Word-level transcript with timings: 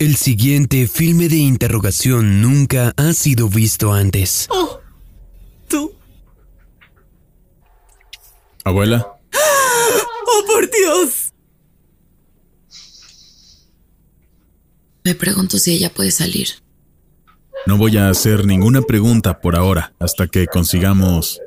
El 0.00 0.14
siguiente 0.14 0.86
filme 0.86 1.28
de 1.28 1.38
interrogación 1.38 2.40
nunca 2.40 2.94
ha 2.96 3.12
sido 3.12 3.48
visto 3.48 3.92
antes. 3.92 4.46
Oh, 4.48 4.78
tú. 5.66 5.92
Abuela, 8.62 9.18
Oh, 9.32 10.46
por 10.46 10.70
Dios. 10.70 11.32
Me 15.02 15.16
pregunto 15.16 15.58
si 15.58 15.72
ella 15.72 15.92
puede 15.92 16.12
salir. 16.12 16.48
no 17.66 17.76
voy 17.76 17.96
a 17.96 18.08
hacer 18.08 18.46
ninguna 18.46 18.82
pregunta 18.82 19.40
por 19.40 19.56
ahora 19.56 19.94
hasta 19.98 20.28
que 20.28 20.46
consigamos... 20.46 21.40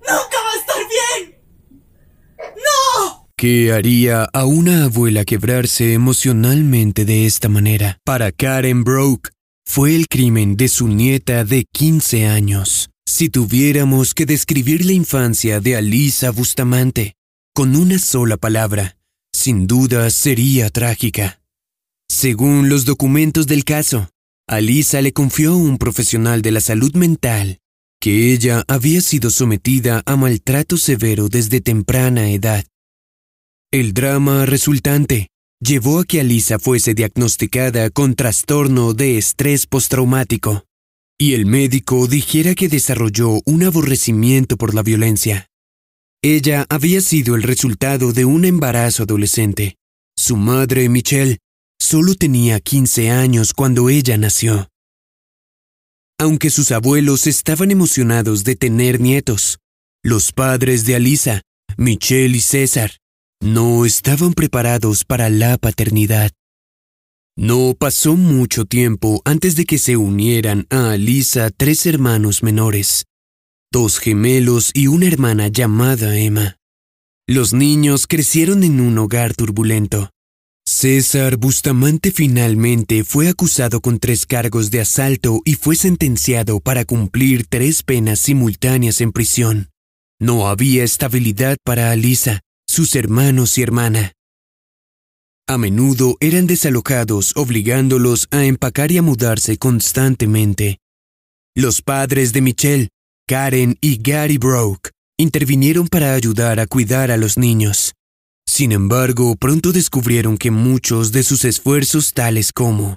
Nunca 0.00 0.38
va 0.44 0.52
a 0.52 0.58
estar 0.60 0.82
bien. 0.88 1.38
No. 2.56 3.28
¿Qué 3.42 3.72
haría 3.72 4.22
a 4.22 4.44
una 4.44 4.84
abuela 4.84 5.24
quebrarse 5.24 5.94
emocionalmente 5.94 7.04
de 7.04 7.26
esta 7.26 7.48
manera? 7.48 7.98
Para 8.04 8.30
Karen 8.30 8.84
Broke, 8.84 9.30
fue 9.66 9.96
el 9.96 10.06
crimen 10.06 10.56
de 10.56 10.68
su 10.68 10.86
nieta 10.86 11.44
de 11.44 11.64
15 11.72 12.26
años. 12.26 12.90
Si 13.04 13.30
tuviéramos 13.30 14.14
que 14.14 14.26
describir 14.26 14.86
la 14.86 14.92
infancia 14.92 15.58
de 15.58 15.74
Alisa 15.74 16.30
Bustamante 16.30 17.16
con 17.52 17.74
una 17.74 17.98
sola 17.98 18.36
palabra, 18.36 18.96
sin 19.32 19.66
duda 19.66 20.08
sería 20.10 20.70
trágica. 20.70 21.40
Según 22.08 22.68
los 22.68 22.84
documentos 22.84 23.48
del 23.48 23.64
caso, 23.64 24.08
Alisa 24.46 25.02
le 25.02 25.12
confió 25.12 25.54
a 25.54 25.56
un 25.56 25.78
profesional 25.78 26.42
de 26.42 26.52
la 26.52 26.60
salud 26.60 26.94
mental 26.94 27.58
que 28.00 28.32
ella 28.32 28.62
había 28.68 29.00
sido 29.00 29.30
sometida 29.30 30.04
a 30.06 30.14
maltrato 30.14 30.76
severo 30.76 31.28
desde 31.28 31.60
temprana 31.60 32.30
edad. 32.30 32.64
El 33.72 33.94
drama 33.94 34.44
resultante 34.44 35.28
llevó 35.58 36.00
a 36.00 36.04
que 36.04 36.20
Alisa 36.20 36.58
fuese 36.58 36.92
diagnosticada 36.92 37.88
con 37.88 38.14
trastorno 38.16 38.92
de 38.92 39.16
estrés 39.16 39.66
postraumático 39.66 40.64
y 41.18 41.32
el 41.32 41.46
médico 41.46 42.06
dijera 42.06 42.54
que 42.54 42.68
desarrolló 42.68 43.40
un 43.46 43.62
aborrecimiento 43.62 44.58
por 44.58 44.74
la 44.74 44.82
violencia. 44.82 45.46
Ella 46.22 46.66
había 46.68 47.00
sido 47.00 47.34
el 47.34 47.42
resultado 47.44 48.12
de 48.12 48.26
un 48.26 48.44
embarazo 48.44 49.04
adolescente. 49.04 49.76
Su 50.18 50.36
madre, 50.36 50.90
Michelle, 50.90 51.38
solo 51.80 52.14
tenía 52.14 52.60
15 52.60 53.10
años 53.10 53.54
cuando 53.54 53.88
ella 53.88 54.18
nació. 54.18 54.68
Aunque 56.18 56.50
sus 56.50 56.72
abuelos 56.72 57.26
estaban 57.26 57.70
emocionados 57.70 58.44
de 58.44 58.54
tener 58.54 59.00
nietos, 59.00 59.60
los 60.02 60.32
padres 60.32 60.84
de 60.84 60.96
Alisa, 60.96 61.40
Michelle 61.78 62.36
y 62.36 62.40
César, 62.40 62.98
no 63.42 63.84
estaban 63.84 64.34
preparados 64.34 65.04
para 65.04 65.28
la 65.28 65.58
paternidad. 65.58 66.30
No 67.36 67.74
pasó 67.76 68.14
mucho 68.14 68.66
tiempo 68.66 69.20
antes 69.24 69.56
de 69.56 69.64
que 69.64 69.78
se 69.78 69.96
unieran 69.96 70.66
a 70.70 70.92
Alisa 70.92 71.50
tres 71.50 71.86
hermanos 71.86 72.42
menores, 72.42 73.04
dos 73.72 73.98
gemelos 73.98 74.70
y 74.74 74.86
una 74.86 75.06
hermana 75.06 75.48
llamada 75.48 76.16
Emma. 76.16 76.56
Los 77.26 77.52
niños 77.52 78.06
crecieron 78.06 78.62
en 78.62 78.80
un 78.80 78.96
hogar 78.98 79.34
turbulento. 79.34 80.10
César 80.64 81.36
Bustamante 81.36 82.12
finalmente 82.12 83.02
fue 83.02 83.28
acusado 83.28 83.80
con 83.80 83.98
tres 83.98 84.26
cargos 84.26 84.70
de 84.70 84.80
asalto 84.80 85.40
y 85.44 85.54
fue 85.54 85.74
sentenciado 85.74 86.60
para 86.60 86.84
cumplir 86.84 87.46
tres 87.48 87.82
penas 87.82 88.20
simultáneas 88.20 89.00
en 89.00 89.10
prisión. 89.10 89.70
No 90.20 90.46
había 90.46 90.84
estabilidad 90.84 91.56
para 91.64 91.90
Alisa, 91.90 92.42
sus 92.72 92.96
hermanos 92.96 93.58
y 93.58 93.62
hermana. 93.62 94.14
A 95.46 95.58
menudo 95.58 96.16
eran 96.20 96.46
desalojados 96.46 97.36
obligándolos 97.36 98.28
a 98.30 98.46
empacar 98.46 98.90
y 98.90 98.96
a 98.96 99.02
mudarse 99.02 99.58
constantemente. 99.58 100.78
Los 101.54 101.82
padres 101.82 102.32
de 102.32 102.40
Michelle, 102.40 102.88
Karen 103.28 103.76
y 103.82 104.00
Gary 104.02 104.38
Broke 104.38 104.90
intervinieron 105.18 105.86
para 105.86 106.14
ayudar 106.14 106.60
a 106.60 106.66
cuidar 106.66 107.10
a 107.10 107.18
los 107.18 107.36
niños. 107.36 107.92
Sin 108.46 108.72
embargo, 108.72 109.36
pronto 109.36 109.72
descubrieron 109.72 110.38
que 110.38 110.50
muchos 110.50 111.12
de 111.12 111.24
sus 111.24 111.44
esfuerzos 111.44 112.14
tales 112.14 112.52
como 112.54 112.96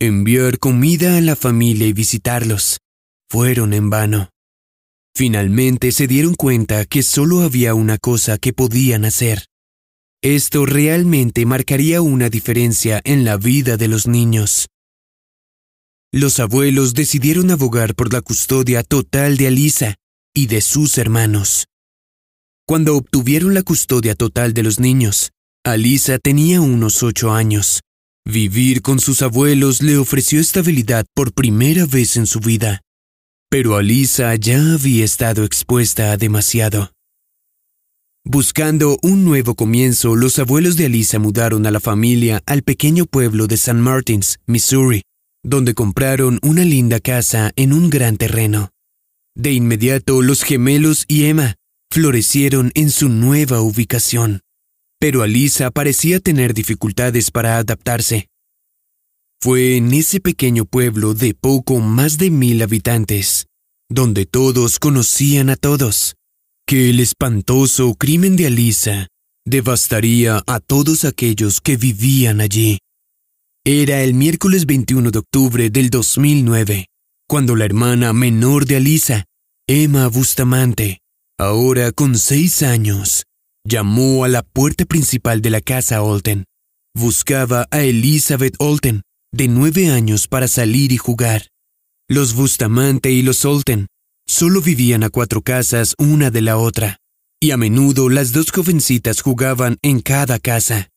enviar 0.00 0.58
comida 0.58 1.18
a 1.18 1.20
la 1.20 1.36
familia 1.36 1.86
y 1.86 1.92
visitarlos 1.92 2.78
fueron 3.28 3.74
en 3.74 3.90
vano. 3.90 4.31
Finalmente 5.14 5.92
se 5.92 6.06
dieron 6.06 6.34
cuenta 6.34 6.84
que 6.86 7.02
solo 7.02 7.42
había 7.42 7.74
una 7.74 7.98
cosa 7.98 8.38
que 8.38 8.52
podían 8.52 9.04
hacer. 9.04 9.46
Esto 10.22 10.66
realmente 10.66 11.44
marcaría 11.46 12.00
una 12.00 12.30
diferencia 12.30 13.00
en 13.04 13.24
la 13.24 13.36
vida 13.36 13.76
de 13.76 13.88
los 13.88 14.06
niños. 14.06 14.68
Los 16.12 16.40
abuelos 16.40 16.94
decidieron 16.94 17.50
abogar 17.50 17.94
por 17.94 18.12
la 18.12 18.20
custodia 18.20 18.82
total 18.82 19.36
de 19.36 19.48
Alisa 19.48 19.96
y 20.34 20.46
de 20.46 20.60
sus 20.60 20.96
hermanos. 20.98 21.66
Cuando 22.66 22.96
obtuvieron 22.96 23.54
la 23.54 23.62
custodia 23.62 24.14
total 24.14 24.54
de 24.54 24.62
los 24.62 24.78
niños, 24.78 25.30
Alisa 25.64 26.18
tenía 26.18 26.60
unos 26.60 27.02
ocho 27.02 27.32
años. 27.32 27.80
Vivir 28.24 28.82
con 28.82 29.00
sus 29.00 29.20
abuelos 29.20 29.82
le 29.82 29.96
ofreció 29.96 30.40
estabilidad 30.40 31.04
por 31.14 31.32
primera 31.32 31.86
vez 31.86 32.16
en 32.16 32.26
su 32.26 32.40
vida. 32.40 32.80
Pero 33.52 33.76
Alisa 33.76 34.34
ya 34.36 34.72
había 34.72 35.04
estado 35.04 35.44
expuesta 35.44 36.10
a 36.10 36.16
demasiado. 36.16 36.90
Buscando 38.24 38.96
un 39.02 39.26
nuevo 39.26 39.54
comienzo, 39.56 40.16
los 40.16 40.38
abuelos 40.38 40.78
de 40.78 40.86
Alisa 40.86 41.18
mudaron 41.18 41.66
a 41.66 41.70
la 41.70 41.78
familia 41.78 42.40
al 42.46 42.62
pequeño 42.62 43.04
pueblo 43.04 43.46
de 43.48 43.56
St. 43.56 43.74
Martins, 43.74 44.38
Missouri, 44.46 45.02
donde 45.44 45.74
compraron 45.74 46.38
una 46.42 46.64
linda 46.64 46.98
casa 46.98 47.52
en 47.54 47.74
un 47.74 47.90
gran 47.90 48.16
terreno. 48.16 48.70
De 49.36 49.52
inmediato, 49.52 50.22
los 50.22 50.44
gemelos 50.44 51.04
y 51.06 51.26
Emma 51.26 51.56
florecieron 51.90 52.70
en 52.74 52.90
su 52.90 53.10
nueva 53.10 53.60
ubicación, 53.60 54.40
pero 54.98 55.20
Alisa 55.20 55.70
parecía 55.70 56.20
tener 56.20 56.54
dificultades 56.54 57.30
para 57.30 57.58
adaptarse. 57.58 58.28
Fue 59.42 59.76
en 59.76 59.92
ese 59.92 60.20
pequeño 60.20 60.66
pueblo 60.66 61.14
de 61.14 61.34
poco 61.34 61.80
más 61.80 62.16
de 62.16 62.30
mil 62.30 62.62
habitantes, 62.62 63.48
donde 63.90 64.24
todos 64.24 64.78
conocían 64.78 65.50
a 65.50 65.56
todos, 65.56 66.14
que 66.64 66.90
el 66.90 67.00
espantoso 67.00 67.96
crimen 67.96 68.36
de 68.36 68.46
Alisa 68.46 69.08
devastaría 69.44 70.44
a 70.46 70.60
todos 70.60 71.04
aquellos 71.04 71.60
que 71.60 71.76
vivían 71.76 72.40
allí. 72.40 72.78
Era 73.64 74.04
el 74.04 74.14
miércoles 74.14 74.64
21 74.64 75.10
de 75.10 75.18
octubre 75.18 75.70
del 75.70 75.90
2009, 75.90 76.86
cuando 77.28 77.56
la 77.56 77.64
hermana 77.64 78.12
menor 78.12 78.64
de 78.64 78.76
Alisa, 78.76 79.24
Emma 79.66 80.06
Bustamante, 80.06 81.00
ahora 81.36 81.90
con 81.90 82.16
seis 82.16 82.62
años, 82.62 83.24
llamó 83.66 84.22
a 84.22 84.28
la 84.28 84.44
puerta 84.44 84.84
principal 84.84 85.42
de 85.42 85.50
la 85.50 85.60
casa 85.60 86.00
Olten. 86.00 86.44
Buscaba 86.94 87.66
a 87.72 87.82
Elizabeth 87.82 88.54
Olten, 88.60 89.02
de 89.32 89.48
nueve 89.48 89.90
años, 89.90 90.28
para 90.28 90.46
salir 90.46 90.92
y 90.92 90.98
jugar. 90.98 91.48
Los 92.08 92.34
Bustamante 92.34 93.10
y 93.10 93.22
los 93.22 93.44
Olten 93.44 93.86
solo 94.26 94.60
vivían 94.60 95.02
a 95.02 95.10
cuatro 95.10 95.42
casas 95.42 95.94
una 95.98 96.30
de 96.30 96.42
la 96.42 96.58
otra, 96.58 96.98
y 97.40 97.50
a 97.50 97.56
menudo 97.56 98.08
las 98.08 98.32
dos 98.32 98.50
jovencitas 98.50 99.22
jugaban 99.22 99.78
en 99.82 100.00
cada 100.00 100.38
casa. 100.38 100.90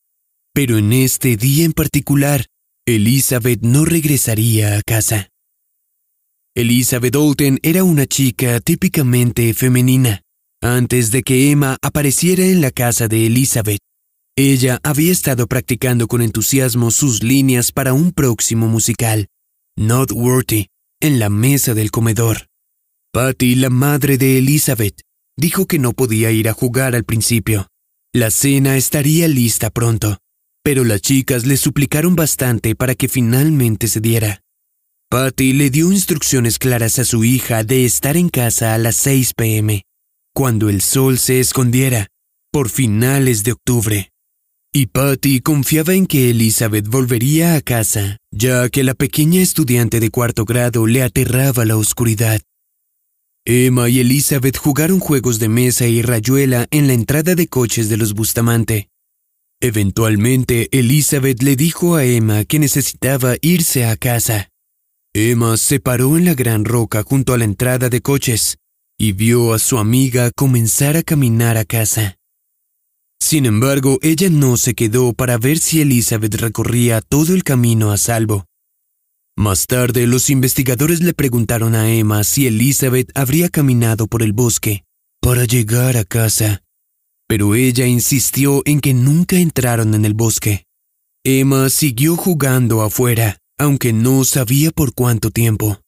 Pero 0.53 0.77
en 0.77 0.93
este 0.93 1.37
día 1.37 1.65
en 1.65 1.73
particular, 1.73 2.45
Elizabeth 2.85 3.61
no 3.61 3.85
regresaría 3.85 4.77
a 4.77 4.81
casa. 4.81 5.29
Elizabeth 6.55 7.15
Olten 7.15 7.59
era 7.63 7.83
una 7.83 8.05
chica 8.05 8.59
típicamente 8.59 9.53
femenina. 9.53 10.21
Antes 10.61 11.11
de 11.11 11.23
que 11.23 11.51
Emma 11.51 11.77
apareciera 11.81 12.45
en 12.45 12.61
la 12.61 12.71
casa 12.71 13.07
de 13.07 13.25
Elizabeth, 13.25 13.79
ella 14.37 14.79
había 14.83 15.11
estado 15.11 15.47
practicando 15.47 16.07
con 16.07 16.21
entusiasmo 16.21 16.91
sus 16.91 17.23
líneas 17.23 17.71
para 17.71 17.93
un 17.93 18.11
próximo 18.11 18.67
musical, 18.67 19.27
Not 19.77 20.11
Worthy, 20.11 20.67
en 21.01 21.19
la 21.19 21.29
mesa 21.29 21.73
del 21.73 21.89
comedor. 21.89 22.47
Patty, 23.13 23.55
la 23.55 23.69
madre 23.69 24.17
de 24.17 24.37
Elizabeth, 24.37 25.01
dijo 25.37 25.67
que 25.67 25.79
no 25.79 25.93
podía 25.93 26.31
ir 26.31 26.49
a 26.49 26.53
jugar 26.53 26.95
al 26.95 27.05
principio. 27.05 27.67
La 28.13 28.29
cena 28.29 28.75
estaría 28.75 29.29
lista 29.29 29.69
pronto, 29.69 30.17
pero 30.63 30.83
las 30.83 31.01
chicas 31.01 31.45
le 31.45 31.55
suplicaron 31.55 32.15
bastante 32.15 32.75
para 32.75 32.95
que 32.95 33.07
finalmente 33.07 33.87
se 33.87 34.01
diera. 34.01 34.41
Patty 35.09 35.53
le 35.53 35.69
dio 35.69 35.93
instrucciones 35.93 36.59
claras 36.59 36.99
a 36.99 37.05
su 37.05 37.23
hija 37.23 37.63
de 37.63 37.85
estar 37.85 38.17
en 38.17 38.27
casa 38.27 38.73
a 38.73 38.77
las 38.77 38.97
6 38.97 39.33
pm, 39.33 39.83
cuando 40.33 40.69
el 40.69 40.81
sol 40.81 41.19
se 41.19 41.39
escondiera, 41.39 42.07
por 42.51 42.69
finales 42.69 43.43
de 43.43 43.53
octubre. 43.53 44.11
Y 44.77 44.87
Patty 44.87 45.39
confiaba 45.39 45.93
en 45.93 46.05
que 46.05 46.31
Elizabeth 46.31 46.85
volvería 46.89 47.55
a 47.55 47.61
casa, 47.61 48.17
ya 48.29 48.67
que 48.67 48.83
la 48.83 48.93
pequeña 48.93 49.41
estudiante 49.41 50.01
de 50.01 50.09
cuarto 50.09 50.43
grado 50.43 50.85
le 50.85 51.01
aterraba 51.01 51.63
la 51.63 51.77
oscuridad. 51.77 52.41
Emma 53.45 53.87
y 53.87 54.01
Elizabeth 54.01 54.57
jugaron 54.57 54.99
juegos 54.99 55.39
de 55.39 55.47
mesa 55.47 55.87
y 55.87 56.01
rayuela 56.01 56.67
en 56.71 56.87
la 56.87 56.93
entrada 56.93 57.35
de 57.35 57.47
coches 57.47 57.87
de 57.87 57.95
los 57.95 58.13
Bustamante. 58.15 58.89
Eventualmente, 59.61 60.67
Elizabeth 60.77 61.41
le 61.41 61.55
dijo 61.55 61.95
a 61.95 62.03
Emma 62.03 62.43
que 62.43 62.59
necesitaba 62.59 63.37
irse 63.41 63.85
a 63.85 63.95
casa. 63.95 64.49
Emma 65.13 65.55
se 65.55 65.79
paró 65.79 66.17
en 66.17 66.25
la 66.25 66.33
gran 66.33 66.65
roca 66.65 67.01
junto 67.03 67.33
a 67.33 67.37
la 67.37 67.45
entrada 67.45 67.87
de 67.87 68.01
coches 68.01 68.57
y 68.99 69.13
vio 69.13 69.53
a 69.53 69.59
su 69.59 69.77
amiga 69.77 70.31
comenzar 70.35 70.97
a 70.97 71.03
caminar 71.03 71.55
a 71.55 71.63
casa. 71.63 72.17
Sin 73.25 73.47
embargo, 73.47 73.97
ella 74.03 74.29
no 74.29 74.55
se 74.55 74.75
quedó 74.75 75.13
para 75.13 75.39
ver 75.39 75.57
si 75.57 75.81
Elizabeth 75.81 76.35
recorría 76.35 77.01
todo 77.01 77.33
el 77.33 77.43
camino 77.43 77.91
a 77.91 77.97
salvo. 77.97 78.45
Más 79.35 79.65
tarde, 79.65 80.05
los 80.05 80.29
investigadores 80.29 81.01
le 81.01 81.15
preguntaron 81.15 81.73
a 81.73 81.91
Emma 81.91 82.23
si 82.23 82.45
Elizabeth 82.45 83.09
habría 83.15 83.49
caminado 83.49 84.05
por 84.05 84.21
el 84.21 84.31
bosque 84.31 84.83
para 85.21 85.45
llegar 85.45 85.97
a 85.97 86.03
casa, 86.03 86.61
pero 87.27 87.55
ella 87.55 87.87
insistió 87.87 88.61
en 88.63 88.79
que 88.79 88.93
nunca 88.93 89.37
entraron 89.37 89.95
en 89.95 90.05
el 90.05 90.13
bosque. 90.13 90.65
Emma 91.23 91.71
siguió 91.71 92.17
jugando 92.17 92.83
afuera, 92.83 93.39
aunque 93.57 93.91
no 93.91 94.23
sabía 94.23 94.69
por 94.69 94.93
cuánto 94.93 95.31
tiempo. 95.31 95.81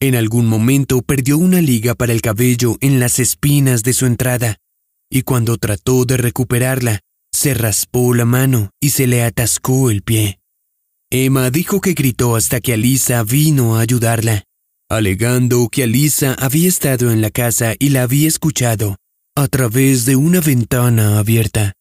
En 0.00 0.14
algún 0.14 0.46
momento 0.46 1.02
perdió 1.02 1.36
una 1.36 1.60
liga 1.60 1.96
para 1.96 2.12
el 2.12 2.22
cabello 2.22 2.76
en 2.80 3.00
las 3.00 3.18
espinas 3.18 3.82
de 3.82 3.92
su 3.92 4.06
entrada, 4.06 4.60
y 5.10 5.22
cuando 5.22 5.58
trató 5.58 6.04
de 6.04 6.16
recuperarla, 6.16 7.00
se 7.32 7.54
raspó 7.54 8.14
la 8.14 8.24
mano 8.24 8.70
y 8.80 8.90
se 8.90 9.06
le 9.06 9.22
atascó 9.22 9.90
el 9.90 10.02
pie. 10.02 10.38
Emma 11.10 11.50
dijo 11.50 11.80
que 11.80 11.94
gritó 11.94 12.36
hasta 12.36 12.60
que 12.60 12.74
Alisa 12.74 13.22
vino 13.24 13.76
a 13.76 13.80
ayudarla, 13.80 14.44
alegando 14.88 15.68
que 15.68 15.82
Alisa 15.82 16.34
había 16.34 16.68
estado 16.68 17.10
en 17.10 17.20
la 17.20 17.30
casa 17.30 17.74
y 17.78 17.88
la 17.88 18.02
había 18.02 18.28
escuchado 18.28 18.96
a 19.36 19.48
través 19.48 20.04
de 20.04 20.16
una 20.16 20.40
ventana 20.40 21.18
abierta. 21.18 21.72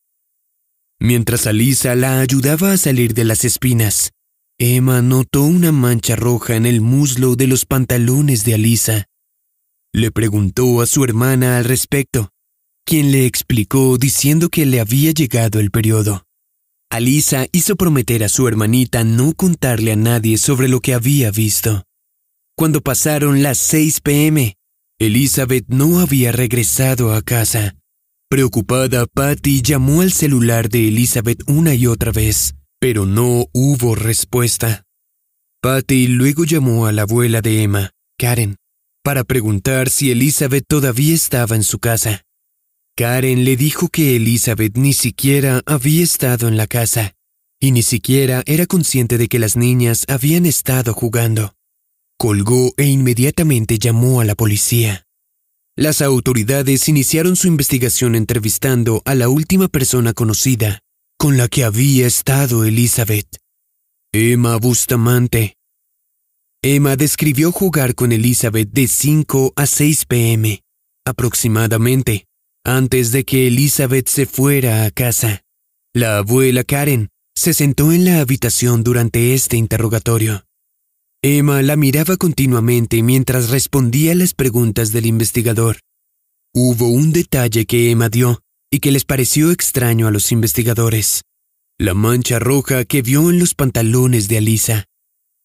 Mientras 0.99 1.45
Alisa 1.45 1.95
la 1.95 2.19
ayudaba 2.19 2.73
a 2.73 2.77
salir 2.77 3.13
de 3.13 3.25
las 3.25 3.45
espinas, 3.45 4.11
Emma 4.57 5.01
notó 5.01 5.43
una 5.43 5.71
mancha 5.71 6.15
roja 6.15 6.55
en 6.55 6.65
el 6.65 6.81
muslo 6.81 7.35
de 7.35 7.47
los 7.47 7.65
pantalones 7.65 8.43
de 8.45 8.55
Alisa. 8.55 9.05
Le 9.93 10.11
preguntó 10.11 10.81
a 10.81 10.85
su 10.85 11.03
hermana 11.03 11.57
al 11.57 11.65
respecto, 11.65 12.29
quien 12.85 13.11
le 13.11 13.25
explicó 13.25 13.97
diciendo 13.97 14.49
que 14.49 14.65
le 14.65 14.79
había 14.79 15.11
llegado 15.11 15.59
el 15.59 15.71
periodo. 15.71 16.23
Alisa 16.91 17.45
hizo 17.51 17.75
prometer 17.75 18.23
a 18.23 18.29
su 18.29 18.47
hermanita 18.47 19.03
no 19.03 19.33
contarle 19.33 19.91
a 19.91 19.95
nadie 19.95 20.37
sobre 20.37 20.67
lo 20.67 20.79
que 20.79 20.95
había 20.95 21.29
visto. 21.29 21.83
Cuando 22.57 22.81
pasaron 22.81 23.43
las 23.43 23.59
6 23.59 24.01
pm, 24.01 24.55
Elizabeth 24.99 25.65
no 25.67 25.99
había 25.99 26.31
regresado 26.31 27.13
a 27.13 27.21
casa. 27.21 27.75
Preocupada, 28.29 29.05
Patty 29.05 29.61
llamó 29.61 30.01
al 30.01 30.11
celular 30.11 30.67
de 30.69 30.87
Elizabeth 30.87 31.41
una 31.47 31.73
y 31.73 31.87
otra 31.87 32.11
vez, 32.11 32.55
pero 32.79 33.05
no 33.05 33.45
hubo 33.53 33.95
respuesta. 33.95 34.83
Patty 35.61 36.07
luego 36.07 36.43
llamó 36.43 36.85
a 36.85 36.91
la 36.91 37.03
abuela 37.03 37.41
de 37.41 37.63
Emma, 37.63 37.91
Karen, 38.17 38.57
para 39.03 39.23
preguntar 39.23 39.89
si 39.89 40.11
Elizabeth 40.11 40.65
todavía 40.67 41.13
estaba 41.13 41.55
en 41.55 41.63
su 41.63 41.79
casa. 41.79 42.23
Karen 42.99 43.45
le 43.45 43.55
dijo 43.55 43.87
que 43.87 44.17
Elizabeth 44.17 44.75
ni 44.75 44.91
siquiera 44.91 45.61
había 45.65 46.03
estado 46.03 46.49
en 46.49 46.57
la 46.57 46.67
casa 46.67 47.15
y 47.57 47.71
ni 47.71 47.81
siquiera 47.81 48.43
era 48.45 48.65
consciente 48.65 49.17
de 49.17 49.29
que 49.29 49.39
las 49.39 49.55
niñas 49.55 50.03
habían 50.09 50.45
estado 50.45 50.93
jugando. 50.93 51.53
Colgó 52.17 52.73
e 52.75 52.87
inmediatamente 52.87 53.79
llamó 53.79 54.19
a 54.19 54.25
la 54.25 54.35
policía. 54.35 55.05
Las 55.77 56.01
autoridades 56.01 56.89
iniciaron 56.89 57.37
su 57.37 57.47
investigación 57.47 58.15
entrevistando 58.15 59.01
a 59.05 59.15
la 59.15 59.29
última 59.29 59.69
persona 59.69 60.11
conocida 60.11 60.79
con 61.17 61.37
la 61.37 61.47
que 61.47 61.63
había 61.63 62.05
estado 62.05 62.65
Elizabeth, 62.65 63.37
Emma 64.11 64.57
Bustamante. 64.57 65.55
Emma 66.61 66.97
describió 66.97 67.53
jugar 67.53 67.95
con 67.95 68.11
Elizabeth 68.11 68.69
de 68.73 68.89
5 68.89 69.53
a 69.55 69.65
6 69.67 70.03
pm, 70.03 70.63
aproximadamente, 71.05 72.25
antes 72.77 73.11
de 73.11 73.23
que 73.23 73.47
Elizabeth 73.47 74.07
se 74.07 74.25
fuera 74.25 74.85
a 74.85 74.91
casa, 74.91 75.43
la 75.93 76.19
abuela 76.19 76.63
Karen 76.63 77.09
se 77.35 77.53
sentó 77.53 77.91
en 77.91 78.05
la 78.05 78.19
habitación 78.19 78.83
durante 78.83 79.33
este 79.33 79.57
interrogatorio. 79.57 80.45
Emma 81.23 81.61
la 81.61 81.75
miraba 81.75 82.15
continuamente 82.17 83.01
mientras 83.01 83.49
respondía 83.49 84.13
las 84.13 84.33
preguntas 84.33 84.91
del 84.91 85.07
investigador. 85.07 85.79
Hubo 86.53 86.89
un 86.89 87.11
detalle 87.11 87.65
que 87.65 87.91
Emma 87.91 88.07
dio 88.07 88.41
y 88.71 88.79
que 88.79 88.91
les 88.91 89.03
pareció 89.03 89.51
extraño 89.51 90.07
a 90.07 90.11
los 90.11 90.31
investigadores. 90.31 91.23
La 91.79 91.93
mancha 91.93 92.39
roja 92.39 92.85
que 92.85 93.01
vio 93.01 93.29
en 93.29 93.39
los 93.39 93.55
pantalones 93.55 94.27
de 94.27 94.37
Alisa. 94.37 94.85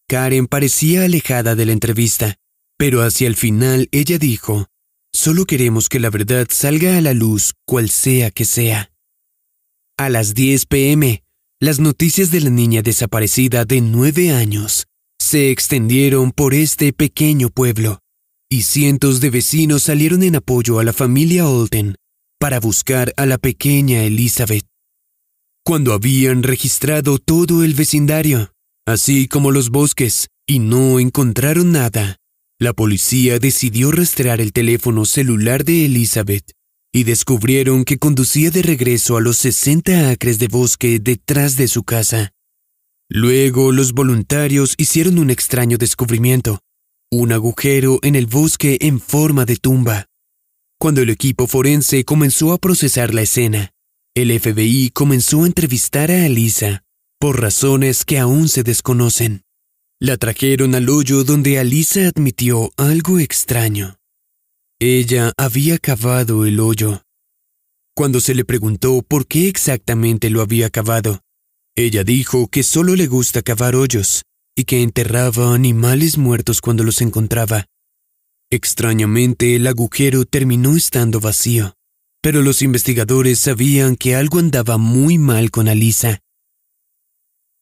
Karen 0.08 0.46
parecía 0.46 1.04
alejada 1.04 1.54
de 1.54 1.64
la 1.64 1.72
entrevista, 1.72 2.36
pero 2.76 3.02
hacia 3.02 3.26
el 3.26 3.36
final 3.36 3.88
ella 3.92 4.18
dijo, 4.18 4.66
Solo 5.14 5.44
queremos 5.44 5.88
que 5.88 6.00
la 6.00 6.10
verdad 6.10 6.48
salga 6.50 6.98
a 6.98 7.00
la 7.00 7.14
luz, 7.14 7.54
cual 7.66 7.88
sea 7.88 8.32
que 8.32 8.44
sea. 8.44 8.90
A 9.96 10.08
las 10.08 10.34
10 10.34 10.66
pm, 10.66 11.22
las 11.60 11.78
noticias 11.78 12.32
de 12.32 12.40
la 12.40 12.50
niña 12.50 12.82
desaparecida 12.82 13.64
de 13.64 13.80
nueve 13.80 14.32
años 14.32 14.86
se 15.20 15.52
extendieron 15.52 16.32
por 16.32 16.52
este 16.52 16.92
pequeño 16.92 17.48
pueblo, 17.48 18.00
y 18.50 18.62
cientos 18.62 19.20
de 19.20 19.30
vecinos 19.30 19.84
salieron 19.84 20.24
en 20.24 20.34
apoyo 20.34 20.80
a 20.80 20.84
la 20.84 20.92
familia 20.92 21.48
Olten 21.48 21.94
para 22.40 22.58
buscar 22.58 23.14
a 23.16 23.24
la 23.24 23.38
pequeña 23.38 24.02
Elizabeth. 24.02 24.66
Cuando 25.64 25.92
habían 25.92 26.42
registrado 26.42 27.18
todo 27.18 27.62
el 27.62 27.74
vecindario, 27.74 28.52
así 28.84 29.28
como 29.28 29.52
los 29.52 29.70
bosques, 29.70 30.26
y 30.46 30.58
no 30.58 30.98
encontraron 30.98 31.70
nada, 31.70 32.16
la 32.58 32.72
policía 32.72 33.38
decidió 33.38 33.90
rastrear 33.90 34.40
el 34.40 34.52
teléfono 34.52 35.04
celular 35.04 35.64
de 35.64 35.86
Elizabeth 35.86 36.52
y 36.92 37.04
descubrieron 37.04 37.84
que 37.84 37.98
conducía 37.98 38.50
de 38.50 38.62
regreso 38.62 39.16
a 39.16 39.20
los 39.20 39.38
60 39.38 40.10
acres 40.10 40.38
de 40.38 40.46
bosque 40.46 41.00
detrás 41.00 41.56
de 41.56 41.66
su 41.66 41.82
casa. 41.82 42.32
Luego 43.10 43.72
los 43.72 43.92
voluntarios 43.92 44.74
hicieron 44.78 45.18
un 45.18 45.30
extraño 45.30 45.76
descubrimiento, 45.76 46.60
un 47.10 47.32
agujero 47.32 47.98
en 48.02 48.14
el 48.14 48.26
bosque 48.26 48.78
en 48.80 49.00
forma 49.00 49.44
de 49.44 49.56
tumba. 49.56 50.06
Cuando 50.78 51.02
el 51.02 51.10
equipo 51.10 51.46
forense 51.46 52.04
comenzó 52.04 52.52
a 52.52 52.58
procesar 52.58 53.12
la 53.12 53.22
escena, 53.22 53.70
el 54.14 54.38
FBI 54.38 54.90
comenzó 54.90 55.42
a 55.42 55.46
entrevistar 55.46 56.12
a 56.12 56.24
Alisa 56.24 56.84
por 57.18 57.40
razones 57.40 58.04
que 58.04 58.18
aún 58.18 58.48
se 58.48 58.62
desconocen. 58.62 59.42
La 60.00 60.16
trajeron 60.16 60.74
al 60.74 60.88
hoyo 60.88 61.22
donde 61.22 61.58
Alisa 61.58 62.08
admitió 62.08 62.72
algo 62.76 63.20
extraño. 63.20 63.96
Ella 64.80 65.32
había 65.36 65.78
cavado 65.78 66.46
el 66.46 66.58
hoyo. 66.58 67.02
Cuando 67.94 68.20
se 68.20 68.34
le 68.34 68.44
preguntó 68.44 69.02
por 69.02 69.28
qué 69.28 69.46
exactamente 69.46 70.30
lo 70.30 70.42
había 70.42 70.68
cavado, 70.68 71.20
ella 71.76 72.02
dijo 72.02 72.48
que 72.48 72.64
solo 72.64 72.96
le 72.96 73.06
gusta 73.06 73.42
cavar 73.42 73.76
hoyos 73.76 74.24
y 74.56 74.64
que 74.64 74.82
enterraba 74.82 75.54
animales 75.54 76.18
muertos 76.18 76.60
cuando 76.60 76.82
los 76.82 77.00
encontraba. 77.00 77.66
Extrañamente, 78.50 79.54
el 79.54 79.66
agujero 79.66 80.24
terminó 80.24 80.76
estando 80.76 81.20
vacío, 81.20 81.74
pero 82.20 82.42
los 82.42 82.62
investigadores 82.62 83.38
sabían 83.38 83.94
que 83.94 84.16
algo 84.16 84.40
andaba 84.40 84.76
muy 84.76 85.18
mal 85.18 85.52
con 85.52 85.68
Alisa 85.68 86.23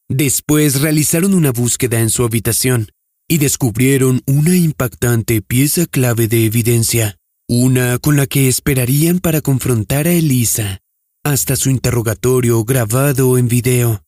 Después 0.08 0.80
realizaron 0.80 1.34
una 1.34 1.52
búsqueda 1.52 2.00
en 2.00 2.10
su 2.10 2.24
habitación 2.24 2.88
y 3.28 3.38
descubrieron 3.38 4.20
una 4.26 4.56
impactante 4.56 5.40
pieza 5.42 5.86
clave 5.86 6.28
de 6.28 6.44
evidencia, 6.44 7.16
una 7.48 7.98
con 7.98 8.16
la 8.16 8.26
que 8.26 8.48
esperarían 8.48 9.20
para 9.20 9.40
confrontar 9.40 10.06
a 10.06 10.12
Elisa 10.12 10.80
hasta 11.24 11.56
su 11.56 11.70
interrogatorio 11.70 12.64
grabado 12.64 13.38
en 13.38 13.48
video. 13.48 14.02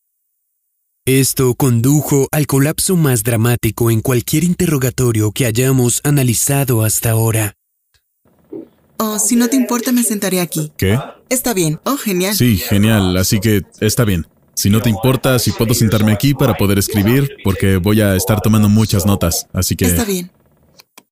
Esto 1.06 1.54
condujo 1.54 2.28
al 2.32 2.46
colapso 2.46 2.96
más 2.96 3.22
dramático 3.22 3.90
en 3.90 4.00
cualquier 4.00 4.42
interrogatorio 4.42 5.32
que 5.32 5.46
hayamos 5.46 6.00
analizado 6.02 6.82
hasta 6.82 7.10
ahora. 7.10 7.54
Oh, 8.96 9.18
si 9.18 9.36
no 9.36 9.48
te 9.48 9.56
importa, 9.56 9.92
me 9.92 10.02
sentaré 10.02 10.40
aquí. 10.40 10.72
¿Qué? 10.76 10.98
Está 11.28 11.52
bien. 11.52 11.78
Oh, 11.84 11.96
genial. 11.96 12.34
Sí, 12.34 12.56
genial, 12.56 13.16
así 13.16 13.38
que 13.38 13.62
está 13.80 14.04
bien. 14.04 14.26
Si 14.54 14.70
no 14.70 14.80
te 14.80 14.90
importa, 14.90 15.38
si 15.38 15.52
puedo 15.52 15.74
sentarme 15.74 16.12
aquí 16.12 16.34
para 16.34 16.54
poder 16.54 16.78
escribir, 16.78 17.36
porque 17.44 17.76
voy 17.76 18.00
a 18.00 18.16
estar 18.16 18.40
tomando 18.40 18.68
muchas 18.68 19.06
notas, 19.06 19.46
así 19.52 19.76
que... 19.76 19.86
Está 19.86 20.04
bien. 20.04 20.30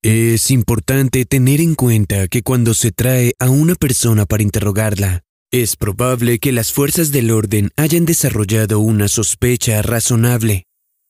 Es 0.03 0.51
importante 0.51 1.25
tener 1.25 1.61
en 1.61 1.75
cuenta 1.75 2.27
que 2.27 2.43
cuando 2.43 2.75
se 2.75 2.91
trae 2.91 3.35
a 3.39 3.51
una 3.51 3.75
persona 3.75 4.27
para 4.27 4.43
interrogarla, 4.43 5.23
es 5.53 5.77
probable 5.77 6.39
que 6.39 6.51
las 6.51 6.73
fuerzas 6.73 7.13
del 7.13 7.31
orden 7.31 7.71
hayan 7.77 8.05
desarrollado 8.05 8.81
una 8.81 9.07
sospecha 9.07 9.83
razonable 9.83 10.65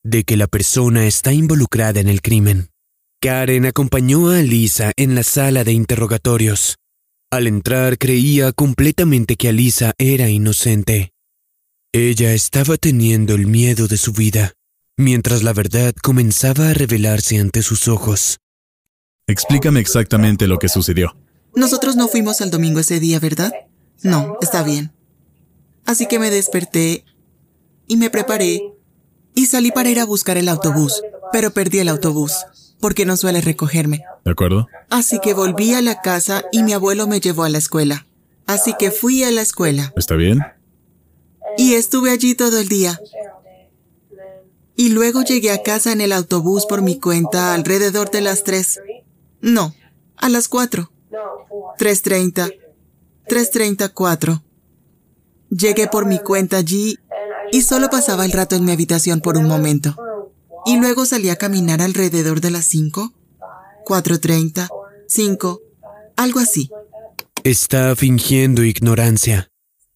de 0.04 0.24
que 0.24 0.36
la 0.36 0.46
persona 0.46 1.06
está 1.06 1.32
involucrada 1.32 2.00
en 2.00 2.08
el 2.08 2.20
crimen. 2.22 2.68
Karen 3.20 3.66
acompañó 3.66 4.30
a 4.30 4.38
Alisa 4.38 4.92
en 4.96 5.14
la 5.14 5.22
sala 5.22 5.62
de 5.62 5.72
interrogatorios. 5.72 6.76
Al 7.30 7.46
entrar 7.46 7.98
creía 7.98 8.52
completamente 8.52 9.36
que 9.36 9.48
Alisa 9.48 9.94
era 9.96 10.28
inocente. 10.28 11.12
Ella 11.94 12.32
estaba 12.32 12.78
teniendo 12.78 13.34
el 13.34 13.46
miedo 13.46 13.86
de 13.86 13.98
su 13.98 14.14
vida, 14.14 14.54
mientras 14.96 15.42
la 15.42 15.52
verdad 15.52 15.94
comenzaba 16.02 16.70
a 16.70 16.72
revelarse 16.72 17.38
ante 17.38 17.60
sus 17.60 17.86
ojos. 17.86 18.38
Explícame 19.26 19.80
exactamente 19.80 20.46
lo 20.46 20.58
que 20.58 20.70
sucedió. 20.70 21.14
Nosotros 21.54 21.94
no 21.96 22.08
fuimos 22.08 22.40
al 22.40 22.50
domingo 22.50 22.80
ese 22.80 22.98
día, 22.98 23.20
¿verdad? 23.20 23.52
No, 24.02 24.38
está 24.40 24.62
bien. 24.62 24.92
Así 25.84 26.06
que 26.06 26.18
me 26.18 26.30
desperté 26.30 27.04
y 27.86 27.98
me 27.98 28.08
preparé 28.08 28.62
y 29.34 29.44
salí 29.44 29.70
para 29.70 29.90
ir 29.90 30.00
a 30.00 30.06
buscar 30.06 30.38
el 30.38 30.48
autobús, 30.48 31.02
pero 31.30 31.50
perdí 31.50 31.80
el 31.80 31.90
autobús 31.90 32.46
porque 32.80 33.04
no 33.04 33.18
suele 33.18 33.42
recogerme. 33.42 34.02
¿De 34.24 34.30
acuerdo? 34.30 34.66
Así 34.88 35.20
que 35.22 35.34
volví 35.34 35.74
a 35.74 35.82
la 35.82 36.00
casa 36.00 36.46
y 36.52 36.62
mi 36.62 36.72
abuelo 36.72 37.06
me 37.06 37.20
llevó 37.20 37.44
a 37.44 37.50
la 37.50 37.58
escuela. 37.58 38.06
Así 38.46 38.72
que 38.78 38.90
fui 38.90 39.24
a 39.24 39.30
la 39.30 39.42
escuela 39.42 39.92
¿Está 39.94 40.16
bien? 40.16 40.40
Y 41.56 41.74
estuve 41.74 42.10
allí 42.10 42.34
todo 42.34 42.58
el 42.58 42.68
día. 42.68 43.00
Y 44.76 44.88
luego 44.88 45.22
llegué 45.22 45.52
a 45.52 45.62
casa 45.62 45.92
en 45.92 46.00
el 46.00 46.12
autobús 46.12 46.66
por 46.66 46.82
mi 46.82 46.98
cuenta 46.98 47.54
alrededor 47.54 48.10
de 48.10 48.20
las 48.20 48.42
3. 48.42 48.80
No, 49.40 49.74
a 50.16 50.28
las 50.28 50.48
4. 50.48 50.90
3.30. 51.78 52.52
3.34. 53.28 54.42
Llegué 55.50 55.86
por 55.88 56.06
mi 56.06 56.18
cuenta 56.18 56.56
allí 56.56 56.98
y 57.50 57.62
solo 57.62 57.90
pasaba 57.90 58.24
el 58.24 58.32
rato 58.32 58.56
en 58.56 58.64
mi 58.64 58.72
habitación 58.72 59.20
por 59.20 59.36
un 59.36 59.46
momento. 59.46 59.94
Y 60.64 60.78
luego 60.78 61.04
salí 61.04 61.28
a 61.28 61.36
caminar 61.36 61.82
alrededor 61.82 62.40
de 62.40 62.50
las 62.50 62.64
5, 62.66 63.12
4.30, 63.84 64.68
5, 65.06 65.60
algo 66.16 66.40
así. 66.40 66.70
Está 67.44 67.96
fingiendo 67.96 68.62
ignorancia, 68.62 69.48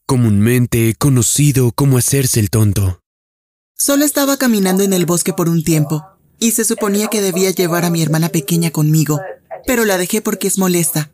comúnmente 0.06 0.94
conocido 0.98 1.72
como 1.72 1.98
hacerse 1.98 2.40
el 2.40 2.50
tonto. 2.50 3.00
Solo 3.76 4.04
estaba 4.04 4.36
caminando 4.36 4.84
en 4.84 4.92
el 4.92 5.04
bosque 5.04 5.32
por 5.32 5.48
un 5.48 5.62
tiempo, 5.64 6.02
y 6.38 6.52
se 6.52 6.64
suponía 6.64 7.08
que 7.08 7.20
debía 7.20 7.50
llevar 7.50 7.84
a 7.84 7.90
mi 7.90 8.02
hermana 8.02 8.28
pequeña 8.28 8.70
conmigo, 8.70 9.20
pero 9.66 9.84
la 9.84 9.98
dejé 9.98 10.22
porque 10.22 10.48
es 10.48 10.58
molesta. 10.58 11.10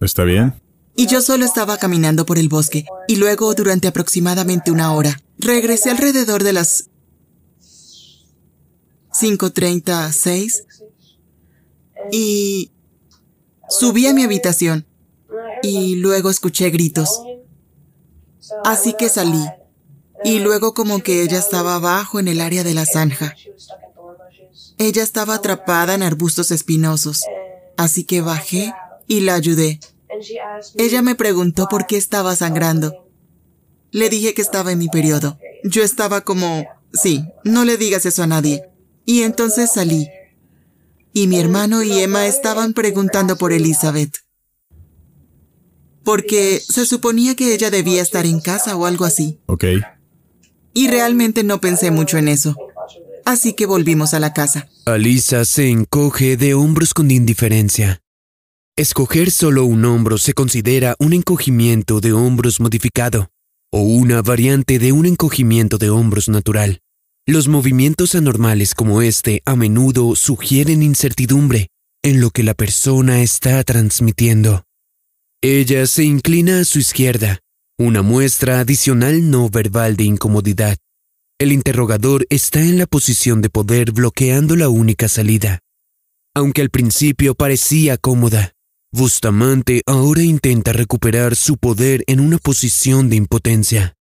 ¿Está 0.00 0.24
bien? 0.24 0.60
Y 0.96 1.06
yo 1.06 1.20
solo 1.20 1.44
estaba 1.44 1.76
caminando 1.76 2.26
por 2.26 2.38
el 2.38 2.48
bosque, 2.48 2.86
y 3.06 3.16
luego 3.16 3.54
durante 3.54 3.88
aproximadamente 3.88 4.70
una 4.70 4.92
hora, 4.92 5.20
regresé 5.38 5.90
alrededor 5.90 6.42
de 6.42 6.52
las 6.52 6.90
5.36 9.12 10.64
y 12.12 12.70
subí 13.68 14.06
a 14.06 14.14
mi 14.14 14.22
habitación 14.22 14.86
y 15.62 15.96
luego 15.96 16.30
escuché 16.30 16.70
gritos. 16.70 17.10
Así 18.64 18.94
que 18.98 19.08
salí 19.08 19.44
y 20.24 20.38
luego 20.38 20.74
como 20.74 21.02
que 21.02 21.22
ella 21.22 21.38
estaba 21.38 21.76
abajo 21.76 22.20
en 22.20 22.28
el 22.28 22.40
área 22.40 22.64
de 22.64 22.74
la 22.74 22.84
zanja. 22.84 23.34
Ella 24.78 25.02
estaba 25.02 25.34
atrapada 25.34 25.94
en 25.94 26.02
arbustos 26.02 26.50
espinosos, 26.50 27.22
así 27.76 28.04
que 28.04 28.20
bajé 28.20 28.72
y 29.06 29.20
la 29.20 29.34
ayudé. 29.34 29.80
Ella 30.76 31.02
me 31.02 31.14
preguntó 31.14 31.66
por 31.68 31.86
qué 31.86 31.96
estaba 31.96 32.36
sangrando. 32.36 33.06
Le 33.90 34.08
dije 34.08 34.34
que 34.34 34.42
estaba 34.42 34.72
en 34.72 34.78
mi 34.78 34.88
periodo. 34.88 35.38
Yo 35.64 35.82
estaba 35.82 36.22
como, 36.22 36.64
sí, 36.92 37.24
no 37.44 37.64
le 37.64 37.76
digas 37.76 38.06
eso 38.06 38.22
a 38.22 38.26
nadie. 38.26 38.64
Y 39.04 39.22
entonces 39.22 39.70
salí. 39.72 40.08
Y 41.12 41.26
mi 41.26 41.40
hermano 41.40 41.82
y 41.82 41.98
Emma 41.98 42.26
estaban 42.26 42.72
preguntando 42.72 43.36
por 43.36 43.52
Elizabeth. 43.52 44.18
Porque 46.04 46.60
se 46.66 46.86
suponía 46.86 47.34
que 47.34 47.54
ella 47.54 47.70
debía 47.70 48.02
estar 48.02 48.26
en 48.26 48.40
casa 48.40 48.76
o 48.76 48.86
algo 48.86 49.04
así. 49.04 49.38
Ok. 49.46 49.64
Y 50.72 50.88
realmente 50.88 51.44
no 51.44 51.60
pensé 51.60 51.90
mucho 51.90 52.16
en 52.16 52.28
eso. 52.28 52.56
Así 53.24 53.52
que 53.52 53.66
volvimos 53.66 54.14
a 54.14 54.20
la 54.20 54.32
casa. 54.32 54.68
Alisa 54.86 55.44
se 55.44 55.68
encoge 55.68 56.36
de 56.36 56.54
hombros 56.54 56.94
con 56.94 57.10
indiferencia. 57.10 58.00
Escoger 58.76 59.30
solo 59.30 59.64
un 59.64 59.84
hombro 59.84 60.16
se 60.16 60.32
considera 60.32 60.96
un 60.98 61.12
encogimiento 61.12 62.00
de 62.00 62.12
hombros 62.12 62.60
modificado 62.60 63.30
o 63.70 63.82
una 63.82 64.22
variante 64.22 64.78
de 64.78 64.92
un 64.92 65.06
encogimiento 65.06 65.78
de 65.78 65.90
hombros 65.90 66.28
natural. 66.28 66.80
Los 67.26 67.46
movimientos 67.46 68.14
anormales 68.14 68.74
como 68.74 69.02
este 69.02 69.42
a 69.44 69.54
menudo 69.54 70.16
sugieren 70.16 70.82
incertidumbre 70.82 71.68
en 72.02 72.20
lo 72.20 72.30
que 72.30 72.42
la 72.42 72.54
persona 72.54 73.22
está 73.22 73.62
transmitiendo. 73.62 74.64
Ella 75.42 75.86
se 75.86 76.04
inclina 76.04 76.60
a 76.60 76.64
su 76.64 76.78
izquierda, 76.78 77.38
una 77.78 78.02
muestra 78.02 78.60
adicional 78.60 79.30
no 79.30 79.48
verbal 79.48 79.96
de 79.96 80.04
incomodidad. 80.04 80.76
El 81.38 81.52
interrogador 81.52 82.26
está 82.28 82.60
en 82.60 82.76
la 82.76 82.84
posición 82.84 83.40
de 83.40 83.48
poder 83.48 83.92
bloqueando 83.92 84.54
la 84.54 84.68
única 84.68 85.08
salida. 85.08 85.60
Aunque 86.34 86.60
al 86.60 86.68
principio 86.68 87.34
parecía 87.34 87.96
cómoda, 87.96 88.52
Bustamante 88.92 89.80
ahora 89.86 90.22
intenta 90.22 90.74
recuperar 90.74 91.34
su 91.36 91.56
poder 91.56 92.04
en 92.06 92.20
una 92.20 92.36
posición 92.36 93.08
de 93.08 93.16
impotencia. 93.16 93.94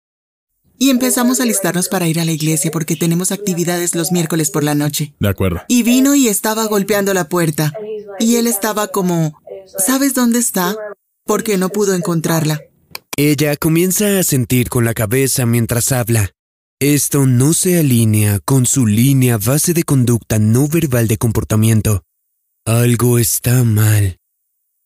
Y 0.78 0.88
empezamos 0.88 1.40
a 1.40 1.44
listarnos 1.44 1.88
para 1.88 2.08
ir 2.08 2.18
a 2.18 2.24
la 2.24 2.32
iglesia 2.32 2.70
porque 2.70 2.96
tenemos 2.96 3.30
actividades 3.30 3.94
los 3.94 4.10
miércoles 4.10 4.50
por 4.50 4.64
la 4.64 4.74
noche. 4.74 5.12
De 5.20 5.28
acuerdo. 5.28 5.60
Y 5.68 5.82
vino 5.82 6.14
y 6.14 6.28
estaba 6.28 6.64
golpeando 6.64 7.12
la 7.12 7.28
puerta. 7.28 7.74
Y 8.20 8.36
él 8.36 8.46
estaba 8.46 8.88
como, 8.88 9.38
¿sabes 9.66 10.14
dónde 10.14 10.38
está? 10.38 10.74
Porque 11.26 11.58
no 11.58 11.70
pudo 11.70 11.94
encontrarla. 11.94 12.62
Ella 13.16 13.56
comienza 13.56 14.18
a 14.18 14.22
sentir 14.22 14.68
con 14.68 14.84
la 14.84 14.94
cabeza 14.94 15.44
mientras 15.44 15.90
habla. 15.90 16.30
Esto 16.80 17.26
no 17.26 17.52
se 17.52 17.78
alinea 17.78 18.38
con 18.38 18.64
su 18.64 18.86
línea 18.86 19.36
base 19.36 19.74
de 19.74 19.82
conducta 19.82 20.38
no 20.38 20.68
verbal 20.68 21.08
de 21.08 21.18
comportamiento. 21.18 22.04
Algo 22.64 23.18
está 23.18 23.64
mal. 23.64 24.18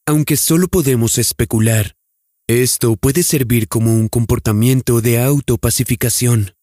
Aunque 0.07 0.37
solo 0.37 0.69
podemos 0.69 1.19
especular, 1.19 1.95
esto 2.49 2.97
puede 2.97 3.23
servir 3.23 3.69
como 3.69 3.95
un 3.95 4.09
comportamiento 4.09 5.01
de 5.01 5.21
autopacificación. 5.21 6.55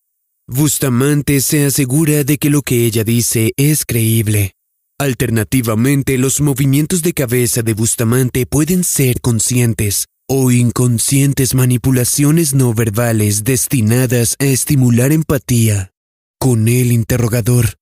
Bustamante 0.48 1.40
se 1.42 1.66
asegura 1.66 2.24
de 2.24 2.38
que 2.38 2.50
lo 2.50 2.62
que 2.62 2.86
ella 2.86 3.04
dice 3.04 3.54
es 3.58 3.86
creíble. 3.86 4.57
Alternativamente, 5.00 6.18
los 6.18 6.42
movimientos 6.42 7.04
de 7.04 7.14
cabeza 7.14 7.62
de 7.62 7.76
Bustamante 7.76 8.48
pueden 8.48 8.84
ser 8.84 9.22
conscientes 9.22 10.08
o 10.28 10.50
inconscientes 10.50 11.54
manipulaciones 11.54 12.56
no 12.56 12.74
verbales 12.74 13.44
destinadas 13.44 14.36
a 14.40 14.46
estimular 14.46 15.12
empatía 15.12 15.92
con 16.40 16.68
el 16.68 16.92
interrogador. 16.92 17.76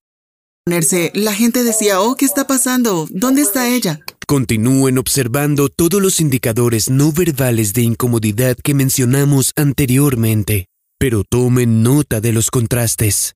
La 0.66 1.34
gente 1.34 1.64
decía, 1.64 2.02
oh, 2.02 2.16
¿qué 2.16 2.26
está 2.26 2.48
pasando? 2.48 3.08
¿Dónde 3.10 3.44
está 3.44 3.70
ella? 3.70 4.02
Continúen 4.28 4.98
observando 4.98 5.70
todos 5.70 6.02
los 6.02 6.20
indicadores 6.20 6.90
no 6.90 7.14
verbales 7.14 7.74
de 7.74 7.84
incomodidad 7.84 8.58
que 8.62 8.74
mencionamos 8.74 9.54
anteriormente, 9.56 10.66
pero 11.00 11.24
tomen 11.24 11.82
nota 11.82 12.20
de 12.20 12.34
los 12.34 12.52
contrastes. 12.52 13.36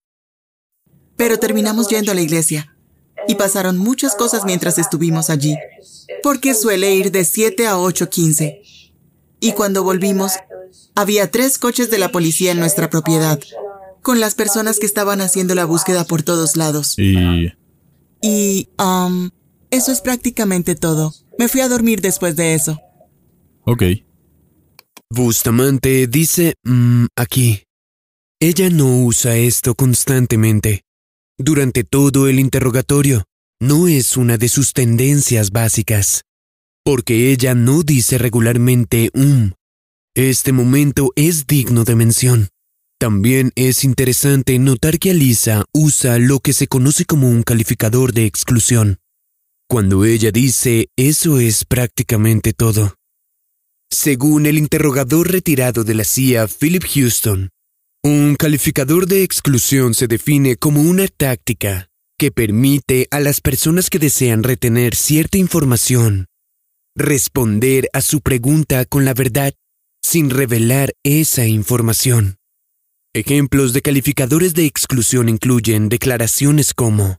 Pero 1.15 1.37
terminamos 1.37 1.87
yendo 1.87 2.11
a 2.11 2.15
la 2.15 2.21
iglesia. 2.21 2.75
Y 3.27 3.35
pasaron 3.35 3.77
muchas 3.77 4.15
cosas 4.15 4.45
mientras 4.45 4.77
estuvimos 4.77 5.29
allí. 5.29 5.55
Porque 6.23 6.53
suele 6.53 6.95
ir 6.95 7.11
de 7.11 7.25
7 7.25 7.67
a 7.67 7.75
8.15. 7.75 8.61
Y 9.39 9.51
cuando 9.53 9.83
volvimos, 9.83 10.33
había 10.95 11.29
tres 11.31 11.57
coches 11.57 11.89
de 11.89 11.97
la 11.99 12.11
policía 12.11 12.51
en 12.51 12.59
nuestra 12.59 12.89
propiedad, 12.89 13.39
con 14.01 14.19
las 14.19 14.35
personas 14.35 14.79
que 14.79 14.85
estaban 14.85 15.21
haciendo 15.21 15.55
la 15.55 15.65
búsqueda 15.65 16.05
por 16.05 16.23
todos 16.23 16.55
lados. 16.57 16.97
Y... 16.97 17.53
Y, 18.21 18.67
um, 18.77 19.29
eso 19.71 19.91
es 19.93 20.01
prácticamente 20.01 20.75
todo. 20.75 21.13
Me 21.37 21.47
fui 21.47 21.61
a 21.61 21.69
dormir 21.69 22.01
después 22.01 22.35
de 22.35 22.53
eso. 22.53 22.77
Ok. 23.63 23.83
Bustamante 25.09 26.07
dice, 26.07 26.55
"Mm, 26.63 27.05
aquí. 27.15 27.63
Ella 28.41 28.69
no 28.69 29.03
usa 29.03 29.35
esto 29.37 29.73
constantemente. 29.75 30.81
Durante 31.41 31.85
todo 31.85 32.27
el 32.27 32.37
interrogatorio, 32.37 33.23
no 33.61 33.87
es 33.87 34.17
una 34.17 34.37
de 34.37 34.49
sus 34.49 34.73
tendencias 34.73 35.51
básicas. 35.51 36.23
Porque 36.83 37.31
ella 37.31 37.55
no 37.55 37.83
dice 37.83 38.17
regularmente 38.17 39.09
um. 39.13 39.51
Este 40.15 40.51
momento 40.51 41.13
es 41.15 41.47
digno 41.47 41.85
de 41.85 41.95
mención. 41.95 42.49
También 42.99 43.53
es 43.55 43.85
interesante 43.85 44.59
notar 44.59 44.99
que 44.99 45.11
Alisa 45.11 45.63
usa 45.73 46.17
lo 46.19 46.41
que 46.41 46.51
se 46.51 46.67
conoce 46.67 47.05
como 47.05 47.29
un 47.29 47.43
calificador 47.43 48.11
de 48.11 48.25
exclusión. 48.25 48.97
Cuando 49.69 50.03
ella 50.03 50.31
dice 50.31 50.89
eso 50.97 51.39
es 51.39 51.63
prácticamente 51.63 52.51
todo. 52.51 52.95
Según 53.89 54.45
el 54.45 54.57
interrogador 54.57 55.31
retirado 55.31 55.85
de 55.85 55.93
la 55.93 56.03
CIA, 56.03 56.49
Philip 56.49 56.83
Houston, 56.83 57.49
un 58.03 58.35
calificador 58.35 59.07
de 59.07 59.23
exclusión 59.23 59.93
se 59.93 60.07
define 60.07 60.55
como 60.55 60.81
una 60.81 61.07
táctica 61.07 61.89
que 62.17 62.31
permite 62.31 63.07
a 63.11 63.19
las 63.19 63.41
personas 63.41 63.89
que 63.89 63.99
desean 63.99 64.43
retener 64.43 64.95
cierta 64.95 65.37
información 65.37 66.29
responder 66.95 67.89
a 67.93 68.01
su 68.01 68.21
pregunta 68.21 68.85
con 68.85 69.05
la 69.05 69.13
verdad 69.13 69.53
sin 70.03 70.29
revelar 70.29 70.93
esa 71.03 71.45
información. 71.45 72.37
Ejemplos 73.13 73.73
de 73.73 73.81
calificadores 73.81 74.53
de 74.53 74.65
exclusión 74.65 75.29
incluyen 75.29 75.89
declaraciones 75.89 76.73
como 76.73 77.17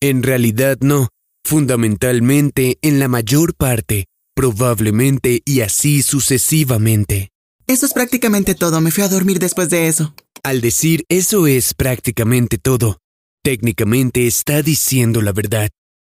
en 0.00 0.22
realidad 0.22 0.78
no, 0.80 1.08
fundamentalmente, 1.44 2.78
en 2.82 2.98
la 2.98 3.06
mayor 3.06 3.54
parte, 3.54 4.06
probablemente 4.34 5.42
y 5.44 5.60
así 5.60 6.02
sucesivamente. 6.02 7.31
Eso 7.72 7.86
es 7.86 7.94
prácticamente 7.94 8.54
todo. 8.54 8.82
Me 8.82 8.90
fui 8.90 9.02
a 9.02 9.08
dormir 9.08 9.38
después 9.38 9.70
de 9.70 9.88
eso. 9.88 10.14
Al 10.42 10.60
decir 10.60 11.06
eso 11.08 11.46
es 11.46 11.72
prácticamente 11.72 12.58
todo, 12.58 12.98
técnicamente 13.42 14.26
está 14.26 14.60
diciendo 14.60 15.22
la 15.22 15.32
verdad, 15.32 15.70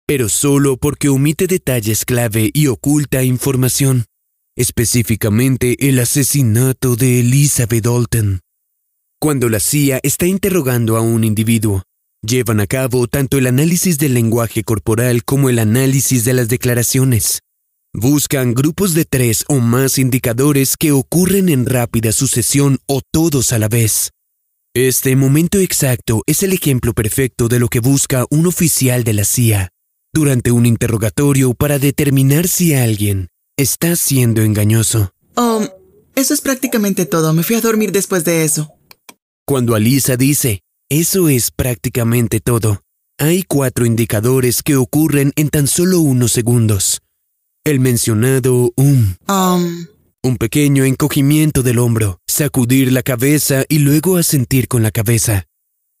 pero 0.05 0.29
solo 0.29 0.77
porque 0.77 1.09
omite 1.09 1.47
detalles 1.47 2.05
clave 2.05 2.51
y 2.53 2.67
oculta 2.67 3.23
información, 3.23 4.05
específicamente 4.55 5.89
el 5.89 5.97
asesinato 5.97 6.95
de 6.95 7.21
Elizabeth 7.21 7.85
Dalton. 7.85 8.41
Cuando 9.19 9.49
la 9.49 9.59
CIA 9.59 9.99
está 10.03 10.27
interrogando 10.27 10.95
a 10.95 11.01
un 11.01 11.23
individuo, 11.23 11.81
llevan 12.21 12.59
a 12.59 12.67
cabo 12.67 13.07
tanto 13.07 13.39
el 13.39 13.47
análisis 13.47 13.97
del 13.97 14.13
lenguaje 14.13 14.63
corporal 14.63 15.23
como 15.23 15.49
el 15.49 15.57
análisis 15.57 16.23
de 16.23 16.33
las 16.33 16.49
declaraciones. 16.49 17.39
Buscan 17.99 18.53
grupos 18.53 18.93
de 18.93 19.05
tres 19.05 19.43
o 19.47 19.55
más 19.55 19.97
indicadores 19.97 20.77
que 20.77 20.91
ocurren 20.91 21.49
en 21.49 21.65
rápida 21.65 22.11
sucesión 22.11 22.77
o 22.85 23.01
todos 23.11 23.51
a 23.53 23.57
la 23.57 23.69
vez. 23.69 24.11
Este 24.75 25.15
momento 25.15 25.57
exacto 25.57 26.21
es 26.27 26.43
el 26.43 26.53
ejemplo 26.53 26.93
perfecto 26.93 27.47
de 27.47 27.57
lo 27.57 27.69
que 27.69 27.79
busca 27.79 28.27
un 28.29 28.45
oficial 28.45 29.03
de 29.03 29.13
la 29.13 29.25
CIA 29.25 29.69
durante 30.13 30.51
un 30.51 30.67
interrogatorio 30.67 31.55
para 31.55 31.79
determinar 31.79 32.47
si 32.47 32.75
alguien 32.75 33.29
está 33.57 33.95
siendo 33.95 34.43
engañoso. 34.43 35.11
Oh, 35.33 35.63
eso 36.15 36.35
es 36.35 36.41
prácticamente 36.41 37.07
todo. 37.07 37.33
Me 37.33 37.41
fui 37.41 37.55
a 37.55 37.61
dormir 37.61 37.91
después 37.91 38.23
de 38.23 38.43
eso. 38.43 38.75
Cuando 39.43 39.73
Alisa 39.73 40.17
dice, 40.17 40.61
eso 40.87 41.29
es 41.29 41.49
prácticamente 41.49 42.41
todo, 42.41 42.83
hay 43.17 43.41
cuatro 43.41 43.87
indicadores 43.87 44.61
que 44.61 44.75
ocurren 44.75 45.33
en 45.35 45.49
tan 45.49 45.65
solo 45.65 45.99
unos 46.01 46.31
segundos. 46.31 47.01
El 47.67 47.81
mencionado 47.81 48.71
um, 48.77 49.15
Um, 49.27 49.87
un 50.23 50.37
pequeño 50.37 50.85
encogimiento 50.85 51.63
del 51.63 51.79
hombro, 51.79 52.21
sacudir 52.25 52.93
la 52.93 53.03
cabeza 53.03 53.65
y 53.67 53.79
luego 53.79 54.15
asentir 54.15 54.69
con 54.69 54.83
la 54.83 54.91
cabeza. 54.91 55.47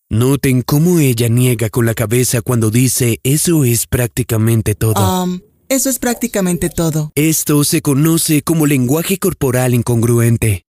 Noten 0.09 0.61
cómo 0.61 0.99
ella 0.99 1.27
niega 1.27 1.69
con 1.69 1.85
la 1.85 1.93
cabeza 1.93 2.41
cuando 2.41 2.71
dice 2.71 3.19
eso 3.23 3.65
es 3.65 3.85
prácticamente 3.85 4.75
todo. 4.75 5.23
um, 5.25 5.41
eso 5.67 5.89
es 5.89 5.99
prácticamente 5.99 6.69
todo. 6.69 7.11
Esto 7.15 7.61
se 7.65 7.81
conoce 7.81 8.43
como 8.43 8.65
lenguaje 8.65 9.17
corporal 9.17 9.73
incongruente. 9.73 10.63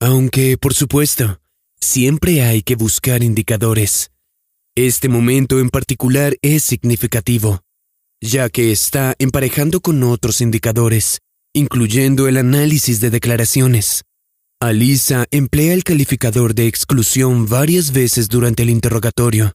Aunque, 0.00 0.56
por 0.56 0.72
supuesto, 0.72 1.42
siempre 1.78 2.40
hay 2.40 2.62
que 2.62 2.74
buscar 2.74 3.22
indicadores. 3.22 4.12
Este 4.74 5.10
momento 5.10 5.60
en 5.60 5.68
particular 5.68 6.38
es 6.40 6.62
significativo, 6.64 7.60
ya 8.20 8.48
que 8.48 8.72
está 8.72 9.14
emparejando 9.18 9.80
con 9.80 10.02
otros 10.02 10.40
indicadores, 10.40 11.20
incluyendo 11.52 12.28
el 12.28 12.36
análisis 12.36 13.00
de 13.00 13.10
declaraciones. 13.10 14.02
Alisa 14.60 15.26
emplea 15.30 15.72
el 15.72 15.84
calificador 15.84 16.54
de 16.54 16.66
exclusión 16.66 17.46
varias 17.46 17.92
veces 17.92 18.28
durante 18.28 18.64
el 18.64 18.70
interrogatorio. 18.70 19.52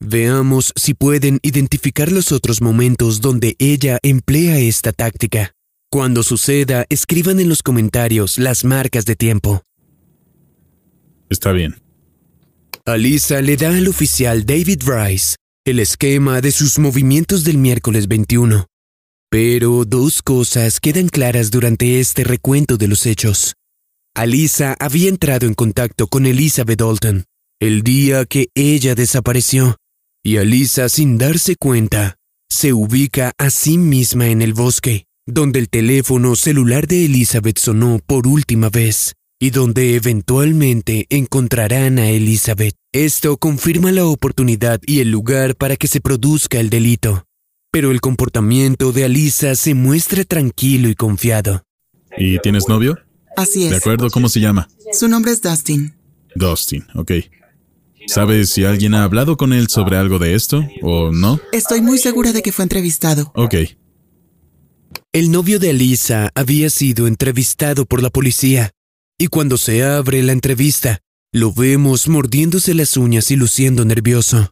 Veamos 0.00 0.72
si 0.76 0.94
pueden 0.94 1.38
identificar 1.42 2.10
los 2.10 2.32
otros 2.32 2.60
momentos 2.62 3.20
donde 3.20 3.54
ella 3.58 3.98
emplea 4.02 4.58
esta 4.58 4.92
táctica. 4.92 5.52
Cuando 5.90 6.22
suceda, 6.22 6.86
escriban 6.88 7.38
en 7.38 7.48
los 7.48 7.62
comentarios 7.62 8.38
las 8.38 8.64
marcas 8.64 9.04
de 9.04 9.14
tiempo. 9.14 9.62
Está 11.28 11.52
bien. 11.52 11.80
Alisa 12.86 13.40
le 13.42 13.56
da 13.56 13.76
al 13.76 13.86
oficial 13.86 14.46
David 14.46 14.82
Rice 14.84 15.36
el 15.70 15.78
esquema 15.78 16.40
de 16.40 16.50
sus 16.50 16.78
movimientos 16.80 17.44
del 17.44 17.56
miércoles 17.56 18.08
21. 18.08 18.66
Pero 19.30 19.84
dos 19.84 20.20
cosas 20.20 20.80
quedan 20.80 21.08
claras 21.08 21.52
durante 21.52 22.00
este 22.00 22.24
recuento 22.24 22.76
de 22.76 22.88
los 22.88 23.06
hechos. 23.06 23.54
Alisa 24.14 24.76
había 24.80 25.08
entrado 25.08 25.46
en 25.46 25.54
contacto 25.54 26.08
con 26.08 26.26
Elizabeth 26.26 26.80
Dalton 26.80 27.24
el 27.60 27.82
día 27.82 28.24
que 28.24 28.48
ella 28.54 28.94
desapareció, 28.94 29.76
y 30.24 30.38
Alisa, 30.38 30.88
sin 30.88 31.18
darse 31.18 31.56
cuenta, 31.56 32.16
se 32.48 32.72
ubica 32.72 33.32
a 33.38 33.50
sí 33.50 33.76
misma 33.76 34.28
en 34.28 34.40
el 34.40 34.54
bosque, 34.54 35.04
donde 35.26 35.58
el 35.58 35.68
teléfono 35.68 36.36
celular 36.36 36.86
de 36.86 37.04
Elizabeth 37.04 37.58
sonó 37.58 38.00
por 38.06 38.26
última 38.26 38.70
vez 38.70 39.12
y 39.40 39.50
donde 39.50 39.96
eventualmente 39.96 41.06
encontrarán 41.08 41.98
a 41.98 42.10
Elizabeth. 42.10 42.76
Esto 42.92 43.38
confirma 43.38 43.90
la 43.90 44.04
oportunidad 44.04 44.80
y 44.86 45.00
el 45.00 45.10
lugar 45.10 45.56
para 45.56 45.76
que 45.76 45.88
se 45.88 46.00
produzca 46.00 46.60
el 46.60 46.70
delito. 46.70 47.24
Pero 47.72 47.90
el 47.90 48.00
comportamiento 48.00 48.92
de 48.92 49.04
Alisa 49.04 49.54
se 49.54 49.74
muestra 49.74 50.24
tranquilo 50.24 50.88
y 50.88 50.94
confiado. 50.94 51.62
¿Y 52.18 52.38
tienes 52.40 52.68
novio? 52.68 52.98
Así 53.36 53.64
De 53.64 53.76
es. 53.76 53.78
acuerdo, 53.78 54.10
¿cómo 54.10 54.28
se 54.28 54.40
llama? 54.40 54.68
Su 54.92 55.08
nombre 55.08 55.32
es 55.32 55.40
Dustin. 55.40 55.94
Dustin, 56.34 56.84
ok. 56.94 57.12
¿Sabes 58.08 58.50
si 58.50 58.64
alguien 58.64 58.94
ha 58.94 59.04
hablado 59.04 59.36
con 59.36 59.52
él 59.52 59.68
sobre 59.68 59.96
algo 59.96 60.18
de 60.18 60.34
esto 60.34 60.66
o 60.82 61.12
no? 61.12 61.40
Estoy 61.52 61.80
muy 61.80 61.98
segura 61.98 62.32
de 62.32 62.42
que 62.42 62.52
fue 62.52 62.64
entrevistado. 62.64 63.32
Ok. 63.34 63.54
El 65.12 65.30
novio 65.30 65.58
de 65.58 65.70
Alisa 65.70 66.30
había 66.34 66.70
sido 66.70 67.06
entrevistado 67.06 67.84
por 67.86 68.02
la 68.02 68.10
policía, 68.10 68.70
y 69.20 69.26
cuando 69.26 69.58
se 69.58 69.84
abre 69.84 70.22
la 70.22 70.32
entrevista, 70.32 71.00
lo 71.30 71.52
vemos 71.52 72.08
mordiéndose 72.08 72.72
las 72.72 72.96
uñas 72.96 73.30
y 73.30 73.36
luciendo 73.36 73.84
nervioso. 73.84 74.50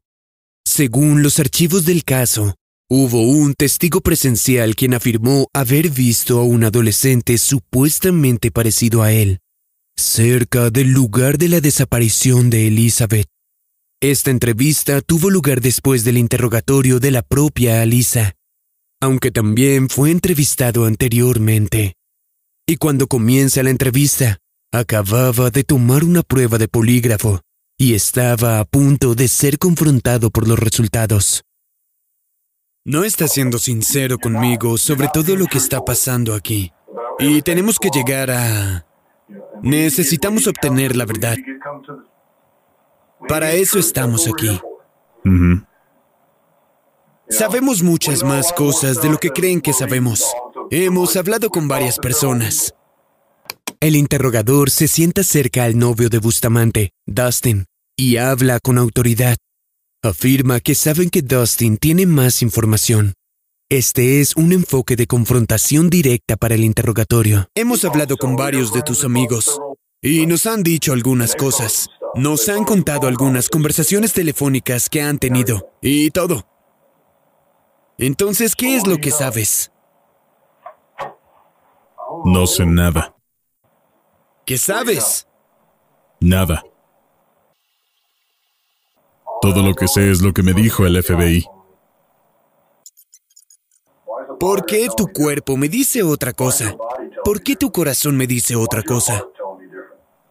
Según 0.66 1.22
los 1.22 1.38
archivos 1.38 1.86
del 1.86 2.04
caso, 2.04 2.54
hubo 2.86 3.22
un 3.22 3.54
testigo 3.54 4.02
presencial 4.02 4.76
quien 4.76 4.92
afirmó 4.92 5.48
haber 5.54 5.88
visto 5.88 6.38
a 6.38 6.42
un 6.42 6.64
adolescente 6.64 7.38
supuestamente 7.38 8.50
parecido 8.50 9.02
a 9.02 9.10
él, 9.10 9.38
cerca 9.96 10.68
del 10.68 10.88
lugar 10.88 11.38
de 11.38 11.48
la 11.48 11.62
desaparición 11.62 12.50
de 12.50 12.66
Elizabeth. 12.66 13.26
Esta 14.02 14.30
entrevista 14.30 15.00
tuvo 15.00 15.30
lugar 15.30 15.62
después 15.62 16.04
del 16.04 16.18
interrogatorio 16.18 17.00
de 17.00 17.10
la 17.10 17.22
propia 17.22 17.80
Alisa, 17.80 18.34
aunque 19.00 19.30
también 19.30 19.88
fue 19.88 20.10
entrevistado 20.10 20.84
anteriormente. 20.84 21.94
Y 22.66 22.76
cuando 22.76 23.06
comienza 23.06 23.62
la 23.62 23.70
entrevista, 23.70 24.38
acababa 24.72 25.50
de 25.50 25.64
tomar 25.64 26.04
una 26.04 26.22
prueba 26.22 26.58
de 26.58 26.68
polígrafo 26.68 27.40
y 27.78 27.94
estaba 27.94 28.60
a 28.60 28.64
punto 28.64 29.14
de 29.14 29.28
ser 29.28 29.58
confrontado 29.58 30.30
por 30.30 30.46
los 30.46 30.58
resultados. 30.58 31.42
No 32.84 33.04
está 33.04 33.28
siendo 33.28 33.58
sincero 33.58 34.18
conmigo 34.18 34.76
sobre 34.78 35.08
todo 35.08 35.36
lo 35.36 35.46
que 35.46 35.58
está 35.58 35.84
pasando 35.84 36.34
aquí. 36.34 36.72
Y 37.18 37.42
tenemos 37.42 37.78
que 37.78 37.90
llegar 37.90 38.30
a... 38.30 38.86
Necesitamos 39.62 40.46
obtener 40.46 40.96
la 40.96 41.04
verdad. 41.04 41.36
Para 43.28 43.52
eso 43.52 43.78
estamos 43.78 44.26
aquí. 44.28 44.60
Sabemos 47.28 47.82
muchas 47.82 48.22
más 48.22 48.52
cosas 48.52 49.02
de 49.02 49.10
lo 49.10 49.18
que 49.18 49.30
creen 49.30 49.60
que 49.60 49.72
sabemos. 49.72 50.24
Hemos 50.70 51.16
hablado 51.16 51.50
con 51.50 51.68
varias 51.68 51.98
personas. 51.98 52.74
El 53.80 53.94
interrogador 53.94 54.70
se 54.70 54.88
sienta 54.88 55.22
cerca 55.22 55.62
al 55.62 55.78
novio 55.78 56.08
de 56.08 56.18
Bustamante, 56.18 56.90
Dustin, 57.06 57.66
y 57.96 58.16
habla 58.16 58.58
con 58.58 58.76
autoridad. 58.76 59.36
Afirma 60.02 60.58
que 60.58 60.74
saben 60.74 61.10
que 61.10 61.22
Dustin 61.22 61.76
tiene 61.76 62.04
más 62.04 62.42
información. 62.42 63.14
Este 63.70 64.20
es 64.20 64.34
un 64.34 64.52
enfoque 64.52 64.96
de 64.96 65.06
confrontación 65.06 65.90
directa 65.90 66.36
para 66.36 66.56
el 66.56 66.64
interrogatorio. 66.64 67.46
Hemos 67.54 67.84
hablado 67.84 68.16
con 68.16 68.34
varios 68.34 68.72
de 68.72 68.82
tus 68.82 69.04
amigos 69.04 69.60
y 70.02 70.26
nos 70.26 70.46
han 70.46 70.64
dicho 70.64 70.92
algunas 70.92 71.36
cosas. 71.36 71.88
Nos 72.16 72.48
han 72.48 72.64
contado 72.64 73.06
algunas 73.06 73.48
conversaciones 73.48 74.12
telefónicas 74.12 74.88
que 74.88 75.02
han 75.02 75.18
tenido 75.18 75.70
y 75.80 76.10
todo. 76.10 76.48
Entonces, 77.96 78.56
¿qué 78.56 78.74
es 78.74 78.88
lo 78.88 78.98
que 78.98 79.12
sabes? 79.12 79.70
No 82.24 82.48
sé 82.48 82.66
nada. 82.66 83.14
¿Qué 84.48 84.56
sabes? 84.56 85.26
Nada. 86.20 86.64
Todo 89.42 89.62
lo 89.62 89.74
que 89.74 89.86
sé 89.86 90.10
es 90.10 90.22
lo 90.22 90.32
que 90.32 90.42
me 90.42 90.54
dijo 90.54 90.86
el 90.86 91.02
FBI. 91.02 91.44
¿Por 94.40 94.64
qué 94.64 94.88
tu 94.96 95.08
cuerpo 95.08 95.58
me 95.58 95.68
dice 95.68 96.02
otra 96.02 96.32
cosa? 96.32 96.74
¿Por 97.24 97.42
qué 97.42 97.56
tu 97.56 97.70
corazón 97.70 98.16
me 98.16 98.26
dice 98.26 98.56
otra 98.56 98.82
cosa? 98.82 99.22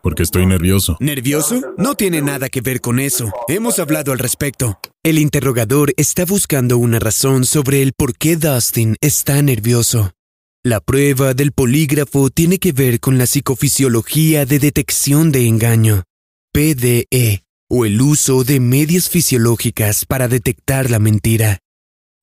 Porque 0.01 0.23
estoy 0.23 0.47
nervioso. 0.47 0.97
¿Nervioso? 0.99 1.75
No 1.77 1.93
tiene 1.93 2.23
nada 2.23 2.49
que 2.49 2.61
ver 2.61 2.81
con 2.81 2.99
eso. 2.99 3.31
Hemos 3.47 3.77
hablado 3.77 4.13
al 4.13 4.17
respecto. 4.17 4.79
El 5.03 5.19
interrogador 5.19 5.93
está 5.95 6.25
buscando 6.25 6.79
una 6.79 6.97
razón 6.97 7.45
sobre 7.45 7.83
el 7.83 7.93
por 7.93 8.17
qué 8.17 8.35
Dustin 8.35 8.95
está 8.99 9.39
nervioso. 9.43 10.09
La 10.65 10.81
prueba 10.81 11.33
del 11.33 11.51
polígrafo 11.51 12.29
tiene 12.29 12.57
que 12.57 12.71
ver 12.71 12.99
con 12.99 13.17
la 13.17 13.25
psicofisiología 13.25 14.45
de 14.45 14.59
detección 14.59 15.31
de 15.31 15.47
engaño. 15.47 16.03
PDE, 16.51 17.43
o 17.69 17.85
el 17.85 18.01
uso 18.01 18.43
de 18.43 18.59
medias 18.59 19.09
fisiológicas 19.09 20.05
para 20.05 20.27
detectar 20.27 20.89
la 20.89 20.99
mentira. 20.99 21.59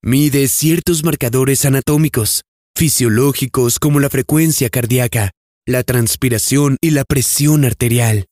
Mide 0.02 0.48
ciertos 0.48 1.04
marcadores 1.04 1.64
anatómicos, 1.64 2.42
fisiológicos 2.76 3.78
como 3.78 4.00
la 4.00 4.10
frecuencia 4.10 4.68
cardíaca, 4.68 5.30
la 5.66 5.82
transpiración 5.82 6.76
y 6.80 6.90
la 6.90 7.04
presión 7.04 7.64
arterial. 7.64 8.26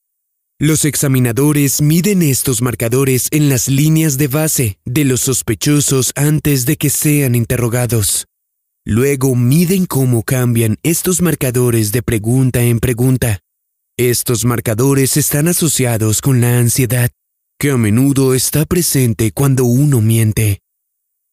Los 0.59 0.85
examinadores 0.85 1.81
miden 1.81 2.23
estos 2.23 2.61
marcadores 2.61 3.29
en 3.31 3.49
las 3.49 3.69
líneas 3.69 4.19
de 4.19 4.29
base 4.29 4.79
de 4.85 5.05
los 5.05 5.23
sospechosos 5.23 6.13
antes 6.15 6.67
de 6.67 6.77
que 6.77 6.91
sean 6.91 7.35
interrogados. 7.35 8.27
Luego 8.85 9.37
miden 9.37 9.87
cómo 9.87 10.25
cambian 10.25 10.77
estos 10.83 11.23
marcadores 11.23 11.93
de 11.93 12.03
pregunta 12.03 12.63
en 12.63 12.81
pregunta. 12.81 13.39
Estos 13.97 14.45
marcadores 14.45 15.17
están 15.17 15.47
asociados 15.47 16.21
con 16.21 16.41
la 16.41 16.59
ansiedad, 16.59 17.09
que 17.61 17.71
a 17.71 17.77
menudo 17.77 18.35
está 18.35 18.65
presente 18.65 19.31
cuando 19.31 19.65
uno 19.67 20.01
miente. 20.01 20.59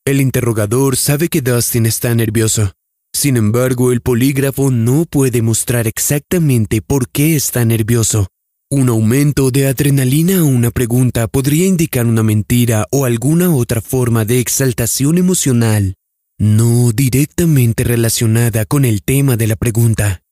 El 0.05 0.21
interrogador 0.21 0.95
sabe 0.95 1.27
que 1.27 1.41
Dustin 1.41 1.87
está 1.87 2.13
nervioso. 2.13 2.73
Sin 3.15 3.35
embargo, 3.35 3.91
el 3.91 4.01
polígrafo 4.01 4.69
no 4.69 5.05
puede 5.05 5.41
mostrar 5.41 5.87
exactamente 5.87 6.83
por 6.83 7.09
qué 7.09 7.35
está 7.35 7.65
nervioso. 7.65 8.27
Un 8.69 8.89
aumento 8.89 9.49
de 9.49 9.65
adrenalina 9.65 10.41
a 10.41 10.43
una 10.43 10.69
pregunta 10.69 11.27
podría 11.27 11.65
indicar 11.65 12.05
una 12.05 12.21
mentira 12.21 12.85
o 12.91 13.05
alguna 13.05 13.49
otra 13.49 13.81
forma 13.81 14.23
de 14.25 14.39
exaltación 14.39 15.17
emocional, 15.17 15.95
no 16.39 16.91
directamente 16.91 17.83
relacionada 17.83 18.65
con 18.65 18.85
el 18.85 19.03
tema 19.03 19.37
de 19.37 19.45
la 19.45 19.55
pregunta. 19.55 20.23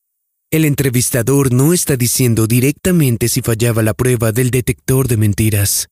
El 0.50 0.66
entrevistador 0.66 1.54
no 1.54 1.74
está 1.74 1.98
diciendo 1.98 2.48
directamente 2.48 3.28
si 3.28 3.42
fallaba 3.42 3.84
la 3.84 3.94
prueba 3.94 4.32
del 4.32 4.50
detector 4.50 5.08
de 5.08 5.18
mentiras. 5.18 5.90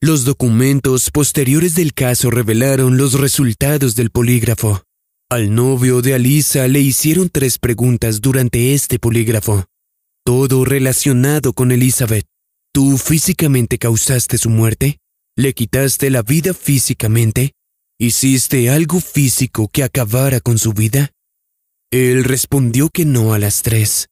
Los 0.00 0.24
documentos 0.24 1.10
posteriores 1.10 1.74
del 1.74 1.92
caso 1.92 2.30
revelaron 2.30 2.96
los 2.96 3.20
resultados 3.20 3.96
del 3.96 4.10
polígrafo. 4.10 4.84
Al 5.28 5.54
novio 5.54 6.00
de 6.00 6.14
Alisa 6.14 6.66
le 6.68 6.80
hicieron 6.80 7.28
tres 7.28 7.58
preguntas 7.58 8.22
durante 8.22 8.72
este 8.72 8.98
polígrafo 8.98 9.66
todo 10.24 10.64
relacionado 10.64 11.52
con 11.52 11.72
Elizabeth. 11.72 12.24
¿Tú 12.72 12.98
físicamente 12.98 13.78
causaste 13.78 14.38
su 14.38 14.48
muerte? 14.48 14.98
¿Le 15.36 15.54
quitaste 15.54 16.08
la 16.08 16.22
vida 16.22 16.54
físicamente? 16.54 17.54
¿Hiciste 18.02 18.70
algo 18.70 18.98
físico 18.98 19.68
que 19.70 19.84
acabara 19.84 20.40
con 20.40 20.56
su 20.56 20.72
vida? 20.72 21.10
Él 21.90 22.24
respondió 22.24 22.88
que 22.88 23.04
no 23.04 23.34
a 23.34 23.38
las 23.38 23.60
tres. 23.60 24.08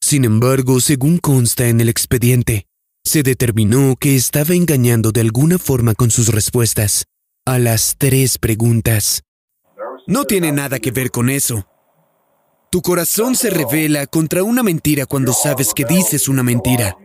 Sin 0.00 0.24
embargo, 0.24 0.80
según 0.80 1.18
consta 1.18 1.68
en 1.68 1.82
el 1.82 1.90
expediente, 1.90 2.64
se 3.04 3.22
determinó 3.22 3.96
que 4.00 4.16
estaba 4.16 4.54
engañando 4.54 5.12
de 5.12 5.20
alguna 5.20 5.58
forma 5.58 5.92
con 5.92 6.10
sus 6.10 6.28
respuestas 6.28 7.04
a 7.44 7.58
las 7.58 7.96
tres 7.98 8.38
preguntas. 8.38 9.22
No 10.06 10.24
tiene 10.24 10.50
nada 10.50 10.78
que 10.78 10.90
ver 10.90 11.10
con 11.10 11.28
eso. 11.28 11.68
Tu 12.70 12.80
corazón 12.80 13.36
se 13.36 13.50
revela 13.50 14.06
contra 14.06 14.44
una 14.44 14.62
mentira 14.62 15.04
cuando 15.04 15.34
sabes 15.34 15.74
que 15.74 15.84
dices 15.84 16.28
una 16.28 16.42
mentira, 16.42 16.96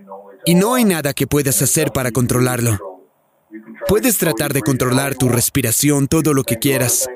y 0.45 0.55
no 0.55 0.75
hay 0.75 0.85
nada 0.85 1.11
que 1.11 1.27
puedas 1.27 1.61
hacer 1.61 1.91
para 1.91 2.11
controlarlo. 2.11 2.90
Puedes 3.87 4.17
tratar 4.17 4.53
de 4.53 4.61
controlar 4.61 5.15
tu 5.15 5.29
respiración 5.29 6.07
todo 6.07 6.33
lo 6.33 6.43
que 6.43 6.57
quieras. 6.57 7.07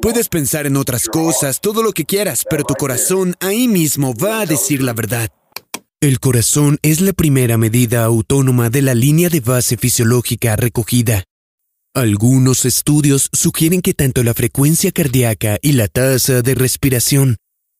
Puedes 0.00 0.28
pensar 0.28 0.66
en 0.66 0.76
otras 0.76 1.08
cosas, 1.08 1.60
todo 1.60 1.82
lo 1.82 1.92
que 1.92 2.04
quieras, 2.04 2.44
pero 2.48 2.64
tu 2.64 2.74
corazón 2.74 3.34
ahí 3.40 3.68
mismo 3.68 4.14
va 4.14 4.40
a 4.40 4.46
decir 4.46 4.82
la 4.82 4.92
verdad. 4.92 5.30
El 6.00 6.18
corazón 6.18 6.78
es 6.82 7.00
la 7.00 7.12
primera 7.12 7.58
medida 7.58 8.04
autónoma 8.04 8.70
de 8.70 8.80
la 8.80 8.94
línea 8.94 9.28
de 9.28 9.40
base 9.40 9.76
fisiológica 9.76 10.56
recogida. 10.56 11.24
Algunos 11.92 12.64
estudios 12.64 13.28
sugieren 13.32 13.82
que 13.82 13.92
tanto 13.92 14.22
la 14.22 14.32
frecuencia 14.32 14.92
cardíaca 14.92 15.58
y 15.60 15.72
la 15.72 15.88
tasa 15.88 16.40
de 16.40 16.54
respiración 16.54 17.36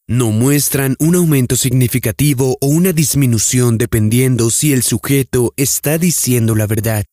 no 0.08 0.32
muestran 0.32 0.96
un 0.98 1.14
aumento 1.14 1.54
significativo 1.54 2.58
o 2.60 2.66
una 2.66 2.92
disminución 2.92 3.78
dependiendo 3.78 4.50
si 4.50 4.72
el 4.72 4.82
sujeto 4.82 5.54
está 5.56 5.96
diciendo 5.96 6.56
la 6.56 6.66
verdad. 6.66 7.04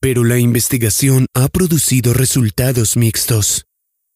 Pero 0.00 0.24
la 0.24 0.38
investigación 0.38 1.26
ha 1.34 1.48
producido 1.48 2.14
resultados 2.14 2.96
mixtos. 2.96 3.66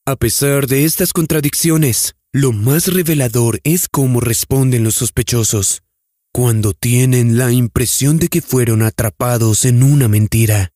A 0.06 0.16
pesar 0.16 0.66
de 0.66 0.84
estas 0.84 1.12
contradicciones, 1.12 2.14
lo 2.32 2.52
más 2.52 2.88
revelador 2.88 3.60
es 3.64 3.88
cómo 3.88 4.20
responden 4.20 4.84
los 4.84 4.94
sospechosos 4.94 5.82
cuando 6.34 6.72
tienen 6.72 7.36
la 7.36 7.52
impresión 7.52 8.18
de 8.18 8.28
que 8.28 8.40
fueron 8.40 8.82
atrapados 8.82 9.66
en 9.66 9.82
una 9.82 10.08
mentira. 10.08 10.70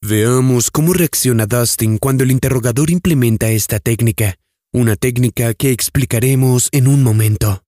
Veamos 0.00 0.70
cómo 0.70 0.94
reacciona 0.94 1.46
Dustin 1.46 1.98
cuando 1.98 2.24
el 2.24 2.30
interrogador 2.30 2.90
implementa 2.90 3.50
esta 3.50 3.78
técnica 3.78 4.38
una 4.74 4.96
técnica 4.96 5.52
que 5.52 5.70
explicaremos 5.70 6.70
en 6.72 6.88
un 6.88 7.02
momento. 7.02 7.62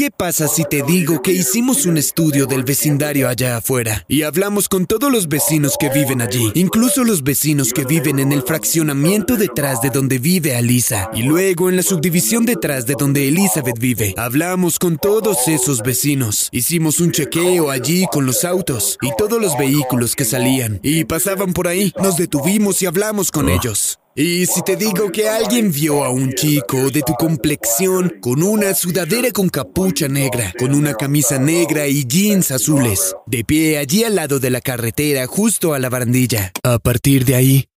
¿Qué 0.00 0.10
pasa 0.10 0.48
si 0.48 0.64
te 0.64 0.82
digo 0.82 1.20
que 1.20 1.30
hicimos 1.30 1.84
un 1.84 1.98
estudio 1.98 2.46
del 2.46 2.64
vecindario 2.64 3.28
allá 3.28 3.58
afuera 3.58 4.06
y 4.08 4.22
hablamos 4.22 4.66
con 4.66 4.86
todos 4.86 5.12
los 5.12 5.28
vecinos 5.28 5.76
que 5.78 5.90
viven 5.90 6.22
allí, 6.22 6.50
incluso 6.54 7.04
los 7.04 7.22
vecinos 7.22 7.74
que 7.74 7.84
viven 7.84 8.18
en 8.18 8.32
el 8.32 8.42
fraccionamiento 8.42 9.36
detrás 9.36 9.82
de 9.82 9.90
donde 9.90 10.18
vive 10.18 10.56
Alisa 10.56 11.10
y 11.12 11.22
luego 11.24 11.68
en 11.68 11.76
la 11.76 11.82
subdivisión 11.82 12.46
detrás 12.46 12.86
de 12.86 12.94
donde 12.98 13.28
Elizabeth 13.28 13.78
vive? 13.78 14.14
Hablamos 14.16 14.78
con 14.78 14.96
todos 14.96 15.48
esos 15.48 15.82
vecinos, 15.82 16.48
hicimos 16.50 17.00
un 17.00 17.12
chequeo 17.12 17.68
allí 17.68 18.06
con 18.10 18.24
los 18.24 18.46
autos 18.46 18.96
y 19.02 19.10
todos 19.18 19.38
los 19.38 19.58
vehículos 19.58 20.16
que 20.16 20.24
salían 20.24 20.80
y 20.82 21.04
pasaban 21.04 21.52
por 21.52 21.68
ahí, 21.68 21.92
nos 22.02 22.16
detuvimos 22.16 22.80
y 22.80 22.86
hablamos 22.86 23.30
con 23.30 23.50
ellos. 23.50 23.99
Y 24.16 24.44
si 24.46 24.60
te 24.62 24.74
digo 24.74 25.12
que 25.12 25.28
alguien 25.28 25.70
vio 25.70 26.02
a 26.02 26.10
un 26.10 26.32
chico 26.32 26.90
de 26.90 27.02
tu 27.02 27.14
complexión 27.14 28.12
con 28.20 28.42
una 28.42 28.74
sudadera 28.74 29.30
con 29.30 29.48
capucha 29.48 30.08
negra, 30.08 30.52
con 30.58 30.74
una 30.74 30.94
camisa 30.94 31.38
negra 31.38 31.86
y 31.86 32.04
jeans 32.04 32.50
azules, 32.50 33.14
de 33.26 33.44
pie 33.44 33.78
allí 33.78 34.02
al 34.02 34.16
lado 34.16 34.40
de 34.40 34.50
la 34.50 34.60
carretera, 34.60 35.28
justo 35.28 35.74
a 35.74 35.78
la 35.78 35.88
barandilla. 35.88 36.50
A 36.64 36.80
partir 36.80 37.24
de 37.24 37.36
ahí, 37.36 37.68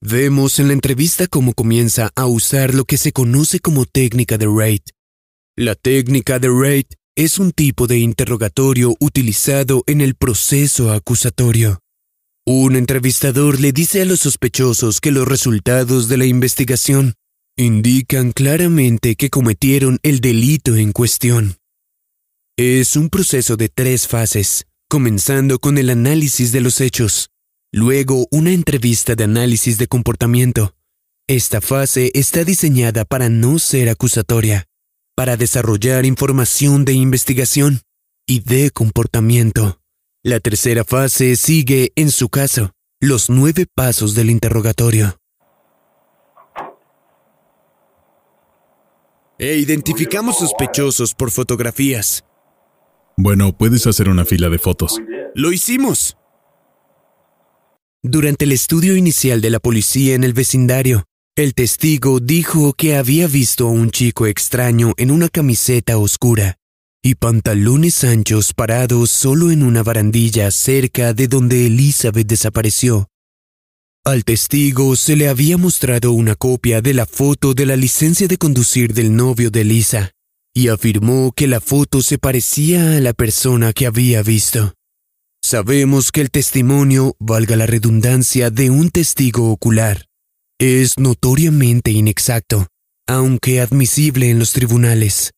vemos 0.00 0.58
en 0.58 0.68
la 0.68 0.72
entrevista 0.72 1.26
cómo 1.26 1.52
comienza 1.52 2.10
a 2.16 2.24
usar 2.24 2.74
lo 2.74 2.86
que 2.86 2.96
se 2.96 3.12
conoce 3.12 3.60
como 3.60 3.84
técnica 3.84 4.38
de 4.38 4.46
rate. 4.46 4.92
La 5.54 5.74
técnica 5.74 6.38
de 6.38 6.48
rate 6.48 6.96
es 7.14 7.38
un 7.38 7.52
tipo 7.52 7.86
de 7.86 7.98
interrogatorio 7.98 8.96
utilizado 9.00 9.84
en 9.86 10.00
el 10.00 10.14
proceso 10.14 10.92
acusatorio. 10.92 11.83
Un 12.46 12.76
entrevistador 12.76 13.58
le 13.58 13.72
dice 13.72 14.02
a 14.02 14.04
los 14.04 14.20
sospechosos 14.20 15.00
que 15.00 15.10
los 15.10 15.26
resultados 15.26 16.08
de 16.08 16.18
la 16.18 16.26
investigación 16.26 17.14
indican 17.56 18.32
claramente 18.32 19.16
que 19.16 19.30
cometieron 19.30 19.98
el 20.02 20.20
delito 20.20 20.76
en 20.76 20.92
cuestión. 20.92 21.56
Es 22.58 22.96
un 22.96 23.08
proceso 23.08 23.56
de 23.56 23.70
tres 23.70 24.06
fases, 24.06 24.66
comenzando 24.90 25.58
con 25.58 25.78
el 25.78 25.88
análisis 25.88 26.52
de 26.52 26.60
los 26.60 26.82
hechos, 26.82 27.30
luego 27.72 28.26
una 28.30 28.52
entrevista 28.52 29.14
de 29.14 29.24
análisis 29.24 29.78
de 29.78 29.86
comportamiento. 29.86 30.76
Esta 31.26 31.62
fase 31.62 32.10
está 32.12 32.44
diseñada 32.44 33.06
para 33.06 33.30
no 33.30 33.58
ser 33.58 33.88
acusatoria, 33.88 34.66
para 35.16 35.38
desarrollar 35.38 36.04
información 36.04 36.84
de 36.84 36.92
investigación 36.92 37.80
y 38.26 38.40
de 38.40 38.70
comportamiento. 38.70 39.80
La 40.26 40.40
tercera 40.40 40.84
fase 40.84 41.36
sigue, 41.36 41.92
en 41.96 42.10
su 42.10 42.30
caso, 42.30 42.70
los 42.98 43.28
nueve 43.28 43.66
pasos 43.74 44.14
del 44.14 44.30
interrogatorio. 44.30 45.18
E 49.38 49.58
identificamos 49.58 50.38
sospechosos 50.38 51.14
por 51.14 51.30
fotografías. 51.30 52.24
Bueno, 53.18 53.54
puedes 53.54 53.86
hacer 53.86 54.08
una 54.08 54.24
fila 54.24 54.48
de 54.48 54.58
fotos. 54.58 54.98
Lo 55.34 55.52
hicimos. 55.52 56.16
Durante 58.02 58.46
el 58.46 58.52
estudio 58.52 58.96
inicial 58.96 59.42
de 59.42 59.50
la 59.50 59.60
policía 59.60 60.14
en 60.14 60.24
el 60.24 60.32
vecindario, 60.32 61.04
el 61.36 61.52
testigo 61.52 62.18
dijo 62.18 62.72
que 62.72 62.96
había 62.96 63.26
visto 63.26 63.68
a 63.68 63.70
un 63.70 63.90
chico 63.90 64.24
extraño 64.26 64.94
en 64.96 65.10
una 65.10 65.28
camiseta 65.28 65.98
oscura 65.98 66.56
y 67.06 67.16
pantalones 67.16 68.02
anchos 68.02 68.54
parados 68.54 69.10
solo 69.10 69.50
en 69.50 69.62
una 69.62 69.82
barandilla 69.82 70.50
cerca 70.50 71.12
de 71.12 71.28
donde 71.28 71.66
Elizabeth 71.66 72.26
desapareció. 72.26 73.10
Al 74.06 74.24
testigo 74.24 74.96
se 74.96 75.14
le 75.14 75.28
había 75.28 75.58
mostrado 75.58 76.12
una 76.12 76.34
copia 76.34 76.80
de 76.80 76.94
la 76.94 77.04
foto 77.04 77.52
de 77.52 77.66
la 77.66 77.76
licencia 77.76 78.26
de 78.26 78.38
conducir 78.38 78.94
del 78.94 79.14
novio 79.14 79.50
de 79.50 79.60
Elisa, 79.60 80.12
y 80.54 80.68
afirmó 80.68 81.32
que 81.32 81.46
la 81.46 81.60
foto 81.60 82.00
se 82.00 82.16
parecía 82.16 82.96
a 82.96 83.00
la 83.00 83.12
persona 83.12 83.74
que 83.74 83.84
había 83.84 84.22
visto. 84.22 84.72
Sabemos 85.42 86.10
que 86.10 86.22
el 86.22 86.30
testimonio, 86.30 87.16
valga 87.20 87.54
la 87.54 87.66
redundancia, 87.66 88.48
de 88.48 88.70
un 88.70 88.88
testigo 88.88 89.50
ocular, 89.50 90.06
es 90.58 90.98
notoriamente 90.98 91.90
inexacto, 91.90 92.66
aunque 93.06 93.60
admisible 93.60 94.30
en 94.30 94.38
los 94.38 94.52
tribunales. 94.52 95.32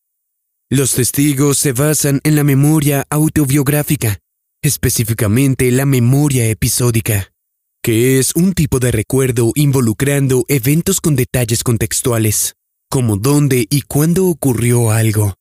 Los 0.69 0.95
testigos 0.95 1.57
se 1.57 1.71
basan 1.71 2.19
en 2.25 2.35
la 2.35 2.43
memoria 2.43 3.05
autobiográfica, 3.09 4.19
específicamente 4.61 5.71
la 5.71 5.85
memoria 5.85 6.45
episódica, 6.49 7.31
que 7.81 8.19
es 8.19 8.35
un 8.35 8.51
tipo 8.51 8.79
de 8.79 8.91
recuerdo 8.91 9.53
involucrando 9.55 10.43
eventos 10.49 10.99
con 10.99 11.15
detalles 11.15 11.63
contextuales, 11.63 12.55
como 12.89 13.15
dónde 13.15 13.65
y 13.69 13.83
cuándo 13.83 14.27
ocurrió 14.27 14.91
algo. 14.91 15.35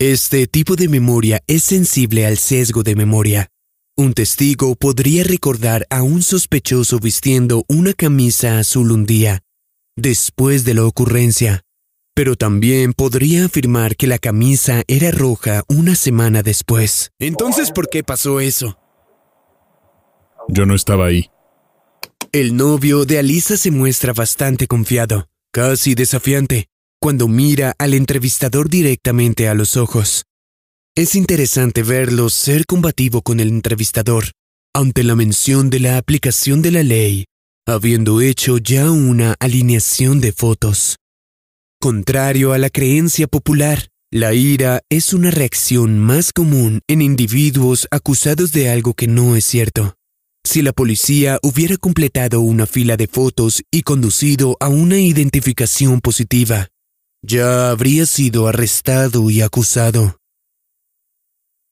Este 0.00 0.46
tipo 0.46 0.74
de 0.74 0.88
memoria 0.88 1.42
es 1.46 1.64
sensible 1.64 2.24
al 2.24 2.38
sesgo 2.38 2.82
de 2.82 2.96
memoria. 2.96 3.48
Un 3.94 4.14
testigo 4.14 4.74
podría 4.74 5.22
recordar 5.22 5.86
a 5.90 6.02
un 6.02 6.22
sospechoso 6.22 6.98
vistiendo 6.98 7.66
una 7.68 7.92
camisa 7.92 8.58
azul 8.58 8.90
un 8.90 9.04
día, 9.04 9.42
después 9.98 10.64
de 10.64 10.72
la 10.72 10.86
ocurrencia, 10.86 11.60
pero 12.14 12.36
también 12.36 12.92
podría 12.92 13.46
afirmar 13.46 13.96
que 13.96 14.06
la 14.06 14.18
camisa 14.18 14.82
era 14.86 15.10
roja 15.10 15.62
una 15.68 15.94
semana 15.94 16.42
después. 16.42 17.10
Entonces, 17.18 17.70
¿por 17.70 17.88
qué 17.88 18.02
pasó 18.02 18.40
eso? 18.40 18.78
Yo 20.48 20.66
no 20.66 20.74
estaba 20.74 21.06
ahí. 21.06 21.30
El 22.32 22.56
novio 22.56 23.04
de 23.04 23.18
Alisa 23.18 23.56
se 23.56 23.70
muestra 23.70 24.12
bastante 24.12 24.66
confiado, 24.66 25.28
casi 25.52 25.94
desafiante, 25.94 26.66
cuando 27.00 27.28
mira 27.28 27.74
al 27.78 27.94
entrevistador 27.94 28.68
directamente 28.68 29.48
a 29.48 29.54
los 29.54 29.76
ojos. 29.76 30.24
Es 30.94 31.14
interesante 31.14 31.82
verlo 31.82 32.28
ser 32.28 32.66
combativo 32.66 33.22
con 33.22 33.40
el 33.40 33.48
entrevistador 33.48 34.26
ante 34.74 35.02
la 35.04 35.14
mención 35.14 35.68
de 35.68 35.80
la 35.80 35.98
aplicación 35.98 36.62
de 36.62 36.70
la 36.70 36.82
ley, 36.82 37.24
habiendo 37.66 38.20
hecho 38.20 38.58
ya 38.58 38.90
una 38.90 39.34
alineación 39.38 40.20
de 40.20 40.32
fotos. 40.32 40.96
Contrario 41.82 42.52
a 42.52 42.58
la 42.58 42.70
creencia 42.70 43.26
popular, 43.26 43.88
la 44.12 44.34
ira 44.34 44.82
es 44.88 45.12
una 45.12 45.32
reacción 45.32 45.98
más 45.98 46.32
común 46.32 46.80
en 46.86 47.02
individuos 47.02 47.88
acusados 47.90 48.52
de 48.52 48.70
algo 48.70 48.94
que 48.94 49.08
no 49.08 49.34
es 49.34 49.44
cierto. 49.44 49.96
Si 50.44 50.62
la 50.62 50.72
policía 50.72 51.40
hubiera 51.42 51.76
completado 51.76 52.40
una 52.40 52.66
fila 52.66 52.96
de 52.96 53.08
fotos 53.08 53.64
y 53.72 53.82
conducido 53.82 54.56
a 54.60 54.68
una 54.68 55.00
identificación 55.00 56.00
positiva, 56.00 56.68
ya 57.20 57.70
habría 57.70 58.06
sido 58.06 58.46
arrestado 58.46 59.28
y 59.28 59.40
acusado. 59.40 60.18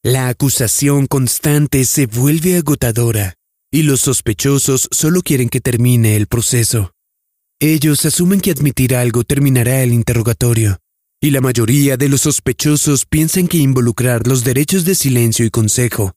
La 0.03 0.27
acusación 0.27 1.07
constante 1.07 1.85
se 1.85 2.07
vuelve 2.07 2.57
agotadora 2.57 3.35
y 3.71 3.85
los 3.85 4.01
sospechosos 4.01 4.89
solo 4.91 5.23
quieren 5.23 5.49
que 5.49 5.61
termine 5.61 6.17
el 6.17 6.27
proceso. 6.27 6.95
Ellos 7.63 8.07
asumen 8.07 8.41
que 8.41 8.51
admitir 8.51 8.95
algo 8.95 9.23
terminará 9.23 9.83
el 9.83 9.93
interrogatorio, 9.93 10.79
y 11.21 11.31
la 11.31 11.43
mayoría 11.43 11.99
de 11.99 12.09
los 12.09 12.23
sospechosos 12.23 13.05
piensan 13.05 13.49
que 13.49 13.59
involucrar 13.59 14.27
los 14.27 14.45
derechos 14.45 14.87
de 14.87 14.95
silencio 14.95 15.45
y 15.45 15.51
consejo 15.51 16.13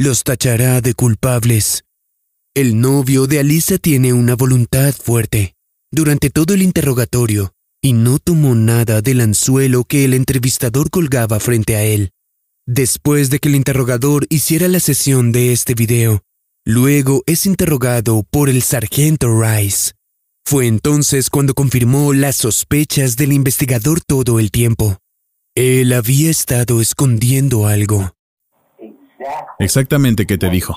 los 0.00 0.24
tachará 0.24 0.80
de 0.80 0.94
culpables. 0.94 1.84
El 2.54 2.80
novio 2.80 3.28
de 3.28 3.38
Alisa 3.38 3.78
tiene 3.78 4.12
una 4.12 4.34
voluntad 4.34 4.92
fuerte 4.92 5.54
durante 5.92 6.30
todo 6.30 6.54
el 6.54 6.62
interrogatorio 6.62 7.52
y 7.80 7.92
no 7.92 8.18
tomó 8.18 8.56
nada 8.56 9.00
del 9.00 9.20
anzuelo 9.20 9.84
que 9.84 10.04
el 10.04 10.14
entrevistador 10.14 10.90
colgaba 10.90 11.38
frente 11.38 11.76
a 11.76 11.84
él. 11.84 12.10
Después 12.66 13.30
de 13.30 13.38
que 13.38 13.48
el 13.48 13.54
interrogador 13.54 14.26
hiciera 14.30 14.66
la 14.66 14.80
sesión 14.80 15.30
de 15.30 15.52
este 15.52 15.74
video, 15.74 16.22
luego 16.64 17.22
es 17.26 17.46
interrogado 17.46 18.24
por 18.30 18.48
el 18.48 18.62
sargento 18.62 19.40
Rice. 19.40 19.97
Fue 20.50 20.66
entonces 20.66 21.28
cuando 21.28 21.52
confirmó 21.52 22.14
las 22.14 22.36
sospechas 22.36 23.18
del 23.18 23.34
investigador 23.34 24.00
todo 24.00 24.38
el 24.38 24.50
tiempo. 24.50 24.96
Él 25.54 25.92
había 25.92 26.30
estado 26.30 26.80
escondiendo 26.80 27.66
algo. 27.66 28.12
Exactamente 29.58 30.26
qué 30.26 30.38
te 30.38 30.48
dijo. 30.48 30.74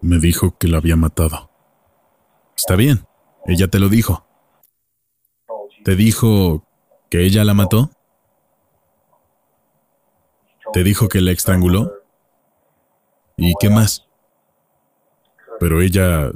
Me 0.00 0.18
dijo 0.18 0.58
que 0.58 0.66
la 0.66 0.78
había 0.78 0.96
matado. 0.96 1.48
Está 2.56 2.74
bien, 2.74 3.06
ella 3.46 3.68
te 3.68 3.78
lo 3.78 3.88
dijo. 3.88 4.26
¿Te 5.84 5.94
dijo 5.94 6.66
que 7.08 7.24
ella 7.24 7.44
la 7.44 7.54
mató? 7.54 7.92
¿Te 10.72 10.82
dijo 10.82 11.06
que 11.06 11.20
la 11.20 11.30
estranguló? 11.30 11.92
¿Y 13.36 13.54
qué 13.60 13.70
más? 13.70 14.08
Pero 15.64 15.80
ella 15.80 16.30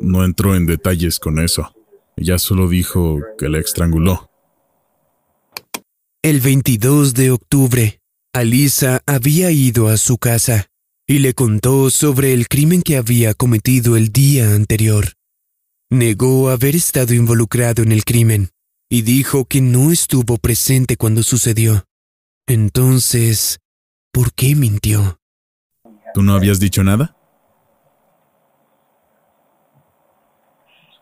no 0.00 0.24
entró 0.24 0.56
en 0.56 0.64
detalles 0.64 1.18
con 1.18 1.38
eso. 1.38 1.74
Ella 2.16 2.38
solo 2.38 2.66
dijo 2.66 3.20
que 3.36 3.50
la 3.50 3.58
estranguló. 3.58 4.30
El 6.22 6.40
22 6.40 7.12
de 7.12 7.30
octubre, 7.30 8.00
Alisa 8.32 9.02
había 9.04 9.50
ido 9.50 9.88
a 9.88 9.98
su 9.98 10.16
casa 10.16 10.68
y 11.06 11.18
le 11.18 11.34
contó 11.34 11.90
sobre 11.90 12.32
el 12.32 12.48
crimen 12.48 12.80
que 12.80 12.96
había 12.96 13.34
cometido 13.34 13.98
el 13.98 14.08
día 14.12 14.54
anterior. 14.54 15.12
Negó 15.90 16.48
haber 16.48 16.74
estado 16.74 17.12
involucrado 17.12 17.82
en 17.82 17.92
el 17.92 18.06
crimen 18.06 18.48
y 18.88 19.02
dijo 19.02 19.44
que 19.44 19.60
no 19.60 19.92
estuvo 19.92 20.38
presente 20.38 20.96
cuando 20.96 21.22
sucedió. 21.22 21.84
Entonces, 22.46 23.58
¿por 24.10 24.32
qué 24.32 24.54
mintió? 24.54 25.20
¿Tú 26.14 26.22
no 26.22 26.32
habías 26.34 26.60
dicho 26.60 26.82
nada? 26.82 27.14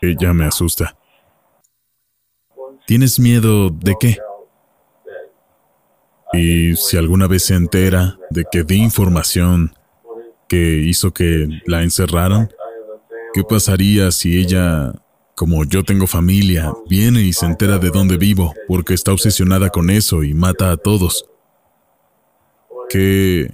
Ella 0.02 0.34
me 0.34 0.44
asusta. 0.44 0.96
¿Tienes 2.88 3.20
miedo 3.20 3.70
de 3.70 3.94
qué? 4.00 4.18
Y 6.32 6.74
si 6.74 6.96
alguna 6.96 7.28
vez 7.28 7.44
se 7.44 7.54
entera 7.54 8.18
de 8.30 8.44
que 8.50 8.64
di 8.64 8.82
información 8.82 9.72
que 10.48 10.78
hizo 10.78 11.12
que 11.12 11.46
la 11.66 11.84
encerraran, 11.84 12.50
¿qué 13.32 13.44
pasaría 13.44 14.10
si 14.10 14.38
ella, 14.38 14.92
como 15.36 15.64
yo 15.64 15.84
tengo 15.84 16.08
familia, 16.08 16.72
viene 16.88 17.22
y 17.22 17.32
se 17.32 17.46
entera 17.46 17.78
de 17.78 17.90
dónde 17.90 18.16
vivo 18.16 18.54
porque 18.66 18.94
está 18.94 19.12
obsesionada 19.12 19.70
con 19.70 19.88
eso 19.88 20.24
y 20.24 20.34
mata 20.34 20.72
a 20.72 20.76
todos? 20.76 21.26
¿Qué, 22.90 23.52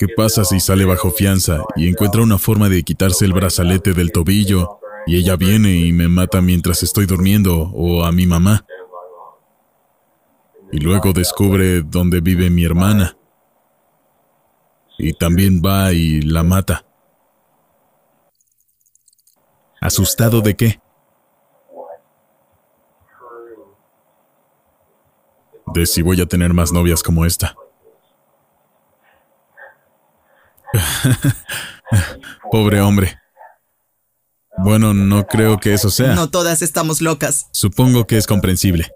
¿Qué 0.00 0.08
pasa 0.08 0.46
si 0.46 0.60
sale 0.60 0.86
bajo 0.86 1.10
fianza 1.10 1.62
y 1.76 1.86
encuentra 1.86 2.22
una 2.22 2.38
forma 2.38 2.70
de 2.70 2.82
quitarse 2.84 3.26
el 3.26 3.34
brazalete 3.34 3.92
del 3.92 4.12
tobillo 4.12 4.80
y 5.06 5.18
ella 5.18 5.36
viene 5.36 5.76
y 5.76 5.92
me 5.92 6.08
mata 6.08 6.40
mientras 6.40 6.82
estoy 6.82 7.04
durmiendo 7.04 7.70
o 7.74 8.02
a 8.02 8.10
mi 8.10 8.26
mamá? 8.26 8.64
Y 10.72 10.78
luego 10.78 11.12
descubre 11.12 11.82
dónde 11.82 12.22
vive 12.22 12.48
mi 12.48 12.64
hermana. 12.64 13.18
Y 14.96 15.12
también 15.12 15.60
va 15.60 15.92
y 15.92 16.22
la 16.22 16.44
mata. 16.44 16.86
¿Asustado 19.82 20.40
de 20.40 20.56
qué? 20.56 20.80
De 25.74 25.84
si 25.84 26.00
voy 26.00 26.22
a 26.22 26.26
tener 26.26 26.54
más 26.54 26.72
novias 26.72 27.02
como 27.02 27.26
esta. 27.26 27.54
Pobre 32.50 32.80
hombre. 32.80 33.18
Bueno, 34.58 34.92
no 34.92 35.26
creo 35.26 35.58
que 35.58 35.74
eso 35.74 35.90
sea. 35.90 36.14
No 36.14 36.30
todas 36.30 36.62
estamos 36.62 37.00
locas. 37.00 37.46
Supongo 37.52 38.06
que 38.06 38.18
es 38.18 38.26
comprensible. 38.26 38.90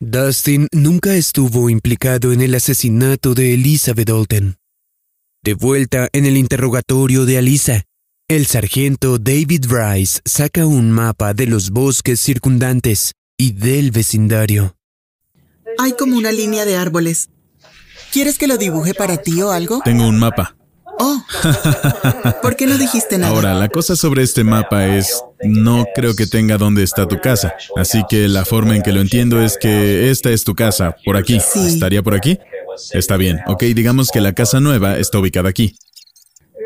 Dustin 0.00 0.66
nunca 0.72 1.14
estuvo 1.14 1.70
implicado 1.70 2.32
en 2.32 2.40
el 2.40 2.54
asesinato 2.56 3.34
de 3.34 3.54
Elizabeth 3.54 4.08
Dalton. 4.08 4.56
De 5.44 5.54
vuelta 5.54 6.08
en 6.12 6.26
el 6.26 6.36
interrogatorio 6.36 7.24
de 7.24 7.38
Alisa, 7.38 7.84
el 8.28 8.46
sargento 8.46 9.18
David 9.18 9.66
Rice 9.68 10.20
saca 10.24 10.66
un 10.66 10.90
mapa 10.90 11.34
de 11.34 11.46
los 11.46 11.70
bosques 11.70 12.18
circundantes 12.18 13.12
y 13.36 13.52
del 13.52 13.90
vecindario. 13.90 14.76
Hay 15.78 15.92
como 15.92 16.16
una 16.16 16.32
línea 16.32 16.64
de 16.64 16.76
árboles. 16.76 17.30
¿Quieres 18.12 18.36
que 18.36 18.46
lo 18.46 18.58
dibuje 18.58 18.92
para 18.92 19.16
ti 19.16 19.40
o 19.40 19.52
algo? 19.52 19.80
Tengo 19.84 20.06
un 20.06 20.18
mapa. 20.18 20.54
Oh. 20.98 21.24
¿Por 22.42 22.56
qué 22.56 22.66
no 22.66 22.76
dijiste 22.76 23.16
nada? 23.16 23.32
Ahora, 23.32 23.54
la 23.54 23.70
cosa 23.70 23.96
sobre 23.96 24.22
este 24.22 24.44
mapa 24.44 24.86
es, 24.86 25.22
no 25.42 25.86
creo 25.94 26.14
que 26.14 26.26
tenga 26.26 26.58
dónde 26.58 26.82
está 26.82 27.08
tu 27.08 27.18
casa. 27.20 27.54
Así 27.74 28.02
que 28.10 28.28
la 28.28 28.44
forma 28.44 28.76
en 28.76 28.82
que 28.82 28.92
lo 28.92 29.00
entiendo 29.00 29.40
es 29.40 29.56
que 29.56 30.10
esta 30.10 30.30
es 30.30 30.44
tu 30.44 30.54
casa, 30.54 30.94
por 31.06 31.16
aquí. 31.16 31.40
¿Estaría 31.54 32.02
por 32.02 32.14
aquí? 32.14 32.38
Está 32.92 33.16
bien. 33.16 33.40
Ok, 33.46 33.62
digamos 33.62 34.10
que 34.10 34.20
la 34.20 34.34
casa 34.34 34.60
nueva 34.60 34.98
está 34.98 35.18
ubicada 35.18 35.48
aquí. 35.48 35.74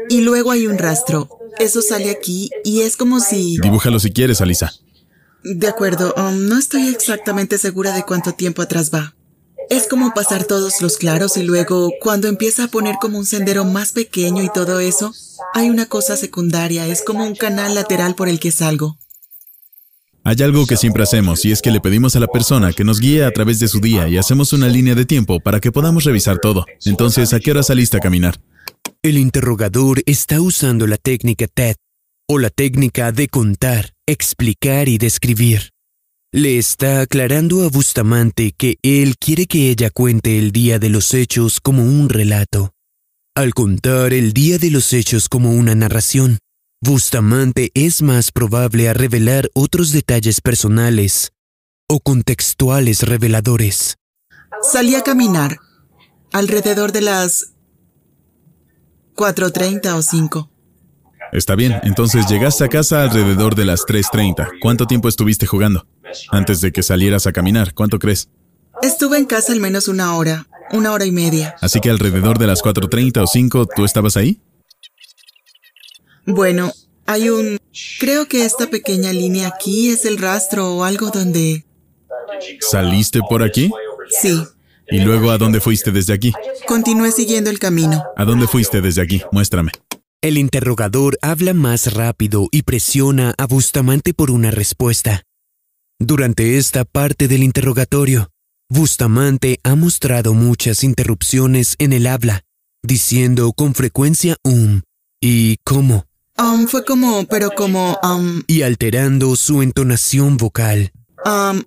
Y 0.09 0.23
luego 0.23 0.51
hay 0.51 0.67
un 0.67 0.79
rastro. 0.79 1.29
Eso 1.61 1.81
sale 1.81 2.11
aquí 2.11 2.51
y 2.65 2.81
es 2.81 2.97
como 2.97 3.21
si... 3.21 3.57
Dibújalo 3.63 4.01
si 4.01 4.11
quieres, 4.11 4.41
Alisa. 4.41 4.73
De 5.45 5.69
acuerdo, 5.69 6.13
um, 6.17 6.49
no 6.49 6.59
estoy 6.59 6.89
exactamente 6.89 7.57
segura 7.57 7.95
de 7.95 8.03
cuánto 8.03 8.33
tiempo 8.33 8.63
atrás 8.63 8.91
va. 8.93 9.16
Es 9.69 9.89
como 9.89 10.15
pasar 10.15 10.45
todos 10.45 10.81
los 10.81 10.97
claros 10.97 11.37
y 11.37 11.43
luego, 11.43 11.91
cuando 12.01 12.29
empieza 12.29 12.65
a 12.65 12.69
poner 12.69 12.97
como 13.01 13.19
un 13.19 13.27
sendero 13.27 13.65
más 13.65 13.93
pequeño 13.93 14.43
y 14.45 14.49
todo 14.49 14.79
eso, 14.79 15.13
hay 15.55 15.71
una 15.71 15.87
cosa 15.87 16.17
secundaria, 16.17 16.87
es 16.87 17.03
como 17.03 17.25
un 17.25 17.35
canal 17.35 17.75
lateral 17.75 18.15
por 18.15 18.29
el 18.29 18.39
que 18.39 18.53
salgo. 18.53 18.97
Hay 20.23 20.37
algo 20.43 20.67
que 20.67 20.77
siempre 20.77 21.03
hacemos 21.03 21.45
y 21.45 21.53
es 21.53 21.63
que 21.63 21.71
le 21.71 21.81
pedimos 21.81 22.17
a 22.17 22.21
la 22.21 22.27
persona 22.27 22.73
que 22.73 22.85
nos 22.85 23.01
guíe 23.01 23.25
a 23.25 23.31
través 23.31 23.59
de 23.59 23.69
su 23.69 23.81
día 23.81 24.09
y 24.09 24.19
hacemos 24.19 24.53
una 24.53 24.69
línea 24.69 24.95
de 24.95 25.05
tiempo 25.05 25.41
para 25.41 25.61
que 25.61 25.73
podamos 25.73 26.05
revisar 26.05 26.39
todo. 26.39 26.65
Entonces, 26.85 27.33
¿a 27.33 27.41
qué 27.41 27.53
hora 27.53 27.63
saliste 27.63 27.97
a 27.97 28.01
caminar? 28.01 28.41
El 29.03 29.19
interrogador 29.19 30.03
está 30.07 30.41
usando 30.41 30.87
la 30.87 30.97
técnica 30.97 31.47
TED 31.47 31.77
o 32.29 32.39
la 32.39 32.51
técnica 32.51 33.13
de 33.13 33.29
contar, 33.29 33.95
explicar 34.07 34.89
y 34.89 34.99
describir. 34.99 35.76
Le 36.33 36.59
está 36.59 37.03
aclarando 37.03 37.63
a 37.63 37.69
Bustamante 37.69 38.53
que 38.53 38.79
él 38.83 39.17
quiere 39.17 39.47
que 39.47 39.71
ella 39.71 39.91
cuente 39.91 40.39
el 40.39 40.51
día 40.51 40.79
de 40.81 40.89
los 40.89 41.15
hechos 41.15 41.61
como 41.61 41.85
un 41.85 42.09
relato. 42.09 42.73
Al 43.37 43.55
contar 43.55 44.13
el 44.13 44.33
día 44.33 44.59
de 44.59 44.71
los 44.71 44.93
hechos 44.93 45.29
como 45.29 45.53
una 45.53 45.75
narración, 45.77 46.39
Bustamante 46.83 47.71
es 47.75 48.03
más 48.03 48.33
probable 48.33 48.89
a 48.89 48.93
revelar 48.93 49.51
otros 49.55 49.93
detalles 49.93 50.41
personales 50.41 51.31
o 51.89 52.01
contextuales 52.01 53.03
reveladores. 53.03 53.97
Salí 54.63 54.97
a 54.97 55.03
caminar 55.03 55.59
alrededor 56.33 56.91
de 56.91 57.03
las 57.03 57.53
4.30 59.15 59.95
o 59.95 60.03
5. 60.03 60.51
Está 61.33 61.55
bien, 61.55 61.81
entonces 61.83 62.27
llegaste 62.29 62.65
a 62.65 62.69
casa 62.69 63.03
alrededor 63.03 63.55
de 63.55 63.65
las 63.65 63.81
3.30. 63.81 64.49
¿Cuánto 64.61 64.87
tiempo 64.87 65.09
estuviste 65.09 65.47
jugando? 65.47 65.87
Antes 66.31 66.61
de 66.61 66.73
que 66.73 66.83
salieras 66.83 67.27
a 67.27 67.33
caminar, 67.33 67.75
¿cuánto 67.75 67.99
crees? 67.99 68.29
Estuve 68.83 69.19
en 69.19 69.27
casa 69.27 69.53
al 69.53 69.61
menos 69.61 69.89
una 69.89 70.17
hora, 70.17 70.47
una 70.71 70.93
hora 70.93 71.05
y 71.05 71.13
media. 71.13 71.57
Así 71.61 71.81
que 71.81 71.91
alrededor 71.91 72.39
de 72.39 72.47
las 72.47 72.63
4.30 72.63 73.23
o 73.23 73.27
5, 73.27 73.67
¿tú 73.75 73.85
estabas 73.85 74.17
ahí? 74.17 74.41
Bueno, 76.27 76.73
hay 77.07 77.29
un... 77.29 77.59
Creo 78.01 78.27
que 78.27 78.45
esta 78.45 78.69
pequeña 78.69 79.13
línea 79.13 79.49
aquí 79.49 79.91
es 79.91 80.05
el 80.05 80.19
rastro 80.19 80.75
o 80.75 80.85
algo 80.85 81.11
donde... 81.11 81.65
¿Saliste 82.61 83.21
por 83.29 83.43
aquí? 83.43 83.71
Sí. 84.21 84.43
¿Y 84.89 85.01
luego 85.01 85.31
a 85.31 85.39
dónde 85.39 85.61
fuiste 85.61 85.91
desde 85.91 86.13
aquí? 86.13 86.33
Continué 86.67 87.11
siguiendo 87.11 87.51
el 87.51 87.59
camino. 87.59 88.05
¿A 88.17 88.25
dónde 88.25 88.47
fuiste 88.47 88.81
desde 88.81 89.03
aquí? 89.03 89.23
Muéstrame. 89.33 89.73
El 90.27 90.39
interrogador 90.39 91.17
habla 91.23 91.55
más 91.55 91.93
rápido 91.95 92.49
y 92.51 92.63
presiona 92.63 93.33
a 93.39 93.47
Bustamante 93.47 94.13
por 94.13 94.33
una 94.33 94.51
respuesta. 94.51 95.23
Durante 96.01 96.59
esta 96.59 96.85
parte 96.85 97.29
del 97.29 97.45
interrogatorio, 97.45 98.31
Bustamante 98.69 99.61
ha 99.63 99.77
mostrado 99.77 100.35
muchas 100.35 100.83
interrupciones 100.83 101.77
en 101.79 101.93
el 101.93 102.09
habla, 102.09 102.43
diciendo 102.83 103.53
con 103.53 103.77
frecuencia 103.77 104.37
um 104.43 104.83
y 105.21 105.59
cómo, 105.63 106.07
Um, 106.37 106.67
fue 106.67 106.85
como, 106.85 107.25
pero 107.29 107.53
como, 107.53 107.97
um, 108.03 108.43
y 108.49 108.63
alterando 108.63 109.37
su 109.37 109.63
entonación 109.63 110.39
vocal. 110.39 110.91
um, 111.25 111.63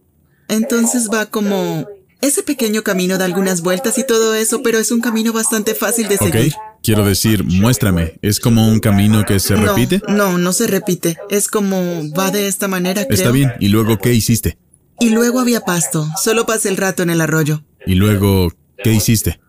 entonces 0.49 1.07
va 1.09 1.27
como... 1.27 1.87
Ese 2.21 2.43
pequeño 2.43 2.83
camino 2.83 3.17
da 3.17 3.23
algunas 3.23 3.61
vueltas 3.61 3.97
y 3.97 4.05
todo 4.05 4.35
eso, 4.35 4.61
pero 4.61 4.79
es 4.79 4.91
un 4.91 4.99
camino 4.99 5.31
bastante 5.31 5.73
fácil 5.73 6.09
de 6.09 6.15
¿Ok? 6.15 6.21
seguir. 6.23 6.53
Quiero 6.89 7.05
decir, 7.05 7.43
muéstrame. 7.43 8.17
¿Es 8.23 8.39
como 8.39 8.67
un 8.67 8.79
camino 8.79 9.23
que 9.23 9.39
se 9.39 9.53
No, 9.53 9.61
repite? 9.75 10.01
No, 10.07 10.39
no 10.39 10.51
se 10.53 10.65
repite. 10.65 11.19
Es 11.29 11.47
como 11.47 11.77
va 12.17 12.31
de 12.31 12.47
esta 12.47 12.67
manera, 12.67 13.05
creo. 13.05 13.15
Está 13.15 13.29
bien. 13.29 13.53
¿Y 13.59 13.67
luego 13.67 13.99
qué 13.99 14.15
hiciste? 14.15 14.57
Y 14.99 15.11
luego 15.11 15.39
había 15.39 15.61
pasto. 15.61 16.09
Solo 16.19 16.47
pasé 16.47 16.67
el 16.69 16.77
rato 16.77 17.03
en 17.03 17.11
el 17.11 17.21
arroyo. 17.21 17.63
¿Y 17.85 17.93
luego 17.93 18.51
qué 18.83 18.91
hiciste? 18.91 19.39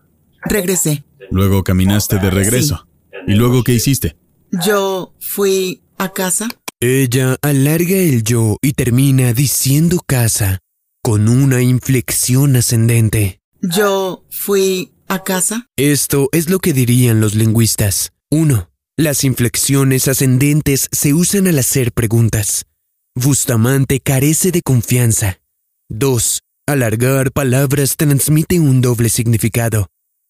Regresé. 0.45 1.03
Luego 1.31 1.63
caminaste 1.63 2.19
de 2.19 2.29
regreso. 2.29 2.87
¿Y 3.25 3.33
luego 3.33 3.63
qué 3.63 3.73
hiciste? 3.73 4.15
Yo 4.63 5.15
fui 5.19 5.81
a 5.97 6.13
casa. 6.13 6.47
Ella 6.79 7.37
alarga 7.41 7.95
el 7.95 8.23
yo 8.23 8.57
y 8.61 8.73
termina 8.73 9.33
diciendo 9.33 9.97
casa, 10.05 10.59
con 11.01 11.27
una 11.27 11.63
inflexión 11.63 12.55
ascendente. 12.55 13.41
Yo 13.63 14.25
fui 14.29 14.91
a 15.11 15.23
casa. 15.23 15.67
Esto 15.75 16.29
es 16.31 16.49
lo 16.49 16.59
que 16.59 16.71
dirían 16.71 17.19
los 17.19 17.35
lingüistas. 17.35 18.13
1. 18.29 18.69
Las 18.97 19.25
inflexiones 19.25 20.07
ascendentes 20.07 20.87
se 20.91 21.13
usan 21.13 21.47
al 21.47 21.59
hacer 21.59 21.91
preguntas. 21.91 22.65
Bustamante 23.13 23.99
carece 23.99 24.51
de 24.51 24.61
confianza. 24.61 25.41
2. 25.89 26.43
Alargar 26.65 27.33
palabras 27.33 27.97
transmite 27.97 28.61
un 28.61 28.79
doble 28.79 29.09
significado, 29.09 29.87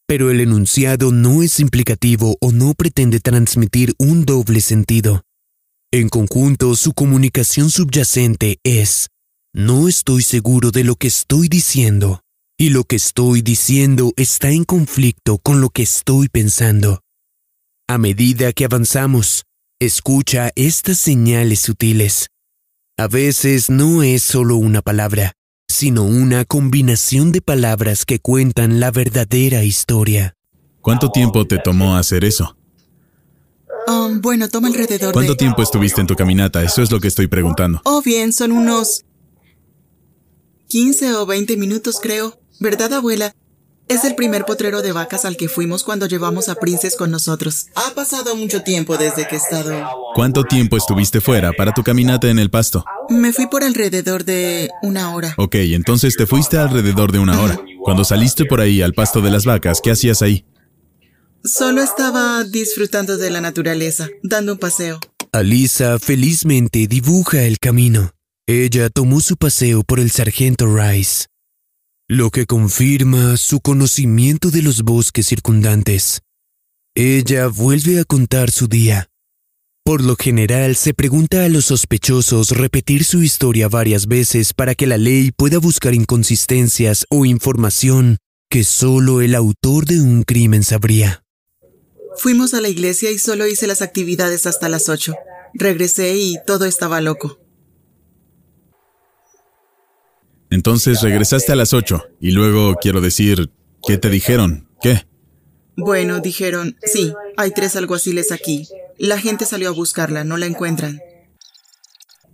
pero 0.07 0.31
el 0.31 0.39
enunciado 0.39 1.11
no 1.11 1.43
es 1.43 1.59
implicativo 1.59 2.37
o 2.41 2.51
no 2.51 2.73
pretende 2.73 3.19
transmitir 3.19 3.93
un 3.99 4.25
doble 4.25 4.61
sentido. 4.61 5.21
En 5.91 6.09
conjunto, 6.09 6.75
su 6.75 6.93
comunicación 6.93 7.69
subyacente 7.69 8.57
es, 8.63 9.09
no 9.53 9.87
estoy 9.87 10.23
seguro 10.23 10.71
de 10.71 10.85
lo 10.85 10.95
que 10.95 11.07
estoy 11.07 11.49
diciendo, 11.49 12.20
y 12.61 12.69
lo 12.69 12.83
que 12.83 12.95
estoy 12.95 13.41
diciendo 13.41 14.13
está 14.17 14.51
en 14.51 14.65
conflicto 14.65 15.39
con 15.39 15.61
lo 15.61 15.71
que 15.71 15.81
estoy 15.81 16.29
pensando. 16.29 17.01
A 17.87 17.97
medida 17.97 18.53
que 18.53 18.65
avanzamos, 18.65 19.45
escucha 19.79 20.51
estas 20.55 20.99
señales 20.99 21.61
sutiles. 21.61 22.27
A 22.99 23.07
veces 23.07 23.71
no 23.71 24.03
es 24.03 24.21
solo 24.21 24.57
una 24.57 24.83
palabra, 24.83 25.33
sino 25.67 26.03
una 26.03 26.45
combinación 26.45 27.31
de 27.31 27.41
palabras 27.41 28.05
que 28.05 28.19
cuentan 28.19 28.79
la 28.79 28.91
verdadera 28.91 29.63
historia. 29.63 30.35
¿Cuánto 30.81 31.09
tiempo 31.09 31.47
te 31.47 31.57
tomó 31.57 31.95
hacer 31.95 32.23
eso? 32.23 32.55
Um, 33.87 34.21
bueno, 34.21 34.49
toma 34.49 34.67
alrededor 34.67 35.13
¿Cuánto 35.13 35.31
de... 35.31 35.37
tiempo 35.37 35.63
estuviste 35.63 35.99
en 35.99 36.05
tu 36.05 36.15
caminata? 36.15 36.61
Eso 36.61 36.83
es 36.83 36.91
lo 36.91 36.99
que 36.99 37.07
estoy 37.07 37.25
preguntando. 37.25 37.81
Oh, 37.85 38.03
bien, 38.03 38.31
son 38.31 38.51
unos 38.51 39.03
15 40.67 41.15
o 41.15 41.25
20 41.25 41.57
minutos, 41.57 41.99
creo. 41.99 42.40
¿Verdad, 42.61 42.93
abuela? 42.93 43.33
Es 43.87 44.05
el 44.05 44.13
primer 44.13 44.45
potrero 44.45 44.83
de 44.83 44.91
vacas 44.91 45.25
al 45.25 45.35
que 45.35 45.49
fuimos 45.49 45.83
cuando 45.83 46.05
llevamos 46.05 46.47
a 46.47 46.53
Princes 46.53 46.95
con 46.95 47.09
nosotros. 47.09 47.65
Ha 47.73 47.95
pasado 47.95 48.35
mucho 48.35 48.61
tiempo 48.61 48.97
desde 48.97 49.27
que 49.27 49.33
he 49.33 49.39
estado... 49.39 49.83
¿Cuánto 50.13 50.43
tiempo 50.43 50.77
estuviste 50.77 51.21
fuera 51.21 51.53
para 51.53 51.73
tu 51.73 51.81
caminata 51.81 52.29
en 52.29 52.37
el 52.37 52.51
pasto? 52.51 52.85
Me 53.09 53.33
fui 53.33 53.47
por 53.47 53.63
alrededor 53.63 54.25
de 54.25 54.69
una 54.83 55.15
hora. 55.15 55.33
Ok, 55.39 55.55
entonces 55.55 56.15
te 56.15 56.27
fuiste 56.27 56.59
alrededor 56.59 57.11
de 57.11 57.17
una 57.17 57.41
hora. 57.41 57.59
Cuando 57.83 58.03
saliste 58.03 58.45
por 58.45 58.61
ahí 58.61 58.83
al 58.83 58.93
pasto 58.93 59.21
de 59.21 59.31
las 59.31 59.43
vacas, 59.43 59.81
¿qué 59.81 59.89
hacías 59.89 60.21
ahí? 60.21 60.45
Solo 61.43 61.81
estaba 61.81 62.43
disfrutando 62.43 63.17
de 63.17 63.31
la 63.31 63.41
naturaleza, 63.41 64.07
dando 64.21 64.53
un 64.53 64.59
paseo. 64.59 64.99
Alisa 65.31 65.97
felizmente 65.97 66.85
dibuja 66.85 67.41
el 67.41 67.57
camino. 67.57 68.11
Ella 68.45 68.91
tomó 68.91 69.19
su 69.19 69.35
paseo 69.35 69.81
por 69.81 69.99
el 69.99 70.11
sargento 70.11 70.67
Rice, 70.67 71.25
lo 72.11 72.29
que 72.29 72.45
confirma 72.45 73.37
su 73.37 73.61
conocimiento 73.61 74.51
de 74.51 74.61
los 74.61 74.81
bosques 74.81 75.27
circundantes. 75.27 76.19
Ella 76.93 77.47
vuelve 77.47 78.01
a 78.01 78.03
contar 78.03 78.51
su 78.51 78.67
día. 78.67 79.07
Por 79.85 80.03
lo 80.03 80.17
general 80.17 80.75
se 80.75 80.93
pregunta 80.93 81.45
a 81.45 81.47
los 81.47 81.63
sospechosos 81.67 82.49
repetir 82.49 83.05
su 83.05 83.23
historia 83.23 83.69
varias 83.69 84.07
veces 84.07 84.53
para 84.53 84.75
que 84.75 84.87
la 84.87 84.97
ley 84.97 85.31
pueda 85.31 85.57
buscar 85.57 85.93
inconsistencias 85.93 87.05
o 87.09 87.23
información 87.23 88.17
que 88.49 88.65
solo 88.65 89.21
el 89.21 89.33
autor 89.33 89.85
de 89.85 90.01
un 90.01 90.23
crimen 90.23 90.63
sabría. 90.63 91.23
Fuimos 92.17 92.53
a 92.53 92.59
la 92.59 92.67
iglesia 92.67 93.09
y 93.09 93.19
solo 93.19 93.47
hice 93.47 93.67
las 93.67 93.81
actividades 93.81 94.47
hasta 94.47 94.67
las 94.67 94.89
8. 94.89 95.15
Regresé 95.53 96.17
y 96.17 96.35
todo 96.45 96.65
estaba 96.65 96.99
loco. 96.99 97.40
Entonces 100.51 101.01
regresaste 101.01 101.51
a 101.51 101.55
las 101.55 101.73
8 101.73 102.03
y 102.19 102.31
luego, 102.31 102.75
quiero 102.79 103.01
decir, 103.01 103.49
¿qué 103.87 103.97
te 103.97 104.09
dijeron? 104.09 104.67
¿Qué? 104.81 105.05
Bueno, 105.77 106.19
dijeron, 106.19 106.77
sí, 106.83 107.13
hay 107.37 107.51
tres 107.51 107.75
alguaciles 107.75 108.31
aquí. 108.31 108.67
La 108.99 109.17
gente 109.17 109.45
salió 109.45 109.69
a 109.69 109.71
buscarla, 109.71 110.23
no 110.23 110.37
la 110.37 110.45
encuentran. 110.45 110.99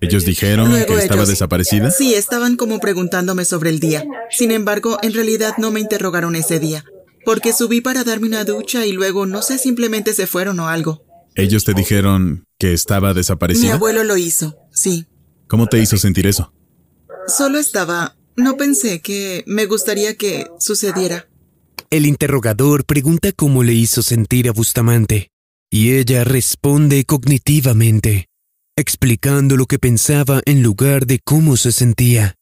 ¿Ellos 0.02 0.26
dijeron 0.26 0.70
Luego 0.70 0.96
que 0.96 1.02
estaba 1.02 1.22
ellos- 1.22 1.30
desaparecida? 1.30 1.92
Sí, 1.92 2.14
estaban 2.14 2.56
como 2.56 2.80
preguntándome 2.80 3.46
sobre 3.46 3.70
el 3.70 3.80
día. 3.80 4.04
Sin 4.30 4.52
embargo, 4.52 4.98
en 5.02 5.14
realidad 5.14 5.54
no 5.58 5.72
me 5.72 5.80
interrogaron 5.80 6.36
ese 6.36 6.60
día, 6.60 6.84
porque 7.26 7.54
subí 7.54 7.82
para 7.82 8.04
darme 8.04 8.28
una 8.28 8.44
ducha 8.44 8.86
y 8.86 8.92
luego 8.94 9.26
no 9.26 9.42
sé, 9.42 9.58
simplemente 9.58 10.14
se 10.14 10.28
fueron 10.28 10.60
o 10.60 10.68
algo. 10.68 11.04
¿Ellos 11.36 11.64
te 11.64 11.74
dijeron 11.74 12.46
que 12.60 12.74
estaba 12.74 13.10
Mi 13.10 13.16
desaparecida? 13.16 13.76
abuelo 13.76 14.04
lo 14.04 14.18
hizo, 14.18 14.58
sí. 14.72 15.06
¿Cómo 15.48 15.68
te 15.68 15.80
hizo 15.80 15.98
sentir 15.98 16.26
eso? 16.28 16.52
Solo 17.28 17.60
estaba... 17.60 18.16
No 18.38 18.56
pensé 18.56 19.02
que 19.02 19.44
me 19.48 19.66
gustaría 19.66 20.16
que 20.16 20.46
sucediera. 20.60 21.28
El 21.90 22.06
interrogador 22.06 22.86
pregunta 22.86 23.32
cómo 23.32 23.64
le 23.64 23.74
hizo 23.74 24.04
sentir 24.04 24.48
a 24.48 24.52
Bustamante, 24.52 25.32
y 25.72 25.94
ella 25.94 26.24
responde 26.24 27.04
cognitivamente, 27.04 28.28
explicando 28.78 29.58
lo 29.58 29.66
que 29.66 29.80
pensaba 29.80 30.42
en 30.46 30.62
lugar 30.62 31.08
de 31.08 31.20
cómo 31.24 31.58
se 31.58 31.72
sentía. 31.72 32.36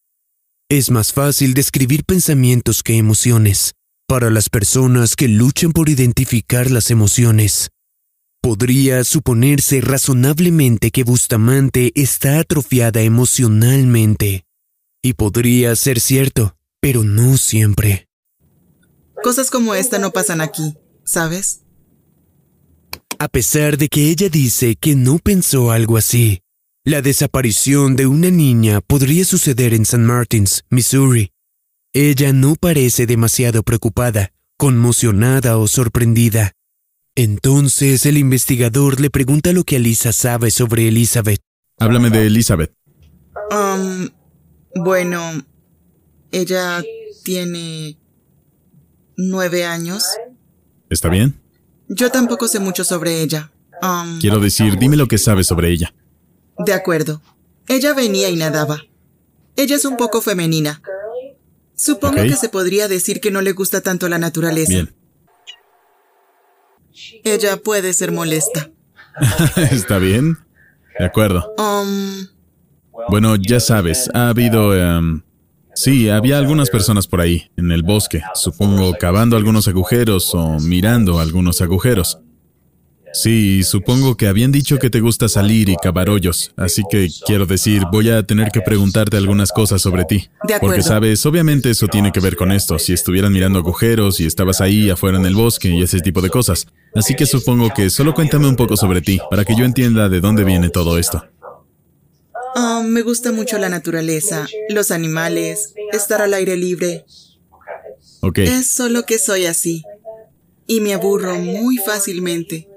Es 0.69 0.91
más 0.91 1.13
fácil 1.13 1.53
describir 1.53 2.03
pensamientos 2.03 2.83
que 2.83 2.97
emociones, 2.97 3.71
para 4.09 4.29
las 4.29 4.49
personas 4.49 5.15
que 5.15 5.29
luchan 5.29 5.71
por 5.71 5.87
identificar 5.87 6.69
las 6.69 6.91
emociones. 6.91 7.69
Podría 8.41 9.03
suponerse 9.05 9.79
razonablemente 9.79 10.91
que 10.91 11.03
Bustamante 11.03 11.93
está 11.95 12.39
atrofiada 12.39 13.01
emocionalmente. 13.01 14.43
Y 15.05 15.13
podría 15.13 15.75
ser 15.75 15.99
cierto, 15.99 16.57
pero 16.81 17.03
no 17.03 17.37
siempre. 17.37 18.07
Cosas 19.21 19.51
como 19.51 19.75
esta 19.75 19.99
no 19.99 20.09
pasan 20.09 20.41
aquí, 20.41 20.79
¿sabes? 21.03 21.61
A 23.19 23.27
pesar 23.27 23.77
de 23.77 23.87
que 23.87 24.09
ella 24.09 24.29
dice 24.29 24.75
que 24.75 24.95
no 24.95 25.19
pensó 25.19 25.69
algo 25.69 25.97
así, 25.97 26.41
la 26.83 27.03
desaparición 27.03 27.95
de 27.95 28.07
una 28.07 28.31
niña 28.31 28.81
podría 28.81 29.25
suceder 29.25 29.75
en 29.75 29.83
St. 29.83 29.99
Martins, 29.99 30.63
Missouri. 30.71 31.29
Ella 31.93 32.33
no 32.33 32.55
parece 32.55 33.05
demasiado 33.05 33.61
preocupada, 33.61 34.31
conmocionada 34.57 35.59
o 35.59 35.67
sorprendida. 35.67 36.53
Entonces 37.13 38.07
el 38.07 38.17
investigador 38.17 38.99
le 38.99 39.11
pregunta 39.11 39.53
lo 39.53 39.65
que 39.65 39.75
Alisa 39.75 40.11
sabe 40.11 40.49
sobre 40.49 40.87
Elizabeth. 40.87 41.41
Háblame 41.77 42.09
de 42.09 42.25
Elizabeth. 42.25 42.73
Um, 43.51 44.09
bueno, 44.75 45.19
ella 46.31 46.83
tiene 47.23 47.97
nueve 49.17 49.65
años. 49.65 50.05
¿Está 50.89 51.09
bien? 51.09 51.39
Yo 51.87 52.11
tampoco 52.11 52.47
sé 52.47 52.59
mucho 52.59 52.83
sobre 52.83 53.21
ella. 53.21 53.51
Um, 53.81 54.19
Quiero 54.19 54.39
decir, 54.39 54.77
dime 54.77 54.95
lo 54.97 55.07
que 55.07 55.17
sabes 55.17 55.47
sobre 55.47 55.71
ella. 55.71 55.93
de 56.57 56.73
acuerdo. 56.73 57.21
Ella 57.67 57.93
venía 57.93 58.29
y 58.29 58.35
nadaba. 58.35 58.81
Ella 59.55 59.75
es 59.75 59.85
un 59.85 59.97
poco 59.97 60.21
femenina. 60.21 60.81
Supongo 61.75 62.21
que 62.23 62.35
se 62.35 62.49
podría 62.49 62.87
decir 62.87 63.19
que 63.19 63.31
no 63.31 63.41
le 63.41 63.51
gusta 63.53 63.81
tanto 63.81 64.07
la 64.07 64.17
naturaleza. 64.19 64.71
Bien. 64.71 64.95
Ella 67.23 67.57
puede 67.57 67.93
ser 67.93 68.11
molesta. 68.11 68.71
¿Está 69.71 69.97
bien? 69.97 70.37
De 70.97 71.05
acuerdo. 71.05 71.53
Um, 71.57 72.27
Bueno, 73.09 73.35
ya 73.35 73.59
sabes, 73.59 74.09
ha 74.13 74.29
habido... 74.29 74.75
em, 74.75 75.21
sí, 75.73 76.09
había 76.09 76.37
algunas 76.37 76.69
personas 76.69 77.07
por 77.07 77.21
ahí, 77.21 77.49
en 77.57 77.71
el 77.71 77.83
bosque, 77.83 78.21
supongo 78.33 78.93
cavando 78.99 79.37
algunos 79.37 79.67
agujeros 79.67 80.33
o 80.33 80.59
mirando 80.59 81.19
algunos 81.19 81.61
agujeros. 81.61 82.19
Sí, 83.13 83.63
supongo 83.63 84.17
que 84.17 84.27
habían 84.27 84.51
dicho 84.51 84.77
que 84.77 84.89
te 84.89 84.99
gusta 84.99 85.29
salir 85.29 85.69
y 85.69 85.77
cavar 85.77 86.09
hoyos, 86.09 86.51
así 86.57 86.83
que 86.91 87.07
quiero 87.25 87.45
decir, 87.45 87.83
voy 87.89 88.09
a 88.09 88.23
tener 88.23 88.51
que 88.51 88.59
preguntarte 88.59 89.15
algunas 89.15 89.53
cosas 89.53 89.81
sobre 89.81 90.03
ti. 90.03 90.17
De 90.17 90.27
Porque 90.41 90.55
acuerdo. 90.55 90.81
sabes, 90.83 91.25
obviamente 91.25 91.69
eso 91.69 91.87
tiene 91.87 92.11
que 92.11 92.19
ver 92.19 92.35
con 92.35 92.51
esto, 92.51 92.77
si 92.77 92.91
estuvieran 92.91 93.31
mirando 93.31 93.59
agujeros 93.59 94.19
y 94.19 94.25
estabas 94.25 94.59
ahí 94.59 94.89
afuera 94.89 95.17
en 95.17 95.25
el 95.25 95.33
bosque 95.33 95.69
y 95.69 95.81
ese 95.81 96.01
tipo 96.01 96.21
de 96.21 96.29
cosas. 96.29 96.67
Así 96.93 97.15
que 97.15 97.25
supongo 97.25 97.69
que 97.73 97.89
solo 97.89 98.13
cuéntame 98.13 98.49
un 98.49 98.57
poco 98.57 98.75
sobre 98.75 98.99
ti, 98.99 99.21
para 99.29 99.45
que 99.45 99.55
yo 99.55 99.63
entienda 99.63 100.09
de 100.09 100.19
dónde 100.19 100.43
viene 100.43 100.69
todo 100.69 100.97
esto. 100.97 101.25
Um, 102.55 102.87
me 102.87 103.01
gusta 103.01 103.31
mucho 103.31 103.57
la 103.57 103.69
naturaleza, 103.69 104.47
los 104.69 104.91
animales, 104.91 105.73
estar 105.91 106.21
al 106.21 106.33
aire 106.33 106.55
libre. 106.55 107.05
Ok. 108.21 108.39
Es 108.39 108.67
solo 108.67 109.05
que 109.05 109.19
soy 109.19 109.45
así. 109.45 109.83
Y 110.67 110.81
me 110.81 110.93
aburro 110.93 111.35
muy 111.35 111.77
fácilmente. 111.77 112.67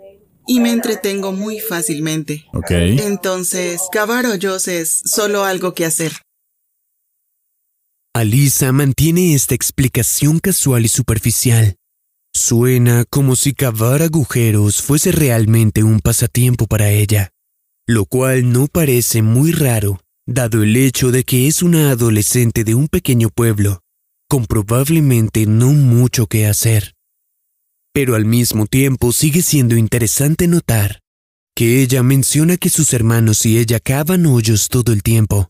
Y 0.46 0.60
me 0.60 0.72
entretengo 0.72 1.32
muy 1.32 1.60
fácilmente. 1.60 2.44
Ok. 2.52 2.70
Entonces, 2.70 3.82
cavar 3.92 4.26
hoyos 4.26 4.68
es 4.68 5.02
solo 5.04 5.44
algo 5.44 5.74
que 5.74 5.84
hacer. 5.84 6.12
Alisa 8.14 8.72
mantiene 8.72 9.34
esta 9.34 9.54
explicación 9.54 10.40
casual 10.40 10.84
y 10.84 10.88
superficial. 10.88 11.76
Suena 12.34 13.04
como 13.08 13.36
si 13.36 13.52
cavar 13.52 14.02
agujeros 14.02 14.82
fuese 14.82 15.12
realmente 15.12 15.82
un 15.82 16.00
pasatiempo 16.00 16.66
para 16.66 16.90
ella, 16.90 17.30
lo 17.88 18.04
cual 18.04 18.52
no 18.52 18.66
parece 18.66 19.22
muy 19.22 19.50
raro, 19.50 20.02
dado 20.26 20.62
el 20.62 20.76
hecho 20.76 21.10
de 21.10 21.24
que 21.24 21.48
es 21.48 21.62
una 21.62 21.90
adolescente 21.90 22.62
de 22.62 22.74
un 22.74 22.86
pequeño 22.86 23.30
pueblo, 23.30 23.80
con 24.28 24.44
probablemente 24.44 25.46
no 25.46 25.72
mucho 25.72 26.26
que 26.26 26.46
hacer. 26.46 26.94
Pero 27.94 28.14
al 28.14 28.26
mismo 28.26 28.66
tiempo 28.66 29.10
sigue 29.10 29.40
siendo 29.40 29.74
interesante 29.74 30.46
notar 30.48 31.00
que 31.56 31.82
ella 31.82 32.02
menciona 32.02 32.58
que 32.58 32.68
sus 32.68 32.92
hermanos 32.92 33.46
y 33.46 33.58
ella 33.58 33.80
cavan 33.80 34.26
hoyos 34.26 34.68
todo 34.68 34.92
el 34.92 35.02
tiempo, 35.02 35.48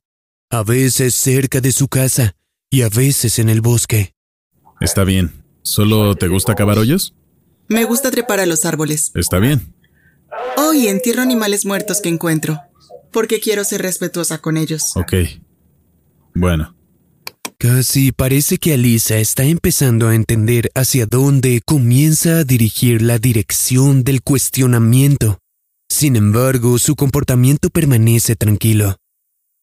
a 0.48 0.62
veces 0.62 1.16
cerca 1.16 1.60
de 1.60 1.72
su 1.72 1.88
casa 1.88 2.36
y 2.70 2.82
a 2.82 2.88
veces 2.88 3.40
en 3.40 3.48
el 3.48 3.60
bosque. 3.60 4.12
Está 4.80 5.02
bien. 5.02 5.42
¿Solo 5.62 6.14
te 6.14 6.28
gusta 6.28 6.54
cavar 6.54 6.78
hoyos? 6.78 7.14
Me 7.66 7.84
gusta 7.84 8.12
trepar 8.12 8.38
a 8.38 8.46
los 8.46 8.64
árboles. 8.64 9.10
Está 9.16 9.40
bien. 9.40 9.74
Oh, 10.56 10.72
y 10.72 10.88
entierro 10.88 11.22
animales 11.22 11.64
muertos 11.64 12.00
que 12.00 12.08
encuentro. 12.08 12.60
Porque 13.10 13.40
quiero 13.40 13.64
ser 13.64 13.82
respetuosa 13.82 14.38
con 14.38 14.56
ellos. 14.56 14.92
Ok. 14.96 15.14
Bueno, 16.34 16.74
Casi 17.60 18.12
parece 18.12 18.58
que 18.58 18.74
Alisa 18.74 19.18
está 19.18 19.42
empezando 19.42 20.06
a 20.06 20.14
entender 20.14 20.70
hacia 20.76 21.06
dónde 21.06 21.60
comienza 21.66 22.38
a 22.38 22.44
dirigir 22.44 23.02
la 23.02 23.18
dirección 23.18 24.04
del 24.04 24.22
cuestionamiento. 24.22 25.40
Sin 25.88 26.14
embargo, 26.14 26.78
su 26.78 26.94
comportamiento 26.94 27.68
permanece 27.68 28.36
tranquilo. 28.36 28.94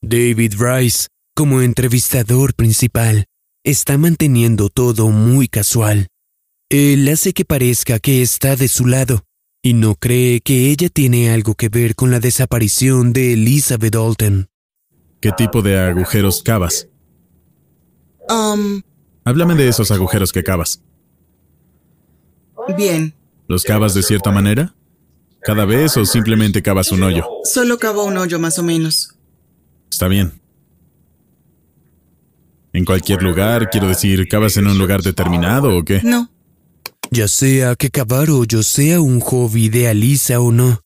David 0.01 0.55
Rice, 0.59 1.07
como 1.33 1.61
entrevistador 1.61 2.53
principal, 2.53 3.27
está 3.63 3.97
manteniendo 3.97 4.67
todo 4.67 5.07
muy 5.09 5.47
casual. 5.47 6.07
Él 6.69 7.07
hace 7.07 7.31
que 7.31 7.45
parezca 7.45 7.99
que 7.99 8.21
está 8.21 8.57
de 8.57 8.67
su 8.67 8.87
lado 8.87 9.23
y 9.65 9.73
no 9.73 9.95
cree 9.95 10.41
que 10.41 10.69
ella 10.69 10.89
tiene 10.89 11.31
algo 11.31 11.55
que 11.55 11.69
ver 11.69 11.95
con 11.95 12.11
la 12.11 12.19
desaparición 12.19 13.13
de 13.13 13.33
Elizabeth 13.33 13.95
Dalton. 13.95 14.47
¿qué 15.19 15.31
tipo 15.31 15.63
de 15.63 15.79
agujeros 15.79 16.43
cavas? 16.43 16.87
Um, 18.29 18.83
Háblame 19.23 19.55
de 19.55 19.67
esos 19.67 19.89
agujeros 19.89 20.31
que 20.31 20.43
cavas. 20.43 20.83
bien. 22.77 23.15
¿Los 23.47 23.63
cavas 23.63 23.95
de 23.95 24.03
cierta 24.03 24.31
manera? 24.31 24.75
¿Cada 25.41 25.65
vez 25.65 25.97
o 25.97 26.05
simplemente 26.05 26.61
cavas 26.61 26.91
un 26.91 27.01
hoyo? 27.01 27.25
Solo 27.43 27.79
cavo 27.79 28.03
un 28.03 28.17
hoyo 28.17 28.37
más 28.37 28.59
o 28.59 28.63
menos. 28.63 29.15
Está 29.89 30.07
bien. 30.07 30.39
¿En 32.71 32.85
cualquier 32.85 33.23
lugar? 33.23 33.71
Quiero 33.71 33.87
decir, 33.87 34.27
¿cavas 34.27 34.57
en 34.57 34.67
un 34.67 34.77
lugar 34.77 35.01
determinado 35.01 35.75
o 35.75 35.83
qué? 35.83 36.01
No. 36.03 36.29
Ya 37.11 37.27
sea 37.27 37.75
que 37.75 37.89
cavar 37.89 38.29
hoyos 38.29 38.67
sea 38.67 38.99
un 38.99 39.19
hobby 39.19 39.69
de 39.69 39.87
Alisa 39.87 40.39
o 40.39 40.51
no, 40.51 40.81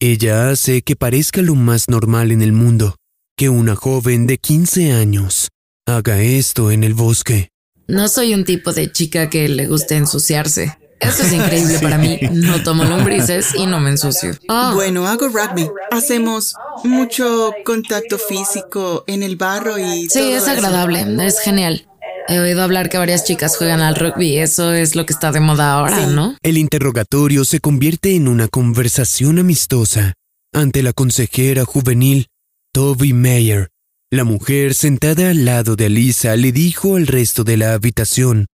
ella 0.00 0.50
hace 0.50 0.82
que 0.82 0.96
parezca 0.96 1.42
lo 1.42 1.54
más 1.54 1.88
normal 1.88 2.32
en 2.32 2.42
el 2.42 2.52
mundo 2.52 2.96
que 3.36 3.48
una 3.50 3.76
joven 3.76 4.26
de 4.26 4.38
15 4.38 4.92
años 4.92 5.48
haga 5.86 6.20
esto 6.20 6.70
en 6.70 6.84
el 6.84 6.94
bosque. 6.94 7.50
No 7.86 8.08
soy 8.08 8.34
un 8.34 8.44
tipo 8.44 8.72
de 8.72 8.90
chica 8.90 9.28
que 9.28 9.48
le 9.48 9.66
guste 9.66 9.96
ensuciarse. 9.96 10.78
Eso 11.00 11.22
es 11.22 11.32
increíble 11.32 11.78
para 11.82 11.98
mí. 11.98 12.18
No 12.32 12.62
tomo 12.62 12.84
lombrices 12.84 13.54
y 13.54 13.66
no 13.66 13.78
me 13.78 13.90
ensucio. 13.90 14.32
Ah, 14.48 14.72
Bueno, 14.74 15.06
hago 15.06 15.28
rugby. 15.28 15.68
Hacemos 15.90 16.54
mucho 16.84 17.52
contacto 17.64 18.18
físico 18.18 19.04
en 19.06 19.22
el 19.22 19.36
barro 19.36 19.78
y... 19.78 20.08
sí, 20.08 20.18
todo 20.18 20.36
es 20.36 20.42
eso. 20.42 20.50
agradable, 20.52 21.26
es 21.26 21.40
genial. 21.40 21.86
He 22.28 22.38
oído 22.40 22.62
hablar 22.62 22.88
que 22.88 22.98
varias 22.98 23.24
chicas 23.24 23.56
juegan 23.56 23.80
al 23.80 23.94
rugby. 23.96 24.38
Eso 24.38 24.72
es 24.72 24.96
lo 24.96 25.06
que 25.06 25.12
está 25.12 25.32
de 25.32 25.40
moda 25.40 25.72
ahora, 25.72 26.06
Sí. 26.08 26.14
¿no? 26.14 26.36
El 26.42 26.58
interrogatorio 26.58 27.44
se 27.44 27.60
convierte 27.60 28.14
en 28.16 28.28
una 28.28 28.48
conversación 28.48 29.38
amistosa 29.38 30.14
ante 30.52 30.82
la 30.82 30.92
consejera 30.92 31.64
juvenil 31.64 32.26
Toby 32.72 33.12
Mayer. 33.12 33.68
La 34.10 34.24
mujer 34.24 34.74
sentada 34.74 35.30
al 35.30 35.44
lado 35.44 35.76
de 35.76 35.86
Alisa 35.86 36.36
le 36.36 36.52
dijo 36.52 36.96
al 36.96 37.06
resto 37.06 37.44
de 37.44 37.56
la 37.56 37.72
habitación 37.74 38.46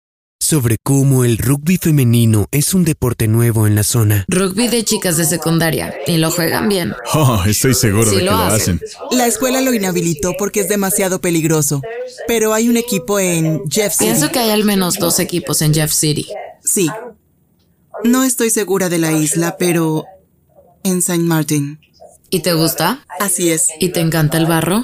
sobre 0.52 0.76
cómo 0.84 1.24
el 1.24 1.38
rugby 1.38 1.78
femenino 1.78 2.46
es 2.52 2.74
un 2.74 2.84
deporte 2.84 3.30
nuevo 3.30 3.68
en 3.68 3.76
la 3.76 3.84
zona. 3.84 4.26
Rugby 4.28 4.68
de 4.68 4.84
chicas 4.84 5.16
de 5.16 5.24
secundaria. 5.24 5.96
Y 6.08 6.18
lo 6.18 6.30
juegan 6.30 6.68
bien. 6.68 6.94
Oh, 7.14 7.42
estoy 7.48 7.74
seguro 7.74 8.10
Sí 8.10 8.18
de 8.18 8.18
que 8.18 8.26
lo 8.26 8.32
lo 8.34 8.38
hacen. 8.38 8.82
hacen. 8.84 9.18
La 9.18 9.28
escuela 9.28 9.62
lo 9.62 9.74
inhabilitó 9.74 10.34
porque 10.38 10.60
es 10.60 10.68
demasiado 10.68 11.22
peligroso. 11.22 11.82
Pero 12.28 12.54
hay 12.54 12.68
un 12.68 12.76
equipo 12.76 13.18
en 13.18 13.62
Jeff 13.70 13.94
City. 13.94 14.10
Pienso 14.10 14.30
que 14.30 14.40
hay 14.40 14.50
al 14.50 14.66
menos 14.66 14.96
dos 14.96 15.20
equipos 15.20 15.62
en 15.62 15.74
Jeff 15.74 15.94
City. 15.94 16.28
Sí. 16.62 16.90
No 18.04 18.26
estoy 18.26 18.50
segura 18.50 18.90
de 18.90 18.98
la 18.98 19.14
isla, 19.14 19.56
pero... 19.58 20.04
En 20.84 20.98
St. 20.98 21.20
Martin. 21.20 21.80
¿Y 22.30 22.42
te 22.42 22.56
gusta? 22.56 23.06
Así 23.22 23.52
es. 23.52 23.70
¿Y 23.80 23.90
te 23.90 24.02
encanta 24.02 24.38
el 24.38 24.48
barro? 24.48 24.84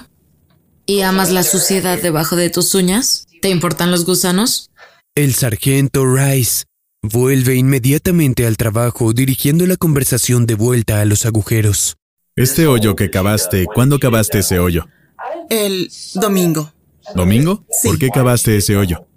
¿Y 0.86 1.02
amas 1.02 1.30
la 1.30 1.44
suciedad 1.44 2.02
debajo 2.02 2.38
de 2.38 2.50
tus 2.50 2.74
uñas? 2.74 3.28
¿Te 3.42 3.50
importan 3.50 3.92
los 3.92 4.06
gusanos? 4.06 4.72
El 5.18 5.34
sargento 5.34 6.06
Rice 6.06 6.66
vuelve 7.02 7.56
inmediatamente 7.56 8.46
al 8.46 8.56
trabajo 8.56 9.14
dirigiendo 9.14 9.66
la 9.66 9.76
conversación 9.76 10.46
de 10.46 10.54
vuelta 10.54 11.02
a 11.02 11.06
los 11.06 11.26
agujeros. 11.26 11.98
Este 12.36 12.68
hoyo 12.68 12.96
que 12.96 13.10
cavaste, 13.10 13.66
¿cuándo 13.66 13.98
cavaste 13.98 14.38
ese 14.38 14.60
hoyo? 14.60 14.86
El 15.50 15.92
domingo. 16.14 16.72
¿Domingo? 17.16 17.66
Sí. 17.72 17.88
¿Por 17.88 17.98
qué 17.98 18.12
cavaste 18.12 18.58
ese 18.58 18.78
hoyo? 18.78 19.08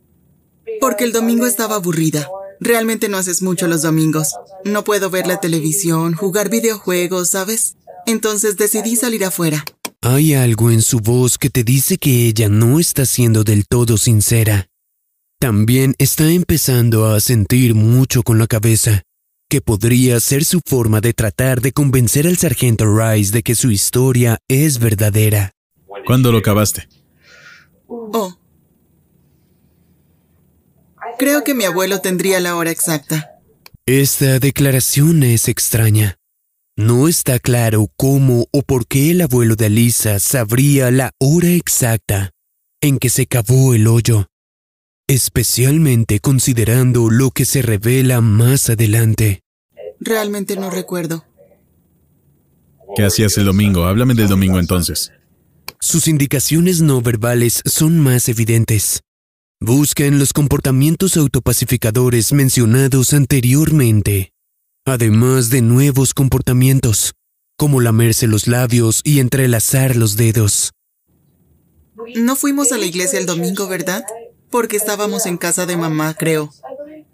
Porque 0.81 1.05
el 1.05 1.13
domingo 1.13 1.45
estaba 1.45 1.75
aburrida. 1.75 2.27
Realmente 2.61 3.11
no 3.11 3.19
haces 3.19 3.43
mucho 3.43 3.69
los 3.69 3.83
domingos. 3.83 4.35
No 4.65 4.85
puedo 4.85 5.11
ver 5.11 5.27
la 5.27 5.39
televisión, 5.39 6.15
jugar 6.15 6.49
videojuegos, 6.49 7.29
¿sabes? 7.29 7.77
Entonces 8.07 8.57
decidí 8.57 8.97
salir 8.97 9.23
afuera. 9.23 9.67
Hay 10.01 10.33
algo 10.33 10.71
en 10.71 10.81
su 10.81 11.01
voz 11.01 11.37
que 11.37 11.51
te 11.51 11.63
dice 11.63 11.99
que 11.99 12.27
ella 12.27 12.49
no 12.49 12.81
está 12.81 13.05
siendo 13.05 13.45
del 13.45 13.67
todo 13.67 13.99
sincera. 13.99 14.70
También 15.41 15.95
está 15.97 16.31
empezando 16.31 17.07
a 17.07 17.19
sentir 17.19 17.75
mucho 17.75 18.23
con 18.23 18.39
la 18.39 18.47
cabeza, 18.47 19.05
que 19.49 19.63
podría 19.63 20.21
ser 20.21 20.45
su 20.45 20.61
forma 20.63 21.01
de 21.01 21.15
tratar 21.15 21.63
de 21.63 21.73
convencer 21.73 22.27
al 22.27 22.37
sargento 22.37 22.85
Rice 22.85 23.33
de 23.33 23.43
que 23.43 23.55
su 23.55 23.71
historia 23.71 24.37
es 24.49 24.79
verdadera. 24.79 25.53
¿Cuándo 26.05 26.31
lo 26.31 26.39
acabaste? 26.39 26.87
Oh. 27.87 28.37
Creo 31.19 31.43
que 31.43 31.55
mi 31.55 31.65
abuelo 31.65 32.03
tendría 32.03 32.39
la 32.39 32.55
hora 32.57 32.71
exacta. 32.71 33.31
Esta 33.87 34.41
declaración 34.41 35.23
es 35.23 35.49
extraña. 35.49 36.19
No 36.77 37.09
está 37.09 37.39
claro 37.39 37.89
cómo 37.97 38.45
o 38.53 38.61
por 38.61 38.87
qué 38.87 39.13
el 39.13 39.23
abuelo 39.23 39.57
de 39.57 39.67
Alisa 39.67 40.19
sabría 40.19 40.91
la 40.91 41.13
hora 41.19 41.49
exacta 41.49 42.31
en 42.83 42.99
que 42.99 43.09
se 43.09 43.27
cavó 43.27 43.73
el 43.73 43.87
hoyo, 43.87 44.27
especialmente 45.11 46.21
considerando 46.21 47.11
lo 47.11 47.33
que 47.33 47.45
se 47.45 47.63
revela 47.63 48.21
más 48.21 48.71
adelante. 48.71 49.41
Realmente 49.99 50.55
no 50.55 50.71
recuerdo. 50.71 51.25
¿Qué 52.95 53.05
hacías 53.05 53.37
el 53.37 53.47
domingo? 53.47 53.87
Háblame 53.87 54.15
del 54.15 54.29
domingo 54.29 54.61
entonces. 54.61 55.11
Sus 55.81 56.07
indicaciones 56.07 56.81
no 56.81 57.03
verbales 57.03 57.61
son 57.65 57.99
más 57.99 58.29
evidentes. 58.29 59.01
Busca 59.59 60.05
en 60.05 60.21
los 60.21 60.33
comportamientos 60.33 61.17
autopacificadores 61.17 62.33
mencionados 62.33 63.13
anteriormente, 63.13 64.33
además 64.85 65.51
de 65.51 65.61
nuevos 65.61 66.15
comportamientos, 66.15 67.15
como 67.57 67.81
lamerse 67.81 68.29
los 68.29 68.47
labios 68.47 69.01
y 69.03 69.19
entrelazar 69.19 69.97
los 69.97 70.17
dedos. 70.17 70.71
No 72.15 72.37
fuimos 72.37 72.71
a 72.71 72.79
la 72.79 72.87
iglesia 72.87 73.19
el 73.19 73.27
domingo, 73.27 73.67
¿verdad? 73.67 74.05
Porque 74.51 74.77
estábamos 74.77 75.27
en 75.27 75.37
casa 75.37 75.67
de 75.67 75.77
mamá, 75.77 76.15
creo. 76.15 76.53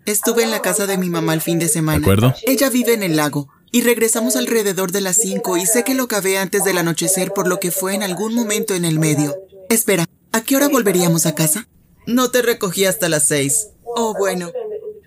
Estuve 0.06 0.42
en 0.42 0.50
la 0.50 0.62
casa 0.62 0.86
de 0.86 0.98
mi 0.98 1.10
mamá 1.10 1.34
el 1.34 1.40
fin 1.40 1.58
de 1.58 1.68
semana. 1.68 1.98
¿De 1.98 2.04
acuerdo? 2.04 2.34
Ella 2.46 2.70
vive 2.70 2.94
en 2.94 3.02
el 3.02 3.16
lago. 3.16 3.48
Y 3.72 3.82
regresamos 3.82 4.36
alrededor 4.36 4.92
de 4.92 5.00
las 5.00 5.16
5 5.16 5.56
y 5.56 5.66
sé 5.66 5.84
que 5.84 5.94
lo 5.94 6.08
cavé 6.08 6.38
antes 6.38 6.64
del 6.64 6.78
anochecer 6.78 7.32
por 7.32 7.46
lo 7.48 7.60
que 7.60 7.70
fue 7.70 7.94
en 7.94 8.02
algún 8.02 8.34
momento 8.34 8.74
en 8.74 8.84
el 8.84 8.98
medio. 8.98 9.36
Espera, 9.68 10.06
¿a 10.32 10.40
qué 10.42 10.56
hora 10.56 10.68
volveríamos 10.68 11.26
a 11.26 11.34
casa? 11.34 11.68
No 12.06 12.30
te 12.30 12.40
recogí 12.40 12.84
hasta 12.84 13.08
las 13.08 13.24
6. 13.24 13.68
Oh, 13.84 14.14
bueno. 14.16 14.50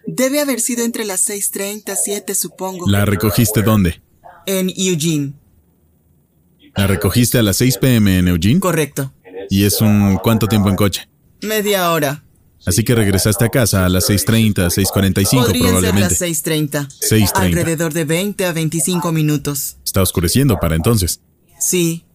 Debe 0.05 0.41
haber 0.41 0.59
sido 0.59 0.83
entre 0.83 1.05
las 1.05 1.27
6.30, 1.29 1.95
7, 1.95 2.35
supongo. 2.35 2.87
¿La 2.87 3.05
recogiste 3.05 3.61
dónde? 3.61 4.01
En 4.45 4.69
Eugene. 4.75 5.33
¿La 6.75 6.87
recogiste 6.87 7.37
a 7.39 7.43
las 7.43 7.57
6 7.57 7.77
pm 7.77 8.19
en 8.19 8.27
Eugene? 8.27 8.59
Correcto. 8.59 9.13
¿Y 9.49 9.65
es 9.65 9.81
un 9.81 10.19
cuánto 10.21 10.47
tiempo 10.47 10.69
en 10.69 10.75
coche? 10.75 11.08
Media 11.41 11.91
hora. 11.91 12.23
Así 12.65 12.83
que 12.83 12.93
regresaste 12.93 13.45
a 13.45 13.49
casa 13.49 13.85
a 13.85 13.89
las 13.89 14.09
6.30, 14.09 14.53
6.45 14.67 15.41
Podrían 15.45 15.65
probablemente. 15.67 16.15
ser 16.15 16.29
las 16.29 16.43
6.30. 16.43 16.87
6:30. 17.09 17.31
Alrededor 17.35 17.93
de 17.93 18.05
20 18.05 18.45
a 18.45 18.51
25 18.51 19.11
minutos. 19.11 19.77
Está 19.85 20.01
oscureciendo 20.01 20.57
para 20.59 20.75
entonces. 20.75 21.21
Sí. 21.59 22.05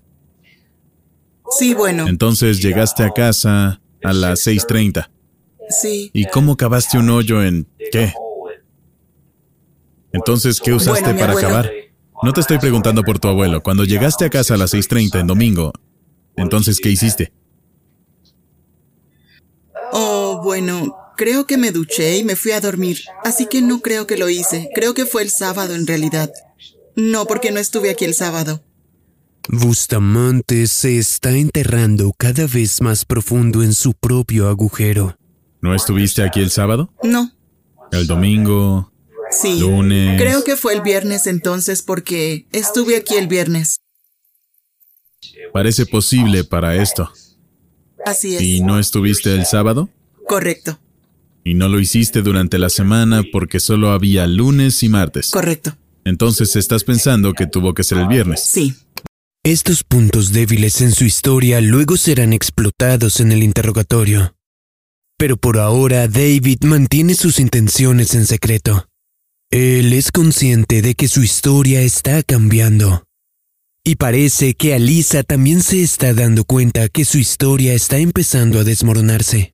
Sí, 1.59 1.75
bueno. 1.75 2.07
Entonces 2.07 2.61
llegaste 2.61 3.05
a 3.05 3.11
casa 3.11 3.81
a 4.03 4.13
las 4.13 4.47
6.30. 4.47 5.09
Sí. 5.71 6.11
¿Y 6.13 6.27
cómo 6.27 6.57
cavaste 6.57 6.99
un 6.99 7.09
hoyo 7.11 7.43
en 7.43 7.67
qué? 7.91 8.13
Entonces, 10.13 10.61
¿qué 10.61 10.73
usaste 10.73 11.03
Bueno, 11.13 11.19
para 11.19 11.35
cavar? 11.35 11.73
No 12.23 12.33
te 12.33 12.41
estoy 12.41 12.59
preguntando 12.59 13.03
por 13.03 13.19
tu 13.19 13.29
abuelo. 13.29 13.63
Cuando 13.63 13.85
llegaste 13.85 14.25
a 14.27 14.31
casa 14.31 14.55
a 14.55 14.57
las 14.57 14.73
6.30 14.73 15.21
en 15.21 15.27
domingo, 15.27 15.73
entonces, 16.37 16.79
¿qué 16.81 16.91
hiciste? 16.91 17.33
Oh, 19.97 20.41
bueno. 20.43 20.97
Creo 21.17 21.47
que 21.47 21.57
me 21.57 21.71
duché 21.71 22.19
y 22.19 22.25
me 22.25 22.35
fui 22.35 22.51
a 22.51 22.61
dormir. 22.61 22.99
Así 23.23 23.47
que 23.47 23.63
no 23.63 23.81
creo 23.81 24.07
que 24.09 24.17
lo 24.17 24.29
hice. 24.29 24.69
Creo 24.75 24.95
que 24.95 25.07
fue 25.07 25.23
el 25.23 25.31
sábado 25.31 25.77
en 25.77 25.87
realidad. 25.87 26.33
No, 26.97 27.27
porque 27.27 27.53
no 27.53 27.61
estuve 27.61 27.91
aquí 27.91 28.05
el 28.05 28.15
sábado. 28.15 28.65
Bustamante 29.49 30.67
se 30.67 30.99
está 30.99 31.31
enterrando 31.31 32.13
cada 32.19 32.47
vez 32.49 32.81
más 32.81 33.05
profundo 33.05 33.63
en 33.63 33.75
su 33.75 33.93
propio 33.95 34.49
agujero. 34.49 35.17
¿No 35.61 35.75
estuviste 35.75 36.23
aquí 36.23 36.41
el 36.41 36.51
sábado? 36.51 36.93
No. 37.05 37.31
El 37.93 38.09
domingo, 38.09 38.91
Sí. 39.31 39.61
lunes. 39.61 40.21
Creo 40.21 40.43
que 40.43 40.57
fue 40.57 40.75
el 40.75 40.81
viernes 40.81 41.29
entonces 41.29 41.83
porque 41.83 42.49
estuve 42.53 42.97
aquí 42.97 43.15
el 43.15 43.29
viernes. 43.29 43.77
Parece 45.53 45.87
posible 45.87 46.43
para 46.43 46.75
esto. 46.77 47.13
Así 48.05 48.37
es. 48.37 48.43
¿Y 48.43 48.61
no 48.61 48.79
estuviste 48.79 49.35
el 49.35 49.47
sábado? 49.47 49.89
Correcto. 50.27 50.79
Y 51.45 51.55
no 51.55 51.69
lo 51.69 51.79
hiciste 51.79 52.23
durante 52.23 52.59
la 52.59 52.71
semana 52.71 53.23
porque 53.31 53.61
solo 53.61 53.93
había 53.93 54.27
lunes 54.27 54.83
y 54.83 54.89
martes. 54.89 55.31
Correcto. 55.31 55.77
Entonces 56.05 56.57
estás 56.57 56.85
pensando 56.85 57.33
que 57.33 57.47
tuvo 57.47 57.75
que 57.75 57.85
ser 57.85 57.99
el 57.99 58.09
viernes. 58.09 58.43
Sí. 58.45 58.75
Estos 59.43 59.85
puntos 59.85 60.33
débiles 60.33 60.81
en 60.81 60.93
su 60.93 61.05
historia 61.05 61.61
luego 61.61 61.97
serán 61.99 62.33
explotados 62.33 63.21
en 63.21 63.31
el 63.31 63.43
interrogatorio. 63.43 64.35
Pero 65.19 65.37
por 65.37 65.59
ahora 65.59 66.09
David 66.09 66.65
mantiene 66.65 67.15
sus 67.15 67.39
intenciones 67.39 68.15
en 68.15 68.27
secreto. 68.27 68.89
Él 69.51 69.93
es 69.93 70.11
consciente 70.11 70.83
de 70.83 70.95
que 70.95 71.09
su 71.09 71.23
historia 71.23 71.83
está 71.83 72.23
cambiando. 72.23 73.05
Y 73.87 73.97
parece 73.97 74.55
que 74.55 74.73
Alisa 74.75 75.23
también 75.25 75.63
se 75.63 75.83
está 75.83 76.15
dando 76.15 76.45
cuenta 76.45 76.89
que 76.89 77.05
su 77.05 77.19
historia 77.19 77.75
está 77.75 77.99
empezando 77.99 78.59
a 78.59 78.65
desmoronarse. 78.65 79.53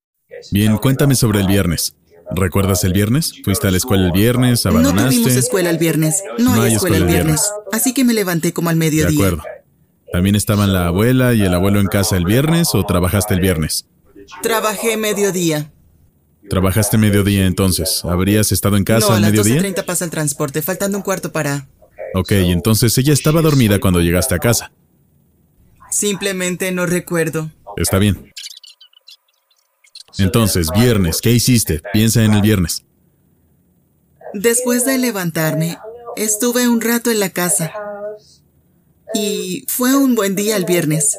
Bien, 0.52 0.76
cuéntame 0.78 1.16
sobre 1.16 1.40
el 1.40 1.48
viernes. 1.48 1.96
¿Recuerdas 2.30 2.84
el 2.84 2.92
viernes? 2.92 3.32
¿Fuiste 3.42 3.66
a 3.66 3.72
la 3.72 3.76
escuela 3.78 4.06
el 4.06 4.12
viernes? 4.12 4.64
No 4.64 4.70
¿Abandonaste? 4.70 5.16
tuvimos 5.16 5.34
escuela 5.34 5.70
el 5.70 5.78
viernes. 5.78 6.22
No, 6.38 6.62
hay 6.62 6.74
escuela 6.74 6.98
el 6.98 7.06
viernes. 7.06 7.42
Así 7.72 7.92
que 7.92 8.04
me 8.04 8.14
levanté 8.14 8.52
como 8.52 8.68
al 8.70 8.76
De 8.76 8.78
mediodía. 8.78 9.18
acuerdo. 9.18 9.42
¿También 10.12 10.36
estaban 10.36 10.72
la 10.72 10.86
abuela 10.86 11.34
y 11.34 11.42
el 11.42 11.52
abuelo 11.52 11.80
en 11.80 11.86
casa 11.86 12.16
el 12.16 12.24
viernes 12.24 12.68
o 12.74 12.86
trabajaste 12.86 13.34
el 13.34 13.40
viernes? 13.40 13.86
Trabajé 14.44 14.96
mediodía. 14.96 15.72
Trabajaste 16.48 16.98
mediodía 16.98 17.46
entonces. 17.46 18.04
¿Habrías 18.04 18.52
estado 18.52 18.76
en 18.76 18.84
casa 18.84 19.08
no, 19.08 19.12
a 19.12 19.16
al 19.16 19.22
las 19.22 19.32
mediodía? 19.32 19.60
12.30 19.60 19.84
pasa 19.84 20.04
el 20.04 20.10
transporte, 20.12 20.62
faltando 20.62 20.96
un 20.98 21.02
cuarto 21.02 21.32
para... 21.32 21.68
Ok, 22.14 22.32
entonces 22.32 22.96
ella 22.98 23.12
estaba 23.12 23.42
dormida 23.42 23.78
cuando 23.78 24.00
llegaste 24.00 24.34
a 24.34 24.38
casa. 24.38 24.72
Simplemente 25.90 26.70
no 26.72 26.86
recuerdo. 26.86 27.50
Está 27.76 27.98
bien. 27.98 28.32
Entonces, 30.18 30.68
viernes, 30.74 31.20
¿qué 31.20 31.30
hiciste? 31.30 31.80
Piensa 31.92 32.24
en 32.24 32.34
el 32.34 32.42
viernes. 32.42 32.84
Después 34.34 34.84
de 34.84 34.98
levantarme, 34.98 35.78
estuve 36.16 36.68
un 36.68 36.80
rato 36.80 37.10
en 37.10 37.20
la 37.20 37.30
casa. 37.30 37.72
Y 39.14 39.64
fue 39.68 39.96
un 39.96 40.14
buen 40.14 40.36
día 40.36 40.56
el 40.56 40.64
viernes. 40.64 41.18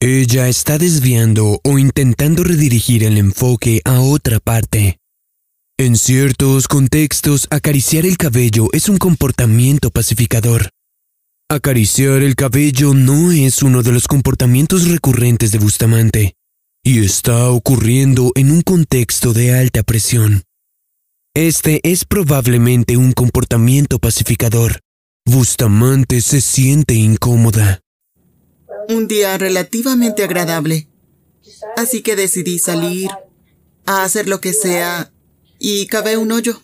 Ella 0.00 0.48
está 0.48 0.76
desviando 0.76 1.60
o 1.64 1.78
intentando 1.78 2.44
redirigir 2.44 3.02
el 3.04 3.16
enfoque 3.16 3.80
a 3.84 4.00
otra 4.00 4.40
parte. 4.40 4.98
En 5.78 5.98
ciertos 5.98 6.68
contextos, 6.68 7.48
acariciar 7.50 8.06
el 8.06 8.16
cabello 8.16 8.70
es 8.72 8.88
un 8.88 8.96
comportamiento 8.96 9.90
pacificador. 9.90 10.70
Acariciar 11.50 12.22
el 12.22 12.34
cabello 12.34 12.94
no 12.94 13.30
es 13.30 13.62
uno 13.62 13.82
de 13.82 13.92
los 13.92 14.08
comportamientos 14.08 14.88
recurrentes 14.88 15.52
de 15.52 15.58
Bustamante, 15.58 16.34
y 16.82 17.04
está 17.04 17.50
ocurriendo 17.50 18.32
en 18.36 18.52
un 18.52 18.62
contexto 18.62 19.34
de 19.34 19.54
alta 19.54 19.82
presión. 19.82 20.44
Este 21.34 21.82
es 21.82 22.06
probablemente 22.06 22.96
un 22.96 23.12
comportamiento 23.12 23.98
pacificador. 23.98 24.80
Bustamante 25.26 26.22
se 26.22 26.40
siente 26.40 26.94
incómoda. 26.94 27.82
Un 28.88 29.08
día 29.08 29.36
relativamente 29.36 30.24
agradable. 30.24 30.88
Así 31.76 32.00
que 32.00 32.16
decidí 32.16 32.58
salir 32.58 33.10
a 33.84 34.04
hacer 34.04 34.26
lo 34.26 34.40
que 34.40 34.54
sea 34.54 35.12
y 35.68 35.88
cavé 35.88 36.16
un 36.16 36.30
hoyo. 36.30 36.62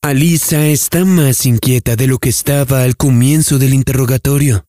Alisa 0.00 0.68
está 0.68 1.04
más 1.04 1.46
inquieta 1.46 1.96
de 1.96 2.06
lo 2.06 2.18
que 2.18 2.28
estaba 2.28 2.84
al 2.84 2.96
comienzo 2.96 3.58
del 3.58 3.74
interrogatorio. 3.74 4.66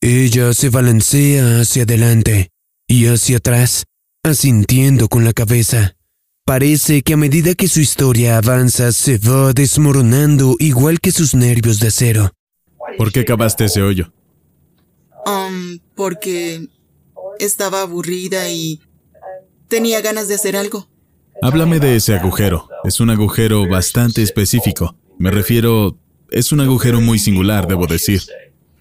Ella 0.00 0.52
se 0.52 0.68
balancea 0.68 1.60
hacia 1.60 1.84
adelante 1.84 2.50
y 2.88 3.06
hacia 3.06 3.36
atrás, 3.36 3.84
asintiendo 4.24 5.06
con 5.06 5.24
la 5.24 5.32
cabeza. 5.32 5.94
Parece 6.44 7.02
que 7.02 7.12
a 7.12 7.16
medida 7.16 7.54
que 7.54 7.68
su 7.68 7.78
historia 7.78 8.38
avanza 8.38 8.90
se 8.90 9.18
va 9.18 9.52
desmoronando 9.52 10.56
igual 10.58 10.98
que 10.98 11.12
sus 11.12 11.36
nervios 11.36 11.78
de 11.78 11.86
acero. 11.86 12.32
¿Por 12.98 13.12
qué 13.12 13.24
cavaste 13.24 13.66
ese 13.66 13.82
hoyo? 13.82 14.12
Um, 15.24 15.78
porque 15.94 16.66
estaba 17.38 17.82
aburrida 17.82 18.50
y 18.50 18.80
tenía 19.68 20.00
ganas 20.00 20.26
de 20.26 20.34
hacer 20.34 20.56
algo. 20.56 20.88
Háblame 21.42 21.80
de 21.80 21.96
ese 21.96 22.14
agujero. 22.14 22.68
Es 22.84 23.00
un 23.00 23.10
agujero 23.10 23.68
bastante 23.68 24.22
específico. 24.22 24.94
Me 25.18 25.32
refiero, 25.32 25.98
es 26.30 26.52
un 26.52 26.60
agujero 26.60 27.00
muy 27.00 27.18
singular, 27.18 27.66
debo 27.66 27.88
decir. 27.88 28.22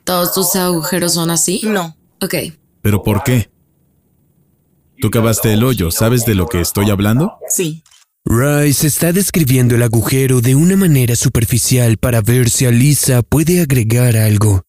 ¿Todos 0.04 0.36
tus 0.36 0.56
agujeros 0.56 1.16
son 1.16 1.32
así? 1.32 1.62
No. 1.64 1.98
Ok. 2.22 2.36
¿Pero 2.84 3.02
por 3.02 3.24
qué? 3.24 3.50
Tú 5.00 5.10
cavaste 5.10 5.54
el 5.54 5.64
hoyo, 5.64 5.90
¿sabes 5.90 6.24
de 6.26 6.36
lo 6.36 6.46
que 6.46 6.62
estoy 6.62 6.92
hablando? 6.92 7.34
Sí. 7.50 7.82
Rice 8.26 8.86
está 8.86 9.12
describiendo 9.12 9.74
el 9.74 9.82
agujero 9.82 10.40
de 10.40 10.54
una 10.54 10.76
manera 10.76 11.16
superficial 11.16 11.98
para 11.98 12.22
ver 12.22 12.52
si 12.52 12.68
Alisa 12.68 13.24
puede 13.24 13.62
agregar 13.62 14.16
algo. 14.16 14.62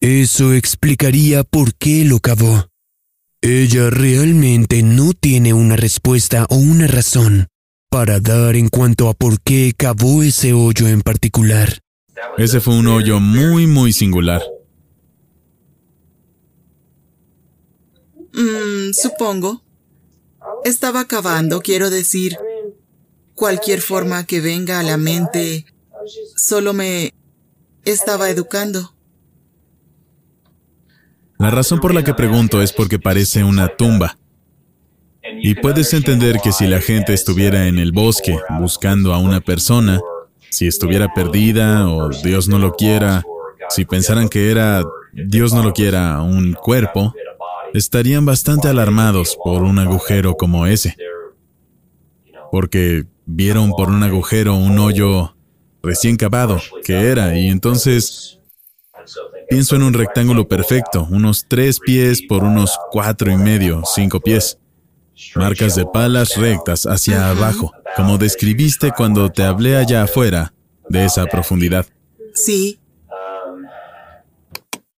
Eso 0.00 0.52
explicaría 0.52 1.42
por 1.42 1.74
qué 1.74 2.04
lo 2.04 2.20
cavó. 2.20 2.68
Ella 3.48 3.90
realmente 3.90 4.82
no 4.82 5.12
tiene 5.12 5.52
una 5.54 5.76
respuesta 5.76 6.46
o 6.50 6.56
una 6.56 6.88
razón 6.88 7.46
para 7.88 8.18
dar 8.18 8.56
en 8.56 8.68
cuanto 8.68 9.08
a 9.08 9.14
por 9.14 9.40
qué 9.40 9.72
cavó 9.76 10.24
ese 10.24 10.52
hoyo 10.52 10.88
en 10.88 11.00
particular. 11.00 11.78
Ese 12.38 12.58
fue 12.58 12.76
un 12.76 12.88
hoyo 12.88 13.20
muy, 13.20 13.68
muy 13.68 13.92
singular. 13.92 14.42
Mm, 18.32 18.90
supongo. 18.92 19.62
Estaba 20.64 21.06
cavando, 21.06 21.60
quiero 21.60 21.88
decir, 21.88 22.36
cualquier 23.36 23.80
forma 23.80 24.26
que 24.26 24.40
venga 24.40 24.80
a 24.80 24.82
la 24.82 24.96
mente, 24.96 25.66
solo 26.34 26.72
me 26.72 27.14
estaba 27.84 28.28
educando. 28.28 28.95
La 31.38 31.50
razón 31.50 31.80
por 31.80 31.94
la 31.94 32.02
que 32.02 32.14
pregunto 32.14 32.62
es 32.62 32.72
porque 32.72 32.98
parece 32.98 33.44
una 33.44 33.68
tumba. 33.68 34.18
Y 35.42 35.54
puedes 35.56 35.92
entender 35.92 36.38
que 36.42 36.52
si 36.52 36.66
la 36.66 36.80
gente 36.80 37.12
estuviera 37.12 37.66
en 37.66 37.78
el 37.78 37.92
bosque 37.92 38.38
buscando 38.60 39.12
a 39.12 39.18
una 39.18 39.40
persona, 39.40 40.00
si 40.50 40.66
estuviera 40.66 41.12
perdida 41.12 41.88
o 41.88 42.08
Dios 42.08 42.48
no 42.48 42.58
lo 42.58 42.72
quiera, 42.74 43.22
si 43.68 43.84
pensaran 43.84 44.28
que 44.28 44.50
era, 44.50 44.82
Dios 45.12 45.52
no 45.52 45.62
lo 45.62 45.72
quiera, 45.72 46.22
un 46.22 46.54
cuerpo, 46.54 47.12
estarían 47.74 48.24
bastante 48.24 48.68
alarmados 48.68 49.36
por 49.42 49.62
un 49.62 49.78
agujero 49.78 50.36
como 50.36 50.66
ese. 50.66 50.96
Porque 52.50 53.04
vieron 53.26 53.72
por 53.72 53.90
un 53.90 54.02
agujero 54.02 54.54
un 54.54 54.78
hoyo 54.78 55.36
recién 55.82 56.16
cavado, 56.16 56.60
que 56.84 57.10
era, 57.10 57.36
y 57.38 57.48
entonces 57.48 58.40
pienso 59.48 59.76
en 59.76 59.82
un 59.82 59.94
rectángulo 59.94 60.48
perfecto, 60.48 61.06
unos 61.10 61.46
tres 61.48 61.80
pies 61.80 62.22
por 62.22 62.44
unos 62.44 62.78
cuatro 62.90 63.30
y 63.30 63.36
medio, 63.36 63.82
cinco 63.84 64.20
pies. 64.20 64.58
Marcas 65.34 65.74
de 65.74 65.86
palas 65.86 66.36
rectas 66.36 66.84
hacia 66.84 67.30
abajo, 67.30 67.72
como 67.96 68.18
describiste 68.18 68.92
cuando 68.92 69.30
te 69.30 69.42
hablé 69.42 69.76
allá 69.76 70.02
afuera, 70.02 70.52
de 70.88 71.04
esa 71.04 71.26
profundidad. 71.26 71.86
Sí, 72.34 72.78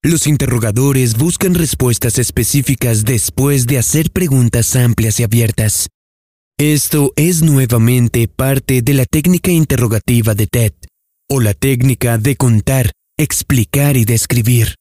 Los 0.02 0.26
interrogadores 0.26 1.16
buscan 1.18 1.54
respuestas 1.54 2.18
específicas 2.18 3.04
después 3.04 3.66
de 3.66 3.78
hacer 3.78 4.10
preguntas 4.10 4.76
amplias 4.76 5.18
y 5.18 5.24
abiertas. 5.24 5.88
Esto 6.56 7.12
es 7.16 7.42
nuevamente 7.42 8.26
parte 8.26 8.80
de 8.80 8.94
la 8.94 9.04
técnica 9.06 9.50
interrogativa 9.50 10.34
de 10.34 10.46
TED, 10.46 10.72
o 11.28 11.40
la 11.40 11.52
técnica 11.52 12.16
de 12.16 12.36
contar, 12.36 12.92
explicar 13.18 13.96
y 13.96 14.04
describir. 14.04 14.76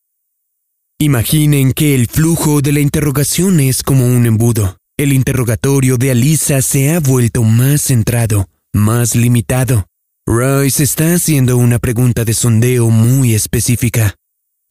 Imaginen 0.99 1.73
que 1.73 1.95
el 1.95 2.07
flujo 2.07 2.61
de 2.61 2.71
la 2.71 2.79
interrogación 2.79 3.59
es 3.59 3.83
como 3.83 4.05
un 4.05 4.25
embudo. 4.25 4.77
El 4.97 5.13
interrogatorio 5.13 5.97
de 5.97 6.11
Alisa 6.11 6.61
se 6.61 6.91
ha 6.91 6.99
vuelto 6.99 7.43
más 7.43 7.81
centrado, 7.81 8.49
más 8.73 9.15
limitado. 9.15 9.85
Rice 10.25 10.83
está 10.83 11.13
haciendo 11.13 11.57
una 11.57 11.79
pregunta 11.79 12.25
de 12.25 12.33
sondeo 12.33 12.89
muy 12.89 13.33
específica. 13.33 14.15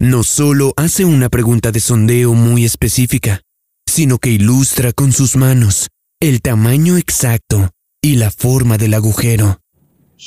No 0.00 0.22
solo 0.22 0.72
hace 0.76 1.04
una 1.04 1.28
pregunta 1.28 1.72
de 1.72 1.80
sondeo 1.80 2.34
muy 2.34 2.64
específica, 2.64 3.42
sino 3.88 4.18
que 4.18 4.30
ilustra 4.30 4.92
con 4.92 5.12
sus 5.12 5.36
manos 5.36 5.88
el 6.20 6.40
tamaño 6.42 6.96
exacto 6.96 7.70
y 8.02 8.16
la 8.16 8.30
forma 8.30 8.78
del 8.78 8.94
agujero. 8.94 9.60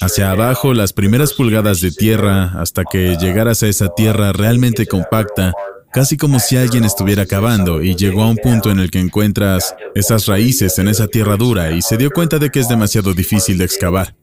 Hacia 0.01 0.31
abajo 0.31 0.73
las 0.73 0.93
primeras 0.93 1.33
pulgadas 1.33 1.81
de 1.81 1.91
tierra 1.91 2.53
hasta 2.61 2.83
que 2.83 3.17
llegaras 3.17 3.63
a 3.63 3.67
esa 3.67 3.89
tierra 3.89 4.31
realmente 4.31 4.85
compacta, 4.85 5.53
casi 5.91 6.15
como 6.15 6.39
si 6.39 6.57
alguien 6.57 6.85
estuviera 6.85 7.25
cavando 7.25 7.81
y 7.81 7.95
llegó 7.95 8.23
a 8.23 8.29
un 8.29 8.37
punto 8.37 8.71
en 8.71 8.79
el 8.79 8.91
que 8.91 8.99
encuentras 8.99 9.75
esas 9.95 10.27
raíces 10.27 10.77
en 10.77 10.87
esa 10.87 11.07
tierra 11.07 11.37
dura 11.37 11.71
y 11.71 11.81
se 11.81 11.97
dio 11.97 12.11
cuenta 12.11 12.37
de 12.37 12.49
que 12.49 12.59
es 12.59 12.69
demasiado 12.69 13.13
difícil 13.13 13.57
de 13.57 13.65
excavar. 13.65 14.15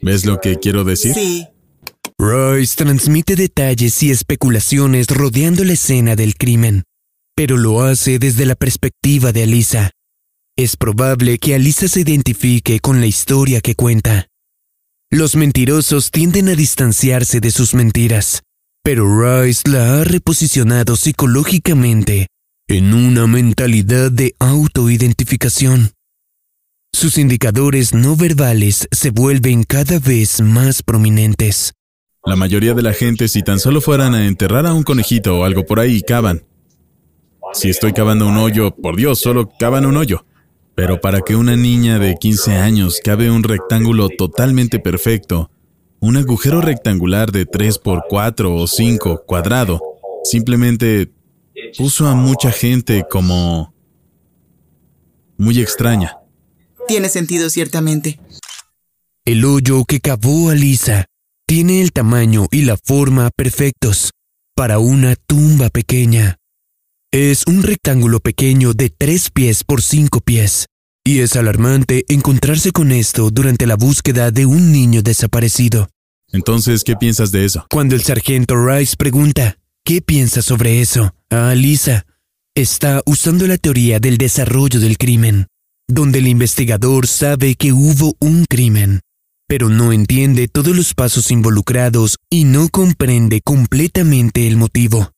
¿Ves 0.00 0.24
lo 0.24 0.40
que 0.40 0.58
quiero 0.58 0.84
decir? 0.84 1.14
sí. 1.14 1.46
Royce 2.18 2.76
transmite 2.76 3.34
detalles 3.34 4.00
y 4.02 4.10
especulaciones 4.10 5.08
rodeando 5.08 5.64
la 5.64 5.72
escena 5.72 6.14
del 6.14 6.36
crimen, 6.36 6.84
pero 7.34 7.56
lo 7.56 7.82
hace 7.82 8.20
desde 8.20 8.46
la 8.46 8.54
perspectiva 8.54 9.32
de 9.32 9.42
Alisa. 9.42 9.90
Es 10.56 10.76
probable 10.76 11.38
que 11.38 11.56
Alisa 11.56 11.88
se 11.88 12.00
identifique 12.00 12.78
con 12.78 13.00
la 13.00 13.06
historia 13.06 13.60
que 13.60 13.74
cuenta. 13.74 14.28
Los 15.14 15.36
mentirosos 15.36 16.10
tienden 16.10 16.48
a 16.48 16.54
distanciarse 16.54 17.38
de 17.40 17.50
sus 17.50 17.74
mentiras, 17.74 18.44
pero 18.82 19.04
Rice 19.04 19.68
la 19.68 20.00
ha 20.00 20.04
reposicionado 20.04 20.96
psicológicamente 20.96 22.28
en 22.66 22.94
una 22.94 23.26
mentalidad 23.26 24.10
de 24.10 24.34
autoidentificación. 24.38 25.90
Sus 26.94 27.18
indicadores 27.18 27.92
no 27.92 28.16
verbales 28.16 28.88
se 28.90 29.10
vuelven 29.10 29.64
cada 29.64 29.98
vez 29.98 30.40
más 30.40 30.82
prominentes. 30.82 31.74
La 32.24 32.34
mayoría 32.34 32.72
de 32.72 32.82
la 32.82 32.94
gente, 32.94 33.28
si 33.28 33.42
tan 33.42 33.60
solo 33.60 33.82
fueran 33.82 34.14
a 34.14 34.26
enterrar 34.26 34.64
a 34.64 34.72
un 34.72 34.82
conejito 34.82 35.40
o 35.40 35.44
algo 35.44 35.66
por 35.66 35.78
ahí, 35.78 36.00
cavan. 36.00 36.46
Si 37.52 37.68
estoy 37.68 37.92
cavando 37.92 38.26
un 38.26 38.38
hoyo, 38.38 38.74
por 38.74 38.96
Dios, 38.96 39.18
solo 39.18 39.50
cavan 39.58 39.84
un 39.84 39.98
hoyo. 39.98 40.24
Pero 40.74 41.00
para 41.00 41.20
que 41.20 41.36
una 41.36 41.56
niña 41.56 41.98
de 41.98 42.16
15 42.16 42.56
años 42.56 43.00
cabe 43.04 43.30
un 43.30 43.42
rectángulo 43.42 44.08
totalmente 44.08 44.78
perfecto, 44.78 45.50
un 46.00 46.16
agujero 46.16 46.60
rectangular 46.60 47.30
de 47.30 47.46
3 47.46 47.78
por 47.78 48.04
4 48.08 48.54
o 48.54 48.66
5 48.66 49.24
cuadrado, 49.26 49.80
simplemente 50.24 51.12
puso 51.76 52.06
a 52.06 52.14
mucha 52.14 52.50
gente 52.50 53.04
como 53.08 53.74
muy 55.36 55.60
extraña. 55.60 56.18
Tiene 56.88 57.08
sentido 57.08 57.50
ciertamente. 57.50 58.18
El 59.24 59.44
hoyo 59.44 59.84
que 59.84 60.00
cavó 60.00 60.50
Alisa 60.50 61.06
tiene 61.46 61.82
el 61.82 61.92
tamaño 61.92 62.46
y 62.50 62.62
la 62.62 62.76
forma 62.76 63.30
perfectos 63.30 64.10
para 64.54 64.78
una 64.78 65.16
tumba 65.16 65.68
pequeña. 65.68 66.38
Es 67.14 67.44
un 67.46 67.62
rectángulo 67.62 68.20
pequeño 68.20 68.72
de 68.72 68.88
3 68.88 69.32
pies 69.32 69.64
por 69.64 69.82
5 69.82 70.22
pies, 70.22 70.64
y 71.04 71.18
es 71.18 71.36
alarmante 71.36 72.06
encontrarse 72.08 72.72
con 72.72 72.90
esto 72.90 73.30
durante 73.30 73.66
la 73.66 73.76
búsqueda 73.76 74.30
de 74.30 74.46
un 74.46 74.72
niño 74.72 75.02
desaparecido. 75.02 75.90
Entonces, 76.32 76.84
¿qué 76.84 76.96
piensas 76.96 77.30
de 77.30 77.44
eso? 77.44 77.66
Cuando 77.68 77.96
el 77.96 78.02
sargento 78.02 78.56
Rice 78.56 78.96
pregunta, 78.96 79.58
¿qué 79.84 80.00
piensa 80.00 80.40
sobre 80.40 80.80
eso? 80.80 81.14
a 81.28 81.50
Alisa, 81.50 82.06
está 82.54 83.02
usando 83.04 83.46
la 83.46 83.58
teoría 83.58 84.00
del 84.00 84.16
desarrollo 84.16 84.80
del 84.80 84.96
crimen, 84.96 85.48
donde 85.86 86.20
el 86.20 86.28
investigador 86.28 87.06
sabe 87.06 87.56
que 87.56 87.74
hubo 87.74 88.14
un 88.20 88.46
crimen, 88.46 89.00
pero 89.46 89.68
no 89.68 89.92
entiende 89.92 90.48
todos 90.48 90.74
los 90.74 90.94
pasos 90.94 91.30
involucrados 91.30 92.16
y 92.30 92.44
no 92.44 92.70
comprende 92.70 93.42
completamente 93.42 94.48
el 94.48 94.56
motivo. 94.56 95.11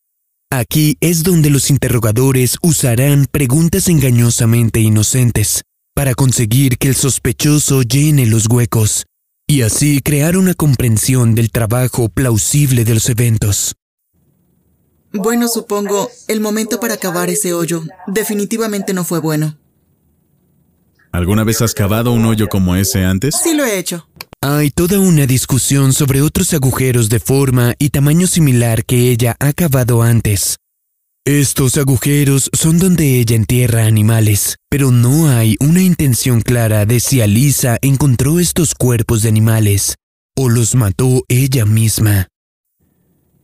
Aquí 0.56 0.96
es 1.00 1.24
donde 1.24 1.50
los 1.50 1.68
interrogadores 1.68 2.58
usarán 2.62 3.26
preguntas 3.28 3.88
engañosamente 3.88 4.78
inocentes 4.78 5.62
para 5.96 6.14
conseguir 6.14 6.78
que 6.78 6.86
el 6.86 6.94
sospechoso 6.94 7.82
llene 7.82 8.24
los 8.26 8.46
huecos 8.48 9.04
y 9.48 9.62
así 9.62 10.00
crear 10.00 10.36
una 10.36 10.54
comprensión 10.54 11.34
del 11.34 11.50
trabajo 11.50 12.08
plausible 12.08 12.84
de 12.84 12.94
los 12.94 13.08
eventos. 13.08 13.74
Bueno, 15.12 15.48
supongo, 15.48 16.08
el 16.28 16.40
momento 16.40 16.78
para 16.78 16.98
cavar 16.98 17.30
ese 17.30 17.52
hoyo 17.52 17.82
definitivamente 18.06 18.94
no 18.94 19.02
fue 19.02 19.18
bueno. 19.18 19.58
¿Alguna 21.10 21.42
vez 21.42 21.62
has 21.62 21.74
cavado 21.74 22.12
un 22.12 22.24
hoyo 22.26 22.48
como 22.48 22.76
ese 22.76 23.02
antes? 23.02 23.34
Sí 23.42 23.54
lo 23.54 23.64
he 23.64 23.76
hecho. 23.76 24.08
Hay 24.46 24.68
toda 24.68 24.98
una 24.98 25.24
discusión 25.24 25.94
sobre 25.94 26.20
otros 26.20 26.52
agujeros 26.52 27.08
de 27.08 27.18
forma 27.18 27.72
y 27.78 27.88
tamaño 27.88 28.26
similar 28.26 28.84
que 28.84 29.10
ella 29.10 29.36
ha 29.40 29.54
cavado 29.54 30.02
antes. 30.02 30.58
Estos 31.24 31.78
agujeros 31.78 32.50
son 32.52 32.78
donde 32.78 33.20
ella 33.20 33.36
entierra 33.36 33.86
animales, 33.86 34.56
pero 34.68 34.90
no 34.90 35.30
hay 35.30 35.56
una 35.60 35.80
intención 35.80 36.42
clara 36.42 36.84
de 36.84 37.00
si 37.00 37.22
Alisa 37.22 37.78
encontró 37.80 38.38
estos 38.38 38.74
cuerpos 38.74 39.22
de 39.22 39.30
animales 39.30 39.94
o 40.36 40.50
los 40.50 40.74
mató 40.74 41.24
ella 41.28 41.64
misma. 41.64 42.28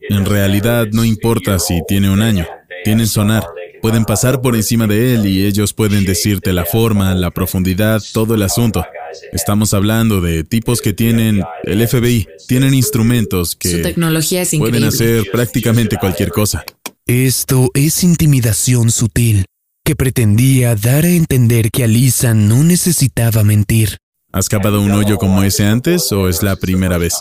En 0.07 0.23
realidad 0.23 0.85
no 0.91 1.03
importa 1.03 1.57
si 1.57 1.81
tiene 1.87 2.11
un 2.11 2.21
año, 2.21 2.45
tienen 2.83 3.07
sonar. 3.07 3.43
pueden 3.81 4.05
pasar 4.05 4.39
por 4.39 4.55
encima 4.55 4.85
de 4.85 5.15
él 5.15 5.25
y 5.25 5.47
ellos 5.47 5.73
pueden 5.73 6.05
decirte 6.05 6.53
la 6.53 6.65
forma, 6.65 7.15
la 7.15 7.31
profundidad, 7.31 8.03
todo 8.13 8.35
el 8.35 8.43
asunto. 8.43 8.85
Estamos 9.31 9.73
hablando 9.73 10.21
de 10.21 10.43
tipos 10.43 10.81
que 10.81 10.93
tienen 10.93 11.43
el 11.63 11.87
FBI, 11.87 12.27
tienen 12.47 12.73
instrumentos 12.73 13.55
que 13.55 13.71
Su 13.71 13.81
tecnología 13.81 14.41
es 14.41 14.55
pueden 14.57 14.83
hacer 14.83 15.29
prácticamente 15.31 15.97
cualquier 15.97 16.29
cosa. 16.29 16.63
Esto 17.05 17.69
es 17.73 18.03
intimidación 18.03 18.91
sutil, 18.91 19.45
que 19.83 19.95
pretendía 19.95 20.75
dar 20.75 21.05
a 21.05 21.09
entender 21.09 21.71
que 21.71 21.83
Alisa 21.83 22.33
no 22.33 22.63
necesitaba 22.63 23.43
mentir. 23.43 23.97
¿Has 24.31 24.47
cavado 24.47 24.81
un 24.81 24.91
hoyo 24.91 25.17
como 25.17 25.43
ese 25.43 25.65
antes 25.65 26.11
o 26.11 26.29
es 26.29 26.41
la 26.41 26.55
primera 26.55 26.97
vez? 26.97 27.15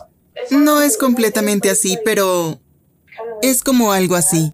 No 0.50 0.80
es 0.80 0.96
completamente 0.96 1.70
así, 1.70 1.98
pero 2.04 2.60
es 3.42 3.62
como 3.62 3.92
algo 3.92 4.14
así. 4.14 4.52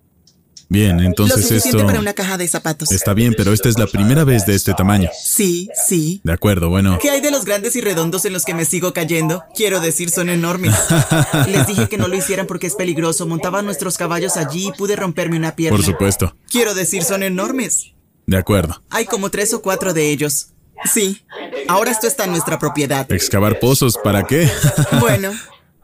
Bien, 0.69 0.97
Lo 0.97 1.05
entonces 1.05 1.43
suficiente 1.43 1.79
esto 1.79 1.87
para 1.87 2.01
una 2.01 2.13
caja 2.13 2.37
de 2.37 2.49
zapatos. 2.49 2.91
está 2.91 3.15
bien, 3.15 3.35
pero 3.37 3.53
esta 3.53 3.69
es 3.69 3.79
la 3.79 3.87
primera 3.87 4.25
vez 4.25 4.47
de 4.47 4.55
este 4.55 4.75
tamaño. 4.75 5.11
Sí, 5.23 5.69
sí. 5.87 6.21
De 6.25 6.33
acuerdo, 6.33 6.69
bueno. 6.69 6.99
¿Qué 7.01 7.11
hay 7.11 7.21
de 7.21 7.31
los 7.31 7.45
grandes 7.45 7.77
y 7.77 7.81
redondos 7.81 8.25
en 8.25 8.33
los 8.33 8.45
que 8.45 8.55
me 8.55 8.65
sigo 8.65 8.93
cayendo? 8.93 9.45
Quiero 9.55 9.81
decir, 9.81 10.11
son 10.11 10.29
enormes. 10.29 10.75
Les 11.49 11.67
dije 11.67 11.89
que 11.89 11.99
no 11.99 12.09
lo 12.09 12.17
hicieran 12.17 12.47
porque 12.47 12.67
es 12.67 12.75
peligroso. 12.75 13.27
Montaban 13.27 13.65
nuestros 13.65 13.97
caballos 13.97 14.37
allí 14.37 14.69
y 14.69 14.73
pude 14.73 14.97
romperme 14.97 15.37
una 15.37 15.55
pierna. 15.55 15.77
Por 15.77 15.85
supuesto. 15.85 16.35
Quiero 16.51 16.75
decir, 16.75 17.05
son 17.05 17.23
enormes. 17.23 17.93
De 18.27 18.37
acuerdo. 18.37 18.83
Hay 18.91 19.07
como 19.07 19.31
tres 19.31 19.55
o 19.55 19.63
cuatro 19.63 19.95
de 19.95 20.11
ellos. 20.11 20.49
Sí. 20.93 21.23
Ahora 21.69 21.91
esto 21.93 22.07
está 22.07 22.25
en 22.25 22.33
nuestra 22.33 22.59
propiedad. 22.59 23.11
¿Excavar 23.13 23.61
pozos 23.61 23.99
para 24.03 24.25
qué? 24.25 24.51
Bueno, 25.01 25.33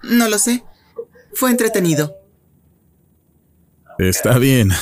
no 0.03 0.29
lo 0.29 0.39
sé. 0.39 0.65
Fue 1.35 1.51
entretenido. 1.51 2.17
Está 3.99 4.39
bien. 4.39 4.71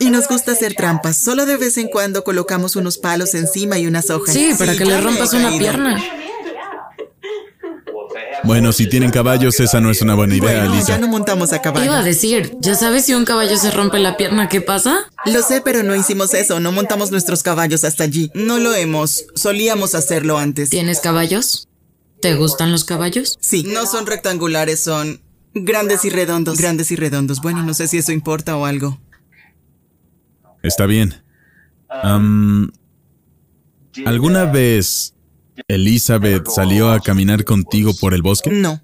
Y 0.00 0.10
nos 0.10 0.28
gusta 0.28 0.52
hacer 0.52 0.74
trampas. 0.74 1.16
Solo 1.16 1.44
de 1.44 1.56
vez 1.56 1.76
en 1.76 1.88
cuando 1.88 2.22
colocamos 2.22 2.76
unos 2.76 2.98
palos 2.98 3.34
encima 3.34 3.80
y 3.80 3.88
unas 3.88 4.10
hojas. 4.10 4.32
Sí, 4.32 4.52
para 4.56 4.76
que 4.76 4.84
le 4.84 5.00
rompas 5.00 5.32
una 5.32 5.50
pierna. 5.58 6.00
Bueno, 8.44 8.72
si 8.72 8.88
tienen 8.88 9.10
caballos, 9.10 9.58
esa 9.58 9.80
no 9.80 9.90
es 9.90 10.00
una 10.00 10.14
buena 10.14 10.36
idea, 10.36 10.60
Bueno, 10.60 10.74
Lisa. 10.76 10.88
ya 10.88 10.98
no 10.98 11.08
montamos 11.08 11.52
a 11.52 11.56
Iba 11.56 11.58
a 11.58 11.62
caballo. 11.62 12.02
decir, 12.04 12.54
¿ya 12.60 12.76
sabes 12.76 13.06
si 13.06 13.14
un 13.14 13.24
caballo 13.24 13.56
se 13.58 13.72
rompe 13.72 13.98
la 13.98 14.16
pierna, 14.16 14.48
qué 14.48 14.60
pasa? 14.60 15.00
Lo 15.26 15.42
sé, 15.42 15.60
pero 15.62 15.82
no 15.82 15.96
hicimos 15.96 16.32
eso. 16.34 16.60
No 16.60 16.70
montamos 16.70 17.10
nuestros 17.10 17.42
caballos 17.42 17.82
hasta 17.82 18.04
allí. 18.04 18.30
No 18.34 18.58
lo 18.58 18.74
hemos. 18.74 19.24
Solíamos 19.34 19.96
hacerlo 19.96 20.38
antes. 20.38 20.70
¿Tienes 20.70 21.00
caballos? 21.00 21.66
¿Te 22.20 22.36
gustan 22.36 22.70
los 22.70 22.84
caballos? 22.84 23.36
Sí, 23.40 23.64
no 23.64 23.84
son 23.86 24.06
rectangulares, 24.06 24.80
son 24.80 25.20
grandes 25.54 26.04
y 26.04 26.10
redondos. 26.10 26.58
Grandes 26.58 26.90
y 26.90 26.96
redondos. 26.96 27.40
Bueno, 27.40 27.62
no 27.62 27.74
sé 27.74 27.88
si 27.88 27.98
eso 27.98 28.12
importa 28.12 28.56
o 28.56 28.64
algo. 28.64 29.00
Está 30.62 30.86
bien. 30.86 31.14
¿Alguna 34.04 34.44
vez 34.44 35.14
Elizabeth 35.68 36.48
salió 36.48 36.90
a 36.90 37.00
caminar 37.00 37.44
contigo 37.44 37.92
por 38.00 38.14
el 38.14 38.22
bosque? 38.22 38.50
No. 38.50 38.82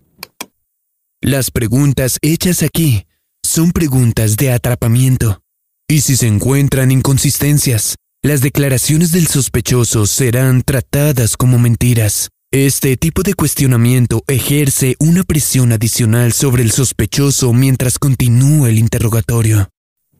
Las 1.20 1.50
preguntas 1.50 2.18
hechas 2.22 2.62
aquí 2.62 3.06
son 3.42 3.72
preguntas 3.72 4.36
de 4.36 4.52
atrapamiento. 4.52 5.40
Y 5.88 6.00
si 6.00 6.16
se 6.16 6.26
encuentran 6.26 6.90
inconsistencias, 6.90 7.96
las 8.22 8.40
declaraciones 8.40 9.12
del 9.12 9.26
sospechoso 9.26 10.06
serán 10.06 10.62
tratadas 10.62 11.36
como 11.36 11.58
mentiras. 11.58 12.30
Este 12.54 12.96
tipo 12.96 13.24
de 13.24 13.34
cuestionamiento 13.34 14.22
ejerce 14.28 14.94
una 15.00 15.24
presión 15.24 15.72
adicional 15.72 16.32
sobre 16.32 16.62
el 16.62 16.70
sospechoso 16.70 17.52
mientras 17.52 17.98
continúa 17.98 18.68
el 18.68 18.78
interrogatorio. 18.78 19.70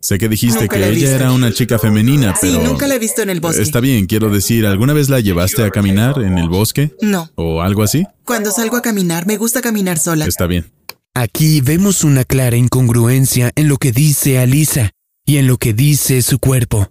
Sé 0.01 0.19
que 0.19 0.29
dijiste 0.29 0.63
Nunca 0.63 0.77
que 0.79 0.89
ella 0.89 1.15
era 1.15 1.31
una 1.31 1.53
chica 1.53 1.79
femenina, 1.79 2.35
Sí, 2.35 2.49
pero... 2.51 2.65
nunca 2.65 2.89
la 2.89 2.97
he 2.97 2.99
visto 2.99 3.23
en 3.23 3.31
el 3.31 3.39
bosque. 3.39 3.63
Está 3.63 3.79
bien, 3.79 4.07
quiero 4.07 4.31
decir, 4.31 4.67
¿alguna 4.67 4.93
vez 4.93 5.09
la 5.09 5.21
llevaste 5.21 5.63
a 5.63 5.71
caminar 5.71 6.21
en 6.23 6.37
el 6.37 6.49
bosque? 6.49 6.93
No. 7.01 7.31
¿O 7.37 7.63
algo 7.63 7.85
así? 7.85 8.05
Cuando 8.25 8.51
salgo 8.51 8.77
a 8.79 8.83
caminar, 8.83 9.29
me 9.29 9.37
gusta 9.37 9.63
caminar 9.63 10.01
sola. 10.01 10.27
Está 10.27 10.49
bien. 10.49 10.67
Aquí 11.15 11.61
vemos 11.61 12.03
una 12.03 12.25
clara 12.25 12.57
incongruencia 12.57 13.53
en 13.55 13.69
lo 13.69 13.77
que 13.77 13.93
dice 13.93 14.41
Alisa 14.41 14.91
y 15.25 15.37
en 15.37 15.47
lo 15.47 15.57
que 15.57 15.73
dice 15.73 16.21
su 16.21 16.41
cuerpo. 16.41 16.91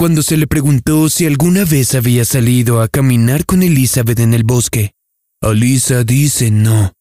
Cuando 0.00 0.22
se 0.22 0.38
le 0.38 0.46
preguntó 0.46 1.10
si 1.10 1.26
alguna 1.26 1.66
vez 1.66 1.94
había 1.94 2.24
salido 2.24 2.80
a 2.80 2.88
caminar 2.88 3.44
con 3.44 3.62
Elizabeth 3.62 4.18
en 4.20 4.32
el 4.32 4.44
bosque, 4.44 4.92
Alisa 5.42 6.04
dice 6.04 6.50
no. 6.50 6.94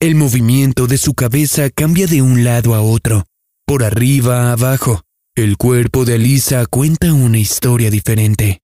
El 0.00 0.14
movimiento 0.14 0.86
de 0.86 0.96
su 0.96 1.12
cabeza 1.12 1.68
cambia 1.68 2.06
de 2.06 2.22
un 2.22 2.42
lado 2.42 2.74
a 2.74 2.80
otro, 2.80 3.26
por 3.66 3.84
arriba 3.84 4.48
a 4.48 4.52
abajo. 4.52 5.02
El 5.34 5.58
cuerpo 5.58 6.06
de 6.06 6.14
Alisa 6.14 6.64
cuenta 6.64 7.12
una 7.12 7.36
historia 7.36 7.90
diferente. 7.90 8.62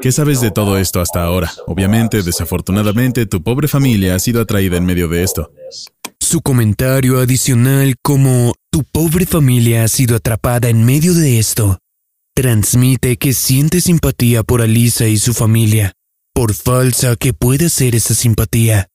¿Qué 0.00 0.10
sabes 0.10 0.40
de 0.40 0.50
todo 0.50 0.78
esto 0.78 1.02
hasta 1.02 1.22
ahora? 1.22 1.52
Obviamente, 1.66 2.22
desafortunadamente, 2.22 3.26
tu 3.26 3.42
pobre 3.42 3.68
familia 3.68 4.14
ha 4.14 4.20
sido 4.20 4.40
atraída 4.40 4.78
en 4.78 4.86
medio 4.86 5.08
de 5.08 5.22
esto. 5.22 5.52
Su 6.18 6.40
comentario 6.40 7.20
adicional 7.20 7.94
como 8.00 8.54
tu 8.70 8.84
pobre 8.84 9.26
familia 9.26 9.84
ha 9.84 9.88
sido 9.88 10.16
atrapada 10.16 10.70
en 10.70 10.86
medio 10.86 11.12
de 11.12 11.38
esto 11.38 11.78
transmite 12.34 13.16
que 13.18 13.32
siente 13.32 13.80
simpatía 13.80 14.42
por 14.42 14.62
Alisa 14.62 15.06
y 15.06 15.18
su 15.18 15.34
familia, 15.34 15.92
por 16.34 16.54
falsa 16.54 17.16
que 17.16 17.32
puede 17.32 17.68
ser 17.68 17.94
esa 17.94 18.14
simpatía. 18.14 18.88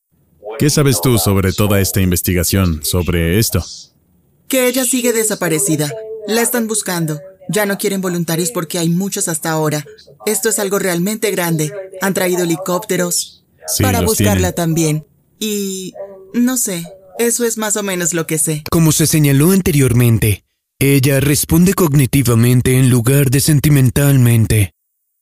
¿Qué 0.58 0.70
sabes 0.70 1.00
tú 1.00 1.18
sobre 1.18 1.52
toda 1.52 1.80
esta 1.80 2.00
investigación, 2.00 2.80
sobre 2.84 3.38
esto? 3.38 3.64
Que 4.48 4.66
ella 4.66 4.84
sigue 4.84 5.12
desaparecida. 5.12 5.92
La 6.26 6.42
están 6.42 6.66
buscando. 6.66 7.20
Ya 7.48 7.64
no 7.64 7.78
quieren 7.78 8.00
voluntarios 8.00 8.50
porque 8.50 8.78
hay 8.78 8.88
muchos 8.88 9.28
hasta 9.28 9.50
ahora. 9.50 9.84
Esto 10.26 10.48
es 10.48 10.58
algo 10.58 10.78
realmente 10.78 11.30
grande. 11.30 11.72
Han 12.02 12.12
traído 12.14 12.42
helicópteros 12.42 13.44
Sí, 13.68 13.82
para 13.82 14.00
buscarla 14.00 14.52
tienen. 14.52 14.54
también. 14.54 15.06
Y 15.38 15.92
no 16.34 16.56
sé, 16.56 16.84
eso 17.18 17.44
es 17.44 17.56
más 17.56 17.76
o 17.76 17.82
menos 17.82 18.12
lo 18.14 18.26
que 18.26 18.38
sé. 18.38 18.64
Como 18.70 18.92
se 18.92 19.06
señaló 19.06 19.52
anteriormente, 19.52 20.44
ella 20.80 21.20
responde 21.20 21.74
cognitivamente 21.74 22.78
en 22.78 22.88
lugar 22.90 23.30
de 23.30 23.40
sentimentalmente. 23.40 24.72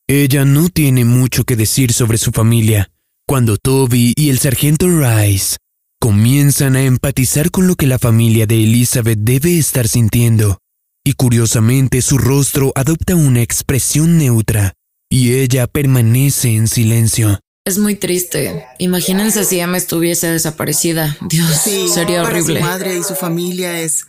Ella 0.07 0.45
no 0.45 0.69
tiene 0.69 1.05
mucho 1.05 1.45
que 1.45 1.57
decir 1.57 1.93
sobre 1.93 2.19
su 2.19 2.31
familia. 2.31 2.91
Cuando 3.27 3.57
Toby 3.57 4.13
y 4.17 4.29
el 4.31 4.39
sargento 4.39 4.87
Rice 4.89 5.57
comienzan 6.01 6.77
a 6.77 6.83
empatizar 6.83 7.51
con 7.51 7.67
lo 7.67 7.75
que 7.75 7.87
la 7.87 7.99
familia 7.99 8.47
de 8.47 8.63
Elizabeth 8.63 9.19
debe 9.19 9.59
estar 9.59 9.89
sintiendo, 9.89 10.59
y 11.05 11.15
curiosamente 11.15 12.03
su 12.03 12.19
rostro 12.19 12.71
adopta 12.77 13.17
una 13.17 13.41
expresión 13.43 14.19
neutra, 14.19 14.75
y 15.11 15.33
ella 15.33 15.67
permanece 15.67 16.55
en 16.55 16.69
silencio. 16.69 17.41
Es 17.65 17.79
muy 17.79 17.97
triste. 17.97 18.65
Imagínense 18.79 19.45
si 19.45 19.59
Emma 19.59 19.79
estuviese 19.79 20.29
desaparecida. 20.29 21.17
Dios, 21.29 21.49
Sí, 21.65 21.89
sería 21.89 22.23
para 22.23 22.37
horrible. 22.39 22.61
su 22.61 22.67
madre 22.67 22.99
y 22.99 23.03
su 23.03 23.15
familia 23.17 23.81
es... 23.81 24.05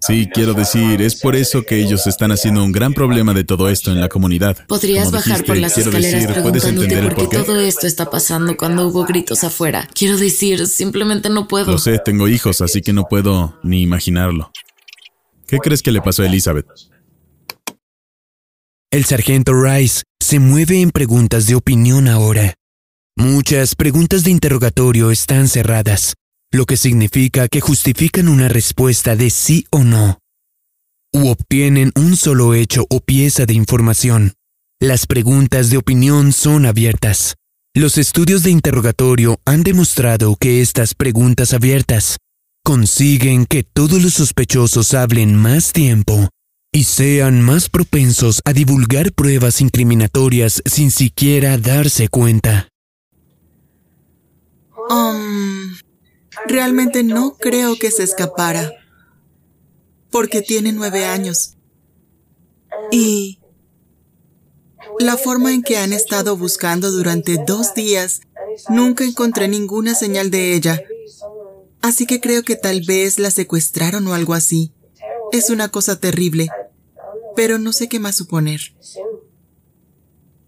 Sí, 0.00 0.28
quiero 0.32 0.54
decir, 0.54 1.02
es 1.02 1.14
por 1.14 1.36
eso 1.36 1.62
que 1.62 1.76
ellos 1.76 2.06
están 2.06 2.32
haciendo 2.32 2.64
un 2.64 2.72
gran 2.72 2.94
problema 2.94 3.34
de 3.34 3.44
todo 3.44 3.68
esto 3.68 3.92
en 3.92 4.00
la 4.00 4.08
comunidad. 4.08 4.66
Podrías 4.66 5.06
Como 5.06 5.18
bajar 5.18 5.44
por 5.44 5.58
las 5.58 5.76
escaleras 5.76 6.22
decir, 6.22 6.42
¿puedes 6.42 6.62
preguntándote 6.64 6.88
qué 6.88 7.14
por 7.14 7.28
qué? 7.28 7.36
todo 7.36 7.60
esto 7.60 7.86
está 7.86 8.10
pasando 8.10 8.56
cuando 8.56 8.86
hubo 8.86 9.04
gritos 9.04 9.44
afuera. 9.44 9.86
Quiero 9.94 10.16
decir, 10.16 10.66
simplemente 10.66 11.28
no 11.28 11.46
puedo. 11.48 11.72
Lo 11.72 11.78
sé, 11.78 11.98
tengo 12.02 12.28
hijos, 12.28 12.62
así 12.62 12.80
que 12.80 12.94
no 12.94 13.08
puedo 13.08 13.58
ni 13.62 13.82
imaginarlo. 13.82 14.50
¿Qué 15.46 15.58
crees 15.58 15.82
que 15.82 15.92
le 15.92 16.00
pasó 16.00 16.22
a 16.22 16.26
Elizabeth? 16.26 16.66
El 18.90 19.04
sargento 19.04 19.52
Rice 19.52 20.02
se 20.18 20.38
mueve 20.38 20.80
en 20.80 20.90
preguntas 20.90 21.46
de 21.46 21.56
opinión 21.56 22.08
ahora. 22.08 22.54
Muchas 23.16 23.74
preguntas 23.74 24.24
de 24.24 24.30
interrogatorio 24.30 25.10
están 25.10 25.48
cerradas, 25.48 26.14
lo 26.52 26.66
que 26.66 26.76
significa 26.76 27.48
que 27.48 27.60
justifican 27.60 28.28
una 28.28 28.48
respuesta 28.48 29.16
de 29.16 29.30
sí 29.30 29.66
o 29.70 29.84
no, 29.84 30.18
u 31.12 31.28
obtienen 31.28 31.92
un 31.96 32.16
solo 32.16 32.54
hecho 32.54 32.86
o 32.90 33.00
pieza 33.00 33.46
de 33.46 33.54
información. 33.54 34.34
Las 34.80 35.06
preguntas 35.06 35.70
de 35.70 35.76
opinión 35.76 36.32
son 36.32 36.66
abiertas. 36.66 37.36
Los 37.74 37.98
estudios 37.98 38.42
de 38.42 38.50
interrogatorio 38.50 39.38
han 39.44 39.62
demostrado 39.62 40.36
que 40.36 40.60
estas 40.60 40.94
preguntas 40.94 41.52
abiertas 41.52 42.16
consiguen 42.64 43.46
que 43.46 43.62
todos 43.62 44.02
los 44.02 44.14
sospechosos 44.14 44.94
hablen 44.94 45.36
más 45.36 45.72
tiempo 45.72 46.28
y 46.72 46.84
sean 46.84 47.42
más 47.42 47.68
propensos 47.68 48.40
a 48.44 48.52
divulgar 48.52 49.12
pruebas 49.12 49.60
incriminatorias 49.60 50.62
sin 50.66 50.90
siquiera 50.90 51.58
darse 51.58 52.08
cuenta. 52.08 52.68
Um, 54.88 55.76
realmente 56.46 57.02
no 57.02 57.36
creo 57.38 57.76
que 57.78 57.90
se 57.90 58.02
escapara. 58.02 58.72
Porque 60.10 60.42
tiene 60.42 60.72
nueve 60.72 61.04
años. 61.04 61.56
Y 62.90 63.40
la 64.98 65.16
forma 65.16 65.52
en 65.52 65.62
que 65.62 65.78
han 65.78 65.92
estado 65.92 66.36
buscando 66.36 66.90
durante 66.90 67.36
dos 67.46 67.74
días, 67.74 68.20
nunca 68.68 69.04
encontré 69.04 69.48
ninguna 69.48 69.94
señal 69.94 70.30
de 70.30 70.54
ella. 70.54 70.82
Así 71.80 72.06
que 72.06 72.20
creo 72.20 72.42
que 72.42 72.56
tal 72.56 72.82
vez 72.82 73.18
la 73.18 73.30
secuestraron 73.30 74.06
o 74.06 74.14
algo 74.14 74.34
así. 74.34 74.72
Es 75.32 75.50
una 75.50 75.68
cosa 75.68 76.00
terrible. 76.00 76.48
pero 77.36 77.58
no 77.58 77.72
sé 77.72 77.88
qué 77.88 77.98
más 77.98 78.16
suponer. 78.16 78.60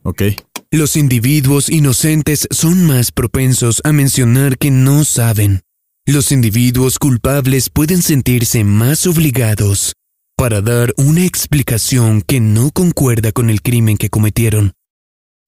Ok. 0.03 0.23
Los 0.71 0.97
individuos 0.97 1.71
inocentes 1.71 2.49
son 2.51 2.87
más 2.87 3.13
propensos 3.13 3.81
a 3.85 3.93
mencionar 3.93 4.59
que 4.59 4.71
no 4.71 5.05
saben. 5.05 5.63
Los 6.07 6.33
individuos 6.33 6.99
culpables 6.99 7.71
pueden 7.71 8.03
sentirse 8.03 8.65
más 8.65 9.07
obligados 9.07 9.93
para 10.37 10.61
dar 10.61 10.93
una 10.97 11.25
explicación 11.25 12.23
que 12.23 12.41
no 12.41 12.73
concuerda 12.73 13.31
con 13.31 13.51
el 13.51 13.63
crimen 13.63 13.97
que 13.97 14.11
cometieron. 14.11 14.73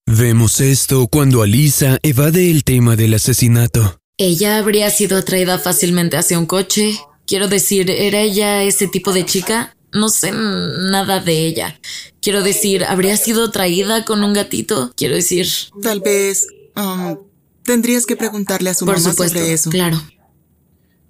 Vemos 0.07 0.61
esto 0.61 1.09
cuando 1.09 1.43
Alisa 1.43 1.99
evade 2.05 2.53
el 2.53 2.63
tema 2.63 2.95
del 2.95 3.15
asesinato. 3.15 3.99
Ella 4.17 4.59
habría 4.59 4.91
sido 4.91 5.17
atraída 5.19 5.59
fácilmente 5.59 6.17
hacia 6.17 6.39
un 6.39 6.47
coche. 6.47 6.97
Quiero 7.27 7.49
decir, 7.49 7.91
¿era 7.91 8.21
ella 8.21 8.63
ese 8.63 8.87
tipo 8.87 9.13
de 9.13 9.27
chica? 9.27 9.77
No 9.93 10.09
sé 10.09 10.31
nada 10.31 11.19
de 11.19 11.47
ella. 11.47 11.81
Quiero 12.21 12.43
decir, 12.45 12.85
¿habría 12.85 13.17
sido 13.17 13.51
traída 13.51 14.05
con 14.05 14.23
un 14.23 14.33
gatito? 14.35 14.93
Quiero 14.97 15.17
decir. 15.17 15.49
Tal 15.83 16.01
vez. 16.01 16.47
um, 16.77 17.17
tendrías 17.65 18.07
que 18.07 18.15
preguntarle 18.15 18.71
a 18.71 18.75
su 18.75 18.85
Por 18.87 18.99
mamá 18.99 19.11
supuesto, 19.11 19.39
sobre 19.39 19.53
eso. 19.53 19.71
claro. 19.71 20.01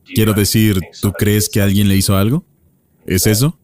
Quiero 0.05 0.35
decir, 0.35 0.81
¿tú 1.01 1.13
crees 1.13 1.49
que 1.49 1.61
alguien 1.61 1.89
le 1.89 1.97
hizo 1.97 2.17
algo? 2.17 2.45
¿Es 3.07 3.27
eso? 3.27 3.59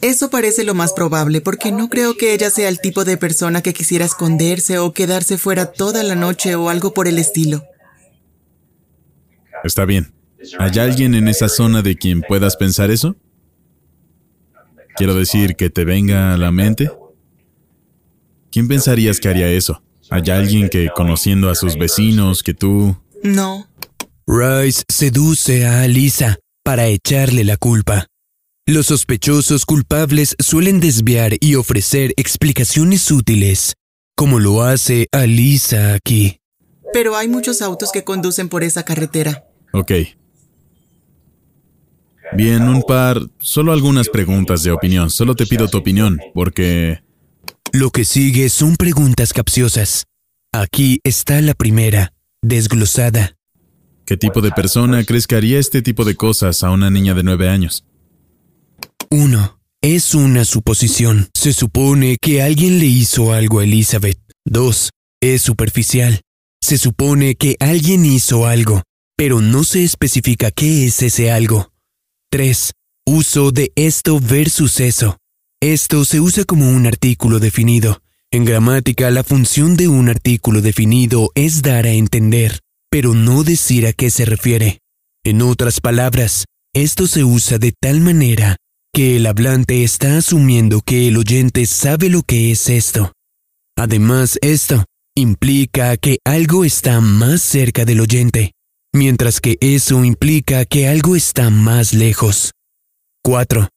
Eso 0.00 0.30
parece 0.30 0.64
lo 0.64 0.74
más 0.74 0.94
probable, 0.94 1.42
porque 1.42 1.72
no 1.72 1.90
creo 1.90 2.16
que 2.16 2.32
ella 2.32 2.48
sea 2.48 2.68
el 2.68 2.80
tipo 2.80 3.04
de 3.04 3.18
persona 3.18 3.60
que 3.62 3.74
quisiera 3.74 4.06
esconderse 4.06 4.78
o 4.78 4.92
quedarse 4.92 5.36
fuera 5.36 5.66
toda 5.66 6.02
la 6.02 6.14
noche 6.14 6.54
o 6.54 6.70
algo 6.70 6.94
por 6.94 7.06
el 7.06 7.18
estilo. 7.18 7.64
Está 9.62 9.84
bien. 9.84 10.12
¿Hay 10.58 10.78
alguien 10.78 11.14
en 11.14 11.28
esa 11.28 11.50
zona 11.50 11.82
de 11.82 11.96
quien 11.96 12.22
puedas 12.22 12.56
pensar 12.56 12.90
eso? 12.90 13.16
Quiero 14.96 15.14
decir, 15.14 15.54
que 15.54 15.68
te 15.68 15.84
venga 15.84 16.32
a 16.32 16.38
la 16.38 16.50
mente. 16.50 16.90
¿Quién 18.50 18.68
pensarías 18.68 19.20
que 19.20 19.28
haría 19.28 19.48
eso? 19.48 19.82
¿Hay 20.08 20.28
alguien 20.30 20.68
que, 20.70 20.88
conociendo 20.94 21.50
a 21.50 21.54
sus 21.54 21.76
vecinos, 21.76 22.42
que 22.42 22.54
tú... 22.54 22.96
No. 23.22 23.68
Rice 24.32 24.84
seduce 24.88 25.66
a 25.66 25.82
Alisa 25.82 26.38
para 26.62 26.86
echarle 26.86 27.42
la 27.42 27.56
culpa. 27.56 28.06
Los 28.64 28.86
sospechosos 28.86 29.66
culpables 29.66 30.36
suelen 30.38 30.78
desviar 30.78 31.32
y 31.40 31.56
ofrecer 31.56 32.14
explicaciones 32.16 33.10
útiles, 33.10 33.74
como 34.14 34.38
lo 34.38 34.62
hace 34.62 35.08
Alisa 35.10 35.94
aquí. 35.94 36.38
Pero 36.92 37.16
hay 37.16 37.26
muchos 37.26 37.60
autos 37.60 37.90
que 37.90 38.04
conducen 38.04 38.48
por 38.48 38.62
esa 38.62 38.84
carretera. 38.84 39.46
Ok. 39.72 39.90
Bien, 42.36 42.62
un 42.68 42.82
par... 42.82 43.20
Solo 43.40 43.72
algunas 43.72 44.08
preguntas 44.08 44.62
de 44.62 44.70
opinión. 44.70 45.10
Solo 45.10 45.34
te 45.34 45.44
pido 45.44 45.66
tu 45.66 45.78
opinión, 45.78 46.20
porque... 46.34 47.02
Lo 47.72 47.90
que 47.90 48.04
sigue 48.04 48.48
son 48.48 48.76
preguntas 48.76 49.32
capciosas. 49.32 50.04
Aquí 50.52 51.00
está 51.02 51.40
la 51.40 51.54
primera, 51.54 52.12
desglosada. 52.42 53.34
¿Qué 54.10 54.16
tipo 54.16 54.40
de 54.40 54.50
persona 54.50 55.04
crees 55.04 55.28
que 55.28 55.36
haría 55.36 55.60
este 55.60 55.82
tipo 55.82 56.04
de 56.04 56.16
cosas 56.16 56.64
a 56.64 56.72
una 56.72 56.90
niña 56.90 57.14
de 57.14 57.22
nueve 57.22 57.48
años? 57.48 57.84
1. 59.08 59.60
Es 59.82 60.16
una 60.16 60.44
suposición. 60.44 61.28
Se 61.32 61.52
supone 61.52 62.16
que 62.20 62.42
alguien 62.42 62.80
le 62.80 62.86
hizo 62.86 63.32
algo 63.32 63.60
a 63.60 63.62
Elizabeth. 63.62 64.18
2. 64.46 64.90
Es 65.20 65.42
superficial. 65.42 66.22
Se 66.60 66.76
supone 66.76 67.36
que 67.36 67.54
alguien 67.60 68.04
hizo 68.04 68.48
algo, 68.48 68.82
pero 69.16 69.40
no 69.40 69.62
se 69.62 69.84
especifica 69.84 70.50
qué 70.50 70.86
es 70.86 71.02
ese 71.02 71.30
algo. 71.30 71.70
3. 72.32 72.72
Uso 73.06 73.52
de 73.52 73.70
esto 73.76 74.18
versus 74.18 74.80
eso. 74.80 75.18
Esto 75.60 76.04
se 76.04 76.18
usa 76.18 76.42
como 76.42 76.68
un 76.68 76.88
artículo 76.88 77.38
definido. 77.38 78.02
En 78.32 78.44
gramática, 78.44 79.08
la 79.12 79.22
función 79.22 79.76
de 79.76 79.86
un 79.86 80.08
artículo 80.08 80.62
definido 80.62 81.30
es 81.36 81.62
dar 81.62 81.86
a 81.86 81.92
entender, 81.92 82.58
pero 82.90 83.14
no 83.14 83.44
decir 83.44 83.86
a 83.86 83.92
qué 83.92 84.10
se 84.10 84.24
refiere. 84.24 84.80
En 85.24 85.42
otras 85.42 85.80
palabras, 85.80 86.44
esto 86.74 87.06
se 87.06 87.24
usa 87.24 87.58
de 87.58 87.72
tal 87.80 88.00
manera 88.00 88.56
que 88.92 89.16
el 89.16 89.26
hablante 89.26 89.84
está 89.84 90.16
asumiendo 90.16 90.80
que 90.80 91.08
el 91.08 91.16
oyente 91.16 91.64
sabe 91.66 92.10
lo 92.10 92.22
que 92.22 92.50
es 92.50 92.68
esto. 92.68 93.12
Además, 93.76 94.38
esto 94.42 94.84
implica 95.16 95.96
que 95.96 96.18
algo 96.24 96.64
está 96.64 97.00
más 97.00 97.42
cerca 97.42 97.84
del 97.84 98.00
oyente, 98.00 98.52
mientras 98.92 99.40
que 99.40 99.56
eso 99.60 100.04
implica 100.04 100.64
que 100.64 100.88
algo 100.88 101.14
está 101.14 101.50
más 101.50 101.92
lejos. 101.94 102.52
4. 103.22 103.68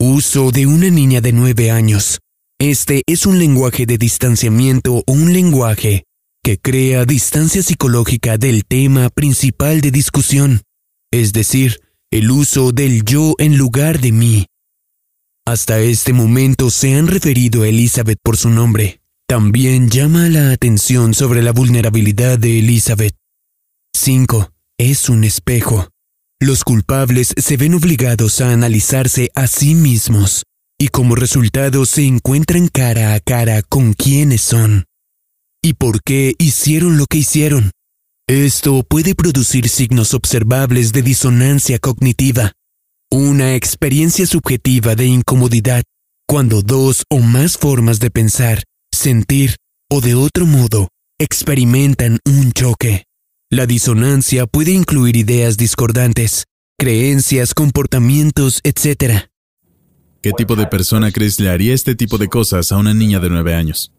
Uso 0.00 0.50
de 0.50 0.66
una 0.66 0.90
niña 0.90 1.20
de 1.20 1.32
9 1.32 1.70
años. 1.70 2.18
Este 2.58 3.02
es 3.06 3.26
un 3.26 3.38
lenguaje 3.38 3.86
de 3.86 3.98
distanciamiento 3.98 5.04
o 5.06 5.12
un 5.12 5.32
lenguaje 5.32 6.04
que 6.46 6.58
crea 6.60 7.04
distancia 7.04 7.60
psicológica 7.60 8.38
del 8.38 8.64
tema 8.64 9.10
principal 9.10 9.80
de 9.80 9.90
discusión, 9.90 10.62
es 11.10 11.32
decir, 11.32 11.80
el 12.12 12.30
uso 12.30 12.70
del 12.70 13.02
yo 13.02 13.34
en 13.38 13.58
lugar 13.58 13.98
de 14.00 14.12
mí. 14.12 14.46
Hasta 15.44 15.80
este 15.80 16.12
momento 16.12 16.70
se 16.70 16.94
han 16.94 17.08
referido 17.08 17.64
a 17.64 17.66
Elizabeth 17.66 18.20
por 18.22 18.36
su 18.36 18.48
nombre. 18.50 19.00
También 19.26 19.90
llama 19.90 20.28
la 20.28 20.52
atención 20.52 21.14
sobre 21.14 21.42
la 21.42 21.50
vulnerabilidad 21.50 22.38
de 22.38 22.60
Elizabeth. 22.60 23.16
5. 23.96 24.52
Es 24.78 25.08
un 25.08 25.24
espejo. 25.24 25.88
Los 26.38 26.62
culpables 26.62 27.34
se 27.36 27.56
ven 27.56 27.74
obligados 27.74 28.40
a 28.40 28.52
analizarse 28.52 29.32
a 29.34 29.48
sí 29.48 29.74
mismos 29.74 30.44
y 30.78 30.90
como 30.90 31.16
resultado 31.16 31.86
se 31.86 32.06
encuentran 32.06 32.68
cara 32.68 33.14
a 33.14 33.18
cara 33.18 33.62
con 33.62 33.94
quiénes 33.94 34.42
son 34.42 34.84
y 35.66 35.74
por 35.74 36.00
qué 36.04 36.36
hicieron 36.38 36.96
lo 36.96 37.06
que 37.06 37.18
hicieron. 37.18 37.72
Esto 38.28 38.84
puede 38.84 39.16
producir 39.16 39.68
signos 39.68 40.14
observables 40.14 40.92
de 40.92 41.02
disonancia 41.02 41.80
cognitiva, 41.80 42.52
una 43.10 43.56
experiencia 43.56 44.26
subjetiva 44.26 44.94
de 44.94 45.06
incomodidad 45.06 45.82
cuando 46.28 46.62
dos 46.62 47.02
o 47.10 47.18
más 47.18 47.58
formas 47.58 47.98
de 47.98 48.12
pensar, 48.12 48.62
sentir 48.94 49.56
o 49.90 50.00
de 50.00 50.14
otro 50.14 50.46
modo 50.46 50.86
experimentan 51.18 52.20
un 52.24 52.52
choque. 52.52 53.02
La 53.50 53.66
disonancia 53.66 54.46
puede 54.46 54.70
incluir 54.70 55.16
ideas 55.16 55.56
discordantes, 55.56 56.44
creencias, 56.78 57.54
comportamientos, 57.54 58.60
etc. 58.62 59.30
¿Qué 60.22 60.30
tipo 60.30 60.54
de 60.54 60.68
persona 60.68 61.10
crees 61.10 61.40
le 61.40 61.50
haría 61.50 61.74
este 61.74 61.96
tipo 61.96 62.18
de 62.18 62.28
cosas 62.28 62.70
a 62.70 62.76
una 62.76 62.94
niña 62.94 63.18
de 63.18 63.30
nueve 63.30 63.54
años? 63.54 63.92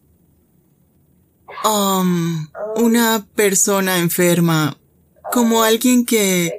Um, 1.64 2.48
una 2.76 3.26
persona 3.34 3.98
enferma, 3.98 4.78
como 5.32 5.62
alguien 5.62 6.04
que, 6.04 6.58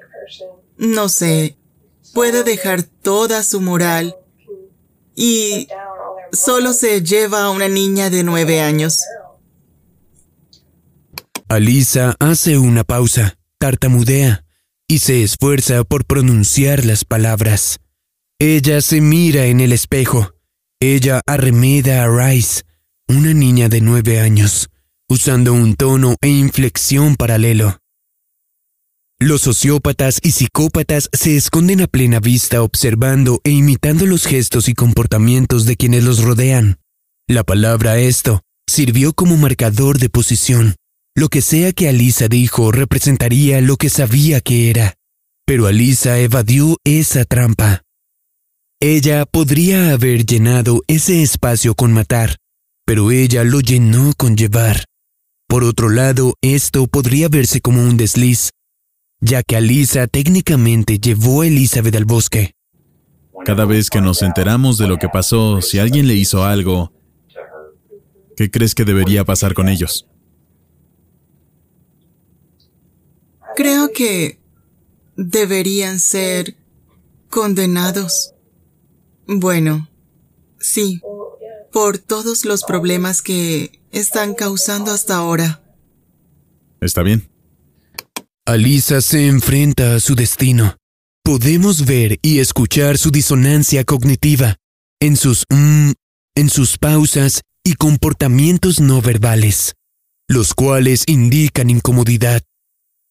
no 0.77 1.09
sé, 1.09 1.57
puede 2.13 2.43
dejar 2.43 2.83
toda 2.83 3.43
su 3.43 3.61
moral 3.61 4.15
y 5.15 5.67
solo 6.31 6.73
se 6.73 7.01
lleva 7.01 7.45
a 7.45 7.49
una 7.49 7.67
niña 7.67 8.09
de 8.09 8.23
nueve 8.23 8.61
años. 8.61 9.01
Alisa 11.47 12.15
hace 12.19 12.57
una 12.57 12.83
pausa, 12.83 13.37
tartamudea 13.57 14.45
y 14.87 14.99
se 14.99 15.23
esfuerza 15.23 15.83
por 15.83 16.05
pronunciar 16.05 16.85
las 16.85 17.05
palabras. 17.05 17.79
Ella 18.37 18.81
se 18.81 19.01
mira 19.01 19.45
en 19.45 19.59
el 19.59 19.71
espejo. 19.71 20.33
Ella 20.79 21.21
arremeda 21.25 22.03
a 22.03 22.07
Rice, 22.07 22.63
una 23.07 23.33
niña 23.33 23.67
de 23.67 23.81
nueve 23.81 24.19
años, 24.19 24.69
usando 25.09 25.53
un 25.53 25.75
tono 25.75 26.15
e 26.21 26.27
inflexión 26.27 27.15
paralelo. 27.15 27.79
Los 29.19 29.41
sociópatas 29.41 30.19
y 30.21 30.31
psicópatas 30.31 31.09
se 31.11 31.35
esconden 31.35 31.81
a 31.81 31.87
plena 31.87 32.19
vista 32.19 32.61
observando 32.61 33.41
e 33.43 33.49
imitando 33.49 34.05
los 34.05 34.25
gestos 34.25 34.69
y 34.69 34.73
comportamientos 34.73 35.65
de 35.65 35.75
quienes 35.75 36.03
los 36.03 36.23
rodean. 36.23 36.77
La 37.27 37.43
palabra 37.43 37.97
esto 37.97 38.41
sirvió 38.67 39.13
como 39.13 39.35
marcador 39.35 39.97
de 39.97 40.09
posición. 40.09 40.75
Lo 41.15 41.27
que 41.27 41.41
sea 41.41 41.73
que 41.73 41.89
Alisa 41.89 42.27
dijo 42.27 42.71
representaría 42.71 43.59
lo 43.61 43.77
que 43.77 43.89
sabía 43.89 44.39
que 44.41 44.69
era, 44.69 44.93
pero 45.45 45.65
Alisa 45.65 46.19
evadió 46.19 46.77
esa 46.85 47.25
trampa. 47.25 47.81
Ella 48.79 49.25
podría 49.25 49.91
haber 49.91 50.25
llenado 50.25 50.83
ese 50.87 51.21
espacio 51.23 51.75
con 51.75 51.91
matar, 51.91 52.37
pero 52.85 53.11
ella 53.11 53.43
lo 53.43 53.59
llenó 53.59 54.13
con 54.15 54.37
llevar. 54.37 54.85
Por 55.49 55.63
otro 55.63 55.89
lado, 55.89 56.35
esto 56.41 56.85
podría 56.85 57.27
verse 57.27 57.59
como 57.59 57.81
un 57.81 57.97
desliz, 57.97 58.51
ya 59.19 59.41
que 59.41 59.55
Alisa 59.55 60.05
técnicamente 60.05 60.99
llevó 60.99 61.41
a 61.41 61.47
Elizabeth 61.47 61.95
al 61.95 62.05
bosque. 62.05 62.53
Cada 63.45 63.65
vez 63.65 63.89
que 63.89 63.99
nos 63.99 64.21
enteramos 64.21 64.77
de 64.77 64.87
lo 64.87 64.97
que 64.97 65.09
pasó, 65.09 65.61
si 65.61 65.79
alguien 65.79 66.07
le 66.07 66.13
hizo 66.13 66.45
algo, 66.45 66.93
¿qué 68.37 68.51
crees 68.51 68.75
que 68.75 68.85
debería 68.85 69.25
pasar 69.25 69.55
con 69.55 69.67
ellos? 69.67 70.07
Creo 73.55 73.91
que 73.91 74.39
deberían 75.17 75.99
ser 75.99 76.55
condenados. 77.29 78.35
Bueno, 79.25 79.89
Sí, 80.59 81.01
por 81.71 81.97
todos 81.97 82.45
los 82.45 82.63
problemas 82.63 83.21
que 83.21 83.81
están 83.91 84.33
causando 84.33 84.91
hasta 84.91 85.15
ahora. 85.15 85.61
Está 86.81 87.03
bien. 87.03 87.29
Alisa 88.45 89.01
se 89.01 89.27
enfrenta 89.27 89.95
a 89.95 89.99
su 89.99 90.15
destino. 90.15 90.75
Podemos 91.23 91.85
ver 91.85 92.17
y 92.21 92.39
escuchar 92.39 92.97
su 92.97 93.11
disonancia 93.11 93.83
cognitiva 93.83 94.55
en 94.99 95.15
sus 95.15 95.43
mm, 95.49 95.91
en 96.35 96.49
sus 96.49 96.77
pausas 96.77 97.41
y 97.63 97.75
comportamientos 97.75 98.79
no 98.79 99.01
verbales, 99.01 99.75
los 100.27 100.53
cuales 100.53 101.03
indican 101.05 101.69
incomodidad. 101.69 102.41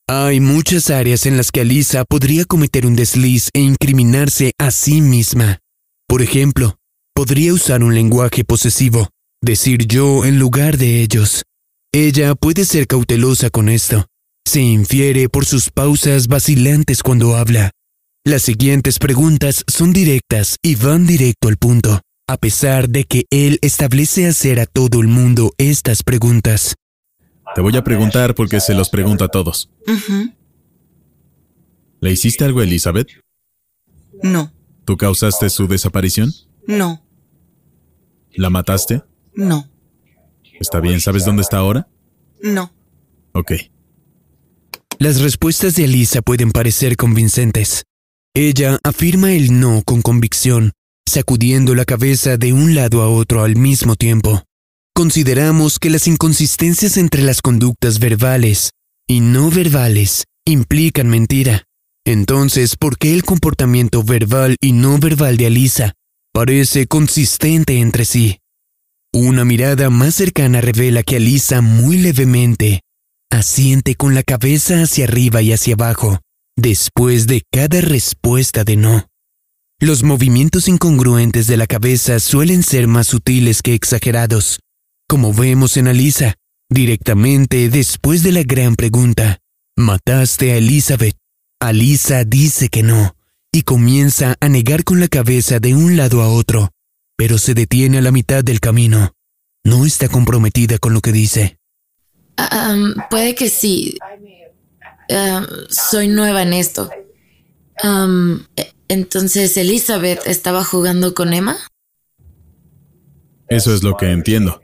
Hay 0.09 0.41
muchas 0.41 0.89
áreas 0.89 1.27
en 1.27 1.37
las 1.37 1.53
que 1.53 1.61
Alisa 1.61 2.05
podría 2.05 2.47
cometer 2.47 2.87
un 2.87 2.97
desliz 2.97 3.51
e 3.53 3.61
incriminarse 3.61 4.53
a 4.59 4.71
sí 4.71 5.03
misma. 5.03 5.59
Por 6.07 6.23
ejemplo, 6.23 6.79
podría 7.19 7.53
usar 7.53 7.83
un 7.83 7.97
lenguaje 7.97 8.45
posesivo, 8.45 9.09
decir 9.43 9.89
yo 9.89 10.25
en 10.25 10.39
lugar 10.39 10.79
de 10.79 11.03
ellos. 11.03 11.43
Ella 11.91 12.37
puede 12.37 12.65
ser 12.65 12.87
cautelosa 12.87 13.51
con 13.51 13.69
esto. 13.69 14.07
Se 14.47 14.61
infiere 14.61 15.29
por 15.29 15.45
sus 15.45 15.71
pausas 15.71 16.29
vacilantes 16.29 17.03
cuando 17.03 17.35
habla. 17.35 17.73
Las 18.25 18.43
siguientes 18.43 19.01
preguntas 19.01 19.65
son 19.67 19.93
directas 19.93 20.59
y 20.63 20.77
van 20.77 21.09
directo 21.09 21.49
al 21.49 21.57
punto, 21.57 22.01
a 22.29 22.37
pesar 22.37 22.89
de 22.89 23.03
que 23.03 23.25
él 23.31 23.59
establece 23.63 24.29
hacer 24.29 24.61
a 24.61 24.67
todo 24.67 25.01
el 25.01 25.09
mundo 25.09 25.53
estas 25.59 26.05
preguntas. 26.05 26.77
Te 27.53 27.61
voy 27.61 27.77
a 27.77 27.83
preguntar 27.83 28.37
porque 28.37 28.61
se 28.61 28.75
los 28.75 28.91
pregunto 28.91 29.25
a 29.25 29.29
todos. 29.29 29.71
¿Le 32.01 32.13
hiciste 32.13 32.45
algo 32.45 32.61
a 32.61 32.63
Elizabeth? 32.63 33.09
No, 34.23 34.53
¿Tú 34.85 34.97
causaste 34.97 35.51
su 35.51 35.67
desaparición? 35.67 36.33
no, 36.69 37.08
¿La 38.39 38.51
mataste? 38.51 39.03
no, 39.35 39.69
¿Está 40.61 40.79
bien? 40.79 41.01
¿Sabes 41.01 41.25
dónde 41.25 41.43
está 41.43 41.57
ahora? 41.59 41.89
no. 42.41 42.73
Ok. 43.33 43.53
Las 45.01 45.21
respuestas 45.21 45.75
de 45.75 45.85
Alisa 45.85 46.23
pueden 46.23 46.53
parecer 46.53 46.97
convincentes. 46.97 47.85
Ella 48.35 48.79
afirma 48.85 49.33
el 49.33 49.59
no 49.59 49.83
con 49.85 50.03
convicción, 50.03 50.71
sacudiendo 51.09 51.75
la 51.75 51.85
cabeza 51.85 52.37
de 52.37 52.53
un 52.53 52.77
lado 52.77 53.03
a 53.03 53.09
otro 53.09 53.43
al 53.43 53.57
mismo 53.57 53.97
tiempo. 53.97 54.45
Consideramos 54.95 55.81
que 55.81 55.91
las 55.91 56.07
inconsistencias 56.07 56.97
entre 56.97 57.23
las 57.23 57.43
conductas 57.43 57.99
verbales 57.99 58.71
y 59.09 59.19
no 59.19 59.51
verbales 59.51 60.27
implican 60.45 61.09
mentira. 61.09 61.65
Entonces, 62.05 62.77
¿por 62.77 62.99
qué 62.99 63.15
el 63.15 63.25
comportamiento 63.25 64.05
verbal 64.05 64.55
y 64.61 64.73
no 64.73 64.99
verbal 64.99 65.37
de 65.37 65.47
Alisa 65.47 65.95
parece 66.39 66.87
consistente 66.87 67.81
entre 67.81 68.05
sí? 68.05 68.39
Una 69.13 69.45
mirada 69.45 69.91
más 69.91 70.15
cercana 70.15 70.61
revela 70.61 71.03
que 71.03 71.17
Alisa 71.17 71.63
muy 71.63 71.99
levemente 71.99 72.83
asiente 73.29 73.97
con 73.97 74.15
la 74.15 74.23
cabeza 74.23 74.83
hacia 74.83 75.07
arriba 75.07 75.43
y 75.43 75.53
hacia 75.53 75.75
abajo, 75.75 76.21
después 76.57 77.27
de 77.27 77.43
cada 77.53 77.81
respuesta 77.81 78.63
de 78.63 78.77
no. 78.77 79.09
Los 79.81 80.05
movimientos 80.05 80.69
incongruentes 80.69 81.49
de 81.49 81.57
la 81.57 81.67
cabeza 81.67 82.21
suelen 82.21 82.63
ser 82.63 82.87
más 82.87 83.09
sutiles 83.09 83.61
que 83.61 83.75
exagerados, 83.75 84.61
como 85.09 85.35
vemos 85.35 85.77
en 85.77 85.89
Alisa, 85.89 86.37
directamente 86.71 87.69
después 87.69 88.23
de 88.23 88.31
la 88.31 88.45
gran 88.45 88.77
pregunta, 88.77 89.41
¿mataste 89.77 90.53
a 90.53 90.59
Elizabeth? 90.59 91.17
Alisa 91.61 92.23
dice 92.23 92.69
que 92.69 92.85
no, 92.85 93.17
y 93.53 93.63
comienza 93.63 94.37
a 94.41 94.49
negar 94.49 94.85
con 94.85 95.01
la 95.01 95.09
cabeza 95.09 95.61
de 95.61 95.75
un 95.75 95.97
lado 95.97 96.23
a 96.23 96.29
otro, 96.29 96.71
pero 97.17 97.39
se 97.39 97.55
detiene 97.55 97.99
a 97.99 98.03
la 98.03 98.13
mitad 98.13 98.45
del 98.45 98.61
camino. 98.61 99.13
No 99.65 99.85
está 99.85 100.09
comprometida 100.09 100.79
con 100.79 100.95
lo 100.95 101.01
que 101.01 101.13
dice. 101.13 101.59
Ah, 102.37 102.73
um, 102.73 102.95
puede 103.11 103.35
que 103.35 103.49
sí. 103.49 103.99
Ah, 105.11 105.47
soy 105.69 106.09
nueva 106.09 106.43
en 106.43 106.53
esto. 106.53 106.91
Um, 107.83 108.45
entonces, 108.89 109.57
Elizabeth 109.57 110.21
estaba 110.27 110.65
jugando 110.65 111.15
con 111.15 111.33
Emma. 111.33 111.57
Eso 113.49 113.75
es 113.75 113.83
lo 113.83 113.97
que 113.97 114.11
entiendo. 114.11 114.61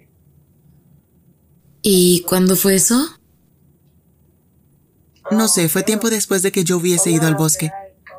¿Y 1.82 2.22
cuándo 2.22 2.56
fue 2.56 2.76
eso? 2.76 3.06
No 5.30 5.48
sé, 5.48 5.68
fue 5.68 5.82
tiempo 5.82 6.10
después 6.10 6.42
de 6.42 6.52
que 6.52 6.64
yo 6.64 6.76
hubiese 6.76 7.10
ido 7.10 7.26
al 7.26 7.34
bosque. 7.34 7.70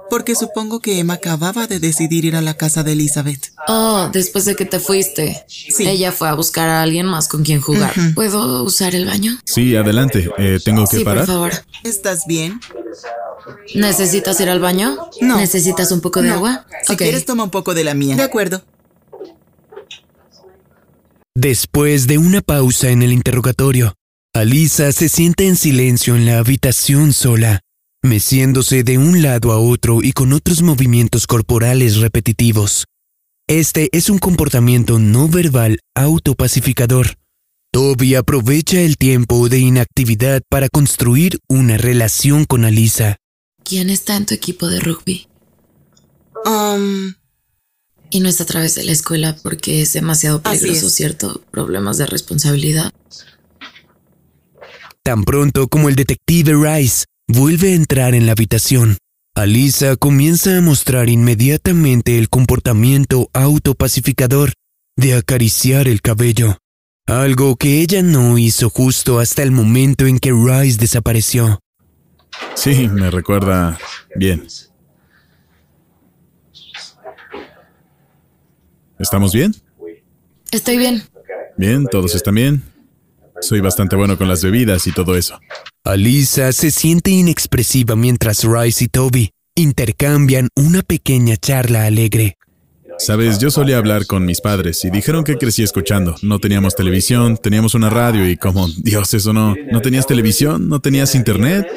Porque 0.09 0.35
supongo 0.35 0.79
que 0.79 0.99
Emma 0.99 1.15
acababa 1.15 1.67
de 1.67 1.79
decidir 1.79 2.25
ir 2.25 2.35
a 2.35 2.41
la 2.41 2.55
casa 2.55 2.83
de 2.83 2.91
Elizabeth. 2.93 3.51
Oh, 3.67 4.09
después 4.13 4.45
de 4.45 4.55
que 4.55 4.65
te 4.65 4.79
fuiste. 4.79 5.43
Sí. 5.47 5.87
Ella 5.87 6.11
fue 6.11 6.29
a 6.29 6.33
buscar 6.35 6.69
a 6.69 6.81
alguien 6.83 7.05
más 7.07 7.27
con 7.27 7.43
quien 7.43 7.59
jugar. 7.59 7.93
¿Puedo 8.13 8.63
usar 8.63 8.93
el 8.95 9.05
baño? 9.05 9.37
Sí, 9.45 9.75
adelante. 9.75 10.29
Eh, 10.37 10.59
¿Tengo 10.63 10.85
que 10.87 10.97
Sí, 10.97 11.03
por 11.03 11.13
parar? 11.13 11.27
favor. 11.27 11.51
¿Estás 11.83 12.25
bien? 12.27 12.59
¿Necesitas 13.73 14.39
ir 14.41 14.49
al 14.49 14.59
baño? 14.59 14.95
No. 15.21 15.37
¿Necesitas 15.37 15.91
un 15.91 16.01
poco 16.01 16.21
de 16.21 16.29
No. 16.29 16.35
agua? 16.35 16.65
Si 16.85 16.93
Ok. 16.93 16.99
quieres, 16.99 17.25
toma 17.25 17.43
un 17.43 17.49
poco 17.51 17.73
de 17.73 17.83
la 17.83 17.93
mía. 17.93 18.15
De 18.15 18.23
acuerdo. 18.23 18.63
Después 21.35 22.07
de 22.07 22.17
una 22.17 22.41
pausa 22.41 22.89
en 22.89 23.01
el 23.03 23.11
interrogatorio, 23.11 23.93
Alisa 24.33 24.91
se 24.91 25.09
sienta 25.09 25.43
en 25.43 25.55
silencio 25.55 26.15
en 26.15 26.25
la 26.25 26.37
habitación 26.39 27.11
sola, 27.13 27.61
meciéndose 28.05 28.83
de 28.83 28.97
un 28.97 29.21
lado 29.21 29.51
a 29.51 29.59
otro 29.59 29.99
y 30.01 30.13
con 30.13 30.31
otros 30.33 30.61
movimientos 30.61 31.27
corporales 31.27 31.97
repetitivos. 31.97 32.85
Este 33.47 33.89
es 33.91 34.09
un 34.09 34.17
comportamiento 34.17 34.97
no 34.97 35.27
verbal 35.27 35.79
autopacificador. 35.95 37.15
Toby 37.71 38.15
aprovecha 38.15 38.79
el 38.79 38.97
tiempo 38.97 39.49
de 39.49 39.59
inactividad 39.59 40.41
para 40.49 40.69
construir 40.69 41.39
una 41.47 41.77
relación 41.77 42.45
con 42.45 42.63
Alisa. 42.63 43.17
¿Quién 43.63 43.89
está 43.89 44.15
en 44.15 44.25
tu 44.25 44.33
equipo 44.33 44.67
de 44.67 44.79
rugby? 44.79 45.27
Um, 46.45 47.13
Y 48.09 48.19
no 48.21 48.29
es 48.29 48.39
a 48.39 48.45
través 48.45 48.75
de 48.75 48.83
la 48.83 48.93
escuela 48.93 49.35
porque 49.43 49.81
es 49.81 49.93
demasiado 49.93 50.41
peligroso, 50.41 50.87
es. 50.87 50.93
¿cierto? 50.93 51.41
Problemas 51.51 51.97
de 51.97 52.05
responsabilidad. 52.05 52.93
Tan 55.03 55.23
pronto 55.23 55.67
como 55.67 55.89
el 55.89 55.95
detective 55.95 56.53
Rice 56.55 57.05
vuelve 57.27 57.69
a 57.69 57.75
entrar 57.75 58.15
en 58.15 58.25
la 58.25 58.33
habitación, 58.33 58.97
Alisa 59.35 59.95
comienza 59.97 60.57
a 60.57 60.61
mostrar 60.61 61.09
inmediatamente 61.09 62.17
el 62.17 62.29
comportamiento 62.29 63.29
autopacificador 63.33 64.53
de 64.95 65.15
acariciar 65.15 65.87
el 65.87 66.01
cabello, 66.01 66.57
algo 67.05 67.55
que 67.57 67.81
ella 67.81 68.01
no 68.01 68.37
hizo 68.37 68.69
justo 68.69 69.19
hasta 69.19 69.43
el 69.43 69.51
momento 69.51 70.05
en 70.05 70.19
que 70.19 70.31
Rice 70.31 70.77
desapareció. 70.79 71.59
Sí, 72.53 72.87
me 72.87 73.11
recuerda 73.11 73.77
bien. 74.15 74.47
¿Estamos 78.97 79.33
bien? 79.33 79.53
Estoy 80.51 80.77
bien. 80.77 81.03
Bien, 81.57 81.85
todos 81.87 82.15
están 82.15 82.35
bien. 82.35 82.74
Soy 83.45 83.59
bastante 83.59 83.95
bueno 83.95 84.17
con 84.17 84.27
las 84.27 84.43
bebidas 84.43 84.87
y 84.87 84.91
todo 84.91 85.15
eso. 85.15 85.39
Alisa 85.83 86.51
se 86.51 86.71
siente 86.71 87.11
inexpresiva 87.11 87.95
mientras 87.95 88.43
Rice 88.43 88.85
y 88.85 88.87
Toby 88.87 89.29
intercambian 89.55 90.49
una 90.55 90.81
pequeña 90.81 91.37
charla 91.37 91.85
alegre. 91.85 92.37
Sabes, 92.97 93.37
yo 93.37 93.51
solía 93.51 93.77
hablar 93.77 94.07
con 94.07 94.25
mis 94.25 94.41
padres 94.41 94.83
y 94.83 94.89
dijeron 94.89 95.23
que 95.23 95.37
crecí 95.37 95.61
escuchando. 95.61 96.15
No 96.23 96.39
teníamos 96.39 96.73
televisión, 96.73 97.37
teníamos 97.37 97.75
una 97.75 97.91
radio 97.91 98.27
y 98.27 98.35
como, 98.35 98.67
Dios, 98.67 99.13
eso 99.13 99.31
no. 99.31 99.53
¿No 99.71 99.79
tenías 99.79 100.07
televisión? 100.07 100.67
¿No 100.67 100.79
tenías 100.79 101.13
internet? 101.13 101.67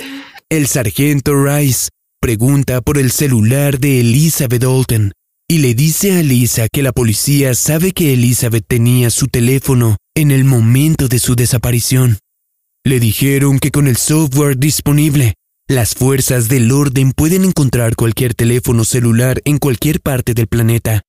El 0.49 0.69
sargento 0.69 1.35
Rice 1.35 1.91
pregunta 2.19 2.81
por 2.81 2.97
el 2.97 3.11
celular 3.11 3.79
de 3.79 4.01
Elizabeth 4.01 4.62
Dalton 4.62 5.12
y 5.51 5.59
le 5.59 5.75
dice 5.75 6.13
a 6.13 6.23
Lisa 6.23 6.69
que 6.71 6.83
la 6.83 6.93
policía 6.93 7.55
sabe 7.55 7.93
que 7.93 8.13
Elizabeth 8.13 8.67
tenía 8.69 9.09
su 9.09 9.29
teléfono 9.29 9.97
en 10.15 10.31
el 10.31 10.45
momento 10.45 11.09
de 11.09 11.19
su 11.19 11.35
desaparición. 11.37 12.19
Le 12.85 13.01
dijeron 13.01 13.59
que 13.59 13.71
con 13.71 13.87
el 13.89 13.97
software 13.97 14.59
disponible, 14.59 15.35
las 15.67 15.95
fuerzas 15.95 16.49
del 16.49 16.71
orden 16.71 17.13
pueden 17.13 17.47
encontrar 17.47 17.97
cualquier 17.97 18.35
teléfono 18.35 18.85
celular 18.85 19.41
en 19.47 19.59
cualquier 19.59 20.01
parte 20.01 20.35
del 20.35 20.49
planeta. 20.49 21.03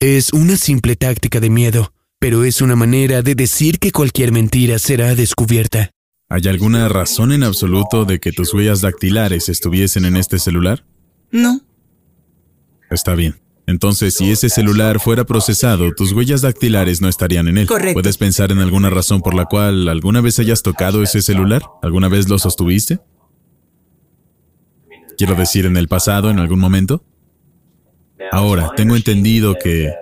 Es 0.00 0.32
una 0.32 0.56
simple 0.56 0.96
táctica 0.96 1.38
de 1.38 1.50
miedo, 1.50 1.92
pero 2.18 2.44
es 2.44 2.60
una 2.60 2.74
manera 2.74 3.22
de 3.22 3.36
decir 3.36 3.78
que 3.78 3.92
cualquier 3.92 4.32
mentira 4.32 4.80
será 4.80 5.14
descubierta. 5.14 5.90
¿Hay 6.28 6.42
alguna 6.48 6.88
razón 6.88 7.32
en 7.32 7.44
absoluto 7.44 8.04
de 8.04 8.18
que 8.18 8.32
tus 8.32 8.52
huellas 8.52 8.80
dactilares 8.80 9.48
estuviesen 9.48 10.04
en 10.04 10.16
este 10.16 10.40
celular? 10.40 10.84
no. 11.30 11.60
Está 12.90 13.14
bien. 13.14 13.36
Entonces, 13.68 14.14
si 14.14 14.30
ese 14.30 14.48
celular 14.48 14.98
fuera 14.98 15.24
procesado, 15.24 15.92
tus 15.92 16.12
huellas 16.12 16.40
dactilares 16.40 17.02
no 17.02 17.08
estarían 17.08 17.48
en 17.48 17.58
él. 17.58 17.66
Correcto. 17.66 18.00
¿Puedes 18.00 18.16
pensar 18.16 18.50
en 18.50 18.60
alguna 18.60 18.88
razón 18.88 19.20
por 19.20 19.34
la 19.34 19.44
cual 19.44 19.90
alguna 19.90 20.22
vez 20.22 20.38
hayas 20.38 20.62
tocado 20.62 21.02
ese 21.02 21.20
celular? 21.20 21.60
¿Alguna 21.82 22.08
vez 22.08 22.30
lo 22.30 22.38
sostuviste? 22.38 22.98
Quiero 25.18 25.34
decir, 25.34 25.66
en 25.66 25.76
el 25.76 25.86
pasado, 25.86 26.30
en 26.30 26.38
algún 26.38 26.60
momento. 26.60 27.04
Ahora, 28.32 28.70
tengo 28.74 28.96
entendido 28.96 29.54
que 29.62 29.92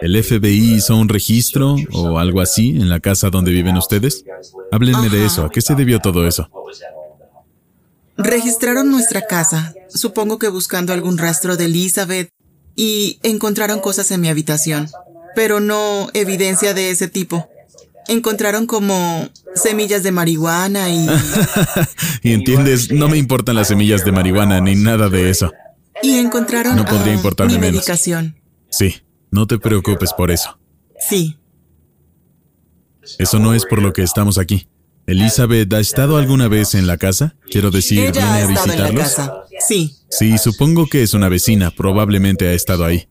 ¿El 0.00 0.24
FBI 0.24 0.76
hizo 0.76 0.96
un 0.96 1.10
registro 1.10 1.76
o 1.92 2.18
algo 2.18 2.40
así 2.40 2.70
en 2.70 2.88
la 2.88 3.00
casa 3.00 3.28
donde 3.28 3.52
viven 3.52 3.76
ustedes? 3.76 4.24
Háblenme 4.70 5.10
de 5.10 5.26
eso. 5.26 5.44
¿A 5.44 5.50
qué 5.50 5.60
se 5.60 5.74
debió 5.74 6.00
todo 6.00 6.26
eso? 6.26 6.48
Registraron 8.16 8.90
nuestra 8.90 9.26
casa, 9.26 9.74
supongo 9.88 10.38
que 10.38 10.48
buscando 10.48 10.92
algún 10.92 11.18
rastro 11.18 11.56
de 11.56 11.64
Elizabeth, 11.66 12.30
y 12.76 13.18
encontraron 13.22 13.80
cosas 13.80 14.10
en 14.10 14.20
mi 14.20 14.28
habitación, 14.28 14.88
pero 15.34 15.60
no 15.60 16.08
evidencia 16.14 16.74
de 16.74 16.90
ese 16.90 17.08
tipo. 17.08 17.48
Encontraron 18.08 18.66
como 18.66 19.28
semillas 19.54 20.02
de 20.02 20.12
marihuana 20.12 20.90
y... 20.90 21.06
y 22.22 22.32
entiendes, 22.32 22.90
no 22.90 23.08
me 23.08 23.16
importan 23.16 23.56
las 23.56 23.68
semillas 23.68 24.04
de 24.04 24.12
marihuana 24.12 24.60
ni 24.60 24.74
nada 24.74 25.08
de 25.08 25.30
eso. 25.30 25.52
Y 26.02 26.18
encontraron 26.18 26.76
no 26.76 26.84
podría 26.84 27.14
importarme 27.14 27.54
mi 27.54 27.60
medicación. 27.60 28.36
Sí, 28.70 29.02
no 29.30 29.46
te 29.46 29.58
preocupes 29.58 30.12
por 30.12 30.30
eso. 30.30 30.58
Sí. 31.08 31.38
Eso 33.18 33.38
no 33.38 33.54
es 33.54 33.64
por 33.66 33.80
lo 33.80 33.92
que 33.92 34.02
estamos 34.02 34.38
aquí. 34.38 34.68
Elizabeth, 35.06 35.72
¿ha 35.72 35.80
estado 35.80 36.16
alguna 36.16 36.48
vez 36.48 36.74
en 36.74 36.86
la 36.86 36.96
casa? 36.96 37.34
Quiero 37.50 37.70
decir, 37.70 38.12
¿viene 38.12 38.20
ha 38.20 38.34
a 38.34 38.40
estado 38.40 38.72
en 38.72 38.80
la 38.80 38.88
visitarlos? 38.90 39.02
casa. 39.02 39.34
Sí. 39.66 39.96
Sí, 40.08 40.38
supongo 40.38 40.86
que 40.86 41.02
es 41.02 41.14
una 41.14 41.28
vecina, 41.28 41.70
probablemente 41.70 42.48
ha 42.48 42.52
estado 42.52 42.84
ahí. 42.84 43.08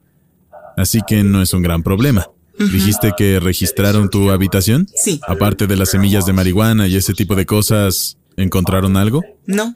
Así 0.77 1.01
que 1.05 1.23
no 1.23 1.41
es 1.41 1.53
un 1.53 1.61
gran 1.61 1.83
problema. 1.83 2.29
¿Dijiste 2.57 3.13
que 3.17 3.39
registraron 3.39 4.09
tu 4.09 4.29
habitación? 4.29 4.87
Sí. 4.95 5.19
Aparte 5.27 5.65
de 5.67 5.75
las 5.77 5.89
semillas 5.89 6.25
de 6.27 6.33
marihuana 6.33 6.87
y 6.87 6.95
ese 6.95 7.13
tipo 7.13 7.35
de 7.35 7.45
cosas, 7.45 8.17
¿encontraron 8.37 8.97
algo? 8.97 9.23
No. 9.47 9.75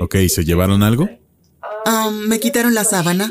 Ok, 0.00 0.16
¿se 0.28 0.44
llevaron 0.44 0.82
algo? 0.82 1.08
Ah, 1.84 2.10
me 2.10 2.40
quitaron 2.40 2.74
la 2.74 2.84
sábana 2.84 3.30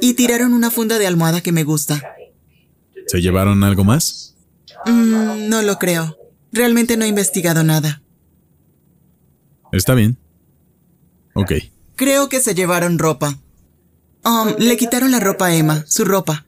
y 0.00 0.14
tiraron 0.14 0.52
una 0.52 0.70
funda 0.70 0.98
de 0.98 1.06
almohada 1.08 1.40
que 1.40 1.50
me 1.52 1.64
gusta. 1.64 2.00
¿Se 3.06 3.20
llevaron 3.20 3.64
algo 3.64 3.82
más? 3.84 4.36
Mm, 4.84 5.48
no 5.48 5.62
lo 5.62 5.78
creo. 5.78 6.16
Realmente 6.56 6.96
no 6.96 7.04
he 7.04 7.08
investigado 7.08 7.62
nada. 7.62 8.02
Está 9.72 9.94
bien. 9.94 10.16
Ok. 11.34 11.52
Creo 11.96 12.30
que 12.30 12.40
se 12.40 12.54
llevaron 12.54 12.98
ropa. 12.98 13.38
Um, 14.24 14.54
le 14.58 14.76
quitaron 14.78 15.10
la 15.10 15.20
ropa 15.20 15.46
a 15.46 15.54
Emma, 15.54 15.84
su 15.86 16.06
ropa. 16.06 16.46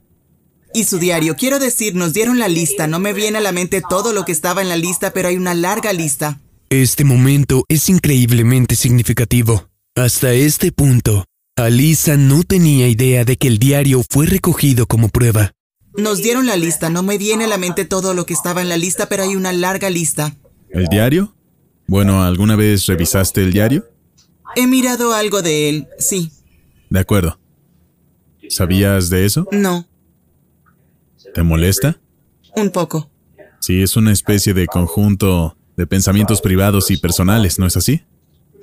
Y 0.73 0.85
su 0.85 0.97
diario. 0.97 1.35
Quiero 1.35 1.59
decir, 1.59 1.95
nos 1.95 2.13
dieron 2.13 2.39
la 2.39 2.47
lista. 2.47 2.87
No 2.87 2.99
me 2.99 3.13
viene 3.13 3.37
a 3.37 3.41
la 3.41 3.51
mente 3.51 3.83
todo 3.87 4.11
lo 4.11 4.25
que 4.25 4.31
estaba 4.31 4.61
en 4.63 4.69
la 4.69 4.77
lista, 4.77 5.11
pero 5.11 5.27
hay 5.27 5.37
una 5.37 5.53
larga 5.53 5.93
lista. 5.93 6.39
Este 6.69 7.03
momento 7.03 7.63
es 7.69 7.87
increíblemente 7.87 8.75
significativo. 8.75 9.69
Hasta 9.95 10.33
este 10.33 10.71
punto, 10.71 11.25
Alisa 11.55 12.17
no 12.17 12.43
tenía 12.43 12.87
idea 12.87 13.25
de 13.25 13.37
que 13.37 13.47
el 13.47 13.59
diario 13.59 14.03
fue 14.09 14.25
recogido 14.25 14.87
como 14.87 15.09
prueba. 15.09 15.51
Nos 15.97 16.21
dieron 16.21 16.45
la 16.45 16.55
lista. 16.55 16.89
No 16.89 17.03
me 17.03 17.17
viene 17.17 17.45
a 17.45 17.47
la 17.47 17.57
mente 17.57 17.85
todo 17.85 18.13
lo 18.13 18.25
que 18.25 18.33
estaba 18.33 18.61
en 18.61 18.69
la 18.69 18.77
lista, 18.77 19.07
pero 19.07 19.23
hay 19.23 19.35
una 19.35 19.51
larga 19.51 19.89
lista. 19.89 20.35
¿El 20.69 20.87
diario? 20.87 21.33
Bueno, 21.87 22.23
¿alguna 22.23 22.55
vez 22.55 22.85
revisaste 22.85 23.41
el 23.43 23.51
diario? 23.51 23.85
He 24.55 24.67
mirado 24.67 25.13
algo 25.13 25.41
de 25.41 25.69
él, 25.69 25.87
sí. 25.97 26.31
De 26.89 26.99
acuerdo. 26.99 27.39
¿Sabías 28.49 29.09
de 29.09 29.25
eso? 29.25 29.47
No, 29.51 29.85
¿Te 31.33 31.43
molesta? 31.43 31.99
un 32.55 32.71
poco. 32.71 33.09
Sí, 33.61 33.81
es 33.81 33.95
una 33.95 34.11
especie 34.11 34.53
de 34.53 34.65
conjunto 34.65 35.55
de 35.77 35.85
pensamientos 35.87 36.41
privados 36.41 36.91
y 36.91 36.97
personales, 36.97 37.59
¿no 37.59 37.67
es 37.67 37.77
así? 37.77 38.01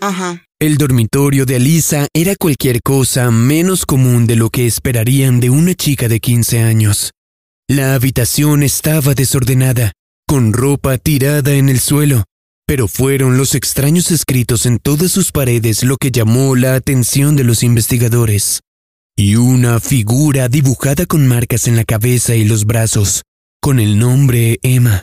Ajá. 0.00 0.42
El 0.58 0.76
dormitorio 0.76 1.46
de 1.46 1.56
Alisa 1.56 2.08
era 2.12 2.34
cualquier 2.36 2.82
cosa 2.82 3.30
menos 3.30 3.86
común 3.86 4.26
de 4.26 4.36
lo 4.36 4.50
que 4.50 4.66
esperarían 4.66 5.40
de 5.40 5.50
una 5.50 5.74
chica 5.74 6.08
de 6.08 6.20
15 6.20 6.60
años. 6.60 7.12
La 7.68 7.94
habitación 7.94 8.62
estaba 8.62 9.14
desordenada, 9.14 9.90
con 10.28 10.52
ropa 10.52 10.98
tirada 10.98 11.52
en 11.54 11.68
el 11.68 11.80
suelo, 11.80 12.22
pero 12.64 12.86
fueron 12.86 13.36
los 13.36 13.56
extraños 13.56 14.12
escritos 14.12 14.66
en 14.66 14.78
todas 14.78 15.10
sus 15.10 15.32
paredes 15.32 15.82
lo 15.82 15.96
que 15.96 16.12
llamó 16.12 16.54
la 16.54 16.76
atención 16.76 17.34
de 17.34 17.42
los 17.42 17.64
investigadores. 17.64 18.60
Y 19.16 19.34
una 19.34 19.80
figura 19.80 20.48
dibujada 20.48 21.06
con 21.06 21.26
marcas 21.26 21.66
en 21.66 21.74
la 21.74 21.84
cabeza 21.84 22.36
y 22.36 22.44
los 22.44 22.66
brazos, 22.66 23.22
con 23.60 23.80
el 23.80 23.98
nombre 23.98 24.60
Emma, 24.62 25.02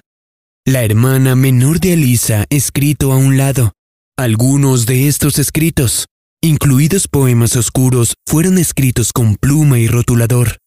la 0.65 0.85
hermana 0.85 1.35
menor 1.35 1.81
de 1.81 1.93
Alisa 1.93 2.45
escrito 2.49 3.11
a 3.11 3.17
un 3.17 3.35
lado. 3.35 3.73
Algunos 4.17 4.85
de 4.85 5.09
estos 5.09 5.37
escritos, 5.37 6.05
incluidos 6.41 7.09
poemas 7.09 7.57
oscuros, 7.57 8.13
fueron 8.25 8.57
escritos 8.57 9.11
con 9.11 9.35
pluma 9.35 9.79
y 9.79 9.89
rotulador, 9.89 10.59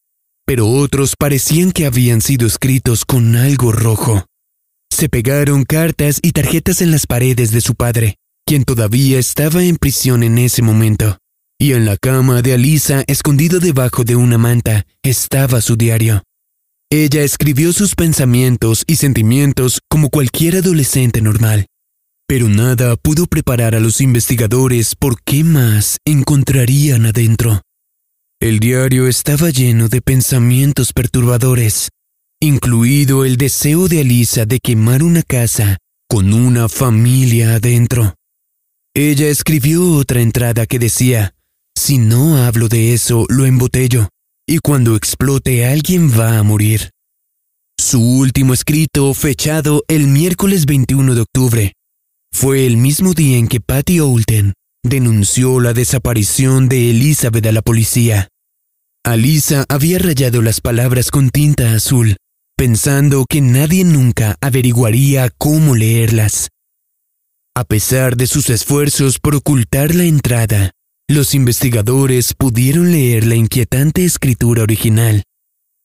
pero 0.47 0.65
otros 0.65 1.15
parecían 1.19 1.73
que 1.73 1.85
habían 1.85 2.21
sido 2.21 2.47
escritos 2.47 3.03
con 3.03 3.35
algo 3.35 3.73
rojo. 3.73 4.25
Se 4.89 5.09
pegaron 5.09 5.65
cartas 5.65 6.19
y 6.23 6.31
tarjetas 6.31 6.81
en 6.81 6.89
las 6.89 7.05
paredes 7.05 7.51
de 7.51 7.59
su 7.59 7.75
padre, 7.75 8.15
quien 8.45 8.63
todavía 8.63 9.19
estaba 9.19 9.65
en 9.65 9.75
prisión 9.75 10.23
en 10.23 10.37
ese 10.37 10.61
momento. 10.61 11.17
Y 11.59 11.73
en 11.73 11.85
la 11.85 11.97
cama 11.97 12.41
de 12.41 12.53
Alisa, 12.53 13.03
escondido 13.07 13.59
debajo 13.59 14.05
de 14.05 14.15
una 14.15 14.37
manta, 14.37 14.85
estaba 15.03 15.59
su 15.59 15.75
diario. 15.75 16.23
Ella 16.89 17.23
escribió 17.23 17.73
sus 17.73 17.95
pensamientos 17.95 18.85
y 18.87 18.95
sentimientos 18.95 19.81
como 19.89 20.09
cualquier 20.09 20.55
adolescente 20.55 21.21
normal. 21.21 21.65
Pero 22.25 22.47
nada 22.47 22.95
pudo 22.95 23.25
preparar 23.27 23.75
a 23.75 23.81
los 23.81 23.99
investigadores 23.99 24.95
por 24.95 25.21
qué 25.23 25.43
más 25.43 25.97
encontrarían 26.05 27.05
adentro. 27.05 27.61
El 28.39 28.59
diario 28.59 29.07
estaba 29.07 29.49
lleno 29.49 29.89
de 29.89 29.99
pensamientos 29.99 30.93
perturbadores, 30.93 31.89
incluido 32.39 33.25
el 33.25 33.35
deseo 33.35 33.87
de 33.87 34.01
Alisa 34.01 34.45
de 34.45 34.59
quemar 34.59 35.01
una 35.01 35.23
casa 35.23 35.79
con 36.07 36.31
una 36.35 36.69
familia 36.69 37.55
adentro. 37.55 38.13
Ella 38.95 39.27
escribió 39.27 39.91
otra 39.91 40.21
entrada 40.21 40.67
que 40.67 40.77
decía, 40.77 41.33
si 41.75 41.97
no 41.97 42.37
hablo 42.37 42.69
de 42.69 42.93
eso, 42.93 43.25
lo 43.27 43.47
embotello, 43.47 44.09
y 44.47 44.59
cuando 44.59 44.95
explote 44.95 45.65
alguien 45.65 46.11
va 46.11 46.37
a 46.37 46.43
morir. 46.43 46.91
Su 47.79 47.99
último 48.03 48.53
escrito, 48.53 49.15
fechado 49.15 49.83
el 49.87 50.05
miércoles 50.05 50.67
21 50.67 51.15
de 51.15 51.21
octubre, 51.21 51.73
fue 52.31 52.67
el 52.67 52.77
mismo 52.77 53.15
día 53.15 53.37
en 53.37 53.47
que 53.47 53.61
Patty 53.61 53.99
Oulten 53.99 54.53
denunció 54.89 55.59
la 55.59 55.73
desaparición 55.73 56.69
de 56.69 56.91
Elizabeth 56.91 57.45
a 57.45 57.51
la 57.51 57.61
policía. 57.61 58.29
Alisa 59.03 59.65
había 59.69 59.99
rayado 59.99 60.41
las 60.41 60.59
palabras 60.61 61.11
con 61.11 61.29
tinta 61.29 61.73
azul, 61.73 62.17
pensando 62.57 63.25
que 63.29 63.41
nadie 63.41 63.83
nunca 63.83 64.35
averiguaría 64.41 65.29
cómo 65.37 65.75
leerlas. 65.75 66.49
A 67.55 67.63
pesar 67.63 68.17
de 68.17 68.27
sus 68.27 68.49
esfuerzos 68.49 69.19
por 69.19 69.35
ocultar 69.35 69.95
la 69.95 70.03
entrada, 70.03 70.71
los 71.09 71.33
investigadores 71.33 72.33
pudieron 72.33 72.91
leer 72.91 73.25
la 73.25 73.35
inquietante 73.35 74.03
escritura 74.03 74.63
original. 74.63 75.23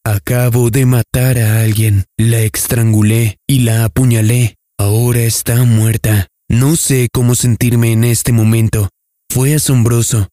Acabo 0.04 0.70
de 0.70 0.84
matar 0.84 1.38
a 1.38 1.60
alguien, 1.62 2.06
la 2.18 2.40
estrangulé 2.40 3.38
y 3.46 3.60
la 3.60 3.84
apuñalé. 3.84 4.56
Ahora 4.78 5.20
está 5.20 5.64
muerta. 5.64 6.26
No 6.48 6.74
sé 6.74 7.08
cómo 7.12 7.36
sentirme 7.36 7.92
en 7.92 8.02
este 8.02 8.32
momento. 8.32 8.88
Fue 9.32 9.54
asombroso. 9.54 10.28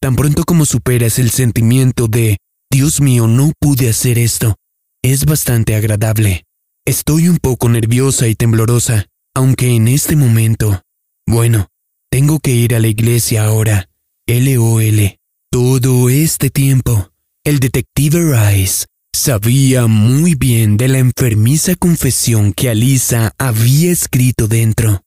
Tan 0.00 0.16
pronto 0.16 0.42
como 0.42 0.64
superas 0.64 1.18
el 1.18 1.28
sentimiento 1.28 2.08
de, 2.08 2.38
Dios 2.72 3.02
mío, 3.02 3.26
no 3.26 3.52
pude 3.60 3.90
hacer 3.90 4.18
esto, 4.18 4.56
es 5.02 5.26
bastante 5.26 5.74
agradable. 5.74 6.44
Estoy 6.86 7.28
un 7.28 7.36
poco 7.36 7.68
nerviosa 7.68 8.26
y 8.26 8.34
temblorosa, 8.34 9.04
aunque 9.34 9.76
en 9.76 9.86
este 9.86 10.16
momento, 10.16 10.80
bueno, 11.26 11.68
tengo 12.10 12.40
que 12.40 12.52
ir 12.52 12.74
a 12.74 12.80
la 12.80 12.88
iglesia 12.88 13.44
ahora. 13.44 13.90
LOL. 14.26 15.18
Todo 15.52 16.08
este 16.08 16.48
tiempo, 16.48 17.10
el 17.44 17.58
detective 17.58 18.32
Rice 18.32 18.86
sabía 19.14 19.88
muy 19.88 20.36
bien 20.36 20.78
de 20.78 20.88
la 20.88 21.00
enfermiza 21.00 21.74
confesión 21.74 22.54
que 22.54 22.70
Alisa 22.70 23.34
había 23.36 23.92
escrito 23.92 24.48
dentro, 24.48 25.02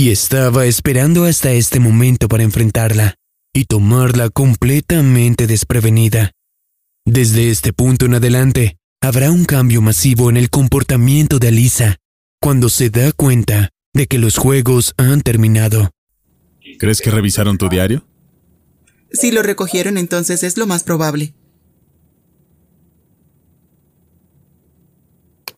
y 0.00 0.08
estaba 0.08 0.64
esperando 0.64 1.26
hasta 1.26 1.52
este 1.52 1.78
momento 1.78 2.26
para 2.26 2.42
enfrentarla 2.42 3.16
y 3.52 3.66
tomarla 3.66 4.30
completamente 4.30 5.46
desprevenida. 5.46 6.32
Desde 7.04 7.50
este 7.50 7.74
punto 7.74 8.06
en 8.06 8.14
adelante, 8.14 8.78
habrá 9.02 9.30
un 9.30 9.44
cambio 9.44 9.82
masivo 9.82 10.30
en 10.30 10.38
el 10.38 10.48
comportamiento 10.48 11.38
de 11.38 11.48
Alisa 11.48 11.96
cuando 12.40 12.70
se 12.70 12.88
da 12.88 13.12
cuenta 13.12 13.68
de 13.92 14.06
que 14.06 14.16
los 14.16 14.38
juegos 14.38 14.94
han 14.96 15.20
terminado. 15.20 15.90
¿Crees 16.78 17.02
que 17.02 17.10
revisaron 17.10 17.58
tu 17.58 17.68
diario? 17.68 18.06
Si 19.12 19.30
lo 19.30 19.42
recogieron, 19.42 19.98
entonces 19.98 20.44
es 20.44 20.56
lo 20.56 20.66
más 20.66 20.82
probable. 20.82 21.34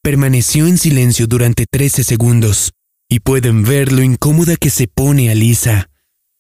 Permaneció 0.03 0.67
en 0.67 0.79
silencio 0.79 1.29
durante 1.29 1.65
13 1.71 2.03
segundos, 2.03 2.73
y 3.13 3.21
pueden 3.21 3.63
ver 3.63 3.93
lo 3.93 4.03
incómoda 4.03 4.57
que 4.57 4.71
se 4.71 4.89
pone 4.89 5.31
Alisa. 5.31 5.91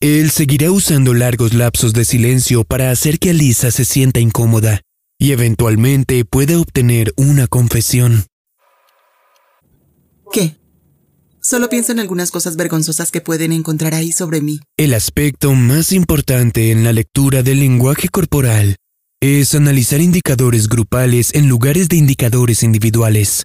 Él 0.00 0.30
seguirá 0.30 0.70
usando 0.70 1.12
largos 1.12 1.52
lapsos 1.52 1.92
de 1.92 2.06
silencio 2.06 2.64
para 2.64 2.90
hacer 2.90 3.18
que 3.18 3.28
Alisa 3.28 3.70
se 3.70 3.84
sienta 3.84 4.20
incómoda, 4.20 4.80
y 5.18 5.32
eventualmente 5.32 6.24
pueda 6.24 6.58
obtener 6.58 7.12
una 7.18 7.46
confesión. 7.46 8.24
¿Qué? 10.32 10.56
Solo 11.42 11.68
pienso 11.68 11.92
en 11.92 12.00
algunas 12.00 12.30
cosas 12.30 12.56
vergonzosas 12.56 13.10
que 13.10 13.20
pueden 13.20 13.52
encontrar 13.52 13.92
ahí 13.92 14.10
sobre 14.10 14.40
mí. 14.40 14.58
El 14.78 14.94
aspecto 14.94 15.52
más 15.52 15.92
importante 15.92 16.70
en 16.70 16.84
la 16.84 16.94
lectura 16.94 17.42
del 17.42 17.60
lenguaje 17.60 18.08
corporal 18.08 18.76
es 19.20 19.54
analizar 19.54 20.00
indicadores 20.00 20.70
grupales 20.70 21.34
en 21.34 21.50
lugares 21.50 21.90
de 21.90 21.96
indicadores 21.96 22.62
individuales. 22.62 23.44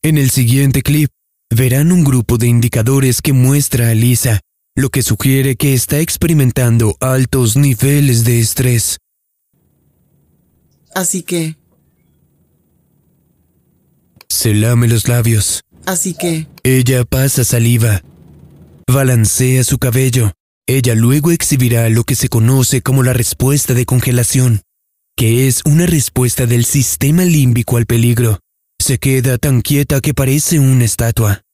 En 0.00 0.16
el 0.16 0.30
siguiente 0.30 0.82
clip, 0.82 1.10
verán 1.54 1.92
un 1.92 2.04
grupo 2.04 2.38
de 2.38 2.46
indicadores 2.48 3.20
que 3.22 3.32
muestra 3.32 3.90
a 3.90 3.94
Lisa, 3.94 4.40
lo 4.74 4.88
que 4.90 5.02
sugiere 5.02 5.56
que 5.56 5.74
está 5.74 5.98
experimentando 6.00 6.96
altos 7.00 7.56
niveles 7.56 8.24
de 8.24 8.40
estrés. 8.40 8.98
Así 10.94 11.22
que, 11.22 11.56
Se 14.28 14.54
lame 14.54 14.88
los 14.88 15.08
labios. 15.08 15.62
así 15.86 16.14
que, 16.14 16.46
Ella 16.62 17.04
pasa 17.04 17.44
saliva. 17.44 18.02
Balancea 18.90 19.62
su 19.64 19.78
cabello. 19.78 20.32
Ella 20.66 20.94
luego 20.94 21.32
exhibirá 21.32 21.88
lo 21.88 22.04
que 22.04 22.14
se 22.14 22.28
conoce 22.28 22.82
como 22.82 23.02
la 23.02 23.12
respuesta 23.12 23.74
de 23.74 23.84
congelación, 23.84 24.62
que 25.16 25.46
es 25.48 25.62
una 25.64 25.86
respuesta 25.86 26.46
del 26.46 26.64
sistema 26.64 27.24
límbico 27.24 27.76
al 27.76 27.86
peligro. 27.86 28.38
Se 28.82 28.98
queda 28.98 29.38
tan 29.38 29.60
quieta 29.60 30.00
que 30.00 30.12
parece 30.12 30.58
una 30.58 30.84
estatua. 30.84 31.44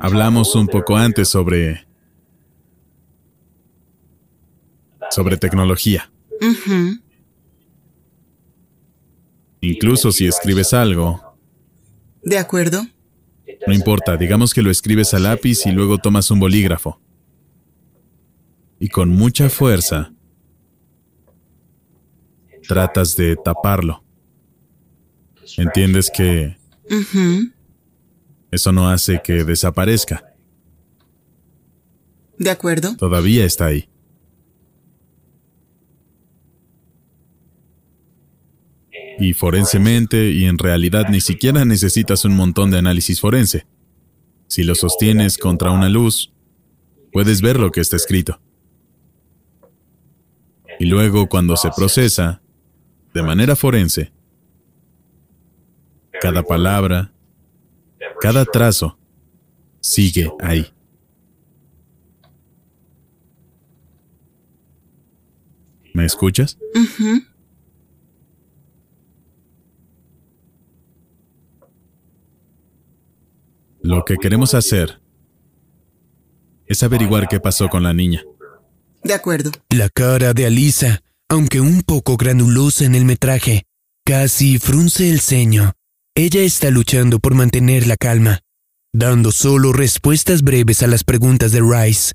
Hablamos 0.00 0.54
un 0.54 0.66
poco 0.68 0.96
antes 0.96 1.28
sobre... 1.28 1.86
sobre 5.10 5.36
tecnología. 5.36 6.10
Incluso 9.60 10.12
si 10.12 10.26
escribes 10.26 10.72
algo, 10.72 11.36
¿de 12.22 12.38
acuerdo? 12.38 12.86
no 13.66 13.74
importa, 13.74 14.16
digamos 14.16 14.54
que 14.54 14.62
lo 14.62 14.70
escribes 14.70 15.12
a 15.12 15.18
lápiz 15.18 15.66
y 15.66 15.72
luego 15.72 15.98
tomas 15.98 16.30
un 16.30 16.40
bolígrafo. 16.40 17.02
Y 18.80 18.88
con 18.88 19.10
mucha 19.10 19.50
fuerza 19.50 20.14
tratas 22.66 23.14
de 23.14 23.36
taparlo. 23.36 24.07
Entiendes 25.56 26.10
que 26.14 26.56
eso 28.50 28.72
no 28.72 28.88
hace 28.88 29.20
que 29.22 29.44
desaparezca. 29.44 30.24
¿De 32.38 32.50
acuerdo? 32.50 32.96
Todavía 32.96 33.44
está 33.44 33.66
ahí. 33.66 33.88
Y 39.18 39.32
forensemente, 39.32 40.30
y 40.30 40.44
en 40.44 40.58
realidad 40.58 41.06
ni 41.10 41.20
siquiera 41.20 41.64
necesitas 41.64 42.24
un 42.24 42.36
montón 42.36 42.70
de 42.70 42.78
análisis 42.78 43.20
forense. 43.20 43.66
Si 44.46 44.62
lo 44.62 44.76
sostienes 44.76 45.38
contra 45.38 45.72
una 45.72 45.88
luz, 45.88 46.32
puedes 47.12 47.42
ver 47.42 47.58
lo 47.58 47.72
que 47.72 47.80
está 47.80 47.96
escrito. 47.96 48.40
Y 50.78 50.86
luego 50.86 51.28
cuando 51.28 51.56
se 51.56 51.70
procesa, 51.76 52.40
de 53.12 53.22
manera 53.24 53.56
forense, 53.56 54.12
cada 56.20 56.42
palabra, 56.42 57.12
cada 58.20 58.44
trazo, 58.44 58.98
sigue 59.80 60.30
ahí. 60.40 60.72
¿Me 65.94 66.04
escuchas? 66.04 66.58
Lo 73.82 74.04
que 74.04 74.16
queremos 74.16 74.54
hacer 74.54 75.00
es 76.66 76.82
averiguar 76.82 77.26
qué 77.28 77.40
pasó 77.40 77.68
con 77.68 77.82
la 77.82 77.94
niña. 77.94 78.22
De 79.02 79.14
acuerdo. 79.14 79.50
La 79.70 79.88
cara 79.88 80.34
de 80.34 80.46
Alisa, 80.46 81.02
aunque 81.28 81.60
un 81.60 81.82
poco 81.82 82.16
granulosa 82.16 82.84
en 82.84 82.94
el 82.94 83.04
metraje, 83.04 83.64
casi 84.04 84.58
frunce 84.58 85.08
el 85.10 85.20
ceño. 85.20 85.72
Ella 86.18 86.40
está 86.40 86.70
luchando 86.70 87.20
por 87.20 87.34
mantener 87.36 87.86
la 87.86 87.96
calma, 87.96 88.40
dando 88.92 89.30
solo 89.30 89.72
respuestas 89.72 90.42
breves 90.42 90.82
a 90.82 90.88
las 90.88 91.04
preguntas 91.04 91.52
de 91.52 91.60
Rice. 91.60 92.12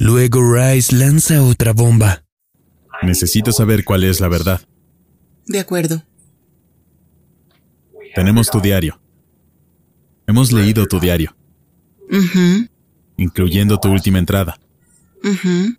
Luego 0.00 0.40
Rice 0.54 0.92
lanza 0.92 1.40
otra 1.40 1.72
bomba. 1.72 2.24
Necesito 3.02 3.52
saber 3.52 3.84
cuál 3.84 4.02
es 4.02 4.20
la 4.20 4.26
verdad. 4.26 4.60
De 5.46 5.60
acuerdo. 5.60 6.02
Tenemos 8.16 8.50
tu 8.50 8.60
diario. 8.60 9.00
Hemos 10.26 10.50
leído 10.52 10.86
tu 10.86 10.98
diario, 10.98 11.36
Ujú, 12.10 12.66
incluyendo 13.18 13.78
tu 13.78 13.88
última 13.92 14.18
entrada. 14.18 14.58
ujú. 15.22 15.76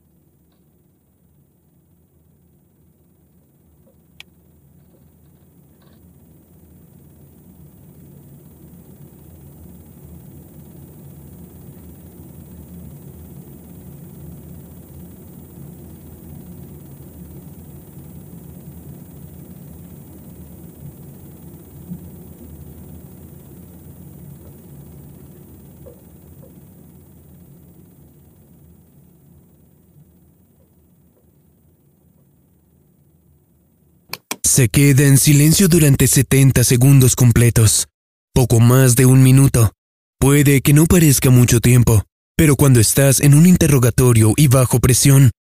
Se 34.55 34.69
queda 34.69 35.03
en 35.03 35.17
silencio 35.17 35.67
durante 35.67 36.07
70 36.07 36.63
segundos 36.63 37.17
completos, 37.17 37.89
poco 38.33 38.61
más 38.61 38.95
de 38.95 39.05
un 39.05 39.21
minuto. 39.21 39.73
Puede 40.17 40.61
que 40.61 40.71
no 40.71 40.85
parezca 40.85 41.29
mucho 41.29 41.59
tiempo, 41.59 42.05
pero 42.37 42.55
cuando 42.55 42.79
estás 42.79 43.19
en 43.19 43.33
un 43.33 43.47
interrogatorio 43.47 44.31
y 44.37 44.47
bajo 44.47 44.79
presión, 44.79 45.31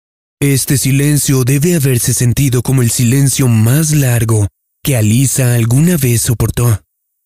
este 0.42 0.78
silencio 0.78 1.44
debe 1.44 1.76
haberse 1.76 2.12
sentido 2.12 2.60
como 2.62 2.82
el 2.82 2.90
silencio 2.90 3.46
más 3.46 3.92
largo 3.92 4.48
que 4.82 4.96
Alisa 4.96 5.54
alguna 5.54 5.96
vez 5.96 6.22
soportó. 6.22 6.82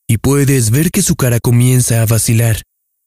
Y 0.07 0.19
puedes 0.19 0.71
ver 0.71 0.91
que 0.91 1.01
su 1.01 1.17
cara 1.17 1.41
comienza 1.41 2.03
a 2.03 2.05
vacilar. 2.05 2.61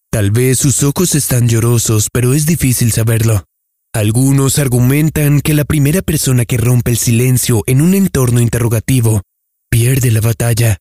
Tal 0.10 0.32
vez 0.32 0.58
sus 0.58 0.82
ojos 0.82 1.14
están 1.14 1.48
llorosos, 1.48 2.08
pero 2.12 2.34
es 2.34 2.48
difícil 2.48 2.91
saberlo. 2.91 3.44
Algunos 3.93 4.57
argumentan 4.57 5.41
que 5.41 5.53
la 5.53 5.65
primera 5.65 6.01
persona 6.01 6.45
que 6.45 6.55
rompe 6.55 6.91
el 6.91 6.97
silencio 6.97 7.63
en 7.68 7.81
un 7.81 7.93
entorno 7.93 8.39
interrogativo 8.39 9.22
pierde 9.69 10.11
la 10.11 10.22
batalla. 10.22 10.77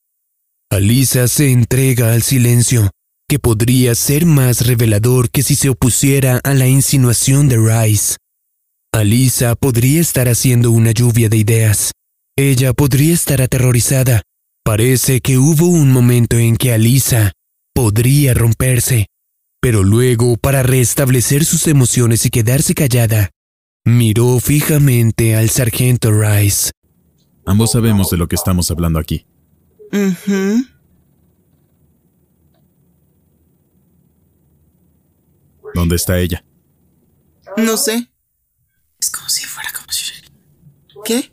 Alisa 0.70 1.26
se 1.26 1.50
entrega 1.50 2.12
al 2.12 2.22
silencio, 2.22 2.92
que 3.28 3.40
podría 3.40 3.96
ser 3.96 4.26
más 4.26 4.64
revelador 4.64 5.28
que 5.28 5.42
si 5.42 5.56
se 5.56 5.70
opusiera 5.70 6.40
a 6.44 6.54
la 6.54 6.68
insinuación 6.68 7.48
de 7.48 7.56
Rice. 7.58 8.16
Alisa 8.92 9.56
podría 9.56 10.00
estar 10.00 10.28
haciendo 10.28 10.70
una 10.70 10.92
lluvia 10.92 11.28
de 11.28 11.36
ideas. 11.36 11.90
Ella 12.36 12.72
podría 12.72 13.12
estar 13.12 13.42
aterrorizada. 13.42 14.22
Parece 14.64 15.20
que 15.20 15.36
hubo 15.36 15.66
un 15.66 15.90
momento 15.90 16.38
en 16.38 16.56
que 16.56 16.72
Alisa 16.72 17.32
podría 17.74 18.34
romperse, 18.34 19.06
pero 19.60 19.82
luego, 19.82 20.36
para 20.36 20.62
restablecer 20.62 21.44
sus 21.44 21.66
emociones 21.66 22.24
y 22.24 22.30
quedarse 22.30 22.74
callada, 22.74 23.30
miró 23.84 24.40
fijamente 24.40 25.36
al 25.36 25.50
sargento 25.50 26.10
Rice. 26.12 26.70
Ambos 27.46 27.72
sabemos 27.72 28.10
de 28.10 28.16
lo 28.16 28.28
que 28.28 28.36
estamos 28.36 28.70
hablando 28.70 28.98
aquí. 28.98 29.26
Ujú. 29.92 30.64
¿Dónde 35.74 35.96
está 35.96 36.18
ella? 36.18 36.44
No 37.56 37.76
sé. 37.76 38.10
Es 38.98 39.10
como 39.10 39.28
si 39.28 39.44
fuera 39.44 39.70
como 39.72 39.90
si... 39.92 40.04
¿Qué? 41.04 41.32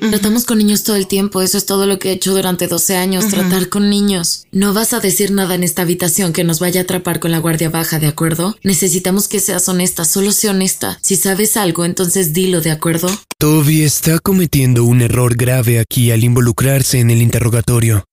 Tratamos 0.00 0.44
con 0.44 0.58
niños 0.58 0.84
todo 0.84 0.96
el 0.96 1.06
tiempo, 1.06 1.42
eso 1.42 1.58
es 1.58 1.66
todo 1.66 1.86
lo 1.86 1.98
que 1.98 2.10
he 2.10 2.12
hecho 2.12 2.34
durante 2.34 2.68
12 2.68 2.96
años, 2.96 3.28
tratar 3.28 3.68
con 3.68 3.90
niños. 3.90 4.46
No 4.52 4.72
vas 4.74 4.92
a 4.92 5.00
decir 5.00 5.30
nada 5.30 5.54
en 5.54 5.64
esta 5.64 5.82
habitación 5.82 6.32
que 6.32 6.44
nos 6.44 6.60
vaya 6.60 6.80
a 6.80 6.84
atrapar 6.84 7.20
con 7.20 7.30
la 7.30 7.38
guardia 7.38 7.70
baja, 7.70 7.98
¿de 7.98 8.06
acuerdo? 8.06 8.56
Necesitamos 8.62 9.28
que 9.28 9.40
seas 9.40 9.68
honesta, 9.68 10.04
solo 10.04 10.32
sé 10.32 10.48
honesta. 10.48 10.98
Si 11.02 11.16
sabes 11.16 11.56
algo, 11.56 11.84
entonces 11.84 12.32
dilo, 12.32 12.60
¿de 12.60 12.70
acuerdo? 12.70 13.08
Toby 13.38 13.82
está 13.82 14.18
cometiendo 14.18 14.84
un 14.84 15.02
error 15.02 15.36
grave 15.36 15.78
aquí 15.78 16.10
al 16.10 16.24
involucrarse 16.24 17.00
en 17.00 17.10
el 17.10 17.22
interrogatorio. 17.22 18.04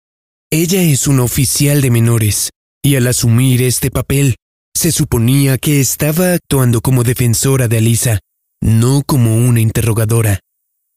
Ella 0.52 0.82
es 0.82 1.08
una 1.08 1.24
oficial 1.24 1.82
de 1.82 1.92
menores, 1.92 2.50
y 2.84 2.96
al 2.96 3.08
asumir 3.08 3.62
este 3.62 3.90
papel, 3.90 4.36
se 4.76 4.92
suponía 4.92 5.58
que 5.58 5.80
estaba 5.80 6.34
actuando 6.34 6.82
como 6.82 7.04
defensora 7.04 7.68
de 7.68 7.78
Alisa, 7.78 8.20
no 8.62 9.04
como 9.06 9.38
una 9.38 9.62
interrogadora. 9.62 10.40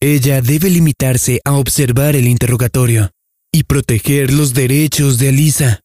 Ella 0.00 0.42
debe 0.42 0.68
limitarse 0.68 1.40
a 1.44 1.52
observar 1.52 2.16
el 2.16 2.28
interrogatorio 2.28 3.10
y 3.50 3.64
proteger 3.64 4.30
los 4.30 4.52
derechos 4.52 5.16
de 5.16 5.30
Alisa. 5.30 5.80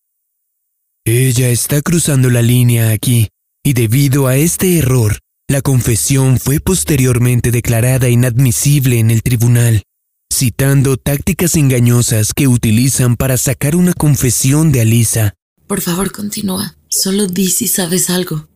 Ella 1.06 1.50
está 1.50 1.82
cruzando 1.82 2.30
la 2.30 2.42
línea 2.42 2.92
aquí, 2.92 3.30
y 3.64 3.72
debido 3.72 4.28
a 4.28 4.36
este 4.36 4.78
error, 4.78 5.20
la 5.48 5.62
confesión 5.62 6.40
fue 6.40 6.60
posteriormente 6.60 7.52
declarada 7.52 8.10
inadmisible 8.10 9.00
en 9.00 9.12
el 9.12 9.24
tribunal, 9.24 9.84
citando 10.32 10.98
tácticas 10.98 11.56
engañosas 11.56 12.34
que 12.34 12.48
utilizan 12.48 13.16
para 13.16 13.38
sacar 13.38 13.78
una 13.78 13.94
confesión 13.94 14.74
de 14.74 14.82
Alisa. 14.82 15.36
Por 15.68 15.80
favor, 15.80 16.12
continúa. 16.12 16.76
Solo 16.90 17.28
di 17.28 17.50
si 17.50 17.68
sabes 17.68 18.10
algo. 18.10 18.50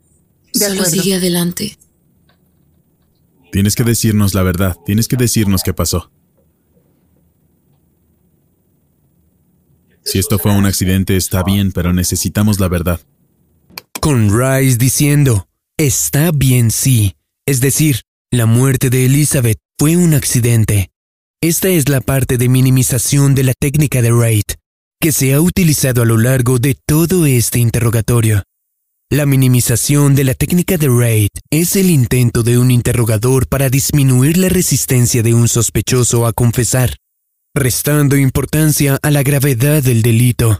Solo 0.53 0.83
sigue 0.83 1.15
adelante. 1.15 1.77
Tienes 3.55 3.75
que 3.75 3.85
decirnos 3.85 4.33
la 4.33 4.43
verdad, 4.43 4.75
tienes 4.85 5.07
que 5.07 5.15
decirnos 5.15 5.63
qué 5.63 5.73
pasó. 5.73 6.11
Si 10.03 10.19
esto 10.19 10.39
fue 10.39 10.51
un 10.51 10.65
accidente 10.65 11.15
está 11.15 11.41
bien, 11.41 11.71
pero 11.71 11.93
necesitamos 11.93 12.59
la 12.59 12.67
verdad. 12.67 12.99
Con 14.01 14.27
Rice 14.37 14.77
diciendo, 14.77 15.47
está 15.77 16.31
bien 16.31 16.69
sí, 16.69 17.15
es 17.45 17.61
decir, 17.61 18.01
la 18.29 18.45
muerte 18.45 18.89
de 18.89 19.05
Elizabeth 19.05 19.59
fue 19.79 19.95
un 19.95 20.15
accidente. 20.15 20.89
Esta 21.41 21.69
es 21.69 21.87
la 21.87 22.01
parte 22.01 22.37
de 22.37 22.49
minimización 22.49 23.35
de 23.35 23.43
la 23.45 23.53
técnica 23.57 24.01
de 24.01 24.11
Raid, 24.11 24.43
que 24.99 25.13
se 25.13 25.33
ha 25.33 25.39
utilizado 25.39 26.01
a 26.01 26.05
lo 26.05 26.17
largo 26.17 26.59
de 26.59 26.75
todo 26.85 27.25
este 27.25 27.59
interrogatorio. 27.59 28.43
La 29.11 29.27
minimización 29.27 30.15
de 30.15 30.23
la 30.23 30.33
técnica 30.33 30.77
de 30.77 30.87
RAID 30.87 31.29
es 31.51 31.75
el 31.75 31.91
intento 31.91 32.41
de 32.41 32.57
un 32.57 32.71
interrogador 32.71 33.47
para 33.47 33.69
disminuir 33.69 34.35
la 34.37 34.49
resistencia 34.49 35.21
de 35.21 35.35
un 35.35 35.47
sospechoso 35.47 36.25
a 36.25 36.33
confesar, 36.33 36.95
restando 37.53 38.17
importancia 38.17 38.97
a 39.03 39.11
la 39.11 39.21
gravedad 39.21 39.83
del 39.83 40.01
delito. 40.01 40.59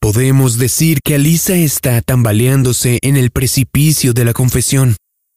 Podemos 0.00 0.56
decir 0.56 1.00
que 1.04 1.16
Alisa 1.16 1.56
está 1.56 2.00
tambaleándose 2.00 3.00
en 3.02 3.18
el 3.18 3.30
precipicio 3.30 4.14
de 4.14 4.24
la 4.24 4.32
confesión, 4.32 4.96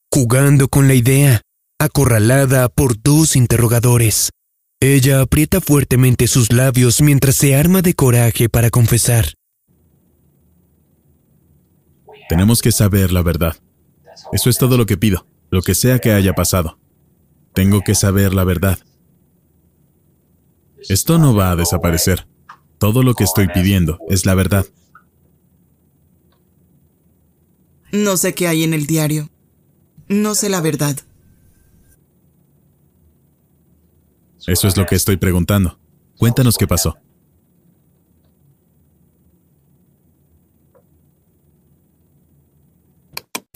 jugando 0.10 0.70
con 0.70 0.88
la 0.88 0.94
idea, 0.94 1.42
acorralada 1.80 2.70
por 2.70 2.96
dos 3.02 3.36
interrogadores. 3.36 4.30
Ella 4.82 5.20
aprieta 5.20 5.60
fuertemente 5.60 6.28
sus 6.28 6.54
labios 6.54 7.02
mientras 7.02 7.36
se 7.36 7.56
arma 7.56 7.82
de 7.82 7.94
coraje 7.94 8.48
para 8.48 8.70
confesar. 8.70 9.37
Tenemos 12.30 12.62
que 12.62 12.72
saber 12.72 13.12
la 13.12 13.22
verdad. 13.22 13.56
Eso 14.32 14.50
es 14.50 14.58
todo 14.58 14.78
lo 14.78 14.86
que 14.86 14.98
pido, 14.98 15.26
lo 15.50 15.62
que 15.62 15.76
sea 15.76 16.00
que 16.00 16.12
haya 16.12 16.34
pasado. 16.34 16.78
Tengo 17.54 17.82
que 17.82 17.96
saber 17.96 18.34
la 18.34 18.44
verdad. 18.44 18.80
Esto 20.90 21.18
no 21.18 21.34
va 21.34 21.52
a 21.52 21.56
desaparecer. 21.56 22.28
Todo 22.78 23.02
lo 23.04 23.14
que 23.14 23.24
estoy 23.24 23.48
pidiendo 23.48 24.00
es 24.10 24.26
la 24.26 24.36
verdad. 24.36 24.66
No 27.92 28.18
sé 28.18 28.36
qué 28.36 28.48
hay 28.48 28.64
en 28.64 28.74
el 28.74 28.86
diario. 28.86 29.30
No 30.08 30.36
sé 30.36 30.50
la 30.50 30.62
verdad. 30.62 30.98
Eso 34.46 34.68
es 34.68 34.78
lo 34.78 34.86
que 34.86 34.96
estoy 34.96 35.18
preguntando. 35.18 35.80
Cuéntanos 36.18 36.58
qué 36.58 36.68
pasó. 36.68 36.98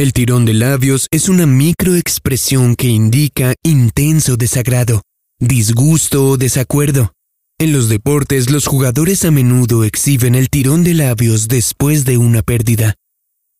El 0.01 0.13
tirón 0.13 0.45
de 0.45 0.55
labios 0.55 1.07
es 1.11 1.29
una 1.29 1.45
microexpresión 1.45 2.75
que 2.75 2.87
indica 2.87 3.53
intenso 3.61 4.35
desagrado, 4.35 5.03
disgusto 5.39 6.27
o 6.27 6.37
desacuerdo. 6.37 7.13
En 7.59 7.71
los 7.71 7.87
deportes, 7.87 8.49
los 8.49 8.65
jugadores 8.65 9.25
a 9.25 9.29
menudo 9.29 9.83
exhiben 9.83 10.33
el 10.33 10.49
tirón 10.49 10.83
de 10.83 10.95
labios 10.95 11.47
después 11.47 12.03
de 12.03 12.17
una 12.17 12.41
pérdida. 12.41 12.95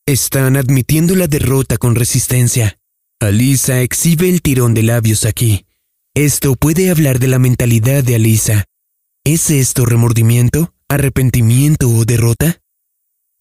Están 0.08 0.58
admitiendo 0.58 1.16
la 1.16 1.28
derrota 1.28 1.78
con 1.78 1.94
resistencia. 1.94 2.80
Alisa 3.20 3.84
exhibe 3.84 4.28
el 4.28 4.42
tirón 4.42 4.74
de 4.74 4.82
labios 4.82 5.26
aquí. 5.26 5.68
Esto 6.16 6.56
puede 6.56 6.90
hablar 6.90 7.20
de 7.20 7.28
la 7.28 7.38
mentalidad 7.38 8.04
de 8.04 8.16
Alisa. 8.16 8.66
¿Es 9.24 9.52
esto 9.52 9.86
remordimiento, 9.86 10.74
arrepentimiento 10.90 11.88
o 11.88 12.04
derrota? 12.04 12.62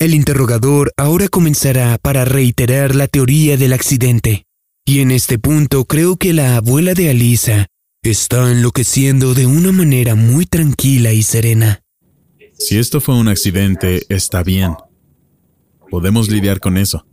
El 0.01 0.15
interrogador 0.15 0.95
ahora 0.97 1.29
comenzará 1.29 1.99
para 1.99 2.25
reiterar 2.25 2.95
la 2.95 3.07
teoría 3.07 3.59
del 3.59 3.75
accidente. 3.75 4.47
Y 4.87 5.01
en 5.01 5.11
este 5.11 5.39
punto 5.39 5.85
creo 5.85 6.17
que 6.17 6.33
la 6.33 6.57
abuela 6.57 6.95
de 6.95 7.11
Alisa 7.11 7.67
está 8.03 8.51
enloqueciendo 8.51 9.35
de 9.35 9.45
una 9.45 9.73
manera 9.73 10.15
muy 10.15 10.47
tranquila 10.47 11.13
y 11.13 11.23
serena. 11.23 11.83
Si 12.55 12.79
esto 12.79 13.03
fue 13.03 13.15
un 13.15 13.29
accidente, 13.29 14.07
está 14.09 14.43
bien. 14.43 14.75
Podemos 15.91 16.31
lidiar 16.31 16.61
con 16.61 16.79
eso. 16.79 17.07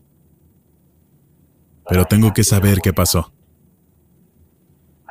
Pero 1.90 2.06
tengo 2.06 2.34
que 2.34 2.46
saber 2.46 2.80
qué 2.82 2.94
pasó. 2.94 3.34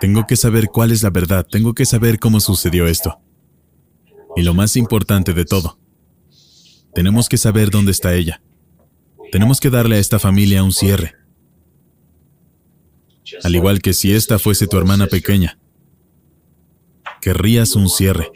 Tengo 0.01 0.27
que 0.27 0.37
saber 0.37 0.69
cuál 0.69 0.93
es 0.93 1.03
la 1.03 1.11
verdad, 1.11 1.47
tengo 1.47 1.75
que 1.75 1.85
saber 1.85 2.19
cómo 2.19 2.41
sucedió 2.41 2.87
esto. 2.87 3.21
Y 4.35 4.45
lo 4.45 4.55
más 4.55 4.77
importante 4.77 5.35
de 5.35 5.45
todo, 5.45 5.79
tenemos 6.97 7.29
que 7.29 7.37
saber 7.37 7.69
dónde 7.69 7.93
está 7.93 8.15
ella. 8.15 8.41
Tenemos 9.31 9.61
que 9.61 9.69
darle 9.69 9.97
a 9.97 9.99
esta 9.99 10.19
familia 10.19 10.63
un 10.63 10.73
cierre. 10.73 11.15
Al 13.45 13.55
igual 13.55 13.83
que 13.83 13.93
si 13.93 14.15
esta 14.15 14.39
fuese 14.39 14.67
tu 14.67 14.79
hermana 14.79 15.07
pequeña. 15.07 15.59
Querrías 17.21 17.77
un 17.77 17.91
cierre. 17.91 18.33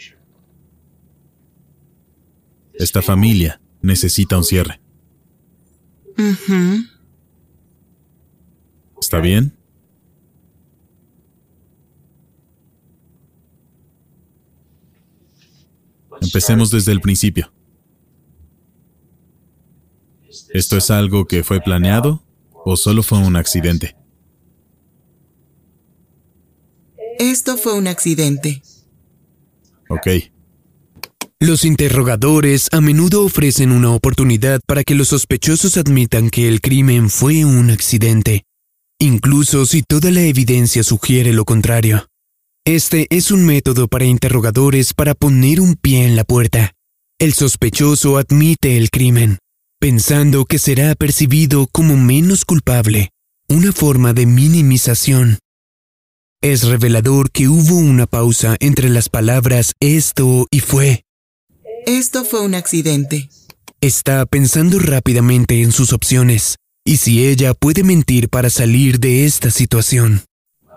Esta 2.74 3.00
familia 3.00 3.62
necesita 3.80 4.36
un 4.36 4.44
cierre. 4.44 4.78
¿Está 9.00 9.20
bien? 9.20 9.56
Empecemos 16.20 16.70
desde 16.70 16.92
el 16.92 17.00
principio. 17.00 17.50
¿Esto 20.52 20.76
es 20.76 20.90
algo 20.90 21.26
que 21.26 21.44
fue 21.44 21.60
planeado 21.60 22.22
o 22.64 22.76
solo 22.76 23.02
fue 23.02 23.18
un 23.18 23.36
accidente? 23.36 23.96
Esto 27.18 27.56
fue 27.56 27.74
un 27.74 27.86
accidente. 27.86 28.62
Ok. 29.88 30.08
Los 31.38 31.64
interrogadores 31.64 32.68
a 32.72 32.80
menudo 32.80 33.24
ofrecen 33.24 33.72
una 33.72 33.90
oportunidad 33.92 34.60
para 34.66 34.84
que 34.84 34.94
los 34.94 35.08
sospechosos 35.08 35.76
admitan 35.76 36.30
que 36.30 36.48
el 36.48 36.60
crimen 36.60 37.10
fue 37.10 37.44
un 37.44 37.70
accidente, 37.70 38.44
incluso 38.98 39.66
si 39.66 39.82
toda 39.82 40.10
la 40.10 40.22
evidencia 40.22 40.82
sugiere 40.82 41.32
lo 41.32 41.44
contrario. 41.44 42.08
Este 42.66 43.06
es 43.10 43.30
un 43.30 43.46
método 43.46 43.88
para 43.88 44.04
interrogadores 44.04 44.92
para 44.92 45.14
poner 45.14 45.60
un 45.60 45.76
pie 45.76 46.06
en 46.06 46.16
la 46.16 46.24
puerta. 46.24 46.72
El 47.18 47.32
sospechoso 47.32 48.18
admite 48.18 48.76
el 48.76 48.90
crimen, 48.90 49.38
pensando 49.80 50.44
que 50.44 50.58
será 50.58 50.94
percibido 50.94 51.66
como 51.66 51.96
menos 51.96 52.44
culpable, 52.44 53.08
una 53.48 53.72
forma 53.72 54.12
de 54.12 54.26
minimización. 54.26 55.38
Es 56.42 56.64
revelador 56.64 57.30
que 57.30 57.48
hubo 57.48 57.76
una 57.76 58.06
pausa 58.06 58.56
entre 58.60 58.90
las 58.90 59.08
palabras 59.08 59.72
esto 59.80 60.46
y 60.50 60.60
fue. 60.60 61.04
Esto 61.86 62.24
fue 62.24 62.42
un 62.42 62.54
accidente. 62.54 63.30
Está 63.80 64.26
pensando 64.26 64.78
rápidamente 64.78 65.62
en 65.62 65.72
sus 65.72 65.94
opciones 65.94 66.56
y 66.84 66.98
si 66.98 67.24
ella 67.24 67.54
puede 67.54 67.82
mentir 67.82 68.28
para 68.28 68.50
salir 68.50 69.00
de 69.00 69.24
esta 69.24 69.50
situación. 69.50 70.20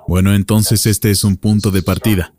Bueno, 0.08 0.34
entonces 0.34 0.86
este 0.86 1.12
es 1.12 1.26
un 1.26 1.36
punto 1.36 1.72
de 1.72 1.84
partida. 1.84 2.34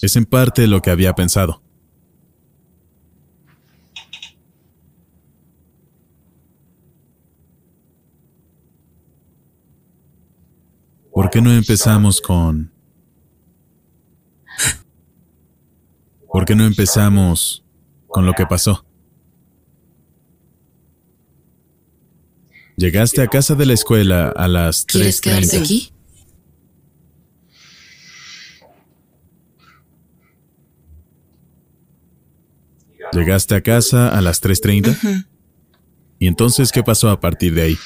Es 0.00 0.16
en 0.16 0.24
parte 0.24 0.66
lo 0.66 0.80
que 0.80 0.90
había 0.90 1.14
pensado. 1.14 1.62
¿Por 11.12 11.30
qué 11.30 11.40
no 11.40 11.52
empezamos 11.52 12.20
con... 12.20 12.72
¿Por 16.32 16.44
qué 16.44 16.54
no 16.54 16.64
empezamos 16.64 17.64
con 18.06 18.24
lo 18.24 18.34
que 18.34 18.46
pasó? 18.46 18.84
Llegaste 22.76 23.20
a 23.20 23.26
casa 23.26 23.54
de 23.54 23.66
la 23.66 23.74
escuela 23.74 24.28
a 24.28 24.48
las 24.48 24.86
3.30. 24.86 24.92
¿Quieres 24.92 25.20
quedarse 25.20 25.58
aquí? 25.58 25.92
Llegaste 33.12 33.54
a 33.56 33.60
casa 33.60 34.16
a 34.16 34.20
las 34.20 34.40
3.30. 34.42 35.26
¿Y 36.20 36.26
entonces 36.26 36.70
qué 36.70 36.82
pasó 36.82 37.10
a 37.10 37.20
partir 37.20 37.54
de 37.54 37.62
ahí? 37.62 37.78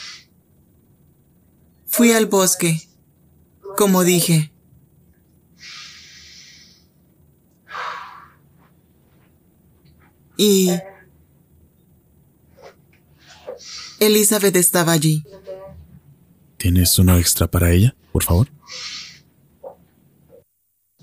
Fui 1.87 2.13
al 2.13 2.27
bosque, 2.27 2.81
como 3.77 4.05
dije. 4.05 4.53
Y 10.37 10.71
Elizabeth 14.01 14.57
estaba 14.57 14.93
allí. 14.93 15.25
¿Tienes 16.57 16.99
uno 16.99 17.17
extra 17.19 17.47
para 17.49 17.71
ella, 17.71 17.95
por 18.13 18.25
favor? 18.25 18.49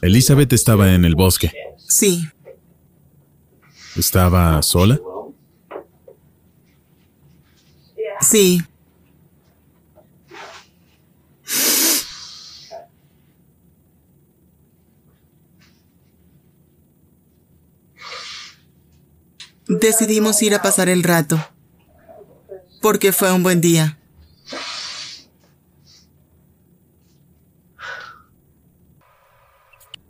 Elizabeth 0.01 0.51
estaba 0.53 0.93
en 0.93 1.05
el 1.05 1.15
bosque. 1.15 1.51
Sí. 1.77 2.27
¿Estaba 3.95 4.61
sola? 4.63 4.99
Sí. 8.21 8.61
Decidimos 19.79 20.41
ir 20.41 20.53
a 20.53 20.61
pasar 20.61 20.89
el 20.89 21.01
rato, 21.01 21.39
porque 22.81 23.13
fue 23.13 23.31
un 23.31 23.41
buen 23.41 23.61
día. 23.61 23.97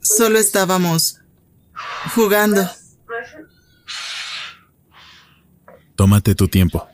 Solo 0.02 0.40
estábamos 0.40 1.22
jugando. 2.16 2.68
Tómate 5.96 6.34
tu 6.34 6.48
tiempo. 6.48 6.91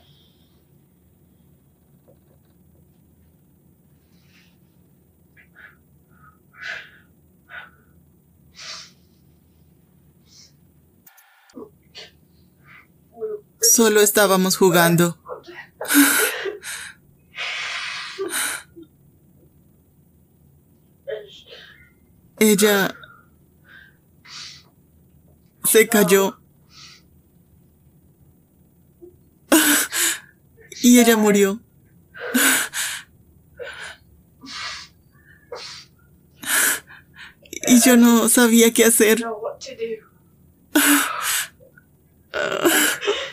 Solo 13.78 14.00
estábamos 14.00 14.56
jugando. 14.56 15.16
Ella 22.40 22.92
se 25.62 25.86
cayó. 25.86 26.40
Y 30.82 30.98
ella 30.98 31.16
murió. 31.16 31.60
Y 37.68 37.80
yo 37.80 37.96
no 37.96 38.28
sabía 38.28 38.72
qué 38.72 38.86
hacer. 38.86 39.24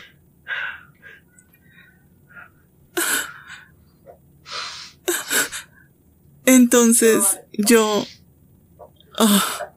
Entonces 6.46 7.40
yo... 7.52 8.06
ah, 9.18 9.72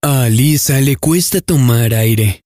A 0.00 0.22
Alisa 0.22 0.80
le 0.80 0.94
cuesta 0.96 1.40
tomar 1.40 1.92
aire. 1.92 2.42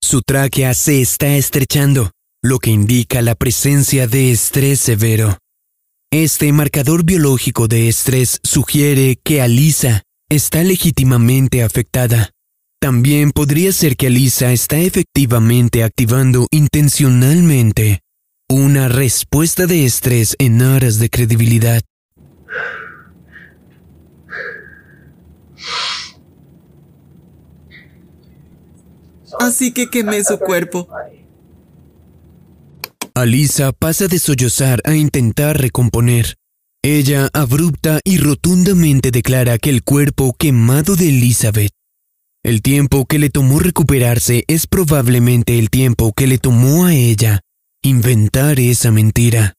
Su 0.00 0.22
tráquea 0.22 0.72
se 0.72 1.02
está 1.02 1.36
estrechando, 1.36 2.10
lo 2.42 2.58
que 2.58 2.70
indica 2.70 3.20
la 3.20 3.34
presencia 3.34 4.06
de 4.06 4.32
estrés 4.32 4.80
severo. 4.80 5.36
Este 6.10 6.50
marcador 6.52 7.04
biológico 7.04 7.68
de 7.68 7.88
estrés 7.88 8.40
sugiere 8.42 9.18
que 9.22 9.42
Alisa 9.42 10.05
está 10.28 10.62
legítimamente 10.62 11.62
afectada. 11.62 12.30
También 12.80 13.32
podría 13.32 13.72
ser 13.72 13.96
que 13.96 14.08
Alisa 14.08 14.52
está 14.52 14.78
efectivamente 14.78 15.82
activando 15.82 16.46
intencionalmente 16.50 18.00
una 18.48 18.88
respuesta 18.88 19.66
de 19.66 19.84
estrés 19.84 20.36
en 20.38 20.62
aras 20.62 20.98
de 20.98 21.10
credibilidad. 21.10 21.82
así 29.38 29.72
que 29.72 29.88
quemé 29.88 30.22
su 30.24 30.38
cuerpo. 30.38 30.88
Alisa 33.14 33.72
pasa 33.72 34.08
de 34.08 34.18
sollozar 34.18 34.80
a 34.84 34.94
intentar 34.94 35.58
recomponer. 35.60 36.36
Ella 36.88 37.28
abrupta 37.32 37.98
y 38.04 38.18
rotundamente 38.18 39.10
declara 39.10 39.58
que 39.58 39.70
el 39.70 39.82
cuerpo 39.82 40.36
quemado 40.38 40.94
de 40.94 41.08
Elizabeth. 41.08 41.72
El 42.44 42.62
tiempo 42.62 43.06
que 43.06 43.18
le 43.18 43.28
tomó 43.28 43.58
recuperarse 43.58 44.44
es 44.46 44.68
probablemente 44.68 45.58
el 45.58 45.68
tiempo 45.68 46.12
que 46.12 46.28
le 46.28 46.38
tomó 46.38 46.86
a 46.86 46.94
ella 46.94 47.40
inventar 47.82 48.60
esa 48.60 48.92
mentira. 48.92 49.54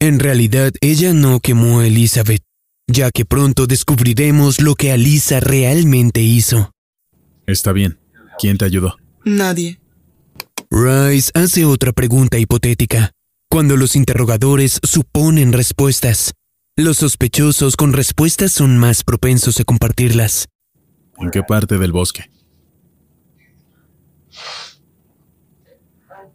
En 0.00 0.18
realidad 0.18 0.74
ella 0.82 1.14
no 1.14 1.40
quemó 1.40 1.80
a 1.80 1.86
Elizabeth, 1.86 2.42
ya 2.86 3.10
que 3.10 3.24
pronto 3.24 3.66
descubriremos 3.66 4.60
lo 4.60 4.74
que 4.74 4.92
Alisa 4.92 5.40
realmente 5.40 6.20
hizo. 6.20 6.72
Está 7.46 7.72
bien. 7.72 7.98
¿Quién 8.38 8.58
te 8.58 8.66
ayudó? 8.66 8.98
Nadie. 9.24 9.80
Rice 10.70 11.30
hace 11.32 11.64
otra 11.64 11.94
pregunta 11.94 12.38
hipotética. 12.38 13.12
Cuando 13.48 13.78
los 13.78 13.96
interrogadores 13.96 14.78
suponen 14.82 15.54
respuestas, 15.54 16.34
los 16.76 16.98
sospechosos 16.98 17.74
con 17.76 17.94
respuestas 17.94 18.52
son 18.52 18.76
más 18.76 19.02
propensos 19.02 19.58
a 19.60 19.64
compartirlas. 19.64 20.48
¿En 21.18 21.30
qué 21.30 21.42
parte 21.42 21.78
del 21.78 21.90
bosque? 21.92 22.30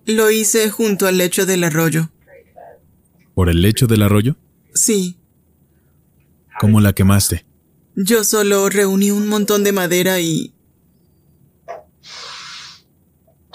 Lo 0.05 0.31
hice 0.31 0.71
junto 0.71 1.05
al 1.07 1.19
lecho 1.19 1.45
del 1.45 1.63
arroyo. 1.63 2.09
¿Por 3.35 3.49
el 3.49 3.61
lecho 3.61 3.85
del 3.85 4.01
arroyo? 4.01 4.35
Sí, 4.73 5.17
¿Cómo 6.59 6.79
la 6.79 6.93
quemaste? 6.93 7.45
yo 7.95 8.23
solo 8.23 8.69
reuní 8.69 9.11
un 9.11 9.27
montón 9.27 9.63
de 9.63 9.71
madera 9.73 10.19
y... 10.21 10.53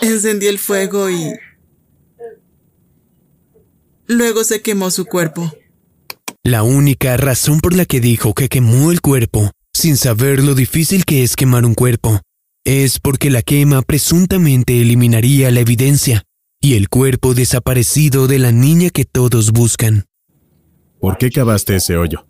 Encendí 0.01 0.47
el 0.47 0.59
fuego 0.59 1.09
y... 1.11 1.33
Luego 4.07 4.45
se 4.45 4.61
quemó 4.63 4.91
su 4.91 5.07
cuerpo. 5.07 5.53
La 6.47 6.63
única 6.63 7.17
razón 7.17 7.59
por 7.59 7.75
la 7.75 7.87
que 7.87 8.01
dijo 8.01 8.33
que 8.33 8.49
quemó 8.49 8.93
el 8.93 9.01
cuerpo, 9.01 9.51
sin 9.75 9.97
saber 9.97 10.45
lo 10.45 10.55
difícil 10.55 11.05
que 11.05 11.25
es 11.25 11.35
quemar 11.35 11.67
un 11.67 11.75
cuerpo, 11.75 12.21
es 12.65 13.01
porque 13.01 13.31
la 13.31 13.43
quema 13.43 13.83
presuntamente 13.83 14.81
eliminaría 14.81 15.51
la 15.51 15.59
evidencia 15.59 16.23
y 16.61 16.77
el 16.77 16.89
cuerpo 16.89 17.35
desaparecido 17.35 18.29
de 18.29 18.39
la 18.39 18.53
niña 18.53 18.91
que 18.91 19.05
todos 19.05 19.51
buscan. 19.51 20.05
¿Por 21.01 21.19
qué 21.19 21.33
cavaste 21.33 21.75
ese 21.75 21.97
hoyo? 21.97 22.25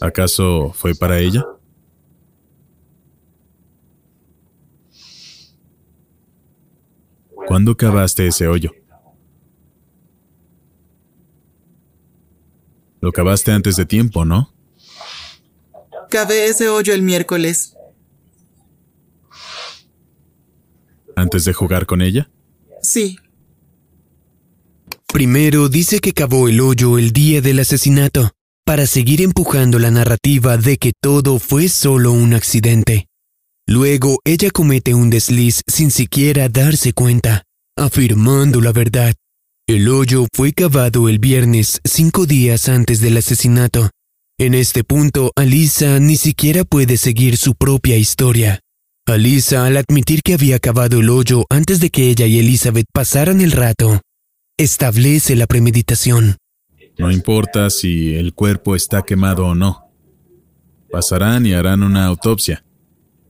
¿Acaso 0.00 0.72
fue 0.74 0.94
para 0.94 1.18
ella? 1.18 1.44
¿Cuándo 7.46 7.76
cavaste 7.76 8.28
ese 8.28 8.48
hoyo? 8.48 8.72
Lo 13.00 13.12
cavaste 13.12 13.52
antes 13.52 13.76
de 13.76 13.86
tiempo, 13.86 14.24
¿no? 14.24 14.52
Cavé 16.10 16.46
ese 16.46 16.68
hoyo 16.68 16.92
el 16.92 17.02
miércoles. 17.02 17.76
¿Antes 21.16 21.44
de 21.44 21.52
jugar 21.52 21.86
con 21.86 22.02
ella? 22.02 22.30
Sí, 22.82 23.18
Primero 25.12 25.68
dice 25.68 25.98
que 25.98 26.12
cavó 26.12 26.48
el 26.48 26.60
hoyo 26.60 26.96
el 26.96 27.12
día 27.12 27.40
del 27.40 27.58
asesinato, 27.58 28.30
para 28.64 28.86
seguir 28.86 29.20
empujando 29.22 29.80
la 29.80 29.90
narrativa 29.90 30.56
de 30.56 30.76
que 30.76 30.92
todo 31.00 31.40
fue 31.40 31.68
solo 31.68 32.12
un 32.12 32.32
accidente. 32.32 33.08
Luego 33.66 34.20
ella 34.24 34.50
comete 34.50 34.94
un 34.94 35.10
desliz 35.10 35.62
sin 35.66 35.90
siquiera 35.90 36.48
darse 36.48 36.92
cuenta, 36.92 37.42
afirmando 37.76 38.60
la 38.60 38.70
verdad. 38.70 39.14
El 39.70 39.88
hoyo 39.88 40.26
fue 40.34 40.52
cavado 40.52 41.08
el 41.08 41.20
viernes, 41.20 41.80
cinco 41.84 42.26
días 42.26 42.68
antes 42.68 43.00
del 43.00 43.16
asesinato. 43.16 43.90
En 44.36 44.54
este 44.54 44.82
punto, 44.82 45.30
Alisa 45.36 46.00
ni 46.00 46.16
siquiera 46.16 46.64
puede 46.64 46.96
seguir 46.96 47.36
su 47.36 47.54
propia 47.54 47.96
historia. 47.96 48.58
Alisa, 49.06 49.66
al 49.66 49.76
admitir 49.76 50.22
que 50.24 50.34
había 50.34 50.58
cavado 50.58 50.98
el 50.98 51.08
hoyo 51.08 51.44
antes 51.50 51.78
de 51.78 51.90
que 51.90 52.10
ella 52.10 52.26
y 52.26 52.40
Elizabeth 52.40 52.86
pasaran 52.92 53.40
el 53.40 53.52
rato, 53.52 54.00
establece 54.58 55.36
la 55.36 55.46
premeditación. 55.46 56.36
No 56.98 57.12
importa 57.12 57.70
si 57.70 58.16
el 58.16 58.34
cuerpo 58.34 58.74
está 58.74 59.02
quemado 59.02 59.46
o 59.46 59.54
no. 59.54 59.88
pasarán 60.90 61.46
y 61.46 61.52
harán 61.52 61.84
una 61.84 62.06
autopsia. 62.06 62.64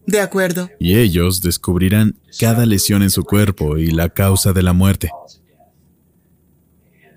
De 0.07 0.21
acuerdo. 0.21 0.71
Y 0.81 0.97
ellos 0.97 1.43
descubrirán 1.43 2.19
cada 2.39 2.65
lesión 2.65 3.03
en 3.03 3.11
su 3.11 3.25
cuerpo 3.25 3.77
y 3.77 3.91
la 3.91 4.09
causa 4.09 4.55
de 4.55 4.63
la 4.63 4.73
muerte. 4.73 5.11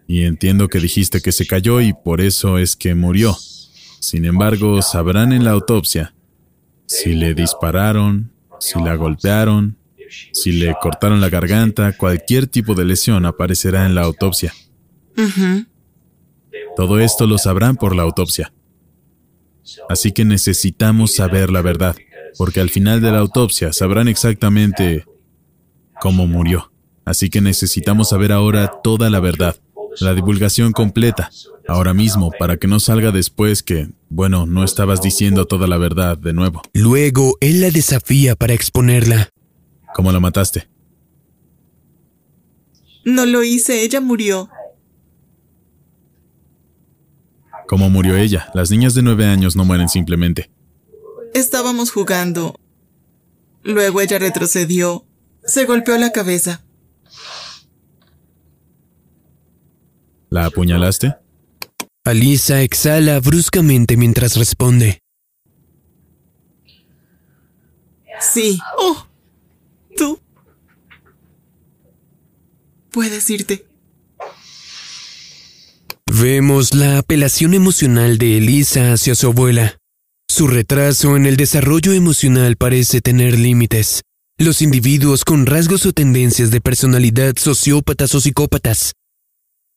Y 0.07 0.23
entiendo 0.23 0.67
que 0.67 0.79
dijiste 0.79 1.21
que 1.21 1.31
se 1.31 1.47
cayó 1.47 1.81
y 1.81 1.93
por 1.93 2.21
eso 2.21 2.57
es 2.57 2.75
que 2.75 2.95
murió. 2.95 3.35
Sin 3.99 4.25
embargo, 4.25 4.81
sabrán 4.81 5.31
en 5.31 5.43
la 5.43 5.51
autopsia 5.51 6.13
si 6.85 7.13
le 7.13 7.33
dispararon, 7.33 8.31
si 8.59 8.79
la 8.79 8.95
golpearon, 8.95 9.77
si 10.31 10.51
le 10.51 10.75
cortaron 10.81 11.21
la 11.21 11.29
garganta, 11.29 11.95
cualquier 11.97 12.47
tipo 12.47 12.75
de 12.75 12.85
lesión 12.85 13.25
aparecerá 13.25 13.85
en 13.85 13.95
la 13.95 14.01
autopsia. 14.01 14.53
Todo 16.75 16.99
esto 16.99 17.27
lo 17.27 17.37
sabrán 17.37 17.75
por 17.75 17.95
la 17.95 18.03
autopsia. 18.03 18.53
Así 19.89 20.11
que 20.11 20.25
necesitamos 20.25 21.15
saber 21.15 21.49
la 21.49 21.61
verdad, 21.61 21.95
porque 22.37 22.59
al 22.59 22.69
final 22.69 23.01
de 23.01 23.11
la 23.11 23.19
autopsia 23.19 23.73
sabrán 23.73 24.07
exactamente 24.07 25.05
cómo 26.01 26.27
murió. 26.27 26.71
Así 27.05 27.29
que 27.29 27.41
necesitamos 27.41 28.09
saber 28.09 28.31
ahora 28.31 28.71
toda 28.83 29.09
la 29.09 29.19
verdad, 29.19 29.57
la 29.99 30.13
divulgación 30.13 30.71
completa, 30.71 31.29
ahora 31.67 31.93
mismo, 31.93 32.31
para 32.37 32.57
que 32.57 32.67
no 32.67 32.79
salga 32.79 33.11
después 33.11 33.63
que, 33.63 33.89
bueno, 34.09 34.45
no 34.45 34.63
estabas 34.63 35.01
diciendo 35.01 35.45
toda 35.45 35.67
la 35.67 35.77
verdad 35.77 36.17
de 36.17 36.33
nuevo. 36.33 36.61
Luego, 36.73 37.37
él 37.41 37.61
la 37.61 37.71
desafía 37.71 38.35
para 38.35 38.53
exponerla. 38.53 39.29
¿Cómo 39.93 40.11
la 40.11 40.19
mataste? 40.19 40.67
No 43.05 43.25
lo 43.25 43.43
hice, 43.43 43.83
ella 43.83 44.01
murió. 44.01 44.49
¿Cómo 47.67 47.89
murió 47.89 48.17
ella? 48.17 48.49
Las 48.53 48.71
niñas 48.71 48.93
de 48.93 49.01
nueve 49.01 49.25
años 49.25 49.55
no 49.55 49.65
mueren 49.65 49.89
simplemente. 49.89 50.51
Estábamos 51.33 51.91
jugando. 51.91 52.55
Luego 53.63 54.01
ella 54.01 54.19
retrocedió. 54.19 55.05
Se 55.45 55.65
golpeó 55.65 55.97
la 55.97 56.11
cabeza. 56.11 56.62
¿La 60.33 60.45
apuñalaste? 60.45 61.15
Alisa 62.03 62.63
exhala 62.63 63.19
bruscamente 63.19 63.97
mientras 63.97 64.35
responde. 64.35 64.97
Sí. 68.19 68.57
Oh. 68.79 69.05
Tú. 69.95 70.19
Puedes 72.89 73.29
irte. 73.29 73.67
Vemos 76.11 76.73
la 76.73 76.97
apelación 76.97 77.53
emocional 77.53 78.17
de 78.17 78.37
Elisa 78.39 78.91
hacia 78.93 79.13
su 79.13 79.27
abuela. 79.27 79.77
Su 80.27 80.47
retraso 80.47 81.15
en 81.15 81.27
el 81.27 81.37
desarrollo 81.37 81.93
emocional 81.93 82.55
parece 82.55 83.01
tener 83.01 83.37
límites. 83.37 84.01
Los 84.39 84.63
individuos 84.63 85.25
con 85.25 85.45
rasgos 85.45 85.85
o 85.85 85.93
tendencias 85.93 86.49
de 86.49 86.59
personalidad 86.59 87.35
sociópatas 87.37 88.15
o 88.15 88.19
psicópatas, 88.19 88.93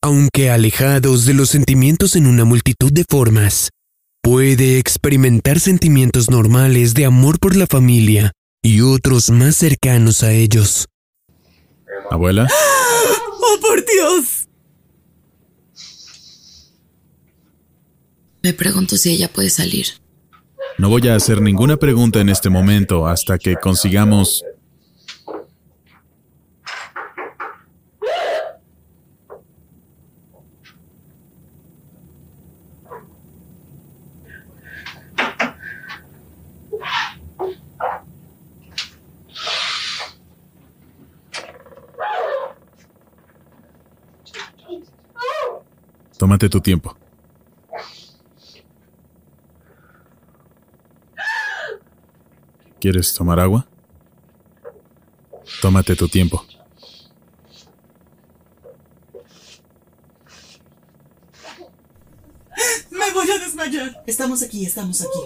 aunque 0.07 0.51
alejados 0.51 1.25
de 1.25 1.35
los 1.35 1.51
sentimientos 1.51 2.15
en 2.15 2.29
una 2.29 2.45
multitud 2.45 2.93
de 2.93 3.05
formas, 3.11 3.71
puede 4.23 4.79
experimentar 4.79 5.59
sentimientos 5.59 6.31
normales 6.31 6.95
de 6.95 7.07
amor 7.07 7.41
por 7.41 7.57
la 7.57 7.67
familia 7.67 8.31
y 8.63 8.83
otros 8.83 9.31
más 9.31 9.57
cercanos 9.57 10.23
a 10.23 10.31
ellos. 10.33 10.87
¿Abuela? 12.09 12.47
¡Oh, 13.41 13.61
por 13.61 13.85
Dios! 13.85 14.47
Me 18.45 18.53
pregunto 18.53 18.97
si 18.97 19.11
ella 19.11 19.33
puede 19.33 19.51
salir. 19.51 19.87
No 20.79 20.89
voy 20.89 21.09
a 21.09 21.17
hacer 21.17 21.43
ninguna 21.43 21.79
pregunta 21.79 22.21
en 22.21 22.29
este 22.29 22.49
momento 22.49 23.09
hasta 23.09 23.39
que 23.39 23.57
consigamos... 23.57 24.45
Tómate 46.19 46.49
tu 46.49 46.61
tiempo. 46.61 46.97
¿Quieres 52.81 53.13
tomar 53.15 53.41
agua? 53.41 53.67
Tómate 55.61 55.97
tu 55.97 56.09
tiempo. 56.09 56.45
Me 62.91 63.13
voy 63.13 63.31
a 63.31 63.39
desmayar. 63.39 64.03
Estamos 64.07 64.43
aquí, 64.43 64.65
estamos 64.65 65.01
aquí. 65.03 65.19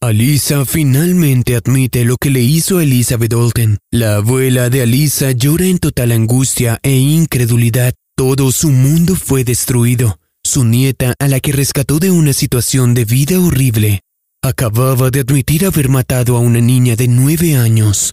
Alisa 0.00 0.64
finalmente 0.64 1.56
admite 1.56 2.04
lo 2.04 2.16
que 2.16 2.30
le 2.30 2.40
hizo 2.40 2.78
a 2.78 2.82
Elizabeth 2.82 3.32
Olten. 3.32 3.78
La 3.90 4.16
abuela 4.16 4.70
de 4.70 4.82
Alisa 4.82 5.32
llora 5.32 5.66
en 5.66 5.78
total 5.78 6.12
angustia 6.12 6.78
e 6.82 6.96
incredulidad. 6.96 7.94
Todo 8.18 8.50
su 8.50 8.70
mundo 8.70 9.14
fue 9.14 9.44
destruido. 9.44 10.18
Su 10.42 10.64
nieta, 10.64 11.14
a 11.20 11.28
la 11.28 11.38
que 11.38 11.52
rescató 11.52 12.00
de 12.00 12.10
una 12.10 12.32
situación 12.32 12.92
de 12.92 13.04
vida 13.04 13.38
horrible, 13.38 14.00
Acababa 14.42 15.10
de 15.10 15.20
admitir 15.20 15.66
haber 15.66 15.88
matado 15.88 16.36
a 16.36 16.40
una 16.40 16.60
niña 16.60 16.94
de 16.94 17.08
nueve 17.08 17.56
años. 17.56 18.12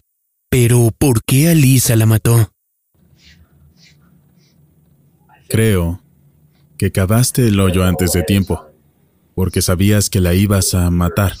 Pero, 0.50 0.90
¿por 0.98 1.22
qué 1.24 1.48
Alisa 1.48 1.94
la 1.94 2.04
mató? 2.04 2.50
Creo 5.48 6.02
que 6.76 6.90
cavaste 6.90 7.46
el 7.46 7.60
hoyo 7.60 7.84
antes 7.84 8.12
de 8.12 8.24
tiempo, 8.24 8.66
porque 9.36 9.62
sabías 9.62 10.10
que 10.10 10.20
la 10.20 10.34
ibas 10.34 10.74
a 10.74 10.90
matar. 10.90 11.34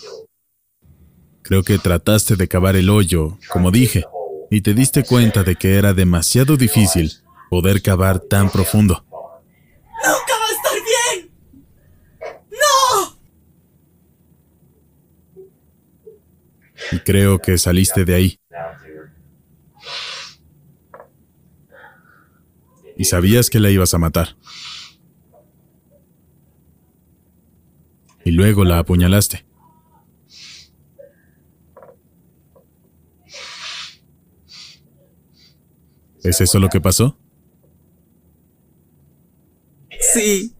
Creo 1.42 1.64
que 1.64 1.78
trataste 1.78 2.36
de 2.36 2.46
cavar 2.46 2.76
el 2.76 2.88
hoyo, 2.88 3.38
como 3.48 3.72
dije, 3.72 4.04
y 4.52 4.60
te 4.60 4.72
diste 4.72 5.02
cuenta 5.02 5.42
de 5.42 5.56
que 5.56 5.74
era 5.74 5.94
demasiado 5.94 6.56
difícil 6.56 7.12
poder 7.50 7.82
cavar 7.82 8.20
tan 8.20 8.50
profundo. 8.50 9.04
¡Nunca 9.04 10.34
va 10.40 10.46
a 10.46 10.52
estar 10.52 10.78
bien! 10.90 11.30
¡No! 12.50 13.16
Y 16.92 16.98
creo 17.00 17.38
que 17.38 17.58
saliste 17.58 18.04
de 18.04 18.14
ahí. 18.14 18.40
Y 22.96 23.04
sabías 23.04 23.50
que 23.50 23.60
la 23.60 23.70
ibas 23.70 23.92
a 23.94 23.98
matar. 23.98 24.36
Y 28.24 28.30
luego 28.30 28.64
la 28.64 28.78
apuñalaste. 28.78 29.46
¿Es 36.24 36.40
eso 36.40 36.58
lo 36.58 36.68
que 36.68 36.80
pasó? 36.80 37.16
Sí. 40.00 40.52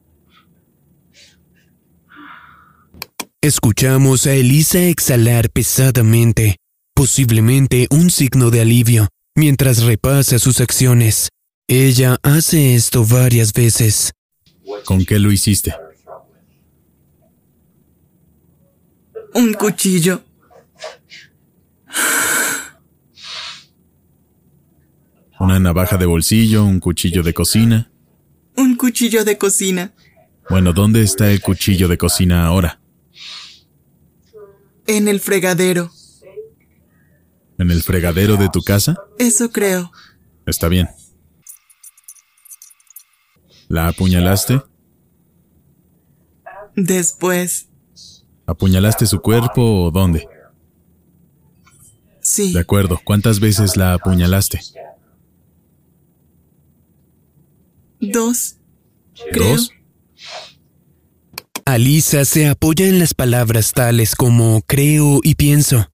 Escuchamos 3.41 4.27
a 4.27 4.35
Elisa 4.35 4.81
exhalar 4.81 5.51
pesadamente, 5.51 6.57
posiblemente 6.95 7.87
un 7.91 8.11
signo 8.11 8.51
de 8.51 8.61
alivio, 8.61 9.09
mientras 9.37 9.83
repasa 9.83 10.39
sus 10.39 10.61
acciones. 10.61 11.29
Ella 11.69 12.19
hace 12.23 12.75
esto 12.75 13.05
varias 13.05 13.53
veces. 13.53 14.13
¿Con 14.85 15.05
qué 15.05 15.19
lo 15.19 15.31
hiciste? 15.31 15.75
Un 19.35 19.53
cuchillo. 19.53 20.23
¿Una 25.39 25.61
navaja 25.61 25.99
de 25.99 26.07
bolsillo? 26.07 26.65
¿Un 26.65 26.81
cuchillo 26.81 27.23
de 27.23 27.35
cocina? 27.35 27.91
Un 28.57 28.77
cuchillo 28.77 29.25
de 29.25 29.39
cocina. 29.39 29.93
Bueno, 30.49 30.73
¿dónde 30.73 31.03
está 31.03 31.31
el 31.31 31.41
cuchillo 31.41 31.89
de 31.89 31.99
cocina 31.99 32.47
ahora? 32.47 32.81
En 34.87 35.09
el 35.09 35.21
fregadero. 35.21 35.91
¿En 37.59 37.71
el 37.71 37.83
fregadero 37.83 38.37
de 38.37 38.49
tu 38.49 38.63
casa? 38.63 38.97
Eso 39.19 39.51
creo. 39.51 39.91
Está 40.47 40.69
bien. 40.69 40.89
¿La 43.69 43.89
apuñalaste? 43.89 44.63
Después. 46.77 47.69
¿Apuñalaste 48.47 49.07
su 49.07 49.21
cuerpo 49.21 49.87
o 49.87 49.91
dónde? 49.91 50.29
Sí. 52.21 52.53
De 52.53 52.61
acuerdo. 52.61 53.01
¿Cuántas 53.05 53.41
veces 53.41 53.77
la 53.77 53.95
apuñalaste? 53.95 54.61
Dos. 58.13 58.57
Creo. 59.33 59.57
¿Dos? 59.57 59.71
Alisa 61.65 62.25
se 62.25 62.47
apoya 62.47 62.87
en 62.87 62.99
las 62.99 63.13
palabras 63.15 63.73
tales 63.73 64.15
como 64.15 64.63
creo 64.67 65.21
y 65.23 65.35
pienso. 65.35 65.89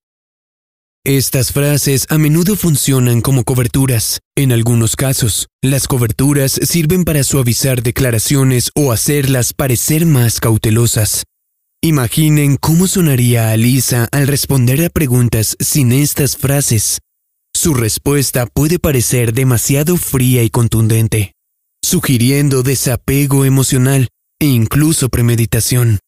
Estas 1.05 1.51
frases 1.51 2.07
a 2.11 2.19
menudo 2.19 2.55
funcionan 2.55 3.23
como 3.23 3.43
coberturas. 3.43 4.21
En 4.37 4.53
algunos 4.53 4.95
casos, 4.95 5.49
las 5.61 5.89
coberturas 5.89 6.53
sirven 6.63 7.05
para 7.05 7.25
suavizar 7.25 7.83
declaraciones 7.83 8.71
o 8.77 8.93
hacerlas 8.93 9.53
parecer 9.53 10.07
más 10.07 10.39
cautelosas. 10.39 11.25
Imaginen 11.83 12.57
cómo 12.57 12.87
sonaría 12.87 13.51
Alisa 13.51 14.09
al 14.13 14.29
responder 14.29 14.85
a 14.85 14.91
preguntas 14.91 15.57
sin 15.59 15.91
estas 15.91 16.37
frases. 16.37 17.01
Su 17.53 17.75
respuesta 17.75 18.47
puede 18.47 18.79
parecer 18.79 19.33
demasiado 19.33 19.97
fría 19.97 20.45
y 20.45 20.51
contundente, 20.51 21.33
sugiriendo 21.83 22.63
desapego 22.63 23.45
emocional 23.45 24.09
e 24.41 24.47
incluso 24.47 25.09
premeditación. 25.09 25.99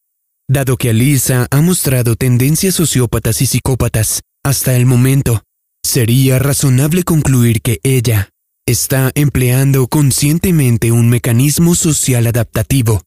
Dado 0.47 0.77
que 0.77 0.89
Alisa 0.89 1.47
ha 1.51 1.61
mostrado 1.61 2.15
tendencias 2.15 2.75
sociópatas 2.75 3.41
y 3.41 3.45
psicópatas 3.45 4.21
hasta 4.43 4.75
el 4.75 4.85
momento, 4.85 5.43
sería 5.83 6.39
razonable 6.39 7.03
concluir 7.03 7.61
que 7.61 7.79
ella 7.83 8.29
está 8.67 9.11
empleando 9.15 9.87
conscientemente 9.87 10.91
un 10.91 11.09
mecanismo 11.09 11.75
social 11.75 12.27
adaptativo 12.27 13.01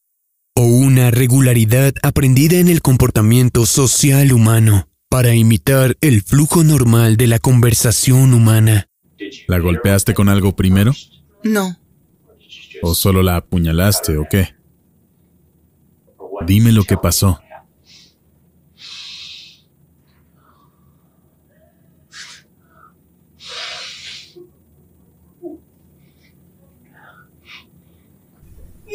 o 0.55 0.63
una 0.63 1.11
regularidad 1.11 1.93
aprendida 2.01 2.57
en 2.57 2.67
el 2.67 2.81
comportamiento 2.81 3.65
social 3.65 4.31
humano 4.31 4.89
para 5.09 5.33
imitar 5.33 5.97
el 6.01 6.21
flujo 6.21 6.63
normal 6.63 7.17
de 7.17 7.27
la 7.27 7.39
conversación 7.39 8.33
humana. 8.33 8.87
¿La 9.47 9.59
golpeaste 9.59 10.13
con 10.13 10.29
algo 10.29 10.55
primero? 10.55 10.93
No. 11.43 11.77
¿O 12.81 12.95
solo 12.95 13.21
la 13.23 13.37
apuñalaste 13.37 14.17
o 14.17 14.25
qué? 14.29 14.55
Dime 16.45 16.71
lo 16.71 16.83
que 16.83 16.97
pasó. 16.97 17.39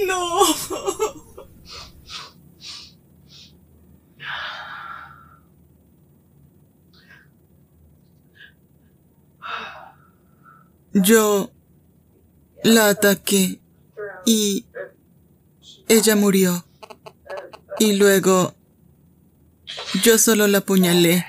No. 0.07 0.41
Yo 10.95 11.51
la 12.63 12.89
ataqué 12.91 13.61
y 14.27 14.67
ella 15.89 16.17
murió. 16.17 16.65
Y 17.79 17.95
luego 17.95 18.55
yo 20.03 20.19
solo 20.19 20.47
la 20.47 20.59
apuñalé. 20.59 21.25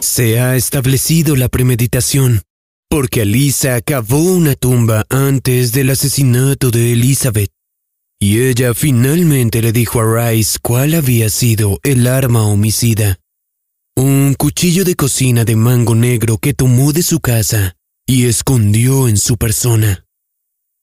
Se 0.00 0.40
ha 0.40 0.56
establecido 0.56 1.36
la 1.36 1.48
premeditación, 1.48 2.42
porque 2.88 3.22
Alisa 3.22 3.80
cavó 3.80 4.20
una 4.20 4.54
tumba 4.54 5.06
antes 5.08 5.72
del 5.72 5.90
asesinato 5.90 6.70
de 6.70 6.92
Elizabeth, 6.92 7.50
y 8.20 8.40
ella 8.40 8.74
finalmente 8.74 9.62
le 9.62 9.72
dijo 9.72 10.00
a 10.00 10.30
Rice 10.30 10.58
cuál 10.60 10.94
había 10.94 11.28
sido 11.28 11.80
el 11.82 12.06
arma 12.06 12.46
homicida. 12.46 13.18
Un 13.96 14.34
cuchillo 14.34 14.84
de 14.84 14.94
cocina 14.94 15.44
de 15.44 15.56
mango 15.56 15.94
negro 15.94 16.38
que 16.38 16.54
tomó 16.54 16.92
de 16.92 17.02
su 17.02 17.20
casa 17.20 17.76
y 18.06 18.26
escondió 18.26 19.08
en 19.08 19.16
su 19.16 19.36
persona. 19.36 20.06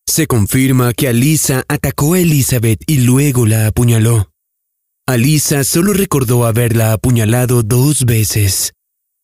Se 0.07 0.27
confirma 0.27 0.93
que 0.93 1.07
Alisa 1.07 1.63
atacó 1.67 2.15
a 2.15 2.19
Elizabeth 2.19 2.81
y 2.87 2.99
luego 2.99 3.45
la 3.45 3.67
apuñaló. 3.67 4.31
Alisa 5.07 5.63
solo 5.63 5.93
recordó 5.93 6.45
haberla 6.45 6.93
apuñalado 6.93 7.63
dos 7.63 8.05
veces, 8.05 8.73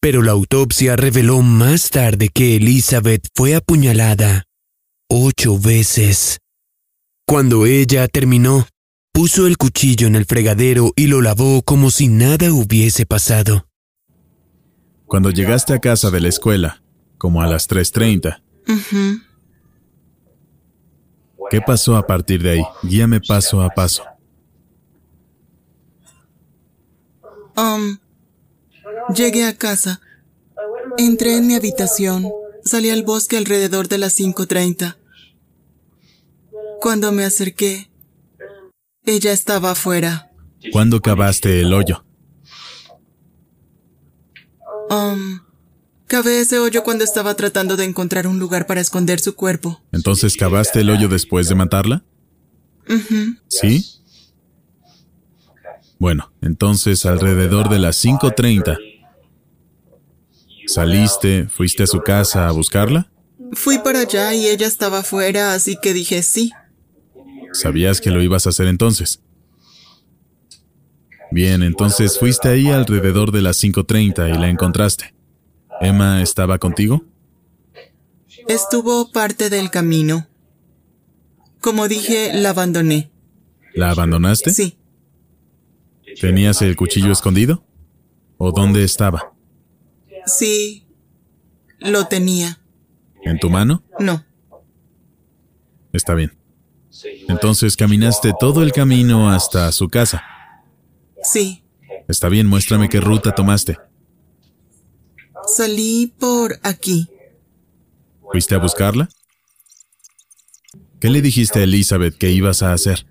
pero 0.02 0.22
la 0.22 0.32
autopsia 0.32 0.96
reveló 0.96 1.42
más 1.42 1.90
tarde 1.90 2.30
que 2.30 2.58
Elizabeth 2.58 3.28
fue 3.36 3.56
apuñalada 3.56 4.46
ocho 5.10 5.60
veces. 5.60 6.40
Cuando 7.28 7.66
ella 7.66 8.08
terminó, 8.08 8.68
puso 9.14 9.48
el 9.48 9.58
cuchillo 9.58 10.08
en 10.08 10.16
el 10.16 10.26
fregadero 10.26 10.92
y 10.96 11.08
lo 11.08 11.22
lavó 11.22 11.62
como 11.64 11.90
si 11.90 12.08
nada 12.08 12.52
hubiese 12.52 13.06
pasado. 13.06 13.68
Cuando 15.06 15.32
llegaste 15.32 15.74
a 15.74 15.80
casa 15.80 16.12
de 16.12 16.22
la 16.22 16.30
escuela, 16.30 16.84
como 17.26 17.42
a 17.42 17.48
las 17.48 17.68
3.30. 17.68 18.40
¿Qué 21.50 21.60
pasó 21.60 21.96
a 21.96 22.06
partir 22.06 22.44
de 22.44 22.52
ahí? 22.52 22.62
Guíame 22.84 23.20
paso 23.20 23.64
a 23.64 23.70
paso. 23.72 24.04
Um, 27.58 27.98
llegué 29.16 29.46
a 29.46 29.58
casa. 29.58 30.02
Entré 31.00 31.38
en 31.38 31.48
mi 31.48 31.56
habitación. 31.56 32.32
Salí 32.64 32.92
al 32.92 33.02
bosque 33.02 33.38
alrededor 33.38 33.88
de 33.88 33.98
las 33.98 34.20
5.30. 34.20 34.98
Cuando 36.80 37.12
me 37.12 37.26
acerqué, 37.26 37.90
ella 39.04 39.32
estaba 39.32 39.72
afuera. 39.72 40.30
¿Cuándo 40.72 41.02
cavaste 41.02 41.62
el 41.62 41.74
hoyo? 41.74 42.06
Um, 44.92 45.40
cavé 46.08 46.40
ese 46.40 46.60
hoyo 46.60 46.84
cuando 46.84 47.04
estaba 47.04 47.36
tratando 47.36 47.78
de 47.78 47.86
encontrar 47.86 48.28
un 48.28 48.40
lugar 48.40 48.68
para 48.68 48.82
esconder 48.82 49.20
su 49.20 49.36
cuerpo. 49.36 49.82
¿Entonces 49.92 50.38
cavaste 50.38 50.82
el 50.82 50.90
hoyo 50.90 51.08
después 51.08 51.50
de 51.50 51.56
matarla? 51.56 52.04
¿Sí? 53.48 53.86
Bueno, 55.98 56.32
entonces 56.42 57.06
alrededor 57.06 57.70
de 57.70 57.80
las 57.80 58.04
5.30. 58.04 58.78
¿Saliste, 60.68 61.48
fuiste 61.48 61.84
a 61.84 61.88
su 61.88 62.02
casa 62.02 62.48
a 62.48 62.52
buscarla? 62.52 63.12
Fui 63.54 63.80
para 63.80 64.02
allá 64.02 64.34
y 64.34 64.48
ella 64.48 64.68
estaba 64.68 65.00
afuera, 65.00 65.54
así 65.54 65.78
que 65.82 65.94
dije 65.94 66.22
sí. 66.24 66.52
¿Sabías 67.54 68.02
que 68.02 68.12
lo 68.12 68.22
ibas 68.22 68.46
a 68.46 68.50
hacer 68.50 68.68
entonces? 68.68 69.22
Bien, 71.32 71.64
entonces 71.64 72.20
fuiste 72.20 72.50
ahí 72.50 72.70
alrededor 72.70 73.32
de 73.32 73.42
las 73.42 73.64
5.30 73.64 74.36
y 74.36 74.38
la 74.38 74.50
encontraste. 74.50 75.15
¿Emma 75.82 76.22
estaba 76.22 76.58
contigo? 76.58 77.04
Estuvo 78.48 79.12
parte 79.12 79.50
del 79.50 79.72
camino. 79.72 80.28
Como 81.62 81.88
dije, 81.88 82.32
la 82.34 82.52
abandoné. 82.52 83.12
¿La 83.74 83.90
abandonaste? 83.92 84.52
Sí. 84.52 84.78
¿Tenías 86.22 86.62
el 86.62 86.76
cuchillo 86.76 87.12
escondido? 87.12 87.66
¿O 88.38 88.52
dónde 88.52 88.84
estaba? 88.84 89.34
Sí, 90.26 90.88
lo 91.80 92.08
tenía. 92.08 92.60
¿En 93.24 93.40
tu 93.40 93.50
mano? 93.50 93.84
No. 94.00 94.24
Está 95.92 96.14
bien. 96.14 96.38
Entonces 97.28 97.76
caminaste 97.76 98.34
todo 98.40 98.64
el 98.64 98.72
camino 98.72 99.32
hasta 99.32 99.72
su 99.72 99.90
casa. 99.90 100.24
Sí. 101.22 101.64
Está 102.08 102.30
bien, 102.30 102.48
muéstrame 102.48 102.90
qué 102.90 103.02
ruta 103.02 103.34
tomaste. 103.34 103.78
Salí 105.48 106.14
por 106.20 106.60
aquí. 106.64 107.08
¿Fuiste 108.32 108.56
a 108.56 108.60
buscarla? 108.60 109.10
¿Qué 111.00 111.10
le 111.10 111.22
dijiste 111.22 111.60
a 111.60 111.64
Elizabeth 111.64 112.18
que 112.18 112.32
ibas 112.32 112.64
a 112.64 112.74
hacer? 112.74 113.06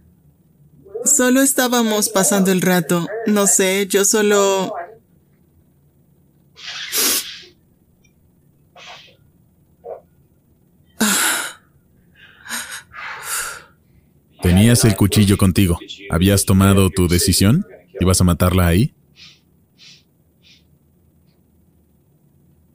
Solo 1.05 1.43
estábamos 1.43 2.09
pasando 2.09 2.51
el 2.51 2.61
rato. 2.61 3.06
No 3.27 3.47
sé, 3.47 3.86
yo 3.89 4.05
solo... 4.05 4.74
Tenías 14.43 14.85
el 14.85 14.94
cuchillo 14.97 15.39
contigo. 15.39 15.78
¿Habías 16.11 16.44
tomado 16.44 16.90
tu 16.90 17.09
decisión? 17.09 17.66
¿Ibas 17.98 18.20
a 18.20 18.24
matarla 18.24 18.66
ahí? 18.66 18.94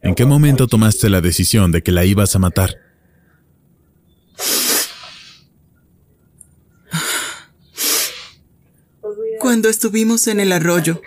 ¿En 0.09 0.15
qué 0.15 0.25
momento 0.25 0.65
tomaste 0.65 1.07
la 1.07 1.21
decisión 1.21 1.71
de 1.71 1.83
que 1.83 1.91
la 1.91 2.03
ibas 2.03 2.35
a 2.35 2.39
matar? 2.39 2.75
Cuando 9.39 9.69
estuvimos 9.69 10.25
en 10.27 10.39
el 10.39 10.51
arroyo. 10.51 10.99